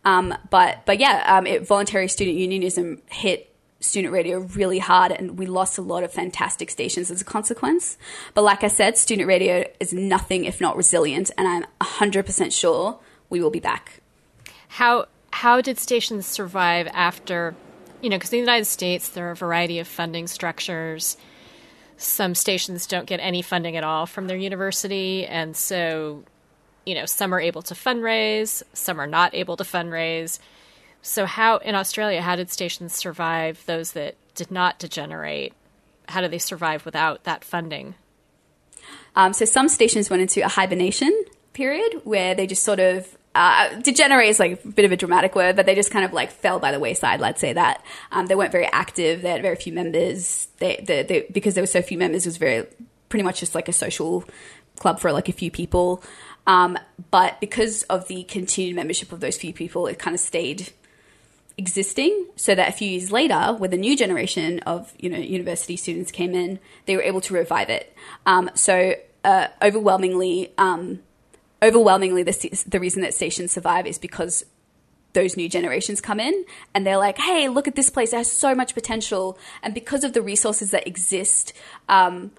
Um, 0.03 0.35
but 0.49 0.85
but 0.85 0.99
yeah, 0.99 1.37
um, 1.37 1.45
it, 1.45 1.65
voluntary 1.67 2.07
student 2.07 2.37
unionism 2.37 3.01
hit 3.09 3.53
student 3.79 4.13
radio 4.13 4.39
really 4.39 4.79
hard, 4.79 5.11
and 5.11 5.37
we 5.37 5.45
lost 5.45 5.77
a 5.77 5.81
lot 5.81 6.03
of 6.03 6.11
fantastic 6.11 6.69
stations 6.69 7.11
as 7.11 7.21
a 7.21 7.25
consequence. 7.25 7.97
But 8.33 8.43
like 8.43 8.63
I 8.63 8.67
said, 8.67 8.97
student 8.97 9.27
radio 9.27 9.65
is 9.79 9.93
nothing 9.93 10.45
if 10.45 10.61
not 10.61 10.75
resilient, 10.77 11.31
and 11.37 11.47
I'm 11.47 11.65
hundred 11.81 12.25
percent 12.25 12.53
sure 12.53 12.99
we 13.29 13.41
will 13.41 13.51
be 13.51 13.59
back. 13.59 14.01
How 14.67 15.05
how 15.31 15.61
did 15.61 15.77
stations 15.77 16.25
survive 16.25 16.87
after? 16.93 17.55
You 18.01 18.09
know, 18.09 18.17
because 18.17 18.33
in 18.33 18.37
the 18.37 18.45
United 18.45 18.65
States 18.65 19.09
there 19.09 19.27
are 19.27 19.31
a 19.31 19.35
variety 19.35 19.79
of 19.79 19.87
funding 19.87 20.27
structures. 20.27 21.17
Some 21.97 22.33
stations 22.33 22.87
don't 22.87 23.05
get 23.05 23.19
any 23.19 23.43
funding 23.43 23.77
at 23.77 23.83
all 23.83 24.07
from 24.07 24.25
their 24.25 24.37
university, 24.37 25.27
and 25.27 25.55
so 25.55 26.23
you 26.85 26.95
know, 26.95 27.05
some 27.05 27.33
are 27.33 27.39
able 27.39 27.61
to 27.63 27.73
fundraise, 27.73 28.63
some 28.73 28.99
are 28.99 29.07
not 29.07 29.35
able 29.35 29.57
to 29.57 29.63
fundraise. 29.63 30.39
So, 31.01 31.25
how 31.25 31.57
in 31.57 31.75
Australia, 31.75 32.21
how 32.21 32.35
did 32.35 32.51
stations 32.51 32.93
survive? 32.93 33.63
Those 33.65 33.93
that 33.93 34.15
did 34.35 34.51
not 34.51 34.79
degenerate, 34.79 35.53
how 36.07 36.21
do 36.21 36.27
they 36.27 36.37
survive 36.37 36.85
without 36.85 37.23
that 37.23 37.43
funding? 37.43 37.95
Um, 39.15 39.33
so, 39.33 39.45
some 39.45 39.67
stations 39.67 40.09
went 40.09 40.21
into 40.21 40.43
a 40.45 40.47
hibernation 40.47 41.25
period 41.53 42.01
where 42.03 42.35
they 42.35 42.47
just 42.47 42.63
sort 42.63 42.79
of 42.79 43.17
uh, 43.33 43.79
degenerate 43.79 44.29
is 44.29 44.39
like 44.39 44.63
a 44.63 44.67
bit 44.67 44.85
of 44.85 44.91
a 44.91 44.97
dramatic 44.97 45.35
word, 45.35 45.55
but 45.55 45.65
they 45.65 45.75
just 45.75 45.91
kind 45.91 46.03
of 46.03 46.13
like 46.13 46.31
fell 46.31 46.59
by 46.59 46.71
the 46.71 46.79
wayside. 46.79 47.19
Let's 47.19 47.39
say 47.39 47.53
that 47.53 47.83
um, 48.11 48.27
they 48.27 48.35
weren't 48.35 48.51
very 48.51 48.67
active. 48.67 49.21
They 49.21 49.29
had 49.29 49.41
very 49.41 49.55
few 49.55 49.73
members. 49.73 50.47
They, 50.57 50.83
they, 50.85 51.03
they, 51.03 51.27
because 51.31 51.55
there 51.55 51.61
were 51.61 51.67
so 51.67 51.81
few 51.81 51.97
members, 51.97 52.25
it 52.25 52.29
was 52.29 52.37
very 52.37 52.67
pretty 53.09 53.23
much 53.23 53.39
just 53.39 53.55
like 53.55 53.69
a 53.69 53.73
social 53.73 54.25
club 54.77 54.99
for 54.99 55.11
like 55.11 55.29
a 55.29 55.33
few 55.33 55.49
people. 55.49 56.03
Um, 56.51 56.77
but 57.11 57.39
because 57.39 57.83
of 57.83 58.09
the 58.09 58.23
continued 58.23 58.75
membership 58.75 59.13
of 59.13 59.21
those 59.21 59.37
few 59.37 59.53
people, 59.53 59.87
it 59.87 59.97
kind 59.97 60.13
of 60.13 60.19
stayed 60.19 60.73
existing 61.57 62.27
so 62.35 62.53
that 62.53 62.67
a 62.67 62.71
few 62.73 62.89
years 62.89 63.09
later 63.09 63.53
when 63.57 63.71
the 63.71 63.77
new 63.77 63.95
generation 63.95 64.59
of 64.61 64.93
you 64.97 65.09
know 65.09 65.17
university 65.17 65.75
students 65.75 66.09
came 66.09 66.33
in 66.33 66.57
they 66.85 66.95
were 66.95 67.03
able 67.03 67.21
to 67.21 67.33
revive 67.33 67.69
it. 67.69 67.95
Um, 68.25 68.49
so 68.53 68.95
uh, 69.23 69.47
overwhelmingly 69.61 70.51
um, 70.57 70.99
overwhelmingly 71.61 72.23
the, 72.23 72.63
the 72.67 72.79
reason 72.79 73.01
that 73.03 73.13
stations 73.13 73.51
survive 73.51 73.85
is 73.85 73.97
because 73.97 74.45
those 75.13 75.37
new 75.37 75.47
generations 75.47 76.01
come 76.01 76.19
in 76.19 76.45
and 76.73 76.85
they're 76.85 76.97
like 76.97 77.17
hey 77.17 77.47
look 77.47 77.67
at 77.67 77.75
this 77.75 77.89
place. 77.89 78.11
It 78.11 78.17
has 78.17 78.31
so 78.31 78.55
much 78.55 78.73
potential. 78.73 79.37
And 79.63 79.73
because 79.73 80.03
of 80.03 80.11
the 80.13 80.21
resources 80.21 80.71
that 80.71 80.85
exist 80.85 81.53
um, 81.87 82.31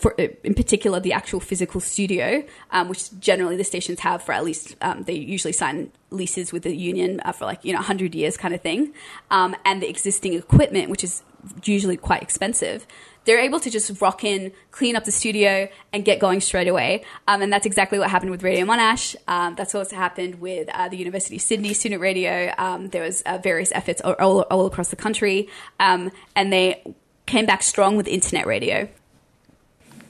for, 0.00 0.18
uh, 0.20 0.28
in 0.44 0.54
particular, 0.54 0.98
the 0.98 1.12
actual 1.12 1.40
physical 1.40 1.80
studio, 1.80 2.42
um, 2.70 2.88
which 2.88 3.18
generally 3.20 3.56
the 3.56 3.64
stations 3.64 4.00
have 4.00 4.22
for 4.22 4.32
at 4.32 4.44
least, 4.44 4.74
um, 4.80 5.02
they 5.02 5.12
usually 5.14 5.52
sign 5.52 5.92
leases 6.10 6.52
with 6.52 6.62
the 6.62 6.74
union 6.74 7.20
uh, 7.24 7.32
for 7.32 7.44
like, 7.44 7.64
you 7.64 7.72
know, 7.72 7.78
100 7.78 8.14
years 8.14 8.36
kind 8.36 8.54
of 8.54 8.60
thing, 8.62 8.92
um, 9.30 9.54
and 9.64 9.82
the 9.82 9.88
existing 9.88 10.34
equipment, 10.34 10.90
which 10.90 11.04
is 11.04 11.22
usually 11.64 11.96
quite 11.96 12.22
expensive. 12.22 12.86
They're 13.26 13.40
able 13.40 13.60
to 13.60 13.70
just 13.70 14.00
rock 14.00 14.24
in, 14.24 14.52
clean 14.70 14.96
up 14.96 15.04
the 15.04 15.12
studio, 15.12 15.68
and 15.92 16.04
get 16.04 16.18
going 16.18 16.40
straight 16.40 16.68
away. 16.68 17.04
Um, 17.28 17.42
and 17.42 17.52
that's 17.52 17.66
exactly 17.66 17.98
what 17.98 18.10
happened 18.10 18.30
with 18.30 18.42
Radio 18.42 18.64
Monash. 18.64 19.14
Um, 19.28 19.54
that's 19.54 19.74
also 19.74 19.96
happened 19.96 20.40
with 20.40 20.70
uh, 20.72 20.88
the 20.88 20.96
University 20.96 21.36
of 21.36 21.42
Sydney 21.42 21.74
Student 21.74 22.00
Radio. 22.00 22.52
Um, 22.56 22.88
there 22.88 23.02
was 23.02 23.20
uh, 23.22 23.38
various 23.38 23.70
efforts 23.72 24.00
all, 24.00 24.14
all, 24.18 24.40
all, 24.42 24.66
across 24.66 24.88
the 24.88 24.96
country, 24.96 25.48
and 25.78 26.10
they 26.34 26.82
came 27.26 27.44
back 27.44 27.62
strong 27.62 27.96
with 27.96 28.08
internet 28.08 28.46
radio. 28.46 28.88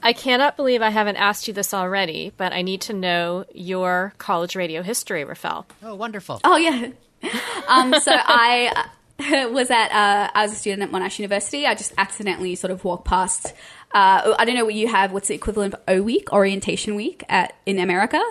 I 0.03 0.13
cannot 0.13 0.57
believe 0.57 0.83
I 0.83 0.91
haven't 0.91 1.17
asked 1.17 1.49
you 1.49 1.55
this 1.55 1.75
already, 1.75 2.33
but 2.37 2.53
I 2.53 2.63
need 2.63 2.83
to 2.83 2.93
know 2.93 3.45
your 3.53 4.15
college 4.19 4.57
radio 4.57 4.83
history, 4.83 5.25
Rafael. 5.25 5.67
Oh, 5.83 5.95
wonderful. 5.95 6.41
Oh, 6.45 6.57
yeah. 6.57 6.89
um, 7.69 7.95
so 8.01 8.13
I 8.15 8.89
uh, 9.19 9.49
was 9.51 9.71
at, 9.71 9.91
uh, 9.91 10.31
I 10.35 10.43
was 10.43 10.53
a 10.53 10.57
student 10.57 10.83
at 10.83 10.91
Monash 10.91 11.19
University. 11.19 11.67
I 11.67 11.75
just 11.75 11.93
accidentally 11.99 12.55
sort 12.55 12.71
of 12.71 12.85
walked 12.85 13.05
past, 13.05 13.55
uh, 13.93 14.35
I 14.39 14.45
don't 14.45 14.55
know 14.55 14.65
what 14.65 14.75
you 14.75 14.89
have, 14.89 15.13
what's 15.13 15.29
the 15.29 15.35
equivalent 15.35 15.75
of 15.75 15.81
O 15.89 16.03
Week, 16.03 16.33
Orientation 16.33 16.95
Week 16.95 17.25
at 17.29 17.55
in 17.67 17.79
America? 17.79 18.23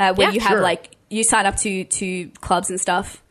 Uh, 0.00 0.14
where 0.14 0.28
yeah, 0.28 0.34
you 0.34 0.40
have 0.40 0.52
sure. 0.52 0.60
like, 0.62 0.96
you 1.10 1.22
sign 1.22 1.46
up 1.46 1.56
to, 1.56 1.84
to 1.84 2.28
clubs 2.40 2.70
and 2.70 2.80
stuff. 2.80 3.22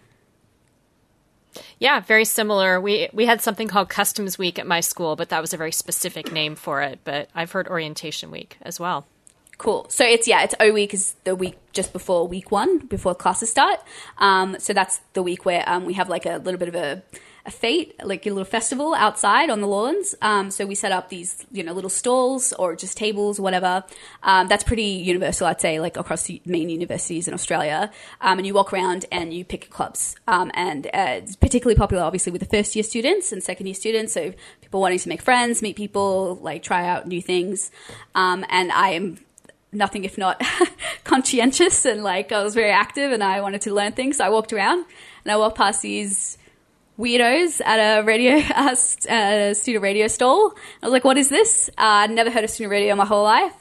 Yeah, 1.80 2.00
very 2.00 2.26
similar. 2.26 2.80
We 2.80 3.10
we 3.14 3.26
had 3.26 3.42
something 3.42 3.68
called 3.68 3.90
Customs 3.90 4.38
Week 4.38 4.58
at 4.60 4.68
my 4.68 4.80
school, 4.80 5.16
but 5.16 5.30
that 5.30 5.42
was 5.42 5.54
a 5.54 5.58
very 5.58 5.72
specific 5.72 6.32
name 6.32 6.56
for 6.56 6.82
it. 6.82 7.00
But 7.04 7.30
I've 7.36 7.52
heard 7.52 7.68
Orientation 7.68 8.32
Week 8.32 8.58
as 8.62 8.80
well. 8.80 9.06
Cool. 9.58 9.86
So 9.90 10.04
it's 10.04 10.28
yeah, 10.28 10.42
it's 10.44 10.56
O 10.60 10.72
week 10.72 10.92
is 10.92 11.14
the 11.24 11.36
week 11.36 11.56
just 11.72 11.94
before 11.94 12.28
week 12.28 12.52
one, 12.52 12.80
before 12.80 13.14
classes 13.14 13.52
start. 13.52 13.80
Um, 14.18 14.56
so 14.58 14.74
that's 14.74 15.02
the 15.14 15.22
week 15.22 15.46
where 15.46 15.64
um, 15.68 15.86
we 15.86 15.94
have 15.94 16.10
like 16.10 16.26
a 16.26 16.38
little 16.38 16.58
bit 16.58 16.68
of 16.68 16.76
a 16.76 17.04
a 17.46 17.52
fete, 17.52 17.96
like 18.04 18.26
a 18.26 18.30
little 18.30 18.46
festival 18.46 18.94
outside 18.94 19.50
on 19.50 19.62
the 19.62 19.68
lawns. 19.68 20.14
Um, 20.22 20.52
so 20.52 20.66
we 20.66 20.76
set 20.76 20.92
up 20.92 21.10
these, 21.10 21.46
you 21.52 21.64
know, 21.64 21.74
little 21.74 21.90
stalls 21.90 22.54
or 22.54 22.76
just 22.76 22.98
tables, 22.98 23.40
whatever. 23.40 23.84
Um, 24.24 24.48
that's 24.48 24.64
pretty 24.64 24.84
universal, 24.84 25.48
I'd 25.48 25.60
say, 25.60 25.80
like 25.80 25.98
across 25.98 26.24
the 26.24 26.42
main 26.46 26.70
universities 26.70 27.28
in 27.28 27.34
Australia. 27.34 27.92
Um, 28.22 28.38
and 28.38 28.46
you 28.46 28.54
walk 28.54 28.74
around 28.74 29.06
and 29.12 29.34
you 29.34 29.44
pick 29.44 29.70
clubs. 29.70 30.16
Um, 30.28 30.52
and 30.54 30.88
uh, 30.88 31.22
it's 31.24 31.36
particularly 31.36 31.76
popular, 31.76 32.04
obviously, 32.04 32.32
with 32.32 32.42
the 32.42 32.48
first 32.48 32.76
year 32.76 32.84
students 32.84 33.32
and 33.32 33.44
second 33.44 33.66
year 33.66 33.76
students. 33.76 34.14
So 34.14 34.34
people 34.62 34.82
wanting 34.82 35.00
to 35.00 35.10
make 35.10 35.22
friends, 35.22 35.62
meet 35.62 35.76
people, 35.76 36.36
like 36.42 36.62
try 36.62 36.88
out 36.88 37.08
new 37.08 37.22
things. 37.22 37.72
Um, 38.14 38.46
and 38.50 38.72
I 38.72 38.90
am 38.90 39.18
nothing 39.74 40.04
if 40.04 40.18
not 40.18 40.42
conscientious 41.04 41.86
and 41.86 42.04
like 42.04 42.34
I 42.34 42.44
was 42.44 42.54
very 42.54 42.72
active 42.72 43.14
and 43.14 43.24
I 43.24 43.42
wanted 43.42 43.62
to 43.62 43.74
learn 43.74 43.94
things. 43.94 44.18
So 44.18 44.26
I 44.26 44.30
walked 44.30 44.54
around 44.54 44.86
and 45.24 45.32
I 45.32 45.38
walked 45.38 45.58
past 45.58 45.82
these 45.82 46.38
weirdos 47.00 47.62
at 47.64 48.00
a 48.00 48.04
radio 48.04 48.38
uh, 48.38 48.76
uh, 49.10 49.54
student 49.54 49.84
radio 49.84 50.08
stall. 50.08 50.54
I 50.82 50.86
was 50.86 50.94
like, 50.94 51.04
"What 51.04 51.18
is 51.18 51.30
this?" 51.30 51.70
Uh, 51.78 52.04
I'd 52.06 52.12
never 52.12 52.30
heard 52.30 52.44
of 52.44 52.50
student 52.50 52.72
radio 52.72 52.96
my 52.96 53.06
whole 53.06 53.24
life. 53.24 53.54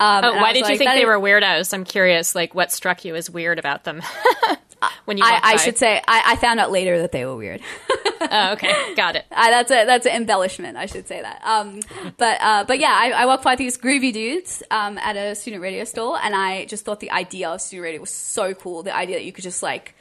Um, 0.00 0.24
oh, 0.24 0.34
why 0.34 0.52
did 0.52 0.62
like, 0.62 0.72
you 0.72 0.78
think 0.78 0.90
they 0.90 1.02
is- 1.02 1.06
were 1.06 1.20
weirdos? 1.20 1.72
I'm 1.72 1.84
curious. 1.84 2.34
Like, 2.34 2.54
what 2.54 2.72
struck 2.72 3.04
you 3.04 3.14
as 3.14 3.30
weird 3.30 3.58
about 3.58 3.84
them? 3.84 4.02
when 5.04 5.18
you, 5.18 5.24
I, 5.24 5.40
I 5.42 5.56
should 5.56 5.78
say, 5.78 6.02
I, 6.06 6.32
I, 6.32 6.36
found 6.36 6.58
out 6.58 6.72
later 6.72 6.98
that 6.98 7.12
they 7.12 7.24
were 7.24 7.36
weird. 7.36 7.60
oh, 8.20 8.52
okay, 8.52 8.94
got 8.96 9.16
it. 9.16 9.24
Uh, 9.30 9.50
that's 9.50 9.70
a 9.70 9.84
that's 9.86 10.06
an 10.06 10.12
embellishment. 10.12 10.76
I 10.76 10.86
should 10.86 11.06
say 11.06 11.22
that. 11.22 11.40
Um, 11.44 11.80
but 12.16 12.38
uh, 12.40 12.64
but 12.64 12.78
yeah, 12.78 12.92
I, 12.92 13.10
I 13.10 13.26
walked 13.26 13.44
by 13.44 13.56
these 13.56 13.78
groovy 13.78 14.12
dudes 14.12 14.62
um, 14.70 14.98
at 14.98 15.16
a 15.16 15.34
student 15.34 15.62
radio 15.62 15.84
stall, 15.84 16.16
and 16.16 16.34
I 16.34 16.64
just 16.66 16.84
thought 16.84 17.00
the 17.00 17.12
idea 17.12 17.50
of 17.50 17.60
student 17.60 17.84
radio 17.84 18.00
was 18.00 18.10
so 18.10 18.54
cool. 18.54 18.82
The 18.82 18.94
idea 18.94 19.16
that 19.16 19.24
you 19.24 19.32
could 19.32 19.44
just 19.44 19.62
like 19.62 19.94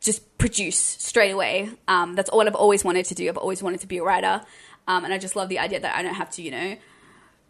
just 0.00 0.38
produce 0.38 0.78
straight 0.78 1.30
away. 1.30 1.70
Um, 1.86 2.14
that's 2.14 2.30
all 2.30 2.46
I've 2.46 2.54
always 2.54 2.84
wanted 2.84 3.06
to 3.06 3.14
do. 3.14 3.28
I've 3.28 3.36
always 3.36 3.62
wanted 3.62 3.80
to 3.80 3.86
be 3.86 3.98
a 3.98 4.02
writer. 4.02 4.42
Um, 4.86 5.04
and 5.04 5.12
I 5.12 5.18
just 5.18 5.36
love 5.36 5.48
the 5.48 5.58
idea 5.58 5.80
that 5.80 5.96
I 5.96 6.02
don't 6.02 6.14
have 6.14 6.30
to, 6.30 6.42
you 6.42 6.50
know, 6.50 6.76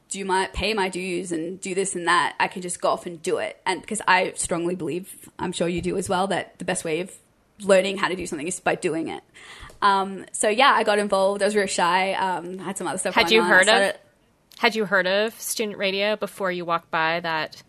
do 0.08 0.24
my 0.24 0.48
pay 0.52 0.74
my 0.74 0.88
dues 0.88 1.32
and 1.32 1.60
do 1.60 1.74
this 1.74 1.94
and 1.94 2.06
that, 2.06 2.34
I 2.40 2.48
can 2.48 2.62
just 2.62 2.80
go 2.80 2.90
off 2.90 3.06
and 3.06 3.22
do 3.22 3.38
it. 3.38 3.60
And 3.66 3.80
because 3.80 4.00
I 4.08 4.32
strongly 4.36 4.74
believe, 4.74 5.28
I'm 5.38 5.52
sure 5.52 5.68
you 5.68 5.82
do 5.82 5.96
as 5.96 6.08
well, 6.08 6.26
that 6.28 6.58
the 6.58 6.64
best 6.64 6.84
way 6.84 7.00
of 7.00 7.12
learning 7.60 7.98
how 7.98 8.08
to 8.08 8.16
do 8.16 8.26
something 8.26 8.46
is 8.46 8.60
by 8.60 8.74
doing 8.74 9.08
it. 9.08 9.22
Um, 9.82 10.24
so 10.32 10.48
yeah, 10.48 10.72
I 10.74 10.82
got 10.82 10.98
involved. 10.98 11.42
I 11.42 11.44
was 11.44 11.54
really 11.54 11.68
shy. 11.68 12.14
Um, 12.14 12.58
had 12.58 12.78
some 12.78 12.86
other 12.86 12.98
stuff. 12.98 13.14
Had 13.14 13.30
you 13.30 13.42
on. 13.42 13.48
heard 13.48 13.68
of? 13.68 13.96
Had 14.58 14.74
you 14.74 14.86
heard 14.86 15.06
of 15.06 15.38
student 15.40 15.78
radio 15.78 16.16
before 16.16 16.50
you 16.50 16.64
walked 16.64 16.90
by 16.90 17.20
that 17.20 17.62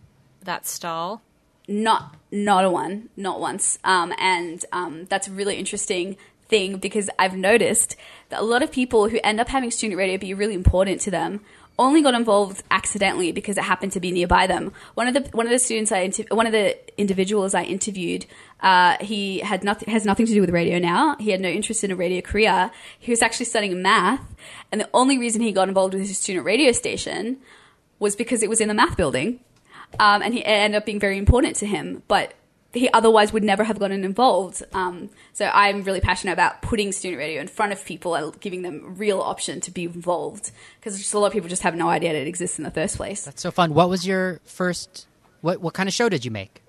that 0.43 0.65
stall? 0.65 1.21
Not, 1.69 2.15
not 2.31 2.65
a 2.65 2.69
one, 2.69 3.09
not 3.15 3.39
once. 3.39 3.77
Um, 3.83 4.13
and 4.17 4.65
um, 4.71 5.05
that's 5.05 5.27
a 5.27 5.31
really 5.31 5.55
interesting 5.55 6.17
thing 6.47 6.77
because 6.77 7.09
I've 7.19 7.37
noticed 7.37 7.95
that 8.29 8.41
a 8.41 8.43
lot 8.43 8.63
of 8.63 8.71
people 8.71 9.07
who 9.07 9.19
end 9.23 9.39
up 9.39 9.47
having 9.47 9.69
student 9.69 9.97
radio 9.97 10.17
be 10.17 10.33
really 10.33 10.55
important 10.55 10.99
to 11.01 11.11
them 11.11 11.41
only 11.77 12.01
got 12.01 12.13
involved 12.13 12.61
accidentally 12.69 13.31
because 13.31 13.57
it 13.57 13.63
happened 13.63 13.93
to 13.93 13.99
be 13.99 14.11
nearby 14.11 14.47
them. 14.47 14.73
One 14.95 15.07
of 15.07 15.13
the 15.13 15.21
one 15.31 15.45
of 15.45 15.51
the 15.51 15.59
students 15.59 15.91
I 15.91 16.09
one 16.29 16.45
of 16.45 16.51
the 16.51 16.77
individuals 16.99 17.53
I 17.53 17.63
interviewed, 17.63 18.25
uh, 18.59 18.97
he 18.99 19.39
had 19.39 19.63
nothing 19.63 19.89
has 19.89 20.05
nothing 20.05 20.25
to 20.25 20.33
do 20.33 20.41
with 20.41 20.49
radio 20.49 20.77
now. 20.77 21.15
He 21.17 21.31
had 21.31 21.39
no 21.39 21.47
interest 21.47 21.83
in 21.83 21.91
a 21.91 21.95
radio 21.95 22.21
career. 22.21 22.71
He 22.99 23.11
was 23.11 23.21
actually 23.21 23.45
studying 23.45 23.81
math, 23.81 24.35
and 24.71 24.81
the 24.81 24.89
only 24.93 25.17
reason 25.17 25.41
he 25.41 25.53
got 25.53 25.69
involved 25.69 25.93
with 25.93 26.05
his 26.05 26.17
student 26.17 26.45
radio 26.45 26.73
station 26.73 27.37
was 27.97 28.15
because 28.15 28.43
it 28.43 28.49
was 28.49 28.59
in 28.59 28.67
the 28.67 28.73
math 28.73 28.97
building, 28.97 29.39
um, 29.97 30.21
and 30.21 30.33
he 30.33 30.45
ended 30.45 30.77
up 30.77 30.85
being 30.85 30.99
very 30.99 31.17
important 31.17 31.55
to 31.57 31.65
him. 31.65 32.03
But 32.07 32.33
he 32.73 32.89
otherwise 32.91 33.33
would 33.33 33.43
never 33.43 33.63
have 33.63 33.79
gotten 33.79 34.03
involved. 34.03 34.63
Um, 34.73 35.09
so 35.33 35.49
I'm 35.53 35.83
really 35.83 36.01
passionate 36.01 36.33
about 36.33 36.61
putting 36.61 36.91
student 36.91 37.17
radio 37.17 37.41
in 37.41 37.47
front 37.47 37.71
of 37.71 37.83
people 37.83 38.15
and 38.15 38.39
giving 38.39 38.61
them 38.61 38.95
real 38.97 39.21
option 39.21 39.59
to 39.61 39.71
be 39.71 39.85
involved 39.85 40.51
because 40.79 41.13
a 41.13 41.19
lot 41.19 41.27
of 41.27 41.33
people 41.33 41.49
just 41.49 41.63
have 41.63 41.75
no 41.75 41.89
idea 41.89 42.13
that 42.13 42.21
it 42.21 42.27
exists 42.27 42.59
in 42.59 42.63
the 42.63 42.71
first 42.71 42.97
place. 42.97 43.25
That's 43.25 43.41
so 43.41 43.51
fun. 43.51 43.73
What 43.73 43.89
was 43.89 44.05
your 44.05 44.39
first? 44.43 45.07
What 45.41 45.61
what 45.61 45.73
kind 45.73 45.89
of 45.89 45.95
show 45.95 46.09
did 46.09 46.25
you 46.25 46.31
make? 46.31 46.61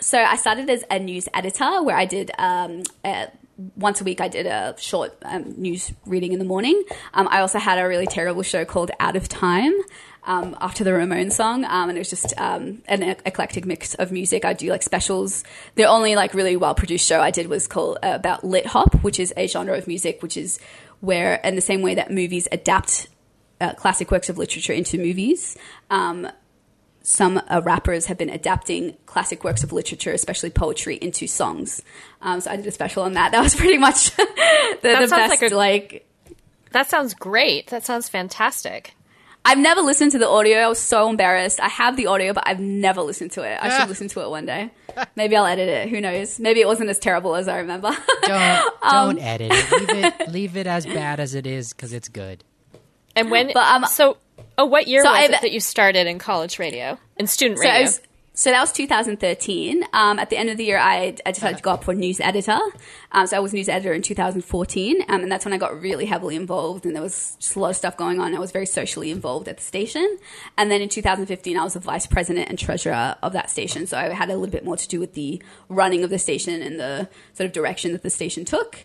So 0.00 0.18
I 0.18 0.36
started 0.36 0.68
as 0.68 0.84
a 0.90 0.98
news 0.98 1.28
editor 1.32 1.82
where 1.82 1.96
I 1.96 2.04
did. 2.04 2.30
Um, 2.36 2.82
a, 3.04 3.28
once 3.76 4.00
a 4.00 4.04
week, 4.04 4.20
I 4.20 4.28
did 4.28 4.46
a 4.46 4.74
short 4.78 5.14
um, 5.22 5.54
news 5.56 5.92
reading 6.06 6.32
in 6.32 6.38
the 6.38 6.44
morning. 6.44 6.82
Um, 7.14 7.28
I 7.30 7.40
also 7.40 7.58
had 7.58 7.78
a 7.78 7.86
really 7.86 8.06
terrible 8.06 8.42
show 8.42 8.64
called 8.64 8.90
Out 8.98 9.14
of 9.14 9.28
Time, 9.28 9.72
um, 10.24 10.56
after 10.60 10.84
the 10.84 10.90
Ramones 10.90 11.32
song, 11.32 11.64
um, 11.64 11.88
and 11.88 11.98
it 11.98 12.00
was 12.00 12.10
just 12.10 12.32
um, 12.38 12.82
an 12.86 13.02
eclectic 13.26 13.66
mix 13.66 13.94
of 13.94 14.12
music. 14.12 14.44
I 14.44 14.52
do 14.52 14.68
like 14.70 14.82
specials. 14.82 15.42
The 15.74 15.84
only 15.84 16.14
like 16.14 16.34
really 16.34 16.56
well 16.56 16.74
produced 16.74 17.06
show 17.06 17.20
I 17.20 17.30
did 17.30 17.48
was 17.48 17.66
called 17.66 17.98
uh, 18.02 18.12
about 18.14 18.44
lit 18.44 18.66
hop, 18.66 18.94
which 19.02 19.18
is 19.18 19.32
a 19.36 19.46
genre 19.48 19.76
of 19.76 19.86
music 19.86 20.22
which 20.22 20.36
is 20.36 20.58
where, 21.00 21.34
in 21.42 21.56
the 21.56 21.60
same 21.60 21.82
way 21.82 21.96
that 21.96 22.12
movies 22.12 22.46
adapt 22.52 23.08
uh, 23.60 23.74
classic 23.74 24.10
works 24.10 24.28
of 24.28 24.38
literature 24.38 24.72
into 24.72 24.98
movies. 24.98 25.56
Um, 25.90 26.28
some 27.02 27.42
uh, 27.48 27.60
rappers 27.64 28.06
have 28.06 28.16
been 28.16 28.30
adapting 28.30 28.96
classic 29.06 29.42
works 29.42 29.64
of 29.64 29.72
literature, 29.72 30.12
especially 30.12 30.50
poetry, 30.50 30.96
into 30.96 31.26
songs. 31.26 31.82
Um, 32.20 32.40
so 32.40 32.52
I 32.52 32.56
did 32.56 32.66
a 32.66 32.70
special 32.70 33.02
on 33.02 33.14
that. 33.14 33.32
That 33.32 33.42
was 33.42 33.54
pretty 33.56 33.78
much 33.78 34.14
the, 34.16 34.26
the 34.82 35.08
best. 35.10 35.42
Like, 35.42 35.42
a, 35.42 35.56
like 35.56 36.08
that 36.70 36.88
sounds 36.88 37.14
great. 37.14 37.68
That 37.68 37.84
sounds 37.84 38.08
fantastic. 38.08 38.94
I've 39.44 39.58
never 39.58 39.80
listened 39.80 40.12
to 40.12 40.18
the 40.18 40.28
audio. 40.28 40.58
I 40.58 40.68
was 40.68 40.78
so 40.78 41.08
embarrassed. 41.08 41.60
I 41.60 41.68
have 41.68 41.96
the 41.96 42.06
audio, 42.06 42.32
but 42.32 42.44
I've 42.46 42.60
never 42.60 43.02
listened 43.02 43.32
to 43.32 43.42
it. 43.42 43.58
I 43.60 43.76
should 43.76 43.88
listen 43.88 44.08
to 44.08 44.20
it 44.20 44.30
one 44.30 44.46
day. 44.46 44.70
Maybe 45.16 45.36
I'll 45.36 45.46
edit 45.46 45.68
it. 45.68 45.88
Who 45.88 46.00
knows? 46.00 46.38
Maybe 46.38 46.60
it 46.60 46.66
wasn't 46.66 46.90
as 46.90 46.98
terrible 46.98 47.34
as 47.34 47.48
I 47.48 47.58
remember. 47.58 47.90
don't 48.22 48.72
don't 48.82 49.18
um, 49.18 49.18
edit 49.18 49.50
it. 49.52 49.72
Leave 49.72 50.04
it 50.04 50.28
leave 50.28 50.56
it 50.56 50.66
as 50.66 50.86
bad 50.86 51.18
as 51.18 51.34
it 51.34 51.46
is 51.46 51.72
because 51.72 51.92
it's 51.92 52.08
good. 52.08 52.44
And 53.16 53.30
when 53.30 53.48
but, 53.52 53.56
um, 53.56 53.86
so 53.86 54.16
oh, 54.58 54.66
what 54.66 54.86
year 54.86 55.02
so 55.02 55.10
was 55.10 55.18
I've, 55.18 55.30
it 55.30 55.40
that 55.42 55.52
you 55.52 55.60
started 55.60 56.06
in 56.06 56.18
college 56.18 56.58
radio 56.58 56.98
in 57.16 57.26
student 57.26 57.60
radio? 57.60 57.74
So 57.74 57.82
was, 57.82 58.00
so 58.34 58.50
that 58.50 58.60
was 58.60 58.72
2013. 58.72 59.84
Um, 59.92 60.18
at 60.18 60.30
the 60.30 60.38
end 60.38 60.48
of 60.48 60.56
the 60.56 60.64
year, 60.64 60.78
I, 60.78 61.14
I 61.26 61.32
decided 61.32 61.58
to 61.58 61.62
go 61.62 61.72
up 61.72 61.84
for 61.84 61.94
news 61.94 62.18
editor. 62.18 62.58
Um, 63.12 63.26
so 63.26 63.36
I 63.36 63.40
was 63.40 63.52
news 63.52 63.68
editor 63.68 63.92
in 63.92 64.00
2014, 64.00 65.02
um, 65.08 65.22
and 65.22 65.30
that's 65.30 65.44
when 65.44 65.52
I 65.52 65.58
got 65.58 65.78
really 65.78 66.06
heavily 66.06 66.36
involved, 66.36 66.86
and 66.86 66.94
there 66.94 67.02
was 67.02 67.36
just 67.38 67.56
a 67.56 67.60
lot 67.60 67.68
of 67.68 67.76
stuff 67.76 67.96
going 67.98 68.20
on. 68.20 68.34
I 68.34 68.38
was 68.38 68.50
very 68.50 68.64
socially 68.64 69.10
involved 69.10 69.48
at 69.48 69.58
the 69.58 69.62
station. 69.62 70.18
And 70.56 70.70
then 70.70 70.80
in 70.80 70.88
2015, 70.88 71.58
I 71.58 71.62
was 71.62 71.74
the 71.74 71.80
vice 71.80 72.06
president 72.06 72.48
and 72.48 72.58
treasurer 72.58 73.16
of 73.22 73.34
that 73.34 73.50
station. 73.50 73.86
So 73.86 73.98
I 73.98 74.08
had 74.08 74.30
a 74.30 74.36
little 74.36 74.50
bit 74.50 74.64
more 74.64 74.78
to 74.78 74.88
do 74.88 74.98
with 74.98 75.12
the 75.12 75.42
running 75.68 76.02
of 76.02 76.08
the 76.08 76.18
station 76.18 76.62
and 76.62 76.80
the 76.80 77.10
sort 77.34 77.46
of 77.46 77.52
direction 77.52 77.92
that 77.92 78.02
the 78.02 78.10
station 78.10 78.46
took. 78.46 78.82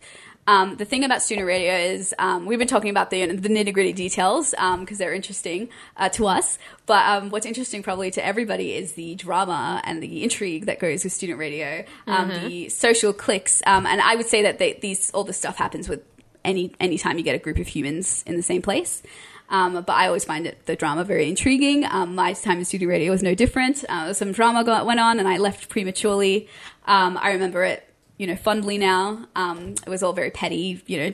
Um, 0.48 0.78
the 0.78 0.86
thing 0.86 1.04
about 1.04 1.22
student 1.22 1.46
radio 1.46 1.74
is 1.76 2.16
um, 2.18 2.46
we've 2.46 2.58
been 2.58 2.70
talking 2.70 2.90
about 2.90 3.10
the, 3.10 3.26
the 3.26 3.50
nitty 3.50 3.74
gritty 3.74 3.92
details 3.92 4.52
because 4.52 4.62
um, 4.64 4.86
they're 4.98 5.14
interesting 5.14 5.68
uh, 5.98 6.08
to 6.10 6.26
us. 6.26 6.58
But 6.86 7.06
um, 7.06 7.30
what's 7.30 7.46
interesting 7.46 7.84
probably 7.84 8.12
to 8.12 8.26
everybody 8.26 8.74
is 8.74 8.94
the 8.94 9.16
drama 9.16 9.82
and 9.84 10.02
the 10.02 10.24
intrigue 10.24 10.68
that 10.68 10.80
goes 10.80 11.04
with 11.04 11.12
student 11.12 11.38
radio, 11.38 11.84
um, 12.08 12.32
mm-hmm. 12.32 12.48
the 12.48 12.70
social 12.70 13.12
cliques, 13.12 13.62
um, 13.68 13.86
and 13.86 14.00
I 14.00 14.16
would 14.16 14.28
say 14.28 14.44
that 14.44 14.58
they, 14.58 14.74
these 14.74 15.12
all 15.12 15.26
this 15.26 15.38
stuff 15.38 15.58
happens 15.58 15.90
with 15.90 16.02
any 16.46 16.74
any 16.80 16.98
time 16.98 17.18
you 17.18 17.24
get 17.24 17.36
a 17.36 17.40
group 17.40 17.58
of 17.58 17.68
humans 17.68 18.24
in 18.26 18.38
the 18.38 18.44
same 18.44 18.62
place. 18.62 19.04
Um, 19.50 19.74
but 19.74 19.90
I 19.90 20.08
always 20.08 20.26
find 20.26 20.46
it, 20.46 20.66
the 20.66 20.76
drama 20.76 21.06
very 21.06 21.30
intriguing. 21.30 21.86
Um, 21.86 22.16
my 22.16 22.34
time 22.34 22.60
in 22.60 22.66
studio 22.66 22.90
radio 22.90 23.12
was 23.12 23.24
no 23.24 23.34
different. 23.34 23.86
Uh, 23.88 24.12
some 24.14 24.34
drama 24.34 24.66
got, 24.66 24.86
went 24.86 25.00
on, 25.00 25.20
and 25.20 25.28
I 25.28 25.38
left 25.38 25.70
prematurely. 25.70 26.50
Um, 26.86 27.18
I 27.22 27.32
remember 27.32 27.64
it 27.64 27.87
you 28.18 28.28
know, 28.28 28.36
fondly 28.36 28.78
now. 28.78 29.26
Um, 29.36 29.76
it 29.86 29.90
was 29.90 30.04
all 30.04 30.14
very 30.14 30.32
petty, 30.32 30.82
you 30.88 30.98
know, 30.98 31.14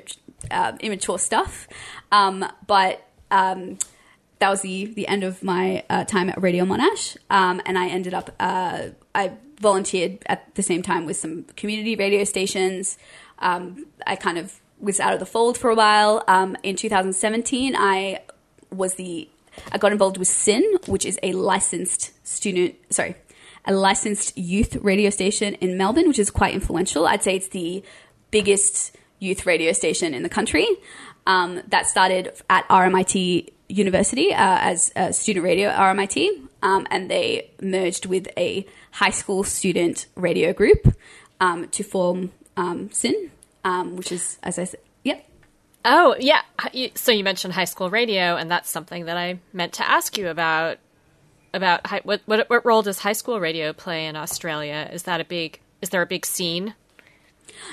uh, 0.51 0.74
immature 0.80 1.20
stuff. 1.20 1.68
Um, 2.12 2.45
but 2.68 3.08
um, 3.32 3.78
that 4.39 4.49
was 4.49 4.62
the 4.62 4.86
the 4.86 5.08
end 5.08 5.24
of 5.24 5.43
my 5.43 5.84
uh, 5.89 6.06
time 6.06 6.30
at 6.30 6.41
Radio 6.41 6.66
Monash, 6.66 7.18
um, 7.30 7.62
and 7.66 7.78
I 7.78 7.88
ended 7.88 8.14
up 8.14 8.30
uh, 8.39 8.89
I 9.16 9.34
volunteered 9.60 10.20
at 10.26 10.54
the 10.56 10.64
same 10.64 10.82
time 10.82 11.06
with 11.06 11.18
some 11.18 11.43
community 11.56 11.95
radio 11.95 12.24
stations. 12.24 12.97
Um, 13.39 13.86
I 14.06 14.16
kind 14.16 14.38
of 14.38 14.60
was 14.80 14.99
out 14.99 15.14
of 15.14 15.20
the 15.20 15.26
fold 15.26 15.58
for 15.58 15.70
a 15.70 15.76
while. 15.76 16.24
Um, 16.28 16.58
in 16.64 16.76
2017, 16.76 17.76
I 17.76 18.22
was 18.70 18.95
the 18.95 19.30
I 19.72 19.78
got 19.78 19.91
involved 19.91 20.18
with 20.18 20.28
SYN, 20.28 20.64
which 20.88 21.06
is 21.06 21.20
a 21.24 21.32
licensed 21.34 22.12
student, 22.28 22.76
sorry, 22.89 23.16
a 23.66 23.74
licensed 23.74 24.38
youth 24.38 24.76
radio 24.78 25.09
station 25.09 25.55
in 25.55 25.78
Melbourne, 25.78 26.07
which 26.07 26.20
is 26.20 26.30
quite 26.30 26.53
influential. 26.53 27.07
I'd 27.07 27.24
say 27.24 27.36
it's 27.36 27.49
the 27.49 27.84
biggest 28.32 28.95
youth 29.20 29.45
radio 29.45 29.72
station 29.72 30.14
in 30.14 30.24
the 30.24 30.30
country. 30.30 30.68
Um, 31.26 31.61
that 31.68 31.88
started 31.88 32.34
at 32.49 32.68
RMIT 32.68 33.53
University 33.70 34.34
uh, 34.34 34.57
as 34.59 34.91
a 34.95 35.14
student 35.14 35.45
radio 35.45 35.70
at 35.70 35.80
RMIT, 35.80 36.47
um, 36.61 36.86
and 36.91 37.09
they 37.09 37.49
merged 37.61 38.05
with 38.05 38.28
a 38.38 38.66
high 38.91 39.09
school 39.09 39.43
student 39.43 40.07
radio 40.16 40.51
group 40.51 40.95
um, 41.39 41.70
to 41.70 41.84
form 41.84 42.32
um, 42.57 42.89
SYN, 42.91 43.32
um, 43.64 43.95
which 43.95 44.11
is, 44.11 44.38
as 44.43 44.59
I 44.59 44.66
said, 44.66 44.80
yep. 45.03 45.26
Oh, 45.86 46.16
yeah. 46.20 46.41
So 46.95 47.11
you 47.11 47.24
mentioned 47.24 47.53
high 47.53 47.66
school 47.66 47.89
radio, 47.89 48.36
and 48.36 48.51
that's 48.51 48.70
something 48.70 49.05
that 49.05 49.18
I 49.18 49.39
meant 49.53 49.74
to 49.74 49.89
ask 49.89 50.18
you 50.18 50.28
about 50.28 50.78
about 51.54 51.86
high, 51.88 52.01
what, 52.04 52.22
what 52.26 52.49
what 52.49 52.66
role 52.66 52.82
does 52.82 52.99
high 52.99 53.14
school 53.14 53.39
radio 53.39 53.74
play 53.74 54.06
in 54.06 54.16
Australia? 54.16 54.89
Is 54.91 55.04
that 55.04 55.22
a 55.22 55.26
big? 55.26 55.60
Is 55.82 55.89
there 55.89 56.01
a 56.01 56.08
big 56.08 56.26
scene? 56.26 56.76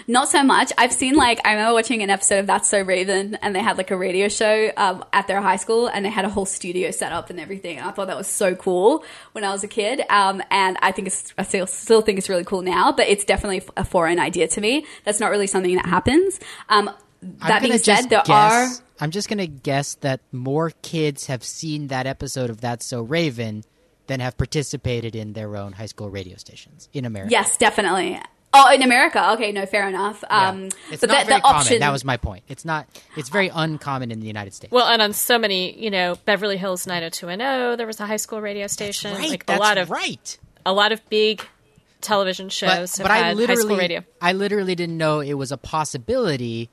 Not 0.07 0.29
so 0.29 0.43
much. 0.43 0.73
I've 0.79 0.93
seen 0.93 1.15
like 1.15 1.41
I 1.45 1.53
remember 1.53 1.75
watching 1.75 2.03
an 2.03 2.11
episode 2.11 2.41
of 2.41 2.47
That's 2.47 2.69
So 2.69 2.83
Raven, 2.83 3.37
and 3.37 3.55
they 3.55 3.61
had 3.61 3.79
like 3.79 3.91
a 3.91 3.97
radio 3.97 4.29
show 4.29 4.71
um, 4.77 5.05
at 5.13 5.27
their 5.27 5.41
high 5.41 5.57
school, 5.57 5.87
and 5.89 6.05
they 6.05 6.11
had 6.11 6.25
a 6.25 6.29
whole 6.29 6.47
studio 6.47 6.91
set 6.91 7.13
up 7.13 7.31
and 7.31 7.41
everything. 7.41 7.79
And 7.79 7.87
I 7.87 7.93
thought 7.93 8.09
that 8.09 8.17
was 8.17 8.27
so 8.27 8.55
cool 8.55 9.05
when 9.33 9.45
I 9.45 9.53
was 9.53 9.65
a 9.65 9.69
kid. 9.69 10.03
Um, 10.11 10.43
and 10.51 10.77
I 10.83 10.93
think 10.93 11.09
it's 11.09 11.35
I 11.39 11.43
still 11.43 11.67
still 11.67 12.03
think 12.03 12.19
it's 12.19 12.29
really 12.29 12.45
cool 12.45 12.63
now, 12.63 12.93
but 12.93 13.09
it's 13.09 13.25
definitely 13.25 13.63
a 13.77 13.85
foreign 13.85 14.19
idea 14.19 14.49
to 14.49 14.61
me. 14.61 14.87
That's 15.05 15.21
not 15.21 15.31
really 15.31 15.47
something 15.47 15.75
that 15.77 15.87
happens. 15.87 16.41
Um, 16.69 16.91
that 17.23 17.63
being 17.63 17.79
said, 17.79 18.09
there 18.09 18.23
guess, 18.25 18.81
are. 18.81 18.85
I'm 19.01 19.11
just 19.11 19.29
gonna 19.29 19.47
guess 19.47 19.95
that 19.97 20.21
more 20.33 20.73
kids 20.83 21.27
have 21.27 21.45
seen 21.45 21.89
that 21.89 22.07
episode 22.07 22.51
of 22.51 22.61
That's 22.61 22.87
So 22.87 23.03
Raven 23.03 23.65
than 24.11 24.19
have 24.19 24.37
participated 24.37 25.15
in 25.15 25.35
their 25.35 25.57
own 25.57 25.71
high 25.71 25.87
school 25.87 26.11
radio 26.11 26.37
stations 26.37 26.89
in 26.93 27.05
America. 27.05 27.31
Yes, 27.31 27.57
definitely. 27.57 28.21
Oh, 28.53 28.75
in 28.75 28.83
America. 28.83 29.35
Okay, 29.35 29.53
no, 29.53 29.65
fair 29.67 29.89
enough. 29.89 30.25
Um, 30.29 30.65
yeah. 30.65 30.71
It's 30.91 31.01
but 31.01 31.11
not 31.11 31.21
the, 31.21 31.27
very 31.27 31.39
the 31.39 31.43
common. 31.43 31.61
Option... 31.61 31.79
That 31.79 31.93
was 31.93 32.05
my 32.05 32.17
point. 32.17 32.43
It's 32.49 32.65
not. 32.65 32.89
It's 33.17 33.29
very 33.29 33.53
uncommon 33.55 34.11
in 34.11 34.19
the 34.19 34.27
United 34.27 34.53
States. 34.53 34.73
Well, 34.73 34.89
and 34.89 35.01
on 35.01 35.13
so 35.13 35.39
many, 35.39 35.79
you 35.81 35.93
know, 35.93 36.17
Beverly 36.25 36.57
Hills 36.57 36.89
90210, 36.89 37.79
there 37.79 37.87
was 37.87 38.01
a 38.01 38.07
high 38.07 38.17
school 38.17 38.41
radio 38.41 38.67
station. 38.67 39.13
That's 39.13 39.23
right. 39.23 39.31
Like 39.31 39.47
That's 39.47 39.61
a 39.61 39.63
lot 39.63 39.79
of 39.79 39.91
right. 39.93 40.39
A 40.67 40.73
lot 40.73 40.91
of 40.91 41.09
big 41.09 41.47
television 42.01 42.49
shows 42.49 42.97
but, 42.97 43.05
but 43.05 43.11
I 43.13 43.35
literally, 43.35 44.01
I 44.21 44.33
literally 44.33 44.75
didn't 44.75 44.99
know 44.99 45.21
it 45.21 45.35
was 45.35 45.53
a 45.53 45.59
possibility 45.59 46.69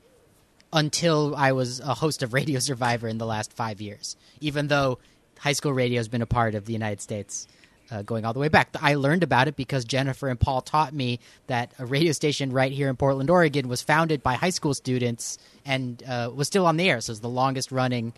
until 0.72 1.36
I 1.36 1.52
was 1.52 1.78
a 1.78 1.94
host 1.94 2.24
of 2.24 2.32
Radio 2.32 2.58
Survivor 2.58 3.06
in 3.06 3.18
the 3.18 3.26
last 3.26 3.52
five 3.52 3.80
years. 3.80 4.16
Even 4.40 4.66
though 4.66 4.98
high 5.38 5.52
school 5.52 5.72
radio 5.72 5.98
has 5.98 6.08
been 6.08 6.22
a 6.22 6.26
part 6.26 6.54
of 6.54 6.66
the 6.66 6.72
United 6.72 7.00
States 7.00 7.46
uh, 7.90 8.02
going 8.02 8.24
all 8.24 8.32
the 8.32 8.40
way 8.40 8.48
back. 8.48 8.74
I 8.80 8.94
learned 8.94 9.22
about 9.22 9.48
it 9.48 9.56
because 9.56 9.84
Jennifer 9.84 10.28
and 10.28 10.38
Paul 10.38 10.60
taught 10.60 10.92
me 10.92 11.20
that 11.46 11.72
a 11.78 11.86
radio 11.86 12.12
station 12.12 12.52
right 12.52 12.72
here 12.72 12.88
in 12.88 12.96
Portland, 12.96 13.30
Oregon, 13.30 13.68
was 13.68 13.82
founded 13.82 14.22
by 14.22 14.34
high 14.34 14.50
school 14.50 14.74
students 14.74 15.38
and 15.64 16.02
uh, 16.06 16.30
was 16.34 16.46
still 16.46 16.66
on 16.66 16.76
the 16.76 16.88
air. 16.88 17.00
So 17.00 17.12
it's 17.12 17.20
the 17.20 17.28
longest 17.28 17.72
running 17.72 18.12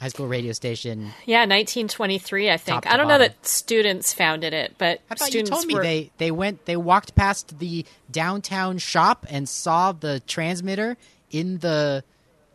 high 0.00 0.08
school 0.08 0.26
radio 0.26 0.52
station. 0.52 1.12
Yeah, 1.24 1.40
1923, 1.40 2.50
I 2.50 2.56
think. 2.56 2.86
I 2.86 2.96
don't 2.96 3.08
know 3.08 3.18
that 3.18 3.46
students 3.46 4.12
founded 4.12 4.52
it, 4.52 4.74
but 4.78 5.00
students 5.16 5.34
you 5.34 5.44
told 5.44 5.66
me 5.66 5.74
were... 5.74 5.82
they 5.82 6.10
they 6.18 6.30
went 6.30 6.66
they 6.66 6.76
walked 6.76 7.14
past 7.14 7.58
the 7.58 7.86
downtown 8.10 8.78
shop 8.78 9.26
and 9.30 9.48
saw 9.48 9.92
the 9.92 10.20
transmitter 10.26 10.96
in 11.30 11.58
the 11.58 12.04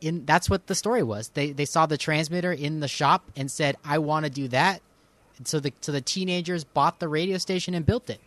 in 0.02 0.26
that's 0.26 0.50
what 0.50 0.68
the 0.68 0.76
story 0.76 1.04
was. 1.04 1.30
They 1.30 1.52
they 1.52 1.66
saw 1.66 1.86
the 1.86 1.98
transmitter 1.98 2.52
in 2.52 2.80
the 2.80 2.88
shop 2.88 3.32
and 3.36 3.50
said, 3.50 3.78
"I 3.86 4.00
want 4.00 4.26
to 4.26 4.32
do 4.32 4.48
that." 4.50 4.82
And 5.38 5.48
so 5.48 5.60
the 5.60 5.72
so 5.82 5.92
the 5.92 6.02
teenagers 6.02 6.64
bought 6.64 7.00
the 7.00 7.08
radio 7.08 7.38
station 7.38 7.74
and 7.74 7.86
built 7.86 8.10
it. 8.10 8.20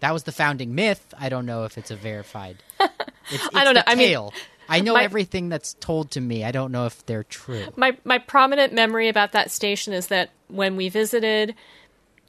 That 0.00 0.12
was 0.12 0.24
the 0.24 0.32
founding 0.32 0.74
myth. 0.74 1.14
I 1.18 1.28
don't 1.28 1.46
know 1.46 1.64
if 1.64 1.78
it's 1.78 1.90
a 1.90 1.96
verified. 1.96 2.62
It's, 3.32 3.44
it's 3.44 3.54
I 3.54 3.62
don't 3.62 3.74
know. 3.74 3.82
I 3.86 3.94
mean, 3.94 4.30
I 4.68 4.80
know 4.80 4.94
my, 4.94 5.04
everything 5.04 5.50
that's 5.50 5.74
told 5.74 6.10
to 6.12 6.20
me. 6.20 6.42
I 6.42 6.50
don't 6.50 6.72
know 6.72 6.86
if 6.86 7.06
they're 7.06 7.22
true. 7.22 7.66
My 7.76 7.96
my 8.02 8.18
prominent 8.18 8.72
memory 8.72 9.08
about 9.08 9.30
that 9.32 9.52
station 9.52 9.92
is 9.92 10.08
that 10.08 10.30
when 10.48 10.74
we 10.74 10.88
visited, 10.88 11.54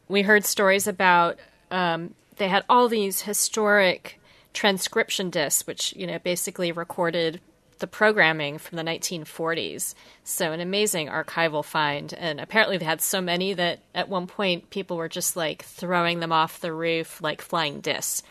we 0.07 0.21
heard 0.21 0.45
stories 0.45 0.85
about 0.85 1.39
um, 1.71 2.13
they 2.37 2.49
had 2.49 2.65
all 2.69 2.87
these 2.87 3.21
historic 3.21 4.19
transcription 4.53 5.31
discs, 5.31 5.65
which 5.65 5.95
you 5.95 6.05
know 6.05 6.19
basically 6.19 6.71
recorded 6.71 7.41
the 7.81 7.87
programming 7.87 8.57
from 8.57 8.77
the 8.77 8.83
1940s. 8.83 9.93
So 10.23 10.53
an 10.53 10.61
amazing 10.61 11.07
archival 11.09 11.65
find, 11.65 12.13
and 12.13 12.39
apparently 12.39 12.77
they 12.77 12.85
had 12.85 13.01
so 13.01 13.19
many 13.19 13.53
that 13.53 13.79
at 13.93 14.07
one 14.07 14.27
point 14.27 14.69
people 14.69 14.95
were 14.95 15.09
just 15.09 15.35
like 15.35 15.63
throwing 15.63 16.21
them 16.21 16.31
off 16.31 16.61
the 16.61 16.71
roof 16.71 17.21
like 17.21 17.41
flying 17.41 17.81
discs. 17.81 18.23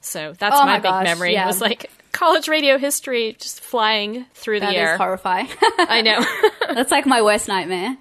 So 0.00 0.32
that's 0.36 0.56
oh 0.56 0.64
my, 0.64 0.78
my 0.78 0.80
big 0.80 1.04
memory. 1.04 1.34
Yeah. 1.34 1.44
It 1.44 1.46
was 1.46 1.60
like 1.60 1.90
college 2.12 2.48
radio 2.48 2.78
history 2.78 3.36
just 3.38 3.60
flying 3.60 4.26
through 4.34 4.60
That 4.60 4.70
the 4.70 4.76
air. 4.76 4.92
is 4.94 4.98
horrifying. 4.98 5.48
I 5.78 6.02
know. 6.02 6.24
That's 6.74 6.90
like 6.90 7.06
my 7.06 7.22
worst 7.22 7.48
nightmare. 7.48 7.96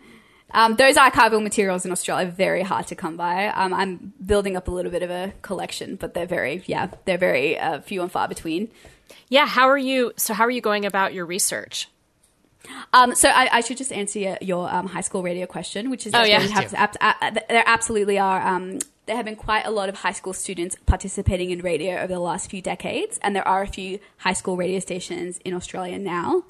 Um, 0.51 0.77
those 0.77 0.95
archival 0.95 1.43
materials 1.43 1.85
in 1.85 1.91
Australia 1.91 2.27
are 2.27 2.31
very 2.31 2.63
hard 2.63 2.87
to 2.87 2.95
come 2.95 3.17
by. 3.17 3.47
Um, 3.47 3.73
I'm 3.73 4.13
building 4.25 4.57
up 4.57 4.67
a 4.67 4.71
little 4.71 4.91
bit 4.91 5.03
of 5.03 5.11
a 5.11 5.33
collection, 5.41 5.95
but 5.95 6.13
they're 6.13 6.25
very, 6.25 6.63
yeah, 6.65 6.89
they're 7.05 7.19
very 7.19 7.59
uh, 7.59 7.81
few 7.81 8.01
and 8.01 8.11
far 8.11 8.27
between. 8.27 8.69
Yeah. 9.29 9.45
How 9.47 9.67
are 9.69 9.77
you? 9.77 10.13
So 10.17 10.33
how 10.33 10.43
are 10.45 10.51
you 10.51 10.61
going 10.61 10.85
about 10.85 11.13
your 11.13 11.25
research? 11.25 11.89
Um, 12.93 13.15
so 13.15 13.29
I, 13.29 13.49
I 13.57 13.61
should 13.61 13.77
just 13.77 13.91
answer 13.91 14.37
your, 14.41 14.69
um, 14.71 14.87
high 14.87 15.01
school 15.01 15.23
radio 15.23 15.45
question, 15.45 15.89
which 15.89 16.05
is 16.05 16.13
Oh, 16.13 16.23
yeah. 16.23 16.39
there 16.39 16.49
have- 16.49 16.73
ab- 16.75 16.97
uh, 17.21 17.39
there 17.49 17.63
absolutely 17.65 18.19
are. 18.19 18.41
Um, 18.45 18.79
there 19.05 19.15
have 19.15 19.25
been 19.25 19.37
quite 19.37 19.65
a 19.65 19.71
lot 19.71 19.89
of 19.89 19.95
high 19.95 20.11
school 20.11 20.33
students 20.33 20.75
participating 20.85 21.49
in 21.49 21.61
radio 21.61 21.95
over 21.97 22.13
the 22.13 22.19
last 22.19 22.49
few 22.51 22.61
decades, 22.61 23.17
and 23.23 23.35
there 23.35 23.47
are 23.47 23.63
a 23.63 23.67
few 23.67 23.99
high 24.17 24.33
school 24.33 24.55
radio 24.55 24.79
stations 24.79 25.39
in 25.43 25.53
Australia 25.55 25.97
now. 25.97 26.43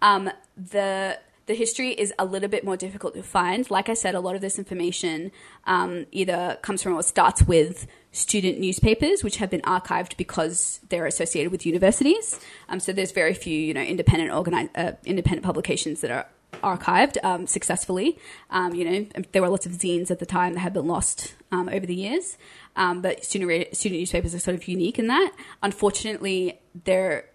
Um, 0.00 0.30
the 0.56 1.18
the 1.44 1.54
history 1.54 1.90
is 1.92 2.12
a 2.18 2.24
little 2.24 2.48
bit 2.48 2.64
more 2.64 2.76
difficult 2.76 3.14
to 3.14 3.22
find. 3.22 3.70
Like 3.70 3.88
I 3.88 3.94
said, 3.94 4.14
a 4.14 4.20
lot 4.20 4.34
of 4.34 4.40
this 4.40 4.58
information 4.58 5.30
um, 5.66 6.06
either 6.10 6.58
comes 6.62 6.82
from 6.82 6.94
or 6.94 7.02
starts 7.02 7.42
with 7.42 7.86
student 8.16 8.58
newspapers, 8.58 9.22
which 9.22 9.36
have 9.36 9.50
been 9.50 9.60
archived 9.62 10.16
because 10.16 10.80
they're 10.88 11.06
associated 11.06 11.52
with 11.52 11.66
universities. 11.66 12.40
Um, 12.68 12.80
so 12.80 12.92
there's 12.92 13.12
very 13.12 13.34
few, 13.34 13.58
you 13.58 13.74
know, 13.74 13.82
independent 13.82 14.30
organi- 14.30 14.70
uh, 14.74 14.92
independent 15.04 15.44
publications 15.44 16.00
that 16.00 16.10
are 16.10 16.26
archived 16.62 17.22
um, 17.22 17.46
successfully. 17.46 18.18
Um, 18.50 18.74
you 18.74 18.84
know, 18.84 19.06
there 19.32 19.42
were 19.42 19.50
lots 19.50 19.66
of 19.66 19.72
zines 19.72 20.10
at 20.10 20.18
the 20.18 20.26
time 20.26 20.54
that 20.54 20.60
had 20.60 20.72
been 20.72 20.86
lost 20.86 21.34
um, 21.52 21.68
over 21.68 21.84
the 21.84 21.94
years, 21.94 22.38
um, 22.74 23.02
but 23.02 23.24
student 23.24 23.76
student 23.76 24.00
newspapers 24.00 24.34
are 24.34 24.38
sort 24.38 24.56
of 24.56 24.66
unique 24.66 24.98
in 24.98 25.08
that. 25.08 25.32
Unfortunately, 25.62 26.58
there 26.84 27.26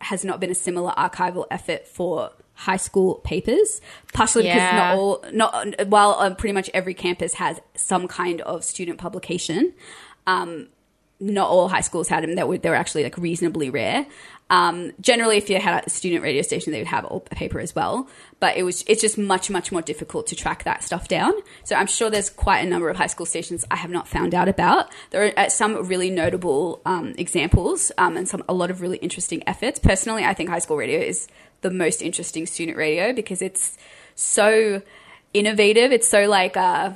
has 0.00 0.24
not 0.24 0.40
been 0.40 0.50
a 0.50 0.54
similar 0.54 0.92
archival 0.92 1.46
effort 1.50 1.86
for 1.86 2.32
high 2.54 2.76
school 2.76 3.16
papers, 3.16 3.80
partially 4.12 4.44
because 4.44 4.72
not 4.74 4.96
all, 4.96 5.24
not 5.32 5.88
while 5.88 6.14
um, 6.18 6.36
pretty 6.36 6.52
much 6.52 6.70
every 6.74 6.94
campus 6.94 7.34
has 7.34 7.60
some 7.74 8.08
kind 8.08 8.40
of 8.42 8.64
student 8.64 8.98
publication. 8.98 9.72
Um, 10.26 10.68
not 11.20 11.48
all 11.48 11.68
high 11.68 11.80
schools 11.80 12.08
had 12.08 12.22
them. 12.22 12.34
That 12.34 12.48
were 12.48 12.58
they 12.58 12.68
were 12.68 12.74
actually 12.74 13.04
like 13.04 13.16
reasonably 13.16 13.70
rare. 13.70 14.06
Um, 14.50 14.92
generally, 15.00 15.38
if 15.38 15.48
you 15.48 15.58
had 15.58 15.86
a 15.86 15.90
student 15.90 16.22
radio 16.22 16.42
station, 16.42 16.72
they 16.72 16.78
would 16.78 16.88
have 16.88 17.06
a 17.10 17.20
paper 17.20 17.60
as 17.60 17.74
well. 17.74 18.08
But 18.40 18.56
it 18.56 18.62
was 18.62 18.84
it's 18.86 19.00
just 19.00 19.16
much 19.16 19.48
much 19.48 19.72
more 19.72 19.80
difficult 19.80 20.26
to 20.28 20.36
track 20.36 20.64
that 20.64 20.82
stuff 20.82 21.08
down. 21.08 21.32
So 21.64 21.76
I'm 21.76 21.86
sure 21.86 22.10
there's 22.10 22.30
quite 22.30 22.60
a 22.60 22.68
number 22.68 22.88
of 22.90 22.96
high 22.96 23.06
school 23.06 23.26
stations 23.26 23.64
I 23.70 23.76
have 23.76 23.90
not 23.90 24.08
found 24.08 24.34
out 24.34 24.48
about. 24.48 24.90
There 25.10 25.26
are 25.26 25.32
uh, 25.38 25.48
some 25.48 25.86
really 25.86 26.10
notable 26.10 26.82
um, 26.84 27.14
examples 27.16 27.90
um, 27.96 28.16
and 28.16 28.28
some 28.28 28.44
a 28.48 28.54
lot 28.54 28.70
of 28.70 28.80
really 28.80 28.98
interesting 28.98 29.42
efforts. 29.46 29.78
Personally, 29.78 30.24
I 30.24 30.34
think 30.34 30.50
high 30.50 30.58
school 30.58 30.76
radio 30.76 31.00
is 31.00 31.28
the 31.62 31.70
most 31.70 32.02
interesting 32.02 32.44
student 32.44 32.76
radio 32.76 33.12
because 33.12 33.40
it's 33.40 33.78
so 34.14 34.82
innovative. 35.32 35.90
It's 35.90 36.08
so 36.08 36.28
like 36.28 36.56
uh, 36.56 36.92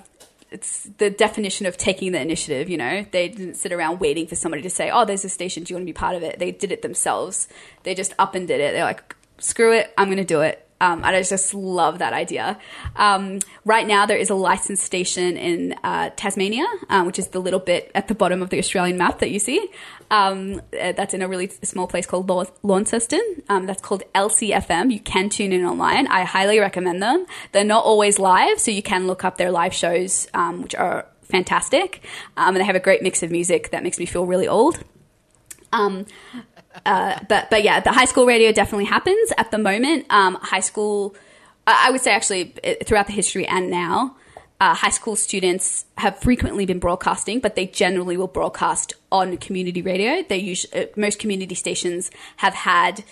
it's 0.50 0.84
the 0.98 1.10
definition 1.10 1.66
of 1.66 1.76
taking 1.76 2.12
the 2.12 2.20
initiative. 2.20 2.68
You 2.68 2.76
know, 2.76 3.06
they 3.10 3.28
didn't 3.28 3.54
sit 3.54 3.72
around 3.72 4.00
waiting 4.00 4.26
for 4.26 4.34
somebody 4.34 4.62
to 4.62 4.70
say, 4.70 4.90
"Oh, 4.90 5.04
there's 5.04 5.24
a 5.24 5.28
station. 5.28 5.62
Do 5.62 5.72
you 5.72 5.76
want 5.76 5.82
to 5.82 5.92
be 5.92 5.92
part 5.92 6.16
of 6.16 6.22
it?" 6.22 6.38
They 6.38 6.50
did 6.50 6.72
it 6.72 6.82
themselves. 6.82 7.48
They 7.82 7.94
just 7.94 8.14
up 8.18 8.34
and 8.34 8.46
did 8.46 8.60
it. 8.60 8.72
They're 8.72 8.84
like, 8.84 9.14
"Screw 9.38 9.72
it, 9.72 9.92
I'm 9.98 10.06
going 10.06 10.18
to 10.18 10.24
do 10.24 10.40
it." 10.40 10.67
Um, 10.80 10.98
and 11.04 11.16
I 11.16 11.22
just 11.22 11.54
love 11.54 11.98
that 11.98 12.12
idea. 12.12 12.58
Um, 12.96 13.40
right 13.64 13.86
now, 13.86 14.06
there 14.06 14.16
is 14.16 14.30
a 14.30 14.34
licensed 14.34 14.84
station 14.84 15.36
in 15.36 15.74
uh, 15.82 16.10
Tasmania, 16.16 16.66
uh, 16.88 17.02
which 17.04 17.18
is 17.18 17.28
the 17.28 17.40
little 17.40 17.60
bit 17.60 17.90
at 17.94 18.08
the 18.08 18.14
bottom 18.14 18.42
of 18.42 18.50
the 18.50 18.58
Australian 18.58 18.96
map 18.96 19.18
that 19.18 19.30
you 19.30 19.38
see. 19.38 19.68
Um, 20.10 20.62
uh, 20.80 20.92
that's 20.92 21.14
in 21.14 21.22
a 21.22 21.28
really 21.28 21.48
small 21.62 21.86
place 21.86 22.06
called 22.06 22.28
Law- 22.28 22.44
Launceston. 22.62 23.42
Um, 23.48 23.66
that's 23.66 23.82
called 23.82 24.04
LCFM. 24.14 24.92
You 24.92 25.00
can 25.00 25.28
tune 25.28 25.52
in 25.52 25.64
online. 25.64 26.06
I 26.06 26.24
highly 26.24 26.58
recommend 26.60 27.02
them. 27.02 27.26
They're 27.52 27.64
not 27.64 27.84
always 27.84 28.18
live, 28.18 28.58
so 28.58 28.70
you 28.70 28.82
can 28.82 29.06
look 29.06 29.24
up 29.24 29.36
their 29.36 29.50
live 29.50 29.74
shows, 29.74 30.28
um, 30.32 30.62
which 30.62 30.74
are 30.74 31.06
fantastic. 31.22 32.02
Um, 32.36 32.48
and 32.48 32.56
they 32.58 32.64
have 32.64 32.76
a 32.76 32.80
great 32.80 33.02
mix 33.02 33.22
of 33.22 33.30
music 33.30 33.70
that 33.70 33.82
makes 33.82 33.98
me 33.98 34.06
feel 34.06 34.26
really 34.26 34.48
old. 34.48 34.82
Um, 35.72 36.06
uh, 36.84 37.18
but 37.28 37.50
but 37.50 37.62
yeah, 37.62 37.80
the 37.80 37.92
high 37.92 38.04
school 38.04 38.26
radio 38.26 38.52
definitely 38.52 38.86
happens 38.86 39.32
at 39.36 39.50
the 39.50 39.58
moment. 39.58 40.06
Um, 40.10 40.34
high 40.36 40.60
school, 40.60 41.14
I 41.66 41.90
would 41.90 42.00
say 42.00 42.12
actually 42.12 42.54
uh, 42.64 42.74
throughout 42.84 43.06
the 43.06 43.12
history 43.12 43.46
and 43.46 43.70
now, 43.70 44.16
uh, 44.60 44.74
high 44.74 44.90
school 44.90 45.16
students 45.16 45.84
have 45.96 46.18
frequently 46.18 46.66
been 46.66 46.78
broadcasting, 46.78 47.40
but 47.40 47.54
they 47.54 47.66
generally 47.66 48.16
will 48.16 48.26
broadcast 48.26 48.92
on 49.12 49.36
community 49.36 49.82
radio. 49.82 50.22
They 50.28 50.38
usually, 50.38 50.84
uh, 50.84 50.86
most 50.96 51.18
community 51.18 51.54
stations 51.54 52.10
have 52.38 52.54
had 52.54 53.04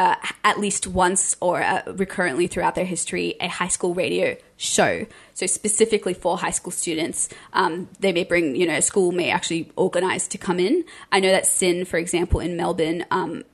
uh, 0.00 0.16
at 0.44 0.58
least 0.58 0.86
once 0.86 1.36
or 1.40 1.62
uh, 1.62 1.82
recurrently 1.94 2.46
throughout 2.46 2.74
their 2.74 2.86
history 2.86 3.34
a 3.38 3.48
high 3.48 3.68
school 3.68 3.92
radio 3.92 4.34
show. 4.56 5.04
So 5.34 5.44
specifically 5.44 6.14
for 6.14 6.38
high 6.38 6.52
school 6.52 6.70
students, 6.70 7.28
um, 7.52 7.86
they 7.98 8.10
may 8.10 8.24
bring, 8.24 8.56
you 8.56 8.66
know, 8.66 8.76
a 8.76 8.80
school 8.80 9.12
may 9.12 9.28
actually 9.30 9.70
organize 9.76 10.26
to 10.28 10.38
come 10.38 10.58
in. 10.58 10.86
I 11.12 11.20
know 11.20 11.30
that 11.30 11.46
SYN, 11.46 11.84
for 11.84 11.98
example, 11.98 12.40
in 12.40 12.56
Melbourne, 12.56 13.04
um, 13.10 13.44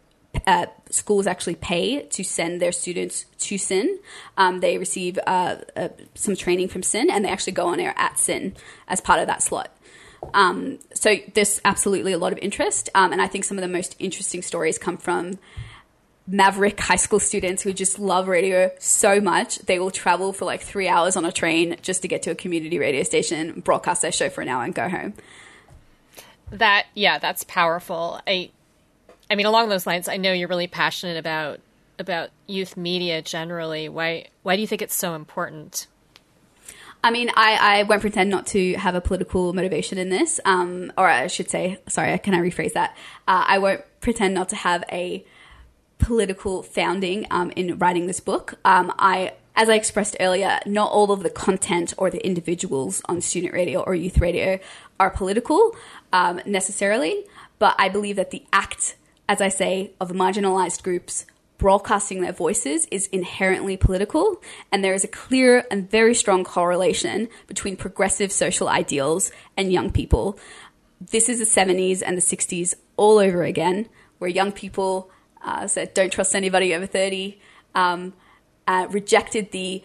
uh, 0.46 0.66
schools 0.88 1.26
actually 1.26 1.56
pay 1.56 2.02
to 2.02 2.22
send 2.22 2.62
their 2.62 2.70
students 2.70 3.24
to 3.38 3.58
SYN. 3.58 3.98
Um, 4.36 4.60
they 4.60 4.78
receive 4.78 5.18
uh, 5.26 5.56
uh, 5.74 5.88
some 6.14 6.36
training 6.36 6.68
from 6.68 6.84
SYN, 6.84 7.10
and 7.10 7.24
they 7.24 7.28
actually 7.28 7.54
go 7.54 7.66
on 7.66 7.80
air 7.80 7.92
at 7.96 8.20
SYN 8.20 8.54
as 8.86 9.00
part 9.00 9.18
of 9.18 9.26
that 9.26 9.42
slot. 9.42 9.76
Um, 10.32 10.78
so 10.94 11.16
there's 11.34 11.60
absolutely 11.64 12.12
a 12.12 12.18
lot 12.18 12.30
of 12.32 12.38
interest. 12.38 12.88
Um, 12.94 13.10
and 13.10 13.20
I 13.20 13.26
think 13.26 13.42
some 13.42 13.58
of 13.58 13.62
the 13.62 13.68
most 13.68 13.96
interesting 13.98 14.42
stories 14.42 14.78
come 14.78 14.96
from 14.96 15.40
maverick 16.26 16.80
high 16.80 16.96
school 16.96 17.20
students 17.20 17.62
who 17.62 17.72
just 17.72 17.98
love 17.98 18.26
radio 18.26 18.70
so 18.78 19.20
much 19.20 19.58
they 19.60 19.78
will 19.78 19.92
travel 19.92 20.32
for 20.32 20.44
like 20.44 20.60
three 20.60 20.88
hours 20.88 21.16
on 21.16 21.24
a 21.24 21.30
train 21.30 21.76
just 21.82 22.02
to 22.02 22.08
get 22.08 22.22
to 22.22 22.30
a 22.30 22.34
community 22.34 22.78
radio 22.78 23.02
station 23.02 23.60
broadcast 23.60 24.02
their 24.02 24.10
show 24.10 24.28
for 24.28 24.40
an 24.40 24.48
hour 24.48 24.64
and 24.64 24.74
go 24.74 24.88
home 24.88 25.14
That 26.52 26.86
yeah, 26.94 27.18
that's 27.18 27.44
powerful. 27.44 28.20
I 28.26 28.50
I 29.30 29.34
mean 29.34 29.46
along 29.46 29.68
those 29.68 29.86
lines, 29.86 30.08
I 30.08 30.16
know 30.16 30.32
you're 30.32 30.48
really 30.48 30.68
passionate 30.68 31.16
about 31.16 31.60
about 31.98 32.30
youth 32.46 32.76
media 32.76 33.22
generally. 33.22 33.88
Why 33.88 34.26
why 34.42 34.54
do 34.56 34.62
you 34.62 34.68
think 34.68 34.82
it's 34.82 34.94
so 34.94 35.14
important? 35.14 35.86
I 37.02 37.10
mean, 37.10 37.30
I, 37.36 37.80
I 37.80 37.82
won't 37.84 38.00
pretend 38.00 38.30
not 38.30 38.48
to 38.48 38.74
have 38.74 38.96
a 38.96 39.00
political 39.00 39.52
motivation 39.52 39.96
in 39.96 40.08
this, 40.08 40.40
um, 40.44 40.92
or 40.98 41.06
I 41.06 41.28
should 41.28 41.48
say, 41.48 41.78
sorry, 41.88 42.18
can 42.18 42.34
I 42.34 42.38
rephrase 42.38 42.72
that? 42.72 42.96
Uh, 43.28 43.44
I 43.46 43.58
won't 43.58 43.84
pretend 44.00 44.34
not 44.34 44.48
to 44.48 44.56
have 44.56 44.82
a 44.90 45.24
political 45.98 46.62
founding 46.62 47.26
um, 47.30 47.50
in 47.56 47.78
writing 47.78 48.06
this 48.06 48.20
book. 48.20 48.54
Um, 48.64 48.92
I, 48.98 49.34
as 49.54 49.68
I 49.68 49.74
expressed 49.74 50.16
earlier, 50.20 50.60
not 50.66 50.90
all 50.92 51.10
of 51.10 51.22
the 51.22 51.30
content 51.30 51.94
or 51.96 52.10
the 52.10 52.24
individuals 52.24 53.02
on 53.06 53.20
student 53.20 53.52
radio 53.52 53.80
or 53.80 53.94
youth 53.94 54.18
radio 54.18 54.58
are 55.00 55.10
political 55.10 55.74
um, 56.12 56.40
necessarily, 56.46 57.24
but 57.58 57.74
I 57.78 57.88
believe 57.88 58.16
that 58.16 58.30
the 58.30 58.44
act, 58.52 58.96
as 59.28 59.40
I 59.40 59.48
say, 59.48 59.92
of 60.00 60.10
marginalized 60.10 60.82
groups 60.82 61.26
broadcasting 61.58 62.20
their 62.20 62.32
voices 62.32 62.86
is 62.90 63.06
inherently 63.08 63.76
political, 63.76 64.42
and 64.70 64.84
there 64.84 64.94
is 64.94 65.04
a 65.04 65.08
clear 65.08 65.64
and 65.70 65.90
very 65.90 66.14
strong 66.14 66.44
correlation 66.44 67.28
between 67.46 67.76
progressive 67.76 68.30
social 68.30 68.68
ideals 68.68 69.30
and 69.56 69.72
young 69.72 69.90
people. 69.90 70.38
This 71.00 71.28
is 71.28 71.38
the 71.38 71.60
70s 71.60 72.02
and 72.04 72.16
the 72.16 72.22
60s 72.22 72.74
all 72.96 73.18
over 73.18 73.42
again, 73.42 73.88
where 74.18 74.30
young 74.30 74.52
people 74.52 75.10
uh, 75.46 75.66
said, 75.66 75.94
don't 75.94 76.12
trust 76.12 76.34
anybody 76.34 76.74
over 76.74 76.86
30, 76.86 77.40
um, 77.74 78.12
uh, 78.66 78.86
rejected 78.90 79.52
the 79.52 79.82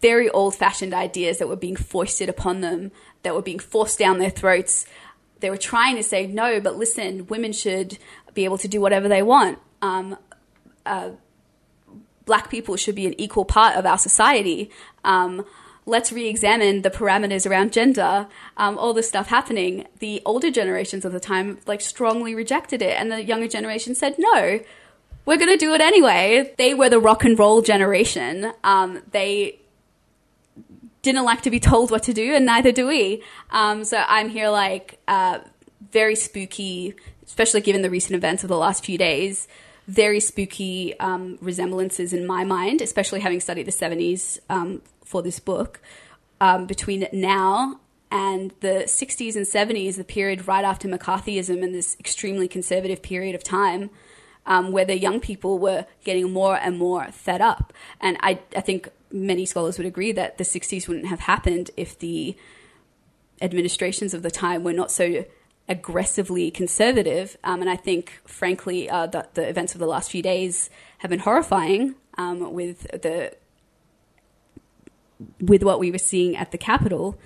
very 0.00 0.28
old 0.30 0.54
fashioned 0.54 0.94
ideas 0.94 1.38
that 1.38 1.46
were 1.46 1.56
being 1.56 1.76
foisted 1.76 2.28
upon 2.28 2.62
them, 2.62 2.90
that 3.22 3.34
were 3.34 3.42
being 3.42 3.58
forced 3.58 3.98
down 3.98 4.18
their 4.18 4.30
throats. 4.30 4.86
They 5.40 5.50
were 5.50 5.58
trying 5.58 5.96
to 5.96 6.02
say, 6.02 6.26
no, 6.26 6.58
but 6.58 6.76
listen, 6.76 7.26
women 7.28 7.52
should 7.52 7.98
be 8.34 8.44
able 8.44 8.58
to 8.58 8.68
do 8.68 8.80
whatever 8.80 9.08
they 9.08 9.22
want. 9.22 9.58
Um, 9.82 10.16
uh, 10.86 11.10
black 12.24 12.50
people 12.50 12.76
should 12.76 12.94
be 12.94 13.06
an 13.06 13.20
equal 13.20 13.44
part 13.44 13.76
of 13.76 13.84
our 13.84 13.98
society. 13.98 14.70
Um, 15.04 15.44
let's 15.84 16.12
re-examine 16.12 16.82
the 16.82 16.90
parameters 16.90 17.48
around 17.48 17.72
gender. 17.72 18.26
Um, 18.56 18.78
all 18.78 18.92
this 18.92 19.08
stuff 19.08 19.28
happening. 19.28 19.86
The 19.98 20.22
older 20.24 20.50
generations 20.50 21.04
of 21.04 21.12
the 21.12 21.20
time 21.20 21.58
like 21.66 21.80
strongly 21.80 22.34
rejected 22.34 22.82
it, 22.82 22.98
and 22.98 23.10
the 23.10 23.22
younger 23.22 23.48
generation 23.48 23.94
said 23.94 24.16
no. 24.18 24.60
We're 25.24 25.36
going 25.36 25.56
to 25.56 25.56
do 25.56 25.72
it 25.72 25.80
anyway. 25.80 26.52
They 26.58 26.74
were 26.74 26.88
the 26.88 26.98
rock 26.98 27.24
and 27.24 27.38
roll 27.38 27.62
generation. 27.62 28.52
Um, 28.64 29.02
they 29.12 29.60
didn't 31.02 31.24
like 31.24 31.42
to 31.42 31.50
be 31.50 31.60
told 31.60 31.90
what 31.90 32.04
to 32.04 32.12
do, 32.12 32.34
and 32.34 32.46
neither 32.46 32.72
do 32.72 32.86
we. 32.86 33.22
Um, 33.50 33.84
so 33.84 34.02
I'm 34.06 34.28
here 34.28 34.48
like 34.48 34.98
uh, 35.06 35.40
very 35.92 36.16
spooky, 36.16 36.94
especially 37.24 37.60
given 37.60 37.82
the 37.82 37.90
recent 37.90 38.14
events 38.14 38.42
of 38.42 38.48
the 38.48 38.56
last 38.56 38.84
few 38.84 38.98
days 38.98 39.48
very 39.88 40.20
spooky 40.20 40.98
um, 41.00 41.38
resemblances 41.40 42.12
in 42.12 42.26
my 42.26 42.44
mind, 42.44 42.80
especially 42.80 43.20
having 43.20 43.40
studied 43.40 43.66
the 43.66 43.72
70s 43.72 44.38
um, 44.48 44.80
for 45.12 45.22
this 45.22 45.38
book, 45.38 45.80
um, 46.40 46.66
between 46.66 47.06
now 47.12 47.78
and 48.10 48.52
the 48.60 48.84
60s 48.86 49.36
and 49.36 49.46
70s, 49.46 49.96
the 49.96 50.04
period 50.04 50.48
right 50.48 50.64
after 50.64 50.88
McCarthyism 50.88 51.62
and 51.62 51.74
this 51.74 51.96
extremely 52.00 52.48
conservative 52.48 53.02
period 53.02 53.34
of 53.34 53.44
time. 53.44 53.90
Um, 54.44 54.72
where 54.72 54.84
the 54.84 54.98
young 54.98 55.20
people 55.20 55.60
were 55.60 55.86
getting 56.02 56.32
more 56.32 56.56
and 56.56 56.76
more 56.76 57.06
fed 57.12 57.40
up. 57.40 57.72
And 58.00 58.16
I, 58.22 58.40
I 58.56 58.60
think 58.60 58.88
many 59.12 59.46
scholars 59.46 59.78
would 59.78 59.86
agree 59.86 60.10
that 60.10 60.36
the 60.36 60.42
60s 60.42 60.88
wouldn't 60.88 61.06
have 61.06 61.20
happened 61.20 61.70
if 61.76 61.96
the 61.96 62.36
administrations 63.40 64.14
of 64.14 64.24
the 64.24 64.32
time 64.32 64.64
were 64.64 64.72
not 64.72 64.90
so 64.90 65.24
aggressively 65.68 66.50
conservative. 66.50 67.36
Um, 67.44 67.60
and 67.60 67.70
I 67.70 67.76
think, 67.76 68.20
frankly, 68.26 68.90
uh, 68.90 69.06
the, 69.06 69.28
the, 69.34 69.48
events 69.48 69.74
of 69.74 69.78
the 69.78 69.86
last 69.86 70.10
few 70.10 70.22
days 70.22 70.70
have 70.98 71.10
been 71.10 71.20
horrifying 71.20 71.94
um, 72.18 72.52
with 72.52 72.82
the 73.02 73.34
with 75.40 75.62
what 75.62 75.78
we 75.78 75.90
were 75.90 75.98
seeing 75.98 76.36
at 76.36 76.52
the 76.52 76.58
Capitol. 76.58 77.18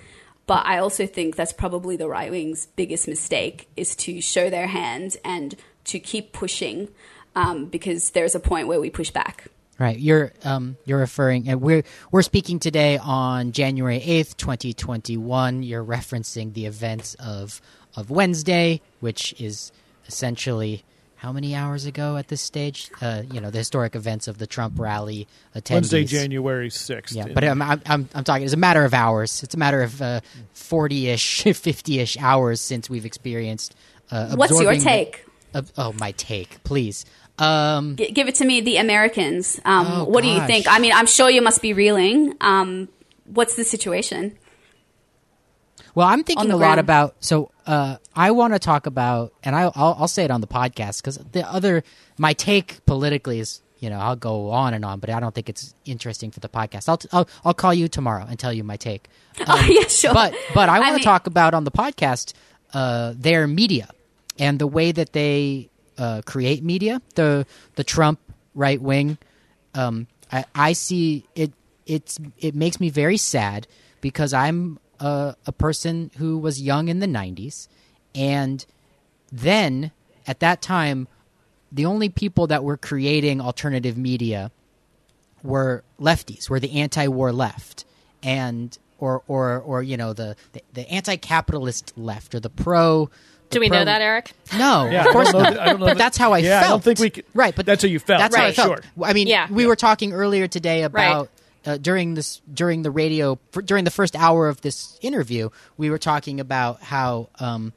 But 0.45 0.65
I 0.65 0.77
also 0.79 1.05
think 1.05 1.35
that's 1.35 1.53
probably 1.53 1.97
the 1.97 2.07
right 2.07 2.31
wing's 2.31 2.67
biggest 2.67 3.07
mistake 3.07 3.67
is 3.75 3.95
to 3.97 4.21
show 4.21 4.49
their 4.49 4.67
hand 4.67 5.17
and 5.25 5.55
to 5.85 5.99
keep 5.99 6.31
pushing 6.31 6.89
um, 7.35 7.65
because 7.65 8.11
there's 8.11 8.33
a 8.33 8.39
point 8.39 8.67
where 8.67 8.79
we 8.79 8.89
push 8.89 9.11
back. 9.11 9.47
Right, 9.79 9.99
you're 9.99 10.33
um, 10.43 10.75
you're 10.85 10.97
referring, 10.97 11.47
and 11.47 11.61
we're 11.61 11.83
we're 12.11 12.23
speaking 12.23 12.59
today 12.59 12.97
on 12.97 13.51
January 13.51 13.97
eighth, 13.97 14.35
twenty 14.35 14.73
twenty 14.73 15.17
one. 15.17 15.61
You're 15.61 15.83
referencing 15.83 16.53
the 16.55 16.65
events 16.65 17.15
of 17.19 17.61
of 17.95 18.09
Wednesday, 18.09 18.81
which 19.01 19.39
is 19.39 19.71
essentially 20.07 20.83
how 21.17 21.31
many 21.31 21.55
hours 21.55 21.85
ago 21.85 22.15
at 22.15 22.27
this 22.27 22.41
stage? 22.41 22.91
Uh, 23.01 23.23
you 23.31 23.41
know, 23.41 23.49
the 23.49 23.57
historic 23.57 23.95
events 23.95 24.27
of 24.27 24.37
the 24.37 24.47
Trump 24.47 24.79
rally 24.79 25.27
attendees. 25.55 25.73
Wednesday, 25.73 26.03
January 26.05 26.69
6th. 26.69 27.13
Yeah, 27.13 27.27
but 27.33 27.43
I'm, 27.43 27.61
I'm, 27.61 27.81
I'm, 27.85 28.23
talking, 28.23 28.43
it's 28.43 28.53
a 28.53 28.57
matter 28.57 28.85
of 28.85 28.93
hours. 28.93 29.41
It's 29.43 29.55
a 29.55 29.57
matter 29.57 29.81
of 29.81 30.21
40 30.53 31.09
uh, 31.09 31.13
ish, 31.13 31.43
50 31.53 31.99
ish 31.99 32.17
hours 32.17 32.61
since 32.61 32.89
we've 32.89 33.05
experienced. 33.05 33.75
Uh, 34.11 34.35
What's 34.35 34.59
your 34.59 34.75
take? 34.75 35.25
The, 35.51 35.59
uh, 35.59 35.63
oh, 35.77 35.93
my 35.93 36.11
take, 36.11 36.63
please. 36.63 37.05
Um, 37.39 37.95
G- 37.95 38.11
give 38.11 38.27
it 38.27 38.35
to 38.35 38.45
me, 38.45 38.61
the 38.61 38.77
Americans. 38.77 39.59
Um, 39.65 39.87
oh, 39.87 40.03
what 40.05 40.23
gosh. 40.23 40.35
do 40.35 40.41
you 40.41 40.47
think? 40.47 40.65
I 40.69 40.79
mean, 40.79 40.93
I'm 40.93 41.07
sure 41.07 41.29
you 41.29 41.41
must 41.41 41.61
be 41.61 41.73
reeling. 41.73 42.35
Um, 42.41 42.89
what's 43.25 43.55
the 43.55 43.63
situation? 43.63 44.37
Well, 45.97 46.07
I'm 46.07 46.23
thinking 46.23 46.51
a 46.51 46.57
lot 46.57 46.77
about. 46.77 47.15
So 47.21 47.49
uh, 47.65 47.97
I 48.15 48.29
want 48.29 48.53
to 48.53 48.59
talk 48.59 48.85
about, 48.85 49.33
and 49.43 49.55
I, 49.55 49.63
will 49.63 49.71
I'll 49.75 50.07
say 50.07 50.25
it 50.25 50.29
on 50.29 50.41
the 50.41 50.47
podcast 50.47 51.01
because 51.01 51.17
the 51.17 51.41
other 51.51 51.83
my 52.19 52.33
take 52.33 52.85
politically 52.85 53.39
is, 53.39 53.63
you 53.79 53.89
know, 53.89 53.97
I'll 53.97 54.15
go 54.15 54.51
on 54.51 54.75
and 54.75 54.85
on, 54.85 54.99
but 54.99 55.09
I 55.09 55.19
don't 55.19 55.33
think 55.33 55.49
it's 55.49 55.73
interesting 55.85 56.29
for 56.29 56.39
the 56.39 56.49
podcast. 56.49 56.87
I'll 56.87 56.99
I'll, 57.11 57.27
I'll 57.43 57.55
call 57.55 57.73
you 57.73 57.87
tomorrow 57.87 58.27
and 58.29 58.37
tell 58.37 58.53
you 58.53 58.63
my 58.63 58.77
take. 58.77 59.09
Um, 59.39 59.45
oh 59.47 59.65
yeah, 59.67 59.87
sure. 59.87 60.13
But 60.13 60.35
but 60.53 60.69
I 60.69 60.77
want 60.77 60.89
to 60.89 60.97
mean- 60.97 61.03
talk 61.03 61.25
about 61.25 61.55
on 61.55 61.63
the 61.63 61.71
podcast 61.71 62.33
uh, 62.73 63.15
their 63.17 63.47
media 63.47 63.89
and 64.37 64.59
the 64.59 64.67
way 64.67 64.91
that 64.91 65.13
they 65.13 65.71
uh, 65.97 66.21
create 66.27 66.63
media. 66.63 67.01
The 67.15 67.47
the 67.73 67.83
Trump 67.83 68.19
right 68.53 68.79
wing. 68.79 69.17
Um, 69.73 70.05
I, 70.31 70.45
I 70.53 70.73
see 70.73 71.25
it. 71.33 71.53
It's 71.87 72.19
it 72.37 72.53
makes 72.53 72.79
me 72.79 72.91
very 72.91 73.17
sad 73.17 73.65
because 73.99 74.31
I'm 74.31 74.77
a, 74.99 75.35
a 75.45 75.51
person 75.51 76.11
who 76.17 76.37
was 76.37 76.61
young 76.61 76.87
in 76.87 76.99
the 76.99 77.07
90s. 77.07 77.67
And 78.15 78.65
then 79.31 79.91
at 80.25 80.39
that 80.39 80.61
time, 80.61 81.07
the 81.71 81.85
only 81.85 82.09
people 82.09 82.47
that 82.47 82.63
were 82.63 82.77
creating 82.77 83.41
alternative 83.41 83.97
media 83.97 84.51
were 85.43 85.83
lefties, 85.99 86.49
were 86.49 86.59
the 86.59 86.79
anti-war 86.79 87.31
left, 87.31 87.85
and 88.23 88.77
or 88.99 89.21
or 89.27 89.59
or 89.59 89.83
you 89.83 89.97
know 89.97 90.13
the 90.13 90.35
the, 90.53 90.61
the 90.73 90.89
anti-capitalist 90.89 91.93
left 91.97 92.33
or 92.33 92.39
the 92.39 92.49
pro. 92.49 93.09
Do 93.49 93.59
we 93.59 93.69
pro, 93.69 93.79
know 93.79 93.85
that, 93.85 94.01
Eric? 94.01 94.31
No, 94.57 94.89
yeah, 94.89 95.05
of 95.05 95.11
course 95.11 95.31
not. 95.31 95.79
but 95.79 95.85
that, 95.85 95.97
that's 95.97 96.17
how 96.17 96.33
I 96.33 96.39
yeah, 96.39 96.61
felt. 96.61 96.65
I 96.65 96.69
don't 96.69 96.83
think 96.83 96.99
we 96.99 97.09
could, 97.09 97.25
right, 97.33 97.55
but 97.55 97.65
that's 97.65 97.83
how 97.83 97.87
you 97.87 97.99
felt. 97.99 98.19
That's 98.19 98.33
right, 98.33 98.55
how 98.55 98.63
I 98.63 98.67
felt. 98.67 98.83
Sure. 98.83 99.05
I 99.05 99.13
mean, 99.13 99.27
yeah. 99.27 99.47
we 99.49 99.63
yeah. 99.63 99.69
were 99.69 99.75
talking 99.75 100.13
earlier 100.13 100.47
today 100.47 100.83
about 100.83 101.21
right 101.21 101.29
uh, 101.65 101.77
during 101.77 102.13
this 102.13 102.41
during 102.51 102.81
the 102.81 102.91
radio 102.91 103.39
for, 103.51 103.61
during 103.61 103.83
the 103.83 103.91
first 103.91 104.15
hour 104.15 104.47
of 104.47 104.61
this 104.61 104.97
interview, 105.01 105.49
we 105.77 105.89
were 105.89 105.97
talking 105.97 106.39
about 106.39 106.81
how 106.81 107.29
um, 107.39 107.73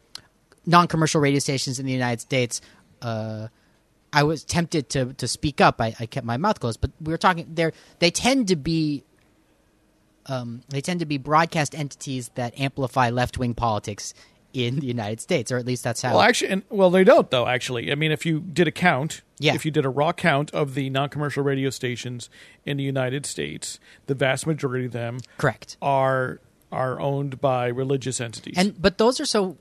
non-commercial 0.66 1.20
radio 1.20 1.38
stations 1.38 1.78
in 1.78 1.86
the 1.86 1.92
United 1.92 2.20
States. 2.20 2.60
Uh, 3.02 3.48
I 4.12 4.24
was 4.24 4.44
tempted 4.44 4.88
to 4.90 5.12
to 5.14 5.28
speak 5.28 5.60
up. 5.60 5.80
I, 5.80 5.94
I, 5.98 6.06
kept 6.06 6.26
my 6.26 6.36
mouth 6.36 6.60
closed, 6.60 6.80
but 6.80 6.90
we 7.00 7.12
were 7.12 7.18
talking. 7.18 7.46
They 7.52 7.70
they 7.98 8.10
tend 8.10 8.48
to 8.48 8.56
be 8.56 9.04
um, 10.26 10.62
they 10.68 10.80
tend 10.80 11.00
to 11.00 11.06
be 11.06 11.18
broadcast 11.18 11.74
entities 11.74 12.30
that 12.34 12.58
amplify 12.58 13.10
left 13.10 13.38
wing 13.38 13.54
politics 13.54 14.14
in 14.52 14.80
the 14.80 14.86
United 14.86 15.20
States, 15.20 15.52
or 15.52 15.58
at 15.58 15.66
least 15.66 15.84
that's 15.84 16.02
how. 16.02 16.12
Well, 16.12 16.22
actually, 16.22 16.50
and, 16.50 16.62
well, 16.68 16.90
they 16.90 17.04
don't 17.04 17.30
though. 17.30 17.46
Actually, 17.46 17.92
I 17.92 17.94
mean, 17.94 18.12
if 18.12 18.26
you 18.26 18.40
did 18.40 18.66
a 18.66 18.72
count, 18.72 19.22
yeah. 19.38 19.54
if 19.54 19.64
you 19.64 19.70
did 19.70 19.84
a 19.84 19.88
raw 19.88 20.12
count 20.12 20.50
of 20.52 20.74
the 20.74 20.90
non-commercial 20.90 21.42
radio 21.42 21.70
stations 21.70 22.28
in 22.64 22.76
the 22.76 22.84
United 22.84 23.26
States, 23.26 23.78
the 24.06 24.14
vast 24.14 24.46
majority 24.46 24.86
of 24.86 24.92
them, 24.92 25.18
correct, 25.38 25.76
are 25.80 26.40
are 26.72 27.00
owned 27.00 27.40
by 27.40 27.66
religious 27.66 28.20
entities. 28.20 28.54
And 28.56 28.80
but 28.80 28.98
those 28.98 29.20
are 29.20 29.26
so 29.26 29.56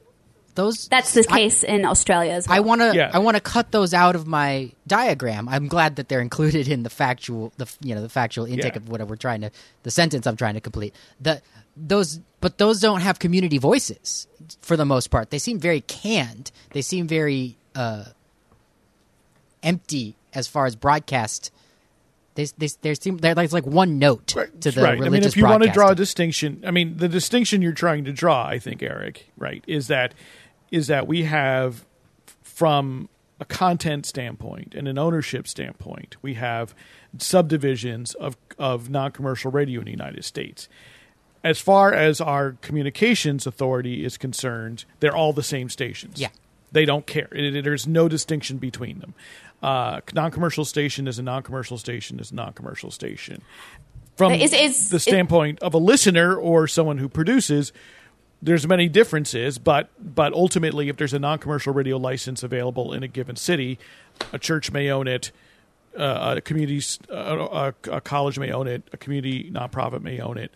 those. 0.56 0.88
That's 0.88 1.14
the 1.14 1.24
case 1.24 1.64
I, 1.64 1.68
in 1.68 1.86
Australia 1.86 2.34
as 2.34 2.48
well. 2.48 2.58
I 2.58 2.60
want 2.60 2.82
to. 2.82 2.96
Yeah. 2.96 3.12
I 3.14 3.20
want 3.20 3.36
to 3.36 3.42
cut 3.42 3.72
those 3.72 3.94
out 3.94 4.16
of 4.16 4.28
my 4.28 4.72
diagram. 4.88 5.48
I'm 5.48 5.68
glad 5.68 5.96
that 5.98 6.10
they're 6.10 6.22
included 6.22 6.68
in 6.68 6.84
the 6.84 6.90
factual, 6.90 7.54
the 7.58 7.72
you 7.82 7.96
know, 7.96 8.02
the 8.02 8.10
factual 8.10 8.46
intake 8.46 8.74
yeah. 8.74 8.78
of 8.78 8.90
whatever 8.90 9.12
we're 9.12 9.18
trying 9.18 9.42
to, 9.42 9.52
the 9.84 9.92
sentence 9.92 10.28
I'm 10.28 10.36
trying 10.36 10.56
to 10.56 10.62
complete. 10.62 10.94
The 11.20 11.42
those 11.88 12.20
but 12.42 12.58
those 12.58 12.80
don't 12.80 13.02
have 13.02 13.20
community 13.20 13.58
voices 13.58 14.28
for 14.62 14.78
the 14.78 14.86
most 14.86 15.08
part. 15.08 15.30
They 15.30 15.40
seem 15.40 15.60
very 15.60 15.82
canned. 15.82 16.52
They 16.72 16.82
seem 16.82 17.08
very 17.08 17.58
uh, 17.76 18.06
empty 19.62 20.16
as 20.34 20.48
far 20.48 20.66
as 20.66 20.76
broadcast. 20.76 21.52
They 22.36 22.46
they 22.58 22.70
they 22.82 22.96
seem 22.96 23.18
they're 23.18 23.36
like, 23.36 23.52
like 23.52 23.66
one 23.66 24.00
note 24.00 24.34
right. 24.36 24.62
to 24.62 24.72
the 24.72 24.82
right. 24.82 25.02
I 25.02 25.10
mean, 25.10 25.24
if 25.24 25.36
you 25.36 25.44
want 25.44 25.64
to 25.64 25.70
draw 25.70 25.90
a 25.90 25.96
distinction, 25.96 26.64
I 26.66 26.72
mean, 26.72 26.98
the 26.98 27.10
distinction 27.10 27.62
you're 27.62 27.74
trying 27.74 28.06
to 28.06 28.14
draw, 28.14 28.46
I 28.46 28.60
think, 28.60 28.82
Eric, 28.82 29.32
right, 29.38 29.64
is 29.68 29.88
that 29.88 30.14
is 30.72 30.88
that 30.88 31.08
we 31.08 31.24
have 31.24 31.86
from 32.42 33.10
a 33.40 33.46
content 33.46 34.06
standpoint 34.06 34.76
and 34.76 34.88
an 34.88 34.98
ownership 34.98 35.48
standpoint, 35.48 36.18
we 36.22 36.36
have 36.36 36.74
subdivisions 37.18 38.14
of 38.16 38.38
of 38.58 38.90
non-commercial 38.90 39.52
radio 39.52 39.80
in 39.80 39.86
the 39.86 39.92
United 39.92 40.24
States 40.24 40.70
as 41.44 41.60
far 41.60 41.94
as 41.94 42.20
our 42.20 42.54
communications 42.62 43.48
authority 43.48 44.04
is 44.04 44.18
concerned, 44.18 44.86
they're 45.00 45.16
all 45.16 45.34
the 45.34 45.44
same 45.44 45.70
stations. 45.70 46.20
Yeah. 46.20 46.30
They 46.72 46.86
don't 46.86 47.06
care. 47.06 47.30
It, 47.32 47.56
it, 47.56 47.64
there's 47.64 47.88
no 47.88 48.08
distinction 48.08 48.58
between 48.58 49.00
them. 49.00 49.14
Uh, 49.62 50.02
non-commercial 50.14 50.66
station 50.66 51.08
is 51.08 51.20
a 51.20 51.24
non-commercial 51.24 51.78
station 51.78 52.20
is 52.20 52.32
a 52.32 52.36
non-commercial 52.36 52.92
station. 52.92 53.42
From 54.16 54.34
is, 54.34 54.54
is, 54.54 54.90
the 54.90 55.00
standpoint 55.00 55.60
of 55.60 55.74
a 55.74 55.78
listener 55.78 56.36
or 56.36 56.68
someone 56.68 56.98
who 56.98 57.08
produces, 57.08 57.72
there's 58.42 58.68
many 58.68 58.90
differences, 58.90 59.58
but 59.58 59.90
but 59.98 60.34
ultimately, 60.34 60.90
if 60.90 60.98
there's 60.98 61.14
a 61.14 61.20
non-commercial 61.20 61.74
radio 61.74 61.98
license 61.98 62.44
available 62.44 62.94
in 62.94 63.04
a 63.04 63.08
given 63.08 63.38
city, 63.38 63.80
a 64.34 64.40
church 64.40 64.72
may 64.72 64.90
own 64.90 65.08
it, 65.08 65.32
uh, 65.98 66.36
a 66.38 66.42
community, 66.42 66.82
uh, 67.10 67.74
a, 67.86 67.96
a 67.96 68.02
college 68.02 68.38
may 68.38 68.52
own 68.52 68.68
it, 68.68 68.84
a 68.92 68.98
community 68.98 69.50
nonprofit 69.52 70.02
may 70.02 70.20
own 70.20 70.38
it 70.38 70.52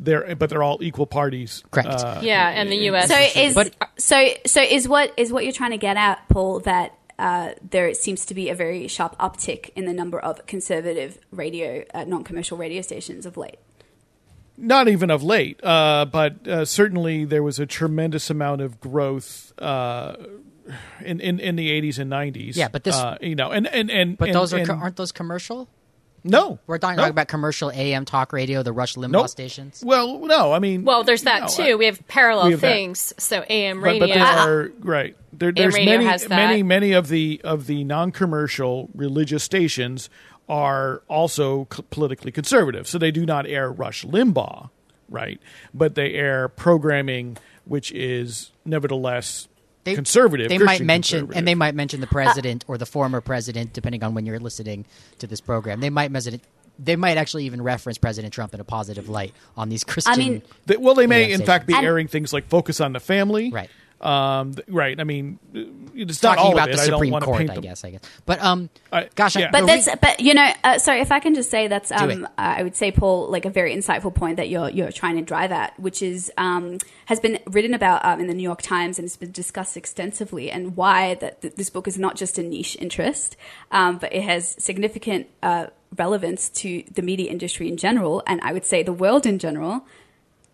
they're 0.00 0.34
but 0.36 0.50
they're 0.50 0.62
all 0.62 0.82
equal 0.82 1.06
parties. 1.06 1.62
Correct. 1.70 1.88
Uh, 1.88 2.20
yeah, 2.22 2.48
and 2.50 2.70
the 2.70 2.76
U.S. 2.76 3.08
So 3.08 3.40
is 3.40 3.54
but, 3.54 3.74
so 3.96 4.28
so 4.46 4.60
is 4.62 4.88
what 4.88 5.12
is 5.16 5.32
what 5.32 5.44
you're 5.44 5.52
trying 5.52 5.70
to 5.70 5.78
get 5.78 5.96
at, 5.96 6.28
Paul? 6.28 6.60
That 6.60 6.98
uh, 7.18 7.50
there 7.70 7.94
seems 7.94 8.26
to 8.26 8.34
be 8.34 8.48
a 8.48 8.54
very 8.54 8.88
sharp 8.88 9.16
uptick 9.18 9.70
in 9.76 9.84
the 9.84 9.92
number 9.92 10.18
of 10.18 10.44
conservative 10.46 11.18
radio, 11.30 11.84
uh, 11.94 12.04
non-commercial 12.04 12.58
radio 12.58 12.82
stations 12.82 13.24
of 13.24 13.36
late. 13.36 13.58
not 14.56 14.88
even 14.88 15.10
of 15.10 15.22
late, 15.22 15.62
uh, 15.64 16.04
but 16.04 16.46
uh, 16.46 16.64
certainly 16.64 17.24
there 17.24 17.42
was 17.42 17.58
a 17.58 17.66
tremendous 17.66 18.30
amount 18.30 18.60
of 18.60 18.80
growth 18.80 19.52
uh, 19.58 20.16
in, 21.04 21.20
in, 21.20 21.40
in 21.40 21.56
the 21.56 21.70
eighties 21.70 21.98
and 21.98 22.08
nineties. 22.08 22.56
Yeah, 22.56 22.68
but 22.68 22.84
this, 22.84 22.96
uh, 22.96 23.18
you 23.20 23.34
know, 23.34 23.50
and 23.50 23.66
and 23.66 23.90
and 23.90 24.16
but 24.16 24.28
and, 24.28 24.34
those 24.34 24.52
are 24.54 24.58
and, 24.58 24.70
aren't 24.70 24.96
those 24.96 25.12
commercial? 25.12 25.68
No, 26.24 26.58
We're 26.66 26.78
talking, 26.78 26.96
no. 26.96 27.04
about 27.08 27.28
commercial 27.28 27.70
AM 27.70 28.04
talk 28.04 28.32
radio, 28.32 28.62
the 28.62 28.72
Rush 28.72 28.94
Limbaugh 28.94 29.10
Nope. 29.10 29.28
stations. 29.28 29.82
Well, 29.84 30.18
no, 30.20 30.52
I 30.52 30.58
mean, 30.58 30.84
Well, 30.84 31.04
there's 31.04 31.22
that 31.22 31.42
no, 31.42 31.48
too. 31.48 31.62
I- 31.62 31.74
we 31.74 31.84
have 31.86 32.06
parallel 32.08 32.46
we 32.46 32.52
have 32.52 32.60
that. 32.62 32.66
things. 32.72 33.12
So 33.18 33.44
AM 33.48 33.84
radio. 33.84 34.00
but 34.00 34.14
there 34.14 34.22
ah, 34.24 34.34
ah. 34.38 34.46
are 34.46 34.72
right. 34.80 35.16
There, 35.32 35.52
there's 35.52 35.74
radio 35.74 35.92
many, 35.98 36.04
has 36.06 36.22
that. 36.24 36.36
many, 36.36 36.62
many 36.62 36.92
of 36.92 37.08
the 37.08 37.40
of 37.44 37.66
the 37.66 37.84
non-commercial 37.84 38.88
religious 38.94 39.42
stations 39.44 40.08
are 40.48 41.02
also 41.08 41.66
c- 41.74 41.82
politically 41.90 42.30
conservative, 42.32 42.86
so 42.86 42.98
they 42.98 43.10
do 43.10 43.24
not 43.26 43.46
air 43.46 43.70
Rush 43.72 44.04
Limbaugh, 44.04 44.70
right? 45.08 45.40
But 45.72 45.94
they 45.94 46.14
air 46.14 46.48
programming 46.48 47.36
which 47.66 47.90
is 47.92 48.52
nevertheless 48.66 49.48
They, 49.84 49.94
conservative. 49.94 50.48
They 50.48 50.58
might 50.58 50.80
mention, 50.82 51.30
and 51.34 51.46
they 51.46 51.54
might 51.54 51.74
mention 51.74 52.00
the 52.00 52.06
president 52.06 52.64
or 52.68 52.78
the 52.78 52.86
former 52.86 53.20
president, 53.20 53.72
depending 53.74 54.02
on 54.02 54.14
when 54.14 54.24
you're 54.26 54.40
listening 54.40 54.86
to 55.18 55.26
this 55.26 55.40
program. 55.40 55.80
They 55.80 55.90
might 55.90 56.10
mention. 56.10 56.40
They 56.78 56.96
might 56.96 57.18
actually 57.18 57.44
even 57.44 57.62
reference 57.62 57.98
President 57.98 58.32
Trump 58.34 58.52
in 58.52 58.58
a 58.60 58.64
positive 58.64 59.08
light 59.08 59.32
on 59.56 59.68
these 59.68 59.84
Christian. 59.84 60.12
I 60.12 60.16
mean- 60.16 60.42
They- 60.66 60.76
well, 60.76 60.94
they 60.96 61.06
may 61.06 61.28
Yeah, 61.28 61.36
in 61.36 61.42
fact 61.44 61.68
be 61.68 61.74
And- 61.74 61.84
airing 61.86 62.08
things 62.08 62.32
like 62.32 62.48
Focus 62.48 62.80
on 62.80 62.92
the 62.92 62.98
Family, 62.98 63.50
Right. 63.52 63.70
Um, 64.04 64.54
right. 64.68 64.98
I 65.00 65.04
mean, 65.04 65.38
uh, 65.56 65.60
it's 65.94 66.22
not 66.22 66.36
talking 66.36 66.44
all 66.44 66.52
about 66.52 66.68
it. 66.68 66.76
the 66.76 66.82
Supreme 66.82 67.10
want 67.12 67.22
to 67.22 67.26
Court, 67.26 67.50
I 67.50 67.56
guess. 67.58 67.84
I 67.84 67.90
guess. 67.90 68.02
But 68.26 68.42
um, 68.42 68.68
I- 68.92 69.08
gosh, 69.14 69.36
I- 69.36 69.50
But 69.50 69.66
that's 69.66 69.86
re- 69.86 69.94
but 70.00 70.20
you 70.20 70.34
know, 70.34 70.50
uh, 70.62 70.78
sorry 70.78 71.00
if 71.00 71.10
I 71.10 71.20
can 71.20 71.34
just 71.34 71.50
say 71.50 71.68
that's 71.68 71.90
um, 71.90 72.24
uh, 72.24 72.28
I 72.36 72.62
would 72.62 72.76
say 72.76 72.92
Paul 72.92 73.28
like 73.30 73.44
a 73.46 73.50
very 73.50 73.74
insightful 73.74 74.14
point 74.14 74.36
that 74.36 74.48
you're 74.48 74.68
you're 74.68 74.92
trying 74.92 75.16
to 75.16 75.22
drive 75.22 75.52
at, 75.52 75.78
which 75.80 76.02
is 76.02 76.30
um, 76.36 76.78
has 77.06 77.18
been 77.20 77.38
written 77.46 77.72
about 77.74 78.04
um, 78.04 78.20
in 78.20 78.26
the 78.26 78.34
New 78.34 78.42
York 78.42 78.60
Times 78.62 78.98
and 78.98 79.06
it's 79.06 79.16
been 79.16 79.32
discussed 79.32 79.76
extensively, 79.76 80.50
and 80.50 80.76
why 80.76 81.14
that 81.14 81.40
th- 81.40 81.54
this 81.54 81.70
book 81.70 81.88
is 81.88 81.98
not 81.98 82.16
just 82.16 82.38
a 82.38 82.42
niche 82.42 82.76
interest, 82.80 83.36
um, 83.70 83.98
but 83.98 84.12
it 84.12 84.22
has 84.22 84.54
significant 84.62 85.28
uh, 85.42 85.66
relevance 85.96 86.50
to 86.50 86.82
the 86.92 87.02
media 87.02 87.30
industry 87.30 87.68
in 87.68 87.76
general, 87.76 88.22
and 88.26 88.40
I 88.42 88.52
would 88.52 88.64
say 88.66 88.82
the 88.82 88.92
world 88.92 89.24
in 89.26 89.38
general 89.38 89.86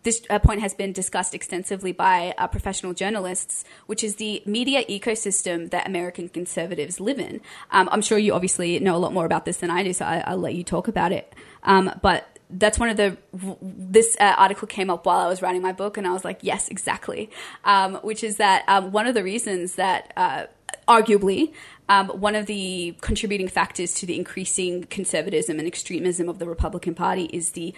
this 0.02 0.22
uh, 0.30 0.38
point 0.38 0.60
has 0.60 0.74
been 0.74 0.92
discussed 0.92 1.34
extensively 1.34 1.92
by 1.92 2.34
uh, 2.38 2.46
professional 2.46 2.94
journalists, 2.94 3.64
which 3.86 4.02
is 4.02 4.16
the 4.16 4.42
media 4.46 4.84
ecosystem 4.84 5.70
that 5.70 5.86
American 5.86 6.28
conservatives 6.28 7.00
live 7.00 7.18
in. 7.18 7.40
Um, 7.70 7.88
I'm 7.92 8.02
sure 8.02 8.18
you 8.18 8.32
obviously 8.32 8.78
know 8.78 8.96
a 8.96 8.98
lot 8.98 9.12
more 9.12 9.26
about 9.26 9.44
this 9.44 9.58
than 9.58 9.70
I 9.70 9.82
do, 9.82 9.92
so 9.92 10.04
I, 10.04 10.24
I'll 10.26 10.38
let 10.38 10.54
you 10.54 10.64
talk 10.64 10.88
about 10.88 11.12
it. 11.12 11.34
Um, 11.62 11.92
but 12.00 12.26
that's 12.48 12.78
one 12.78 12.88
of 12.88 12.96
the. 12.96 13.16
This 13.62 14.16
uh, 14.18 14.34
article 14.36 14.66
came 14.66 14.90
up 14.90 15.06
while 15.06 15.20
I 15.20 15.28
was 15.28 15.42
writing 15.42 15.62
my 15.62 15.72
book, 15.72 15.98
and 15.98 16.06
I 16.06 16.12
was 16.12 16.24
like, 16.24 16.40
yes, 16.42 16.68
exactly. 16.68 17.30
Um, 17.64 17.96
which 17.96 18.24
is 18.24 18.38
that 18.38 18.64
um, 18.68 18.92
one 18.92 19.06
of 19.06 19.14
the 19.14 19.22
reasons 19.22 19.74
that. 19.74 20.12
Uh, 20.16 20.46
arguably, 20.88 21.52
um, 21.88 22.08
one 22.08 22.34
of 22.34 22.46
the 22.46 22.96
contributing 23.00 23.48
factors 23.48 23.94
to 23.94 24.06
the 24.06 24.16
increasing 24.16 24.84
conservatism 24.84 25.58
and 25.58 25.66
extremism 25.66 26.28
of 26.28 26.38
the 26.38 26.46
Republican 26.46 26.94
Party 26.94 27.24
is 27.32 27.50
the 27.50 27.74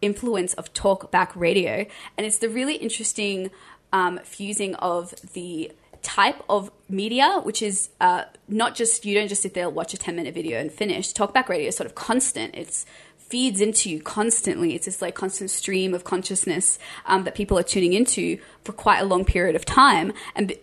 influence 0.00 0.54
of 0.54 0.72
talkback 0.72 1.30
radio. 1.34 1.86
And 2.16 2.26
it's 2.26 2.38
the 2.38 2.48
really 2.48 2.76
interesting 2.76 3.50
um, 3.92 4.20
fusing 4.24 4.74
of 4.76 5.14
the 5.32 5.72
type 6.02 6.42
of 6.48 6.70
media, 6.88 7.40
which 7.42 7.62
is 7.62 7.90
uh, 8.00 8.24
not 8.46 8.74
just, 8.74 9.04
you 9.04 9.14
don't 9.14 9.28
just 9.28 9.42
sit 9.42 9.54
there 9.54 9.68
watch 9.68 9.94
a 9.94 9.98
10 9.98 10.14
minute 10.16 10.34
video 10.34 10.60
and 10.60 10.70
finish. 10.72 11.12
Talkback 11.12 11.48
radio 11.48 11.68
is 11.68 11.76
sort 11.76 11.86
of 11.86 11.94
constant. 11.94 12.54
It's 12.54 12.86
feeds 13.16 13.60
into 13.60 13.90
you 13.90 14.00
constantly. 14.00 14.74
It's 14.74 14.86
this 14.86 15.02
like 15.02 15.14
constant 15.14 15.50
stream 15.50 15.92
of 15.92 16.04
consciousness 16.04 16.78
um, 17.06 17.24
that 17.24 17.34
people 17.34 17.58
are 17.58 17.62
tuning 17.62 17.92
into 17.92 18.38
for 18.64 18.72
quite 18.72 19.00
a 19.00 19.04
long 19.04 19.24
period 19.24 19.54
of 19.54 19.64
time. 19.64 20.12
And 20.34 20.48
be- 20.48 20.60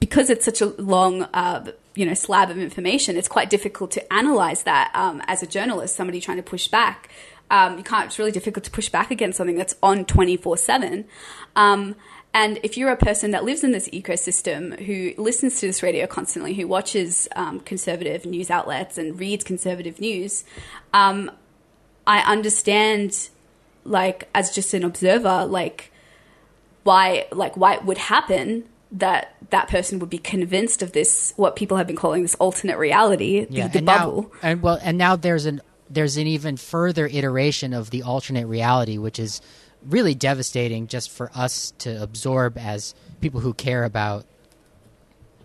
because 0.00 0.28
it's 0.30 0.44
such 0.44 0.60
a 0.60 0.66
long, 0.66 1.22
uh, 1.22 1.72
you 1.94 2.04
know, 2.04 2.14
slab 2.14 2.50
of 2.50 2.58
information, 2.58 3.16
it's 3.16 3.28
quite 3.28 3.48
difficult 3.48 3.90
to 3.92 4.12
analyze 4.12 4.64
that 4.64 4.90
um, 4.94 5.22
as 5.26 5.42
a 5.42 5.46
journalist. 5.46 5.96
Somebody 5.96 6.20
trying 6.20 6.36
to 6.36 6.42
push 6.42 6.68
back, 6.68 7.08
um, 7.50 7.78
you 7.78 7.84
can't. 7.84 8.06
It's 8.06 8.18
really 8.18 8.32
difficult 8.32 8.64
to 8.64 8.70
push 8.70 8.88
back 8.88 9.10
against 9.10 9.38
something 9.38 9.56
that's 9.56 9.74
on 9.82 10.04
twenty 10.04 10.36
four 10.36 10.56
seven. 10.56 11.06
Um, 11.56 11.96
and 12.34 12.60
if 12.62 12.76
you're 12.76 12.90
a 12.90 12.96
person 12.96 13.30
that 13.30 13.44
lives 13.44 13.64
in 13.64 13.72
this 13.72 13.88
ecosystem, 13.88 14.78
who 14.84 15.12
listens 15.20 15.60
to 15.60 15.66
this 15.66 15.82
radio 15.82 16.06
constantly, 16.06 16.54
who 16.54 16.68
watches 16.68 17.26
um, 17.34 17.60
conservative 17.60 18.26
news 18.26 18.50
outlets 18.50 18.98
and 18.98 19.18
reads 19.18 19.44
conservative 19.44 19.98
news, 19.98 20.44
um, 20.92 21.30
I 22.06 22.20
understand, 22.20 23.30
like 23.84 24.28
as 24.34 24.54
just 24.54 24.74
an 24.74 24.84
observer, 24.84 25.46
like 25.46 25.90
why, 26.84 27.26
like 27.32 27.56
why 27.56 27.74
it 27.74 27.84
would 27.84 27.98
happen 27.98 28.64
that 28.92 29.34
that 29.50 29.68
person 29.68 29.98
would 29.98 30.10
be 30.10 30.18
convinced 30.18 30.82
of 30.82 30.92
this 30.92 31.34
what 31.36 31.56
people 31.56 31.76
have 31.76 31.86
been 31.86 31.96
calling 31.96 32.22
this 32.22 32.34
alternate 32.36 32.78
reality 32.78 33.44
the, 33.44 33.68
the 33.68 33.78
and 33.78 33.86
bubble 33.86 34.22
now 34.22 34.38
and 34.42 34.62
well, 34.62 34.78
and 34.82 34.96
now 34.96 35.14
there's 35.14 35.44
an 35.44 35.60
there's 35.90 36.16
an 36.16 36.26
even 36.26 36.56
further 36.56 37.06
iteration 37.06 37.72
of 37.72 37.90
the 37.90 38.02
alternate 38.02 38.46
reality, 38.46 38.98
which 38.98 39.18
is 39.18 39.40
really 39.86 40.14
devastating 40.14 40.86
just 40.86 41.10
for 41.10 41.30
us 41.34 41.72
to 41.78 42.02
absorb 42.02 42.58
as 42.58 42.94
people 43.20 43.40
who 43.40 43.54
care 43.54 43.84
about 43.84 44.26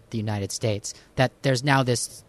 the 0.09 0.17
United 0.17 0.51
States. 0.51 0.93
That 1.15 1.31
there's 1.43 1.63
now 1.63 1.83
this, 1.83 2.23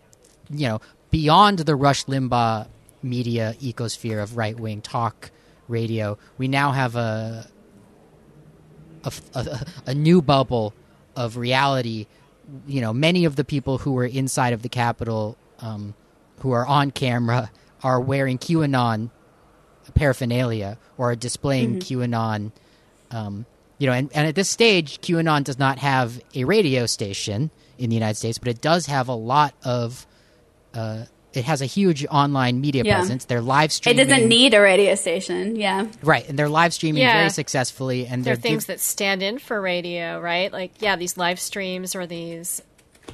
you 0.50 0.68
know, 0.68 0.80
beyond 1.10 1.60
the 1.60 1.74
Rush 1.74 2.04
Limbaugh 2.04 2.68
media 3.02 3.54
ecosphere 3.60 4.22
of 4.22 4.36
right 4.36 4.58
wing 4.58 4.80
talk 4.80 5.30
radio, 5.68 6.18
we 6.38 6.48
now 6.48 6.72
have 6.72 6.96
a 6.96 7.46
a, 9.04 9.12
a 9.34 9.66
a 9.86 9.94
new 9.94 10.22
bubble 10.22 10.74
of 11.16 11.36
reality. 11.36 12.06
You 12.66 12.80
know, 12.80 12.92
many 12.92 13.24
of 13.24 13.36
the 13.36 13.44
people 13.44 13.78
who 13.78 13.92
were 13.92 14.04
inside 14.04 14.52
of 14.52 14.62
the 14.62 14.68
Capitol, 14.68 15.36
um, 15.60 15.94
who 16.40 16.52
are 16.52 16.66
on 16.66 16.90
camera, 16.90 17.50
are 17.84 18.00
wearing 18.00 18.38
QAnon 18.38 19.10
paraphernalia 19.94 20.78
or 20.98 21.10
are 21.12 21.16
displaying 21.16 21.78
QAnon. 21.80 22.50
Um, 23.10 23.46
you 23.78 23.86
know, 23.86 23.92
and, 23.92 24.10
and 24.14 24.26
at 24.26 24.34
this 24.34 24.48
stage, 24.48 25.00
QAnon 25.00 25.44
does 25.44 25.58
not 25.58 25.78
have 25.78 26.20
a 26.34 26.44
radio 26.44 26.86
station 26.86 27.50
in 27.78 27.90
the 27.90 27.94
United 27.94 28.16
States, 28.16 28.38
but 28.38 28.48
it 28.48 28.60
does 28.60 28.86
have 28.86 29.08
a 29.08 29.14
lot 29.14 29.54
of. 29.64 30.06
Uh, 30.72 31.04
it 31.32 31.44
has 31.44 31.60
a 31.60 31.66
huge 31.66 32.06
online 32.06 32.60
media 32.60 32.84
Yeah. 32.84 32.94
presence. 32.98 33.24
They're 33.24 33.40
live 33.40 33.72
streaming. 33.72 33.98
it 33.98 34.08
doesn't 34.08 34.28
need 34.28 34.54
a 34.54 34.60
radio 34.60 34.94
station 34.94 35.56
yeah 35.56 35.86
right, 36.02 36.28
and 36.28 36.38
they're 36.38 36.48
live 36.48 36.72
streaming 36.72 37.02
Yeah. 37.02 37.18
very 37.18 37.30
successfully, 37.30 38.06
and 38.06 38.22
There 38.24 38.36
they're 38.36 38.40
things 38.40 38.62
giv- 38.64 38.66
that 38.68 38.80
stand 38.80 39.20
in 39.20 39.38
for 39.40 39.60
radio, 39.60 40.20
right? 40.20 40.52
Like, 40.52 40.70
yeah, 40.80 40.94
these 40.94 41.16
live 41.16 41.40
streams 41.40 41.96
or 41.96 42.06
these, 42.06 42.62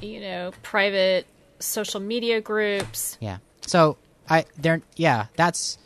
you 0.03 0.19
know, 0.21 0.51
private 0.61 1.25
social 1.59 1.99
media 1.99 2.41
groups. 2.41 3.17
Yeah. 3.19 3.37
So 3.65 3.97
I 4.31 4.45
there 4.57 4.81
yeah, 4.95 5.25
that's 5.35 5.77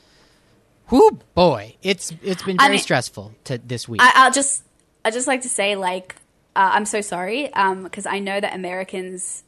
whoo 0.91 1.19
boy. 1.33 1.75
It's 1.81 2.13
it's 2.21 2.43
been 2.43 2.59
I 2.59 2.65
very 2.65 2.75
mean- 2.75 2.83
stressful 2.83 3.33
to 3.45 3.57
this 3.57 3.89
week. 3.89 4.01
I, 4.01 4.11
I'll 4.15 4.31
just 4.31 4.63
I 5.03 5.09
just 5.09 5.27
like 5.27 5.41
to 5.41 5.49
say 5.49 5.75
like 5.75 6.15
uh, 6.55 6.71
I'm 6.73 6.85
so 6.85 7.01
sorry 7.01 7.49
because 7.83 8.05
I 8.05 8.19
know 8.19 8.39
that 8.39 8.55
Americans, 8.55 9.43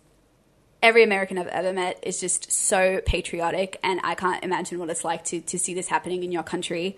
every 0.81 1.03
American 1.03 1.37
I've 1.37 1.47
ever 1.47 1.71
met 1.71 1.99
is 2.01 2.19
just 2.19 2.51
so 2.51 3.01
patriotic, 3.05 3.79
and 3.83 4.01
I 4.03 4.15
can't 4.15 4.43
imagine 4.43 4.79
what 4.79 4.89
it's 4.89 5.05
like 5.05 5.23
to 5.25 5.41
to 5.41 5.59
see 5.59 5.73
this 5.73 5.87
happening 5.87 6.23
in 6.23 6.31
your 6.31 6.43
country. 6.43 6.97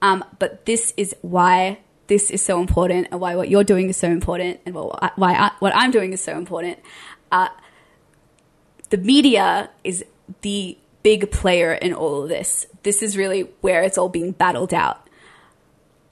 Um, 0.00 0.24
but 0.38 0.64
this 0.64 0.94
is 0.96 1.14
why 1.22 1.80
this 2.06 2.30
is 2.30 2.42
so 2.42 2.60
important, 2.60 3.08
and 3.10 3.20
why 3.20 3.36
what 3.36 3.48
you're 3.48 3.64
doing 3.64 3.88
is 3.88 3.96
so 3.96 4.08
important, 4.08 4.60
and 4.64 4.74
what, 4.74 5.18
why 5.18 5.34
I, 5.34 5.50
what 5.58 5.74
I'm 5.74 5.90
doing 5.90 6.12
is 6.12 6.22
so 6.22 6.36
important. 6.36 6.78
Uh, 7.30 7.48
the 8.90 8.98
media 8.98 9.70
is 9.84 10.04
the 10.42 10.78
big 11.02 11.30
player 11.30 11.72
in 11.72 11.92
all 11.92 12.22
of 12.22 12.28
this. 12.28 12.66
This 12.82 13.02
is 13.02 13.16
really 13.16 13.42
where 13.60 13.82
it's 13.82 13.98
all 13.98 14.08
being 14.08 14.32
battled 14.32 14.74
out 14.74 15.08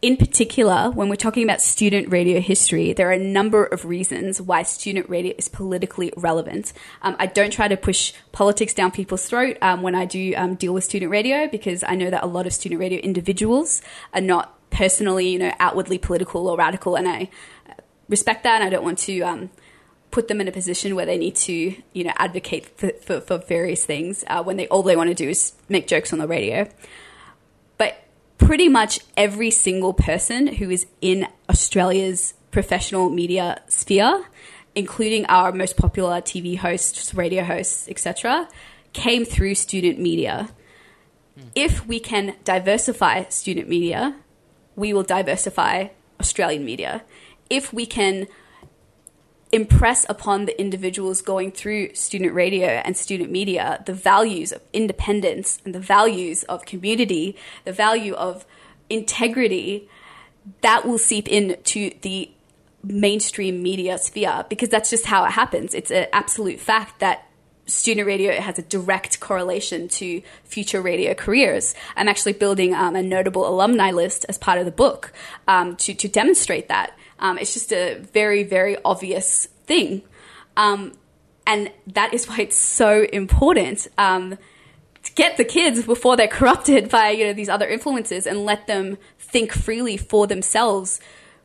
in 0.03 0.17
particular, 0.17 0.91
when 0.91 1.11
we're 1.11 1.17
talking 1.17 1.43
about 1.43 1.61
student 1.61 2.11
radio 2.11 2.41
history, 2.41 2.95
there 2.95 3.09
are 3.11 3.13
a 3.13 3.19
number 3.19 3.67
of 3.67 3.85
reasons 3.85 4.41
why 4.41 4.63
student 4.63 5.11
radio 5.11 5.35
is 5.37 5.49
politically 5.49 6.11
relevant. 6.17 6.73
Um, 7.03 7.17
I 7.19 7.27
don't 7.27 7.53
try 7.53 7.69
to 7.69 7.77
push 7.77 8.15
politics 8.33 8.73
down 8.73 8.93
people's 8.93 9.27
throat 9.27 9.59
um, 9.61 9.83
when 9.83 9.95
I 9.95 10.07
do 10.07 10.33
um, 10.37 10.55
deal 10.55 10.73
with 10.73 10.85
student 10.85 11.11
radio 11.11 11.49
because 11.49 11.85
I 11.85 11.97
know 11.97 12.09
that 12.09 12.23
a 12.23 12.27
lot 12.27 12.47
of 12.47 12.55
student 12.55 12.81
radio 12.81 12.99
individuals 13.01 13.83
are 14.15 14.23
not 14.23 14.57
personally, 14.71 15.29
you 15.29 15.39
know, 15.39 15.53
outwardly 15.61 15.99
political 15.99 16.49
or 16.49 16.57
radical, 16.57 16.97
and 16.97 17.07
I 17.07 17.29
respect 18.09 18.45
that. 18.45 18.55
And 18.55 18.65
I 18.65 18.71
don't 18.71 18.85
want 18.85 18.99
to 19.01 19.21
um, 19.21 19.51
put 20.11 20.29
them 20.29 20.41
in 20.41 20.49
a 20.49 20.53
position 20.53 20.95
where 20.95 21.07
they 21.07 21.19
need 21.19 21.37
to, 21.37 21.75
you 21.93 22.05
know, 22.05 22.13
advocate 22.17 22.67
for, 22.79 22.91
for, 23.03 23.21
for 23.21 23.39
various 23.39 23.85
things 23.85 24.25
uh, 24.27 24.43
when 24.43 24.57
they 24.57 24.67
all 24.69 24.83
they 24.83 24.97
want 24.97 25.09
to 25.09 25.15
do 25.15 25.29
is 25.29 25.53
make 25.69 25.87
jokes 25.87 26.13
on 26.13 26.19
the 26.19 26.27
radio 26.27 26.69
but 27.81 28.05
pretty 28.37 28.69
much 28.69 29.01
every 29.17 29.51
single 29.51 29.95
person 29.95 30.47
who 30.47 30.69
is 30.69 30.87
in 31.01 31.27
Australia's 31.49 32.35
professional 32.51 33.09
media 33.09 33.59
sphere, 33.69 34.27
including 34.75 35.25
our 35.27 35.51
most 35.51 35.79
popular 35.79 36.21
TV 36.21 36.59
hosts, 36.59 37.15
radio 37.15 37.43
hosts, 37.43 37.89
etc., 37.89 38.47
came 38.93 39.25
through 39.25 39.55
student 39.55 39.99
media. 39.99 40.51
If 41.55 41.87
we 41.87 42.01
can 42.01 42.37
diversify 42.45 43.25
student 43.31 43.67
media, 43.67 44.15
we 44.77 44.93
will 44.93 45.05
diversify 45.05 45.89
Australian 46.21 46.67
media. 46.67 47.03
If 47.49 47.73
we 47.73 47.87
can 47.87 48.27
impress 49.53 50.07
upon 50.09 50.45
the 50.45 50.61
individuals 50.61 51.23
going 51.23 51.51
through 51.51 51.95
student 51.95 52.35
radio 52.35 52.69
and 52.69 52.97
student 52.97 53.31
media 53.31 53.83
the 53.87 53.93
values 53.93 54.53
of 54.53 54.61
independence 54.73 55.59
and 55.65 55.75
the 55.75 55.81
values 55.81 56.43
of 56.45 56.65
community, 56.65 57.37
the 57.65 57.73
value 57.73 58.15
of 58.15 58.47
integrity, 58.89 59.89
that 60.63 60.87
will 60.87 60.99
seep 60.99 61.29
into 61.29 61.91
the 62.03 62.31
mainstream 62.83 63.63
media 63.63 63.99
sphere 63.99 64.45
because 64.49 64.69
that's 64.69 64.91
just 64.91 65.07
how 65.07 65.25
it 65.25 65.33
happens. 65.33 65.75
It's 65.75 65.91
an 65.91 66.07
absolute 66.13 66.61
fact 66.61 67.01
that 67.01 67.27
student 67.67 68.07
radio 68.07 68.41
has 68.41 68.59
a 68.59 68.63
direct 68.63 69.21
correlation 69.21 69.89
to 69.89 70.23
future 70.45 70.81
radio 70.81 71.15
careers. 71.15 71.75
I'm 71.97 72.09
actually 72.09 72.33
building 72.33 72.75
um, 72.75 72.97
a 72.97 73.03
notable 73.03 73.49
alumni 73.49 73.93
list 73.93 74.27
as 74.29 74.39
part 74.39 74.59
of 74.59 74.65
the 74.65 74.73
book 74.73 75.13
um, 75.47 75.77
to, 75.77 75.95
to 75.95 76.09
demonstrate 76.09 76.69
that. 76.69 76.97
Um, 77.21 77.39
it's 77.39 77.55
just 77.55 77.73
a 77.73 77.95
very, 78.13 78.43
very 78.43 78.77
obvious 78.85 79.47
thing. 79.67 80.03
Um, 80.57 80.95
and 81.47 81.71
that 81.89 82.13
is 82.15 82.29
why 82.29 82.41
it's 82.41 82.57
so 82.57 83.03
important 83.13 83.89
um, 83.99 84.39
to 85.03 85.13
get 85.15 85.37
the 85.37 85.45
kids 85.45 85.85
before 85.85 86.17
they're 86.17 86.29
corrupted 86.29 86.89
by 86.91 87.11
you 87.11 87.25
know 87.27 87.33
these 87.33 87.49
other 87.49 87.69
influences 87.69 88.27
and 88.27 88.45
let 88.45 88.67
them 88.67 88.99
think 89.19 89.53
freely 89.53 89.97
for 89.97 90.27
themselves 90.27 91.01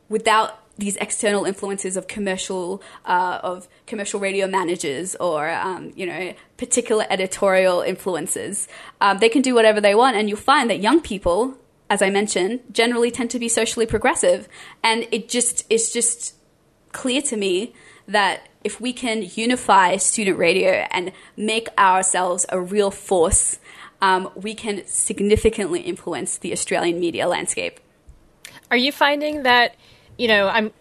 without 0.08 0.62
these 0.78 0.96
external 0.96 1.44
influences 1.44 1.96
of 1.96 2.06
commercial 2.06 2.82
uh, 3.06 3.40
of 3.42 3.66
commercial 3.86 4.20
radio 4.20 4.46
managers 4.46 5.14
or 5.16 5.48
um, 5.50 5.92
you 5.96 6.06
know 6.06 6.34
particular 6.56 7.06
editorial 7.10 7.80
influences. 7.80 8.68
Um, 9.00 9.18
they 9.18 9.28
can 9.28 9.42
do 9.42 9.54
whatever 9.54 9.80
they 9.80 9.94
want, 9.94 10.16
and 10.16 10.28
you'll 10.28 10.38
find 10.38 10.68
that 10.70 10.80
young 10.80 11.00
people, 11.00 11.56
as 11.88 12.02
I 12.02 12.10
mentioned, 12.10 12.60
generally 12.72 13.10
tend 13.10 13.30
to 13.30 13.38
be 13.38 13.48
socially 13.48 13.86
progressive, 13.86 14.48
and 14.82 15.06
it 15.10 15.28
just 15.28 15.64
it's 15.70 15.92
just 15.92 16.34
clear 16.92 17.22
to 17.22 17.36
me 17.36 17.74
that 18.08 18.48
if 18.64 18.80
we 18.80 18.92
can 18.92 19.28
unify 19.34 19.96
student 19.96 20.38
radio 20.38 20.86
and 20.90 21.12
make 21.36 21.68
ourselves 21.78 22.46
a 22.48 22.60
real 22.60 22.90
force, 22.90 23.58
um, 24.00 24.30
we 24.34 24.54
can 24.54 24.86
significantly 24.86 25.80
influence 25.80 26.38
the 26.38 26.52
Australian 26.52 26.98
media 26.98 27.28
landscape. 27.28 27.80
Are 28.70 28.76
you 28.76 28.90
finding 28.90 29.44
that 29.44 29.76
you 30.18 30.28
know, 30.28 30.48
I'm 30.48 30.72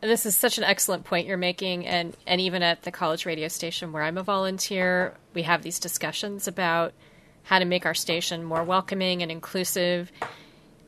this 0.00 0.24
is 0.24 0.34
such 0.34 0.56
an 0.56 0.64
excellent 0.64 1.04
point 1.04 1.26
you're 1.26 1.36
making 1.36 1.86
and 1.86 2.16
and 2.26 2.40
even 2.40 2.62
at 2.62 2.82
the 2.82 2.90
college 2.90 3.26
radio 3.26 3.48
station 3.48 3.92
where 3.92 4.02
I'm 4.02 4.16
a 4.16 4.22
volunteer, 4.22 5.14
we 5.34 5.42
have 5.42 5.62
these 5.62 5.78
discussions 5.78 6.48
about 6.48 6.94
how 7.44 7.58
to 7.58 7.64
make 7.64 7.86
our 7.86 7.94
station 7.94 8.44
more 8.44 8.64
welcoming 8.64 9.22
and 9.22 9.30
inclusive. 9.30 10.10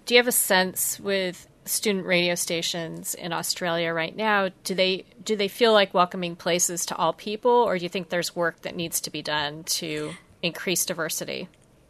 Do 0.07 0.15
you 0.15 0.19
have 0.19 0.29
a 0.29 0.33
sense 0.33 0.99
with 1.01 1.47
student 1.65 2.07
radio 2.07 2.35
stations 2.35 3.15
in 3.15 3.33
Australia 3.33 3.93
right 3.93 4.17
now, 4.17 4.51
do 4.65 4.75
they 4.75 5.05
do 5.23 5.37
they 5.37 5.49
feel 5.49 5.73
like 5.73 5.95
welcoming 5.95 6.35
places 6.37 6.87
to 6.87 6.97
all 6.97 7.13
people 7.13 7.51
or 7.51 7.79
do 7.79 7.85
you 7.85 7.89
think 7.89 8.09
there's 8.09 8.35
work 8.35 8.63
that 8.63 8.75
needs 8.75 9.01
to 9.03 9.11
be 9.11 9.23
done 9.23 9.65
to 9.65 10.13
increase 10.43 10.85
diversity? 10.85 11.49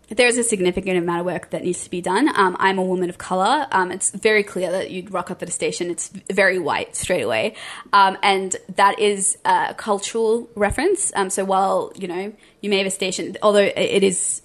there's 0.08 0.36
a 0.36 0.42
significant 0.42 0.98
amount 0.98 1.20
of 1.20 1.26
work 1.26 1.50
that 1.50 1.64
needs 1.64 1.84
to 1.84 1.90
be 1.90 2.02
done. 2.02 2.28
Um, 2.36 2.54
I'm 2.58 2.78
a 2.78 2.82
woman 2.82 3.08
of 3.08 3.16
color. 3.16 3.66
Um, 3.72 3.90
it's 3.90 4.10
very 4.10 4.42
clear 4.42 4.70
that 4.70 4.90
you'd 4.90 5.10
rock 5.10 5.30
up 5.30 5.42
at 5.42 5.48
a 5.48 5.52
station. 5.52 5.90
It's 5.90 6.08
very 6.30 6.58
white 6.58 6.96
straight 6.96 7.22
away, 7.22 7.54
um, 7.94 8.18
and 8.22 8.54
that 8.76 8.98
is 8.98 9.38
a 9.46 9.74
cultural 9.74 10.50
reference. 10.54 11.12
Um, 11.16 11.30
so 11.30 11.44
while 11.44 11.92
you 11.94 12.08
know 12.08 12.32
you 12.60 12.68
may 12.70 12.78
have 12.78 12.86
a 12.86 12.90
station, 12.90 13.36
although 13.42 13.70
it 13.74 14.02
is 14.02 14.42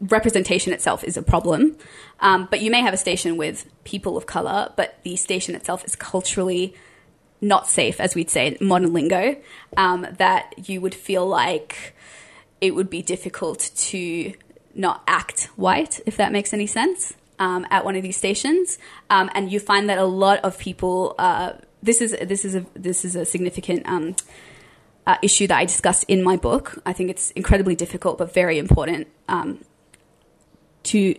representation 0.00 0.72
itself 0.72 1.04
is 1.04 1.16
a 1.16 1.22
problem, 1.22 1.76
um, 2.20 2.48
but 2.50 2.60
you 2.60 2.70
may 2.70 2.80
have 2.80 2.94
a 2.94 2.96
station 2.96 3.36
with 3.36 3.66
people 3.84 4.16
of 4.16 4.26
color, 4.26 4.72
but 4.76 4.98
the 5.02 5.16
station 5.16 5.54
itself 5.54 5.84
is 5.84 5.96
culturally 5.96 6.74
not 7.40 7.66
safe, 7.66 8.00
as 8.00 8.14
we'd 8.14 8.30
say 8.30 8.46
in 8.46 8.66
modern 8.66 8.92
lingo. 8.92 9.36
Um, 9.76 10.06
that 10.18 10.68
you 10.68 10.80
would 10.80 10.94
feel 10.94 11.26
like 11.26 11.94
it 12.60 12.74
would 12.74 12.88
be 12.88 13.02
difficult 13.02 13.70
to 13.74 14.32
not 14.74 15.02
act 15.06 15.50
white, 15.56 16.00
if 16.06 16.16
that 16.16 16.32
makes 16.32 16.52
any 16.52 16.66
sense, 16.66 17.14
um, 17.38 17.66
at 17.70 17.84
one 17.84 17.96
of 17.96 18.02
these 18.02 18.16
stations. 18.16 18.78
Um, 19.10 19.30
and 19.34 19.50
you 19.50 19.58
find 19.58 19.88
that 19.88 19.98
a 19.98 20.04
lot 20.04 20.40
of 20.44 20.58
people. 20.58 21.14
Uh, 21.18 21.54
this 21.82 22.00
is 22.00 22.16
this 22.22 22.44
is 22.44 22.54
a 22.54 22.64
this 22.74 23.04
is 23.04 23.16
a 23.16 23.24
significant 23.24 23.82
um, 23.88 24.14
uh, 25.06 25.16
issue 25.20 25.46
that 25.48 25.58
I 25.58 25.64
discuss 25.64 26.04
in 26.04 26.22
my 26.22 26.36
book. 26.36 26.80
I 26.86 26.92
think 26.92 27.10
it's 27.10 27.32
incredibly 27.32 27.74
difficult, 27.74 28.18
but 28.18 28.32
very 28.32 28.58
important 28.58 29.08
um, 29.28 29.64
to 30.84 31.14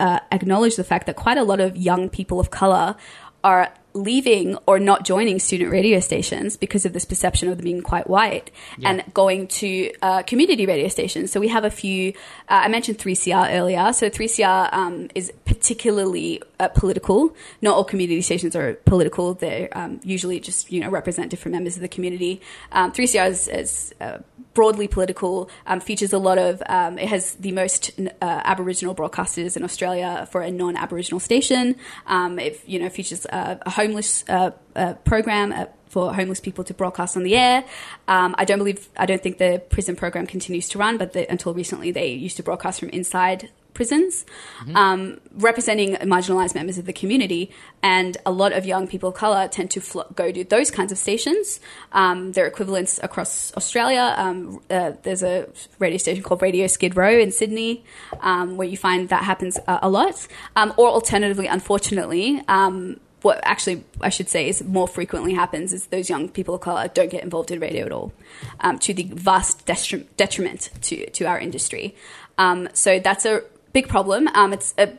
uh, 0.00 0.20
acknowledge 0.30 0.76
the 0.76 0.84
fact 0.84 1.06
that 1.06 1.16
quite 1.16 1.38
a 1.38 1.44
lot 1.44 1.60
of 1.60 1.76
young 1.76 2.08
people 2.08 2.40
of 2.40 2.50
color 2.50 2.96
are 3.42 3.72
leaving 3.94 4.56
or 4.66 4.80
not 4.80 5.04
joining 5.04 5.38
student 5.38 5.70
radio 5.70 6.00
stations 6.00 6.56
because 6.56 6.84
of 6.84 6.92
this 6.92 7.04
perception 7.04 7.48
of 7.48 7.56
them 7.56 7.64
being 7.64 7.80
quite 7.80 8.10
white 8.10 8.50
yeah. 8.76 8.90
and 8.90 9.14
going 9.14 9.46
to 9.46 9.92
uh, 10.02 10.22
community 10.24 10.66
radio 10.66 10.88
stations. 10.88 11.30
So 11.30 11.38
we 11.38 11.48
have 11.48 11.64
a 11.64 11.70
few, 11.70 12.10
uh, 12.48 12.62
I 12.64 12.68
mentioned 12.68 12.98
3CR 12.98 13.54
earlier. 13.54 13.92
So 13.92 14.10
3CR 14.10 14.72
um, 14.72 15.08
is 15.14 15.32
particularly 15.44 16.42
uh, 16.58 16.68
political. 16.68 17.36
Not 17.62 17.76
all 17.76 17.84
community 17.84 18.20
stations 18.22 18.56
are 18.56 18.74
political. 18.74 19.34
They 19.34 19.68
um, 19.70 20.00
usually 20.02 20.40
just, 20.40 20.72
you 20.72 20.80
know, 20.80 20.90
represent 20.90 21.30
different 21.30 21.54
members 21.54 21.76
of 21.76 21.82
the 21.82 21.88
community. 21.88 22.40
Um, 22.72 22.90
3CR 22.90 23.28
is, 23.28 23.48
is 23.48 23.94
uh, 24.00 24.18
broadly 24.54 24.88
political, 24.88 25.50
um, 25.66 25.80
features 25.80 26.12
a 26.12 26.18
lot 26.18 26.38
of, 26.38 26.62
um, 26.66 26.98
it 26.98 27.08
has 27.08 27.34
the 27.34 27.52
most 27.52 27.90
uh, 27.98 28.14
Aboriginal 28.22 28.94
broadcasters 28.94 29.56
in 29.56 29.64
Australia 29.64 30.26
for 30.30 30.40
a 30.42 30.50
non-Aboriginal 30.50 31.20
station. 31.20 31.76
Um, 32.06 32.38
it, 32.38 32.60
you 32.66 32.78
know, 32.78 32.88
features 32.88 33.26
uh, 33.26 33.56
a 33.62 33.70
homeless 33.70 34.24
uh, 34.28 34.52
uh, 34.76 34.94
program 35.04 35.52
uh, 35.52 35.66
for 35.88 36.14
homeless 36.14 36.40
people 36.40 36.64
to 36.64 36.74
broadcast 36.74 37.16
on 37.16 37.22
the 37.22 37.36
air. 37.36 37.64
Um, 38.08 38.34
I 38.38 38.44
don't 38.44 38.58
believe, 38.58 38.88
I 38.96 39.06
don't 39.06 39.22
think 39.22 39.38
the 39.38 39.62
prison 39.70 39.96
program 39.96 40.26
continues 40.26 40.68
to 40.70 40.78
run, 40.78 40.98
but 40.98 41.12
the, 41.12 41.30
until 41.30 41.54
recently 41.54 41.90
they 41.92 42.08
used 42.08 42.36
to 42.38 42.42
broadcast 42.42 42.80
from 42.80 42.88
inside 42.90 43.50
prisons, 43.74 44.24
mm-hmm. 44.60 44.76
um, 44.76 45.20
representing 45.34 45.94
marginalized 45.96 46.54
members 46.54 46.78
of 46.78 46.86
the 46.86 46.92
community. 46.92 47.50
And 47.82 48.16
a 48.24 48.32
lot 48.32 48.52
of 48.52 48.64
young 48.64 48.86
people 48.86 49.10
of 49.10 49.14
color 49.14 49.48
tend 49.48 49.70
to 49.72 49.80
fl- 49.80 50.08
go 50.14 50.32
to 50.32 50.44
those 50.44 50.70
kinds 50.70 50.92
of 50.92 50.98
stations. 50.98 51.60
Um, 51.92 52.32
their 52.32 52.46
equivalents 52.46 52.98
across 53.02 53.54
Australia. 53.56 54.14
Um, 54.16 54.60
uh, 54.70 54.92
there's 55.02 55.22
a 55.22 55.48
radio 55.78 55.98
station 55.98 56.22
called 56.22 56.40
Radio 56.40 56.66
Skid 56.66 56.96
Row 56.96 57.18
in 57.18 57.30
Sydney, 57.30 57.84
um, 58.20 58.56
where 58.56 58.66
you 58.66 58.76
find 58.76 59.08
that 59.10 59.24
happens 59.24 59.58
uh, 59.66 59.80
a 59.82 59.90
lot. 59.90 60.26
Um, 60.56 60.72
or 60.76 60.88
alternatively, 60.88 61.46
unfortunately, 61.46 62.42
um, 62.48 63.00
what 63.24 63.40
actually 63.42 63.82
I 64.02 64.10
should 64.10 64.28
say 64.28 64.48
is 64.48 64.62
more 64.62 64.86
frequently 64.86 65.32
happens 65.32 65.72
is 65.72 65.86
those 65.86 66.10
young 66.10 66.28
people 66.28 66.54
of 66.54 66.60
color 66.60 66.88
don't 66.88 67.10
get 67.10 67.24
involved 67.24 67.50
in 67.50 67.58
radio 67.58 67.86
at 67.86 67.92
all, 67.92 68.12
um, 68.60 68.78
to 68.80 68.92
the 68.92 69.04
vast 69.04 69.64
detriment 69.66 70.70
to 70.82 71.08
to 71.10 71.24
our 71.24 71.38
industry. 71.38 71.96
Um, 72.36 72.68
so 72.74 72.98
that's 72.98 73.24
a 73.24 73.42
big 73.74 73.88
problem. 73.88 74.28
Um, 74.28 74.54
it's 74.54 74.72
a, 74.78 74.96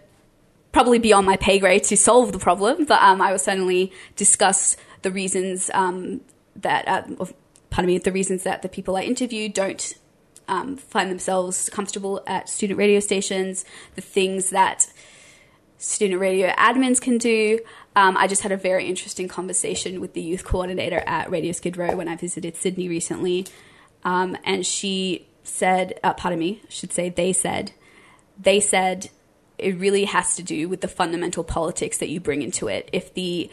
probably 0.72 0.99
beyond 0.99 1.26
my 1.26 1.38
pay 1.38 1.57
grade 1.57 1.84
to 1.85 1.97
solve 1.97 2.31
the 2.31 2.38
problem, 2.38 2.85
but 2.85 3.02
um, 3.02 3.22
I 3.22 3.31
will 3.31 3.39
certainly 3.39 3.91
discuss 4.15 4.77
the 5.02 5.10
reasons 5.10 5.72
um, 5.73 6.22
that, 6.57 6.88
uh, 6.88 7.26
pardon 7.72 7.88
me, 7.88 7.97
the 7.97 8.11
reasons 8.11 8.43
that 8.43 8.61
the 8.61 8.69
people 8.69 8.95
I 8.97 9.02
interview 9.02 9.49
don't 9.49 9.95
um, 10.47 10.76
find 10.76 11.10
themselves 11.10 11.69
comfortable 11.69 12.22
at 12.27 12.49
student 12.49 12.77
radio 12.77 12.99
stations, 12.99 13.65
the 13.95 14.02
things 14.02 14.49
that 14.49 14.91
student 15.77 16.19
radio 16.19 16.49
admins 16.49 16.99
can 16.99 17.18
do. 17.18 17.60
Um, 17.95 18.18
I 18.18 18.27
just 18.27 18.41
had 18.41 18.52
a 18.52 18.57
very 18.57 18.85
interesting 18.85 19.30
conversation 19.30 20.02
with 20.02 20.14
the 20.14 20.22
youth 20.22 20.43
coordinator 20.43 21.02
at 21.07 21.31
Radio 21.31 21.53
Skid 21.53 21.77
Row 21.77 21.95
when 21.95 22.10
I 22.10 22.15
visited 22.15 22.57
Sydney 22.57 22.89
recently. 22.89 23.47
Um, 24.03 24.38
and 24.43 24.65
she 24.65 25.27
said, 25.43 25.99
uh, 26.03 26.14
pardon 26.14 26.39
me, 26.39 26.61
I 26.64 26.69
should 26.69 26.91
say, 26.91 27.10
they 27.10 27.31
said, 27.31 27.72
they 28.39 28.59
said 28.59 29.09
it 29.57 29.77
really 29.77 30.05
has 30.05 30.35
to 30.35 30.43
do 30.43 30.67
with 30.67 30.81
the 30.81 30.87
fundamental 30.87 31.43
politics 31.43 31.97
that 31.99 32.09
you 32.09 32.19
bring 32.19 32.41
into 32.41 32.67
it. 32.67 32.89
If 32.91 33.13
the 33.13 33.49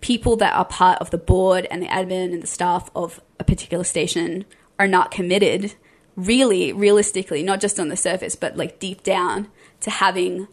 people 0.00 0.36
that 0.36 0.54
are 0.54 0.64
part 0.64 1.00
of 1.00 1.10
the 1.10 1.18
board 1.18 1.66
and 1.70 1.82
the 1.82 1.86
admin 1.86 2.32
and 2.32 2.42
the 2.42 2.46
staff 2.46 2.90
of 2.94 3.20
a 3.38 3.44
particular 3.44 3.84
station 3.84 4.44
are 4.78 4.88
not 4.88 5.10
committed, 5.10 5.74
really, 6.16 6.72
realistically, 6.72 7.42
not 7.42 7.60
just 7.60 7.80
on 7.80 7.88
the 7.88 7.96
surface, 7.96 8.36
but 8.36 8.56
like 8.56 8.78
deep 8.78 9.02
down 9.02 9.48
to 9.80 9.90
having 9.90 10.48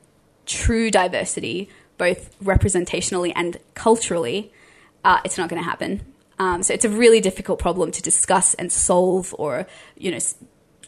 true 0.46 0.92
diversity, 0.92 1.70
both 1.98 2.38
representationally 2.40 3.32
and 3.36 3.58
culturally, 3.74 4.52
uh, 5.04 5.20
it's 5.26 5.38
not 5.38 5.50
going 5.50 5.62
to 5.62 5.68
happen. 5.68 6.02
Um, 6.40 6.64
so 6.64 6.74
it's 6.74 6.86
a 6.86 6.90
really 6.90 7.22
difficult 7.22 7.60
problem 7.60 7.92
to 7.92 8.02
discuss 8.02 8.54
and 8.56 8.72
solve, 8.72 9.36
or 9.38 9.68
you 9.96 10.12
know, 10.12 10.20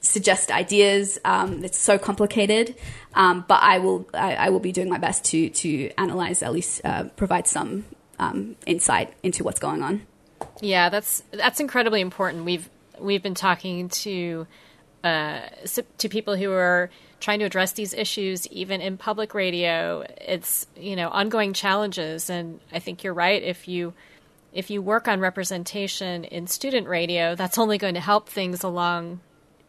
suggest 0.03 0.51
ideas. 0.51 1.17
Um, 1.25 1.63
it's 1.63 1.77
so 1.77 1.97
complicated, 1.97 2.75
um, 3.15 3.43
but 3.47 3.63
I 3.63 3.79
will 3.79 4.07
I, 4.13 4.35
I, 4.35 4.49
will 4.49 4.59
be 4.59 4.71
doing 4.71 4.89
my 4.89 4.99
best 4.99 5.25
to 5.25 5.49
to 5.49 5.89
analyze 5.97 6.43
at 6.43 6.51
least 6.53 6.81
uh, 6.83 7.05
provide 7.15 7.47
some 7.47 7.85
um, 8.19 8.55
insight 8.67 9.13
into 9.23 9.43
what's 9.43 9.59
going 9.59 9.81
on. 9.81 10.03
Yeah, 10.61 10.89
that's 10.89 11.23
that's 11.31 11.59
incredibly 11.59 12.01
important. 12.01 12.45
We've 12.45 12.69
we've 12.99 13.23
been 13.23 13.33
talking 13.33 13.89
to 13.89 14.45
uh, 15.03 15.41
to 15.97 16.09
people 16.09 16.35
who 16.35 16.51
are 16.51 16.89
trying 17.19 17.39
to 17.39 17.45
address 17.45 17.71
these 17.71 17.93
issues, 17.93 18.45
even 18.47 18.81
in 18.81 18.97
public 18.97 19.33
radio. 19.33 20.05
It's 20.21 20.67
you 20.75 20.95
know 20.95 21.09
ongoing 21.09 21.53
challenges, 21.53 22.29
and 22.29 22.59
I 22.71 22.79
think 22.79 23.03
you're 23.03 23.13
right. 23.13 23.41
If 23.41 23.67
you 23.67 23.93
if 24.51 24.69
you 24.69 24.81
work 24.81 25.07
on 25.07 25.19
representation 25.19 26.25
in 26.25 26.47
student 26.47 26.87
radio, 26.87 27.35
that's 27.35 27.57
only 27.57 27.77
going 27.77 27.95
to 27.95 27.99
help 27.99 28.29
things 28.29 28.63
along 28.63 29.21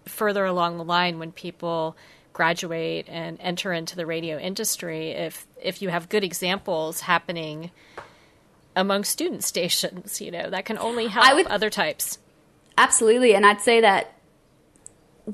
further 0.05 0.45
along 0.45 0.79
the 0.79 0.85
line 0.85 1.19
when 1.19 1.33
people 1.33 1.97
graduate 2.33 3.07
and 3.09 3.39
enter 3.41 3.73
into 3.73 3.97
the 3.97 4.05
radio 4.05 4.39
industry. 4.39 5.11
If 5.11 5.47
if 5.63 5.81
you 5.81 5.89
have 5.89 6.09
good 6.09 6.25
examples 6.25 7.01
happening 7.01 7.71
among 8.77 9.05
student 9.05 9.45
stations, 9.53 10.21
you 10.21 10.31
know 10.31 10.51
that 10.51 10.67
can 10.67 10.79
only 10.79 11.07
help 11.07 11.35
would, 11.35 11.47
other 11.47 11.71
types. 11.71 12.19
Absolutely, 12.77 13.35
and 13.35 13.47
I'd 13.47 13.61
say 13.61 13.81
that 13.81 14.15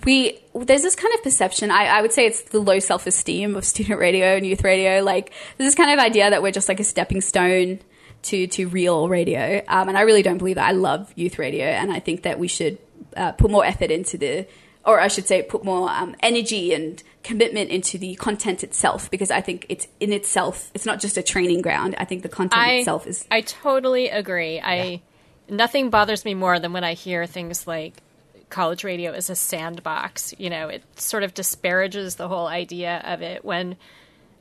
we 0.05 0.39
there's 0.55 0.83
this 0.83 0.95
kind 0.95 1.13
of 1.15 1.23
perception 1.23 1.71
I, 1.71 1.87
I 1.87 2.03
would 2.03 2.13
say 2.13 2.27
it's 2.27 2.43
the 2.43 2.61
low 2.61 2.79
self-esteem 2.79 3.57
of 3.57 3.65
student 3.65 3.99
radio 3.99 4.37
and 4.37 4.47
youth 4.47 4.63
radio 4.63 5.03
like 5.03 5.33
there's 5.57 5.67
this 5.67 5.75
kind 5.75 5.91
of 5.91 5.99
idea 5.99 6.31
that 6.31 6.43
we're 6.43 6.53
just 6.53 6.69
like 6.69 6.79
a 6.79 6.85
stepping 6.85 7.21
stone 7.21 7.81
to 8.23 8.47
to 8.47 8.69
real 8.69 9.09
radio 9.09 9.61
um, 9.67 9.89
and 9.89 9.99
i 9.99 10.03
really 10.03 10.23
don't 10.23 10.39
believe 10.39 10.55
that 10.55 10.69
i 10.69 10.71
love 10.71 11.13
youth 11.17 11.41
radio 11.41 11.65
and 11.65 11.93
i 11.93 11.99
think 11.99 12.23
that 12.23 12.39
we 12.39 12.47
should 12.47 12.79
uh, 13.17 13.33
put 13.33 13.51
more 13.51 13.65
effort 13.65 13.91
into 13.91 14.17
the 14.17 14.47
or 14.85 15.01
i 15.01 15.09
should 15.09 15.27
say 15.27 15.43
put 15.43 15.65
more 15.65 15.89
um, 15.91 16.15
energy 16.21 16.73
and 16.73 17.03
commitment 17.23 17.71
into 17.71 17.99
the 17.99 18.15
content 18.17 18.65
itself 18.65 19.11
because 19.11 19.31
i 19.31 19.41
think 19.41 19.67
it's 19.69 19.87
in 19.99 20.13
itself 20.13 20.71
it's 20.75 20.87
not 20.87 21.01
just 21.01 21.17
a 21.17 21.23
training 21.23 21.61
ground 21.63 21.95
i 21.99 22.05
think 22.05 22.23
the 22.23 22.29
content 22.29 22.63
I, 22.63 22.73
itself 22.75 23.07
is 23.07 23.27
i 23.31 23.41
totally 23.41 24.09
agree 24.09 24.57
yeah. 24.57 24.69
i 24.69 25.03
nothing 25.49 25.91
bothers 25.91 26.25
me 26.25 26.35
more 26.35 26.59
than 26.59 26.73
when 26.73 26.85
i 26.85 26.95
hear 26.95 27.27
things 27.27 27.67
like 27.67 28.03
college 28.51 28.85
radio 28.85 29.13
is 29.13 29.31
a 29.31 29.35
sandbox. 29.35 30.35
You 30.37 30.51
know, 30.51 30.69
it 30.69 30.83
sort 31.01 31.23
of 31.23 31.33
disparages 31.33 32.17
the 32.17 32.29
whole 32.29 32.47
idea 32.47 33.01
of 33.05 33.23
it 33.23 33.45
when 33.45 33.77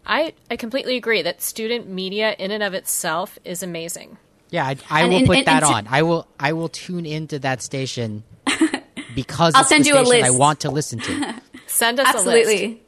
I, 0.06 0.34
I 0.52 0.58
completely 0.58 0.98
agree 0.98 1.22
that 1.22 1.42
student 1.42 1.88
media 1.88 2.36
in 2.38 2.52
and 2.52 2.64
of 2.64 2.74
itself 2.74 3.40
is 3.46 3.64
amazing. 3.64 4.18
Yeah, 4.52 4.66
I, 4.66 4.78
I 4.90 5.06
will 5.06 5.18
and, 5.18 5.28
put 5.28 5.38
and, 5.38 5.48
that 5.48 5.64
and, 5.64 5.74
on. 5.74 5.88
I 5.90 6.02
will 6.02 6.28
I 6.40 6.54
will 6.54 6.70
tune 6.70 7.06
into 7.06 7.40
that 7.40 7.62
station 7.62 8.24
because 9.16 9.54
I'll 9.56 9.64
send 9.64 9.86
you 9.86 9.98
a 9.98 10.02
list 10.02 10.26
I 10.26 10.32
want 10.32 10.62
to 10.62 10.72
listen 10.72 11.00
to. 11.00 11.42
send 11.68 12.00
us 12.00 12.08
Absolutely. 12.08 12.82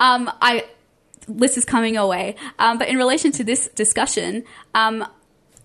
Um, 0.00 0.30
I 0.40 0.64
list 1.28 1.56
is 1.58 1.64
coming 1.64 1.96
away. 1.96 2.36
Um, 2.58 2.78
but 2.78 2.88
in 2.88 2.96
relation 2.96 3.32
to 3.32 3.44
this 3.44 3.68
discussion, 3.68 4.44
um, 4.74 5.06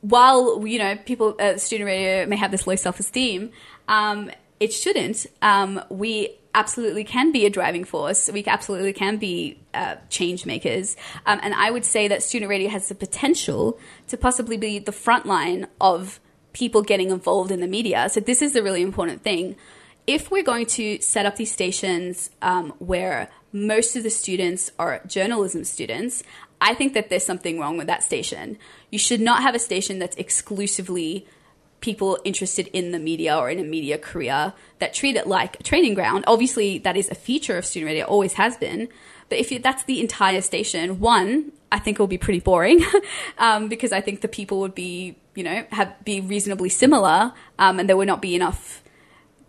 while 0.02 0.66
you 0.68 0.80
know 0.80 0.98
people, 0.98 1.36
uh, 1.40 1.58
student 1.58 1.88
radio 1.88 2.26
may 2.26 2.36
have 2.36 2.52
this 2.52 2.68
low 2.68 2.76
self 2.76 3.00
esteem, 3.00 3.52
um, 3.88 4.30
it 4.60 4.74
shouldn't. 4.74 5.26
Um, 5.42 5.82
we 5.90 6.38
absolutely 6.56 7.04
can 7.04 7.32
be 7.32 7.46
a 7.46 7.50
driving 7.50 7.84
force. 7.84 8.30
We 8.32 8.44
absolutely 8.46 8.94
can 8.94 9.18
be 9.18 9.60
uh, 9.74 9.96
change 10.10 10.46
makers. 10.46 10.96
Um, 11.26 11.40
and 11.42 11.54
I 11.54 11.72
would 11.72 11.86
say 11.86 12.08
that 12.08 12.24
student 12.24 12.50
radio 12.50 12.70
has 12.70 12.90
the 12.90 12.96
potential 12.96 13.80
to 14.08 14.18
possibly 14.18 14.58
be 14.58 14.80
the 14.80 14.92
front 14.92 15.26
line 15.26 15.68
of 15.82 16.20
people 16.54 16.84
getting 16.84 17.10
involved 17.10 17.52
in 17.52 17.60
the 17.60 17.68
media. 17.68 18.08
So 18.10 18.20
this 18.20 18.42
is 18.42 18.54
the 18.54 18.62
really 18.62 18.82
important 18.82 19.24
thing. 19.24 19.56
If 20.06 20.30
we're 20.30 20.44
going 20.44 20.68
to 20.68 21.02
set 21.02 21.26
up 21.26 21.38
these 21.38 21.52
stations 21.52 22.30
um, 22.42 22.74
where 22.80 23.30
most 23.52 23.96
of 23.96 24.04
the 24.04 24.10
students 24.10 24.72
are 24.78 25.02
journalism 25.08 25.64
students, 25.64 26.24
I 26.62 26.74
think 26.74 26.94
that 26.94 27.10
there's 27.10 27.26
something 27.26 27.60
wrong 27.60 27.78
with 27.78 27.88
that 27.88 28.04
station. 28.04 28.58
You 28.92 29.00
should 29.00 29.22
not 29.22 29.42
have 29.42 29.56
a 29.56 29.60
station 29.60 30.00
that's 30.00 30.16
exclusively 30.18 31.26
people 31.84 32.18
interested 32.24 32.68
in 32.72 32.92
the 32.92 32.98
media 32.98 33.38
or 33.38 33.50
in 33.50 33.60
a 33.60 33.64
media 33.64 33.98
career 33.98 34.54
that 34.80 34.94
treat 34.94 35.18
it 35.18 35.28
like 35.28 35.60
a 35.60 35.64
training 35.64 35.94
ground. 35.94 36.24
Obviously, 36.26 36.78
that 36.80 36.96
is 36.96 37.12
a 37.12 37.16
feature 37.16 37.58
of 37.58 37.66
student 37.66 37.90
radio, 37.90 38.06
always 38.06 38.34
has 38.34 38.56
been. 38.56 38.88
But 39.28 39.38
if 39.38 39.52
you, 39.52 39.60
that's 39.60 39.84
the 39.84 40.00
entire 40.00 40.42
station, 40.42 41.02
one, 41.02 41.52
I 41.74 41.80
think 41.80 42.00
it 42.00 42.02
will 42.02 42.08
be 42.08 42.18
pretty 42.18 42.40
boring 42.40 42.80
um, 43.38 43.68
because 43.68 43.92
I 43.92 44.00
think 44.00 44.22
the 44.22 44.30
people 44.30 44.62
would 44.62 44.74
be, 44.74 45.18
you 45.36 45.44
know, 45.44 45.66
have 45.72 45.94
be 46.06 46.22
reasonably 46.22 46.70
similar, 46.70 47.34
um, 47.60 47.80
and 47.80 47.90
there 47.90 47.98
would 47.98 48.08
not 48.08 48.22
be 48.22 48.34
enough 48.34 48.82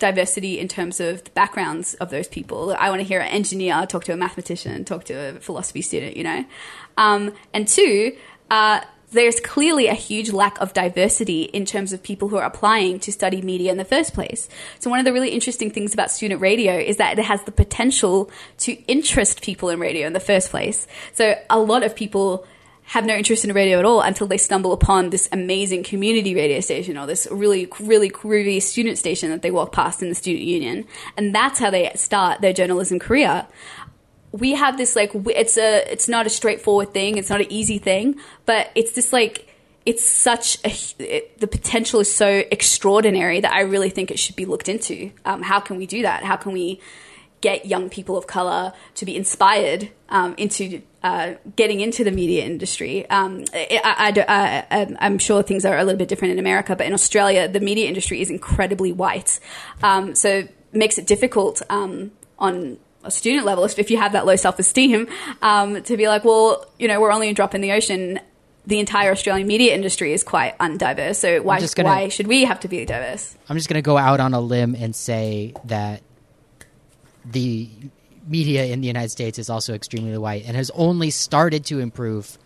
diversity 0.01 0.59
in 0.59 0.67
terms 0.67 0.99
of 0.99 1.23
the 1.23 1.31
backgrounds 1.31 1.95
of 1.95 2.11
those 2.11 2.27
people. 2.27 2.75
I 2.77 2.91
want 2.91 3.01
to 3.01 3.07
hear 3.07 3.21
an 3.21 3.29
engineer 3.29 3.87
talk 3.87 4.05
to 4.05 4.13
a 4.13 4.17
mathematician, 4.17 4.85
talk 4.85 5.05
to 5.05 5.15
a 5.15 5.33
philosophy 5.41 5.83
student, 5.83 6.17
you 6.17 6.25
know. 6.25 6.45
Um, 6.97 7.33
and 7.53 7.69
two, 7.69 8.17
uh, 8.51 8.81
there's 9.15 9.41
clearly 9.41 9.87
a 9.87 9.95
huge 9.95 10.31
lack 10.31 10.61
of 10.61 10.73
diversity 10.73 11.45
in 11.45 11.65
terms 11.65 11.93
of 11.93 12.03
people 12.03 12.29
who 12.29 12.37
are 12.37 12.45
applying 12.45 13.01
to 13.01 13.13
study 13.13 13.41
media 13.43 13.71
in 13.71 13.79
the 13.79 13.85
first 13.85 14.15
place. 14.15 14.49
So 14.79 14.91
one 14.91 14.99
of 14.99 15.05
the 15.05 15.13
really 15.13 15.31
interesting 15.31 15.71
things 15.71 15.95
about 15.95 16.11
student 16.11 16.41
radio 16.41 16.77
is 16.77 16.99
that 16.99 17.19
it 17.19 17.25
has 17.25 17.43
the 17.45 17.53
potential 17.53 18.31
to 18.59 18.73
interest 18.87 19.43
people 19.43 19.71
in 19.71 19.81
radio 19.81 20.07
in 20.07 20.13
the 20.13 20.21
first 20.21 20.51
place. 20.51 20.87
So 21.15 21.35
a 21.49 21.59
lot 21.59 21.83
of 21.83 21.97
people 21.97 22.47
have 22.87 23.07
no 23.07 23.15
interest 23.15 23.45
in 23.45 23.53
radio 23.55 23.79
at 23.79 23.85
all 23.85 24.03
until 24.03 24.27
they 24.27 24.37
stumble 24.37 24.73
upon 24.73 25.09
this 25.09 25.29
amazing 25.33 25.83
community 25.83 26.35
radio 26.35 26.61
station 26.61 26.99
or 26.99 27.07
this 27.07 27.27
really, 27.31 27.67
really 27.81 28.11
groovy 28.11 28.61
student 28.61 28.99
station 28.99 29.31
that 29.31 29.41
they 29.41 29.51
walk 29.51 29.73
past 29.73 30.03
in 30.03 30.11
the 30.11 30.15
student 30.15 30.45
union. 30.45 30.87
And 31.17 31.35
that's 31.35 31.59
how 31.59 31.71
they 31.71 31.91
start 31.95 32.43
their 32.43 32.53
journalism 32.53 32.99
career 32.99 33.47
we 34.35 34.53
have 34.53 34.77
this 34.77 34.97
like 34.97 35.13
it's 35.15 35.57
a 35.57 35.93
it's 35.93 36.09
not 36.09 36.27
a 36.27 36.31
straightforward 36.31 36.93
thing 36.93 37.17
it's 37.17 37.31
not 37.31 37.41
an 37.41 37.51
easy 37.51 37.79
thing 37.79 38.17
but 38.47 38.71
it's 38.75 38.93
this 38.93 39.13
like 39.13 39.49
it's 39.87 40.05
such 40.09 40.59
a 40.65 40.75
it, 40.99 41.39
the 41.39 41.47
potential 41.47 42.01
is 42.01 42.13
so 42.13 42.43
extraordinary 42.51 43.39
that 43.41 43.53
i 43.53 43.61
really 43.61 43.91
think 43.91 44.11
it 44.11 44.19
should 44.19 44.35
be 44.35 44.45
looked 44.45 44.69
into 44.69 45.13
um, 45.25 45.43
how 45.43 45.61
can 45.61 45.77
we 45.77 45.87
do 45.87 46.03
that 46.03 46.25
how 46.25 46.37
can 46.37 46.53
we 46.53 46.81
get 47.41 47.67
young 47.67 47.89
people 47.91 48.17
of 48.17 48.27
color 48.27 48.73
to 48.95 49.05
be 49.05 49.15
inspired 49.15 49.91
um, 50.09 50.35
into 50.37 50.83
uh, 51.03 51.35
getting 51.57 51.81
into 51.81 52.03
the 52.03 52.11
media 52.11 52.43
industry. 52.43 53.07
Um, 53.11 53.45
I, 53.53 54.97
am 54.99 55.19
sure 55.19 55.43
things 55.43 55.67
are 55.67 55.77
a 55.77 55.85
little 55.85 55.99
bit 55.99 56.09
different 56.09 56.33
in 56.33 56.39
America, 56.39 56.75
but 56.75 56.87
in 56.87 56.95
Australia, 56.95 57.47
the 57.47 57.61
media 57.61 57.87
industry 57.87 58.23
is 58.23 58.31
incredibly 58.31 58.93
white. 58.93 59.41
Um, 59.83 60.15
so 60.15 60.31
it 60.31 60.55
makes 60.73 60.97
it 60.97 61.07
difficult 61.07 61.61
um, 61.69 62.13
on 62.39 62.79
a 63.05 63.11
student 63.11 63.47
level, 63.47 63.65
if 63.65 63.91
you 63.91 63.99
have 63.99 64.13
that 64.13 64.27
low 64.27 64.37
self 64.37 64.59
esteem, 64.59 65.09
um, 65.43 65.83
to 65.85 65.97
be 65.97 66.09
like, 66.09 66.25
well, 66.25 66.67
you 66.79 66.89
know, 66.89 67.01
we're 67.01 67.13
only 67.13 67.29
a 67.29 67.35
drop 67.35 67.55
in 67.55 67.61
the 67.61 67.73
ocean. 67.73 68.21
The 68.67 68.81
entire 68.81 69.11
Australian 69.11 69.47
media 69.47 69.75
industry 69.75 70.15
is 70.15 70.25
quite 70.25 70.57
undiverse. 70.59 71.17
So 71.17 71.43
why 71.43 71.61
gonna, 71.61 71.89
why 71.89 72.09
should 72.09 72.27
we 72.27 72.45
have 72.45 72.61
to 72.61 72.69
be 72.69 72.85
diverse? 72.87 73.37
I'm 73.49 73.57
just 73.57 73.69
going 73.69 73.83
to 73.83 73.83
go 73.83 73.99
out 73.99 74.21
on 74.21 74.33
a 74.33 74.41
limb 74.41 74.75
and 74.75 74.97
say 74.97 75.53
that 75.67 76.03
the 77.27 77.69
media 78.27 78.65
in 78.65 78.81
the 78.81 78.87
United 78.87 79.11
States 79.11 79.39
is 79.39 79.51
also 79.51 79.75
extremely 79.75 80.17
white 80.17 80.45
and 80.47 80.57
has 80.57 80.71
only 80.71 81.11
started 81.11 81.67
to 81.67 81.81
improve 81.81 82.39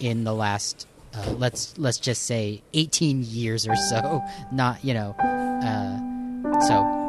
in 0.00 0.24
the 0.24 0.34
last 0.34 0.88
uh, 1.14 1.30
let's 1.32 1.76
let's 1.78 1.98
just 1.98 2.22
say 2.22 2.62
18 2.72 3.22
years 3.22 3.66
or 3.66 3.76
so. 3.76 4.22
Not 4.50 4.84
you 4.84 4.94
know, 4.94 5.12
uh, 5.12 6.60
so 6.66 7.01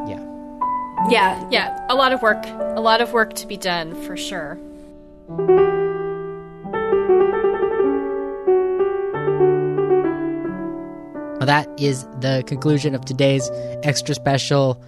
yeah. 1.10 1.48
Yeah. 1.52 1.86
A 1.90 1.96
lot 1.96 2.14
of 2.14 2.22
work. 2.22 2.44
A 2.46 2.82
lot 2.82 3.02
of 3.02 3.14
work 3.14 3.34
to 3.36 3.48
be 3.48 3.58
done 3.58 3.96
for 4.04 4.18
sure. 4.18 4.58
Well, 11.38 11.48
that 11.48 11.68
is 11.78 12.04
the 12.22 12.44
conclusion 12.48 12.96
of 12.96 13.04
today's 13.04 13.50
extra 13.84 14.16
special 14.16 14.82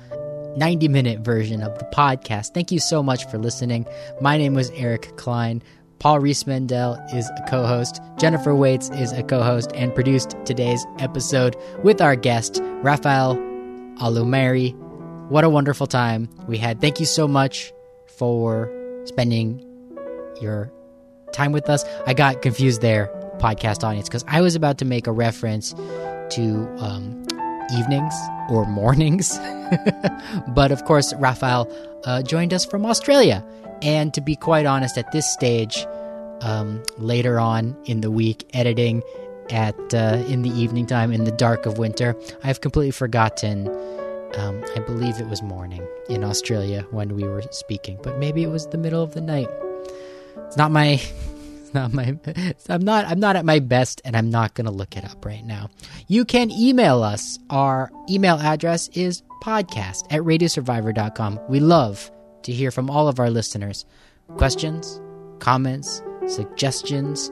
90 0.56 0.88
minute 0.88 1.20
version 1.20 1.62
of 1.62 1.78
the 1.80 1.86
podcast. 1.94 2.54
Thank 2.54 2.72
you 2.72 2.80
so 2.80 3.04
much 3.04 3.30
for 3.30 3.38
listening. 3.38 3.86
My 4.22 4.38
name 4.38 4.54
was 4.54 4.70
Eric 4.72 5.18
Klein. 5.18 5.62
Paul 6.00 6.20
Riismandel 6.20 7.14
is 7.14 7.30
a 7.30 7.46
co 7.50 7.66
host. 7.66 8.00
Jennifer 8.18 8.56
Waits 8.56 8.90
is 8.92 9.12
a 9.12 9.24
co 9.24 9.44
host 9.44 9.72
and 9.76 9.94
produced 9.94 10.36
today's 10.46 10.86
episode 11.00 11.58
with 11.84 12.00
our 12.02 12.16
guest, 12.16 12.62
Rafael 12.82 13.36
Alumeri. 13.98 14.85
What 15.30 15.44
a 15.44 15.50
wonderful 15.50 15.88
time 15.88 16.30
we 16.48 16.60
had. 16.60 16.80
Thank 16.82 17.00
you 17.00 17.08
so 17.08 17.28
much 17.28 17.74
for 18.06 18.72
spending 19.06 19.66
your 20.40 20.72
time 21.34 21.52
with 21.52 21.68
us. 21.68 21.84
I 22.06 22.14
got 22.14 22.44
confused 22.44 22.82
there, 22.82 23.08
podcast 23.40 23.84
audience, 23.84 24.08
because 24.08 24.24
I 24.28 24.42
was 24.42 24.56
about 24.56 24.78
to 24.80 24.86
make 24.86 25.08
a 25.08 25.12
reference 25.12 25.74
to 25.74 26.76
um, 26.78 27.26
evenings 27.76 28.14
or 28.50 28.66
mornings. 28.70 29.40
but 30.50 30.72
of 30.72 30.86
course, 30.86 31.12
Raphael 31.16 31.72
uh, 32.04 32.22
joined 32.22 32.54
us 32.54 32.64
from 32.64 32.86
Australia. 32.86 33.44
And 33.82 34.14
to 34.14 34.22
be 34.22 34.36
quite 34.36 34.68
honest, 34.68 34.96
at 34.96 35.12
this 35.12 35.28
stage, 35.34 35.88
um, 36.42 36.84
later 37.00 37.40
on 37.40 37.76
in 37.86 38.02
the 38.02 38.12
week, 38.12 38.48
editing 38.54 39.02
at 39.50 39.76
uh, 39.92 40.24
in 40.28 40.44
the 40.44 40.52
evening 40.52 40.86
time 40.86 41.12
in 41.12 41.24
the 41.24 41.32
dark 41.32 41.66
of 41.66 41.80
winter, 41.80 42.16
I've 42.44 42.62
completely 42.62 42.92
forgotten 42.92 43.66
um, 44.38 44.64
I 44.76 44.80
believe 44.80 45.20
it 45.20 45.28
was 45.28 45.42
morning 45.42 45.86
in 46.10 46.24
Australia 46.24 46.86
when 46.92 47.16
we 47.16 47.24
were 47.24 47.44
speaking, 47.52 47.98
but 48.04 48.18
maybe 48.20 48.44
it 48.44 48.50
was 48.50 48.68
the 48.68 48.78
middle 48.78 49.02
of 49.02 49.14
the 49.14 49.22
night. 49.22 49.50
It's 50.48 50.58
not 50.58 50.72
my. 50.72 51.02
Not 51.74 51.92
my. 51.92 52.18
I'm 52.70 52.86
not. 52.86 53.04
I'm 53.04 53.20
not 53.20 53.36
at 53.36 53.44
my 53.44 53.60
best, 53.60 54.02
and 54.06 54.16
I'm 54.16 54.30
not 54.30 54.54
going 54.54 54.64
to 54.64 54.72
look 54.72 54.96
it 54.96 55.04
up 55.04 55.26
right 55.26 55.44
now. 55.44 55.70
You 56.08 56.24
can 56.24 56.50
email 56.50 57.04
us. 57.04 57.38
Our 57.50 57.92
email 58.10 58.38
address 58.38 58.88
is 58.94 59.24
podcast 59.44 60.06
at 60.10 60.22
radiosurvivor.com. 60.22 61.42
We 61.50 61.60
love 61.60 62.10
to 62.44 62.54
hear 62.54 62.72
from 62.72 62.90
all 62.90 63.10
of 63.10 63.20
our 63.20 63.30
listeners. 63.30 63.86
Questions, 64.38 65.02
comments, 65.40 66.02
suggestions, 66.28 67.30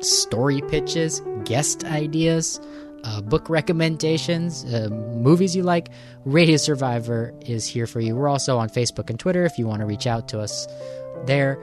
story 0.00 0.60
pitches, 0.62 1.22
guest 1.44 1.84
ideas, 1.84 2.60
uh, 3.04 3.20
book 3.20 3.48
recommendations, 3.48 4.64
uh, 4.64 4.88
movies 4.90 5.56
you 5.56 5.62
like. 5.62 5.88
Radio 6.24 6.56
Survivor 6.56 7.32
is 7.42 7.66
here 7.66 7.86
for 7.86 8.00
you. 8.00 8.16
We're 8.16 8.28
also 8.28 8.58
on 8.58 8.68
Facebook 8.68 9.10
and 9.10 9.18
Twitter 9.18 9.44
if 9.44 9.58
you 9.58 9.66
want 9.66 9.80
to 9.80 9.86
reach 9.86 10.06
out 10.06 10.28
to 10.28 10.40
us 10.40 10.66
there. 11.26 11.58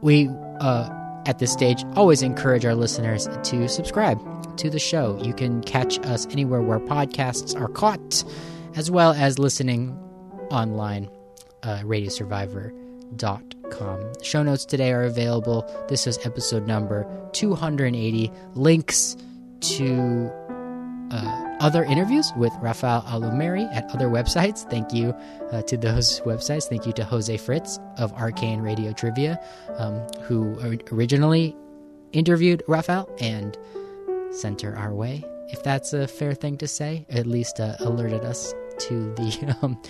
We, 0.00 0.28
uh, 0.60 0.88
at 1.26 1.38
this 1.38 1.52
stage, 1.52 1.84
always 1.96 2.22
encourage 2.22 2.64
our 2.64 2.74
listeners 2.74 3.28
to 3.44 3.68
subscribe 3.68 4.18
to 4.58 4.70
the 4.70 4.78
show. 4.78 5.20
You 5.22 5.34
can 5.34 5.62
catch 5.62 5.98
us 6.00 6.26
anywhere 6.26 6.62
where 6.62 6.80
podcasts 6.80 7.58
are 7.60 7.68
caught, 7.68 8.24
as 8.76 8.90
well 8.90 9.12
as 9.12 9.38
listening 9.38 9.90
online, 10.50 11.08
uh, 11.62 11.80
radiosurvivor.com. 11.80 14.12
Show 14.22 14.42
notes 14.42 14.64
today 14.64 14.92
are 14.92 15.04
available. 15.04 15.64
This 15.88 16.06
is 16.06 16.18
episode 16.24 16.66
number 16.66 17.06
280. 17.32 18.32
Links 18.54 19.16
to 19.60 20.30
uh, 21.10 21.56
other 21.60 21.84
interviews 21.84 22.32
with 22.36 22.52
Rafael 22.60 23.02
Alumeri 23.02 23.68
at 23.74 23.90
other 23.90 24.08
websites. 24.08 24.68
Thank 24.70 24.92
you 24.92 25.10
uh, 25.52 25.62
to 25.62 25.76
those 25.76 26.20
websites. 26.20 26.68
Thank 26.68 26.86
you 26.86 26.92
to 26.94 27.04
Jose 27.04 27.36
Fritz 27.38 27.78
of 27.96 28.12
Arcane 28.14 28.60
Radio 28.60 28.92
Trivia, 28.92 29.42
um, 29.76 30.06
who 30.22 30.58
originally 30.92 31.56
interviewed 32.12 32.62
Rafael 32.68 33.08
and 33.20 33.56
sent 34.30 34.60
her 34.62 34.76
our 34.76 34.94
way. 34.94 35.24
If 35.48 35.62
that's 35.62 35.92
a 35.92 36.06
fair 36.06 36.34
thing 36.34 36.58
to 36.58 36.68
say, 36.68 37.06
at 37.08 37.26
least 37.26 37.58
uh, 37.58 37.76
alerted 37.80 38.24
us 38.24 38.54
to 38.80 39.14
the 39.14 39.56
um, 39.62 39.80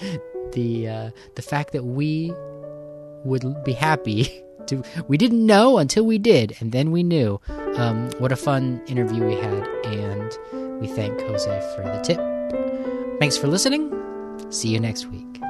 the 0.53 0.89
uh, 0.89 1.11
the 1.35 1.43
fact 1.43 1.73
that 1.73 1.85
we 1.85 2.33
would 3.25 3.65
be 3.65 3.73
happy 3.73 4.43
to. 4.67 4.83
We 5.09 5.19
didn't 5.19 5.45
know 5.45 5.79
until 5.79 6.07
we 6.07 6.19
did, 6.19 6.57
and 6.61 6.73
then 6.73 6.91
we 6.91 7.03
knew. 7.03 7.41
Um, 7.79 8.11
what 8.19 8.33
a 8.33 8.37
fun 8.37 8.83
interview 8.89 9.25
we 9.25 9.37
had, 9.37 9.63
and 9.85 10.81
we 10.81 10.89
thank 10.89 11.21
Jose 11.21 11.75
for 11.77 11.83
the 11.83 12.01
tip. 12.03 12.19
Thanks 13.21 13.37
for 13.37 13.47
listening. 13.47 13.95
See 14.51 14.69
you 14.69 14.81
next 14.81 15.07
week. 15.07 15.41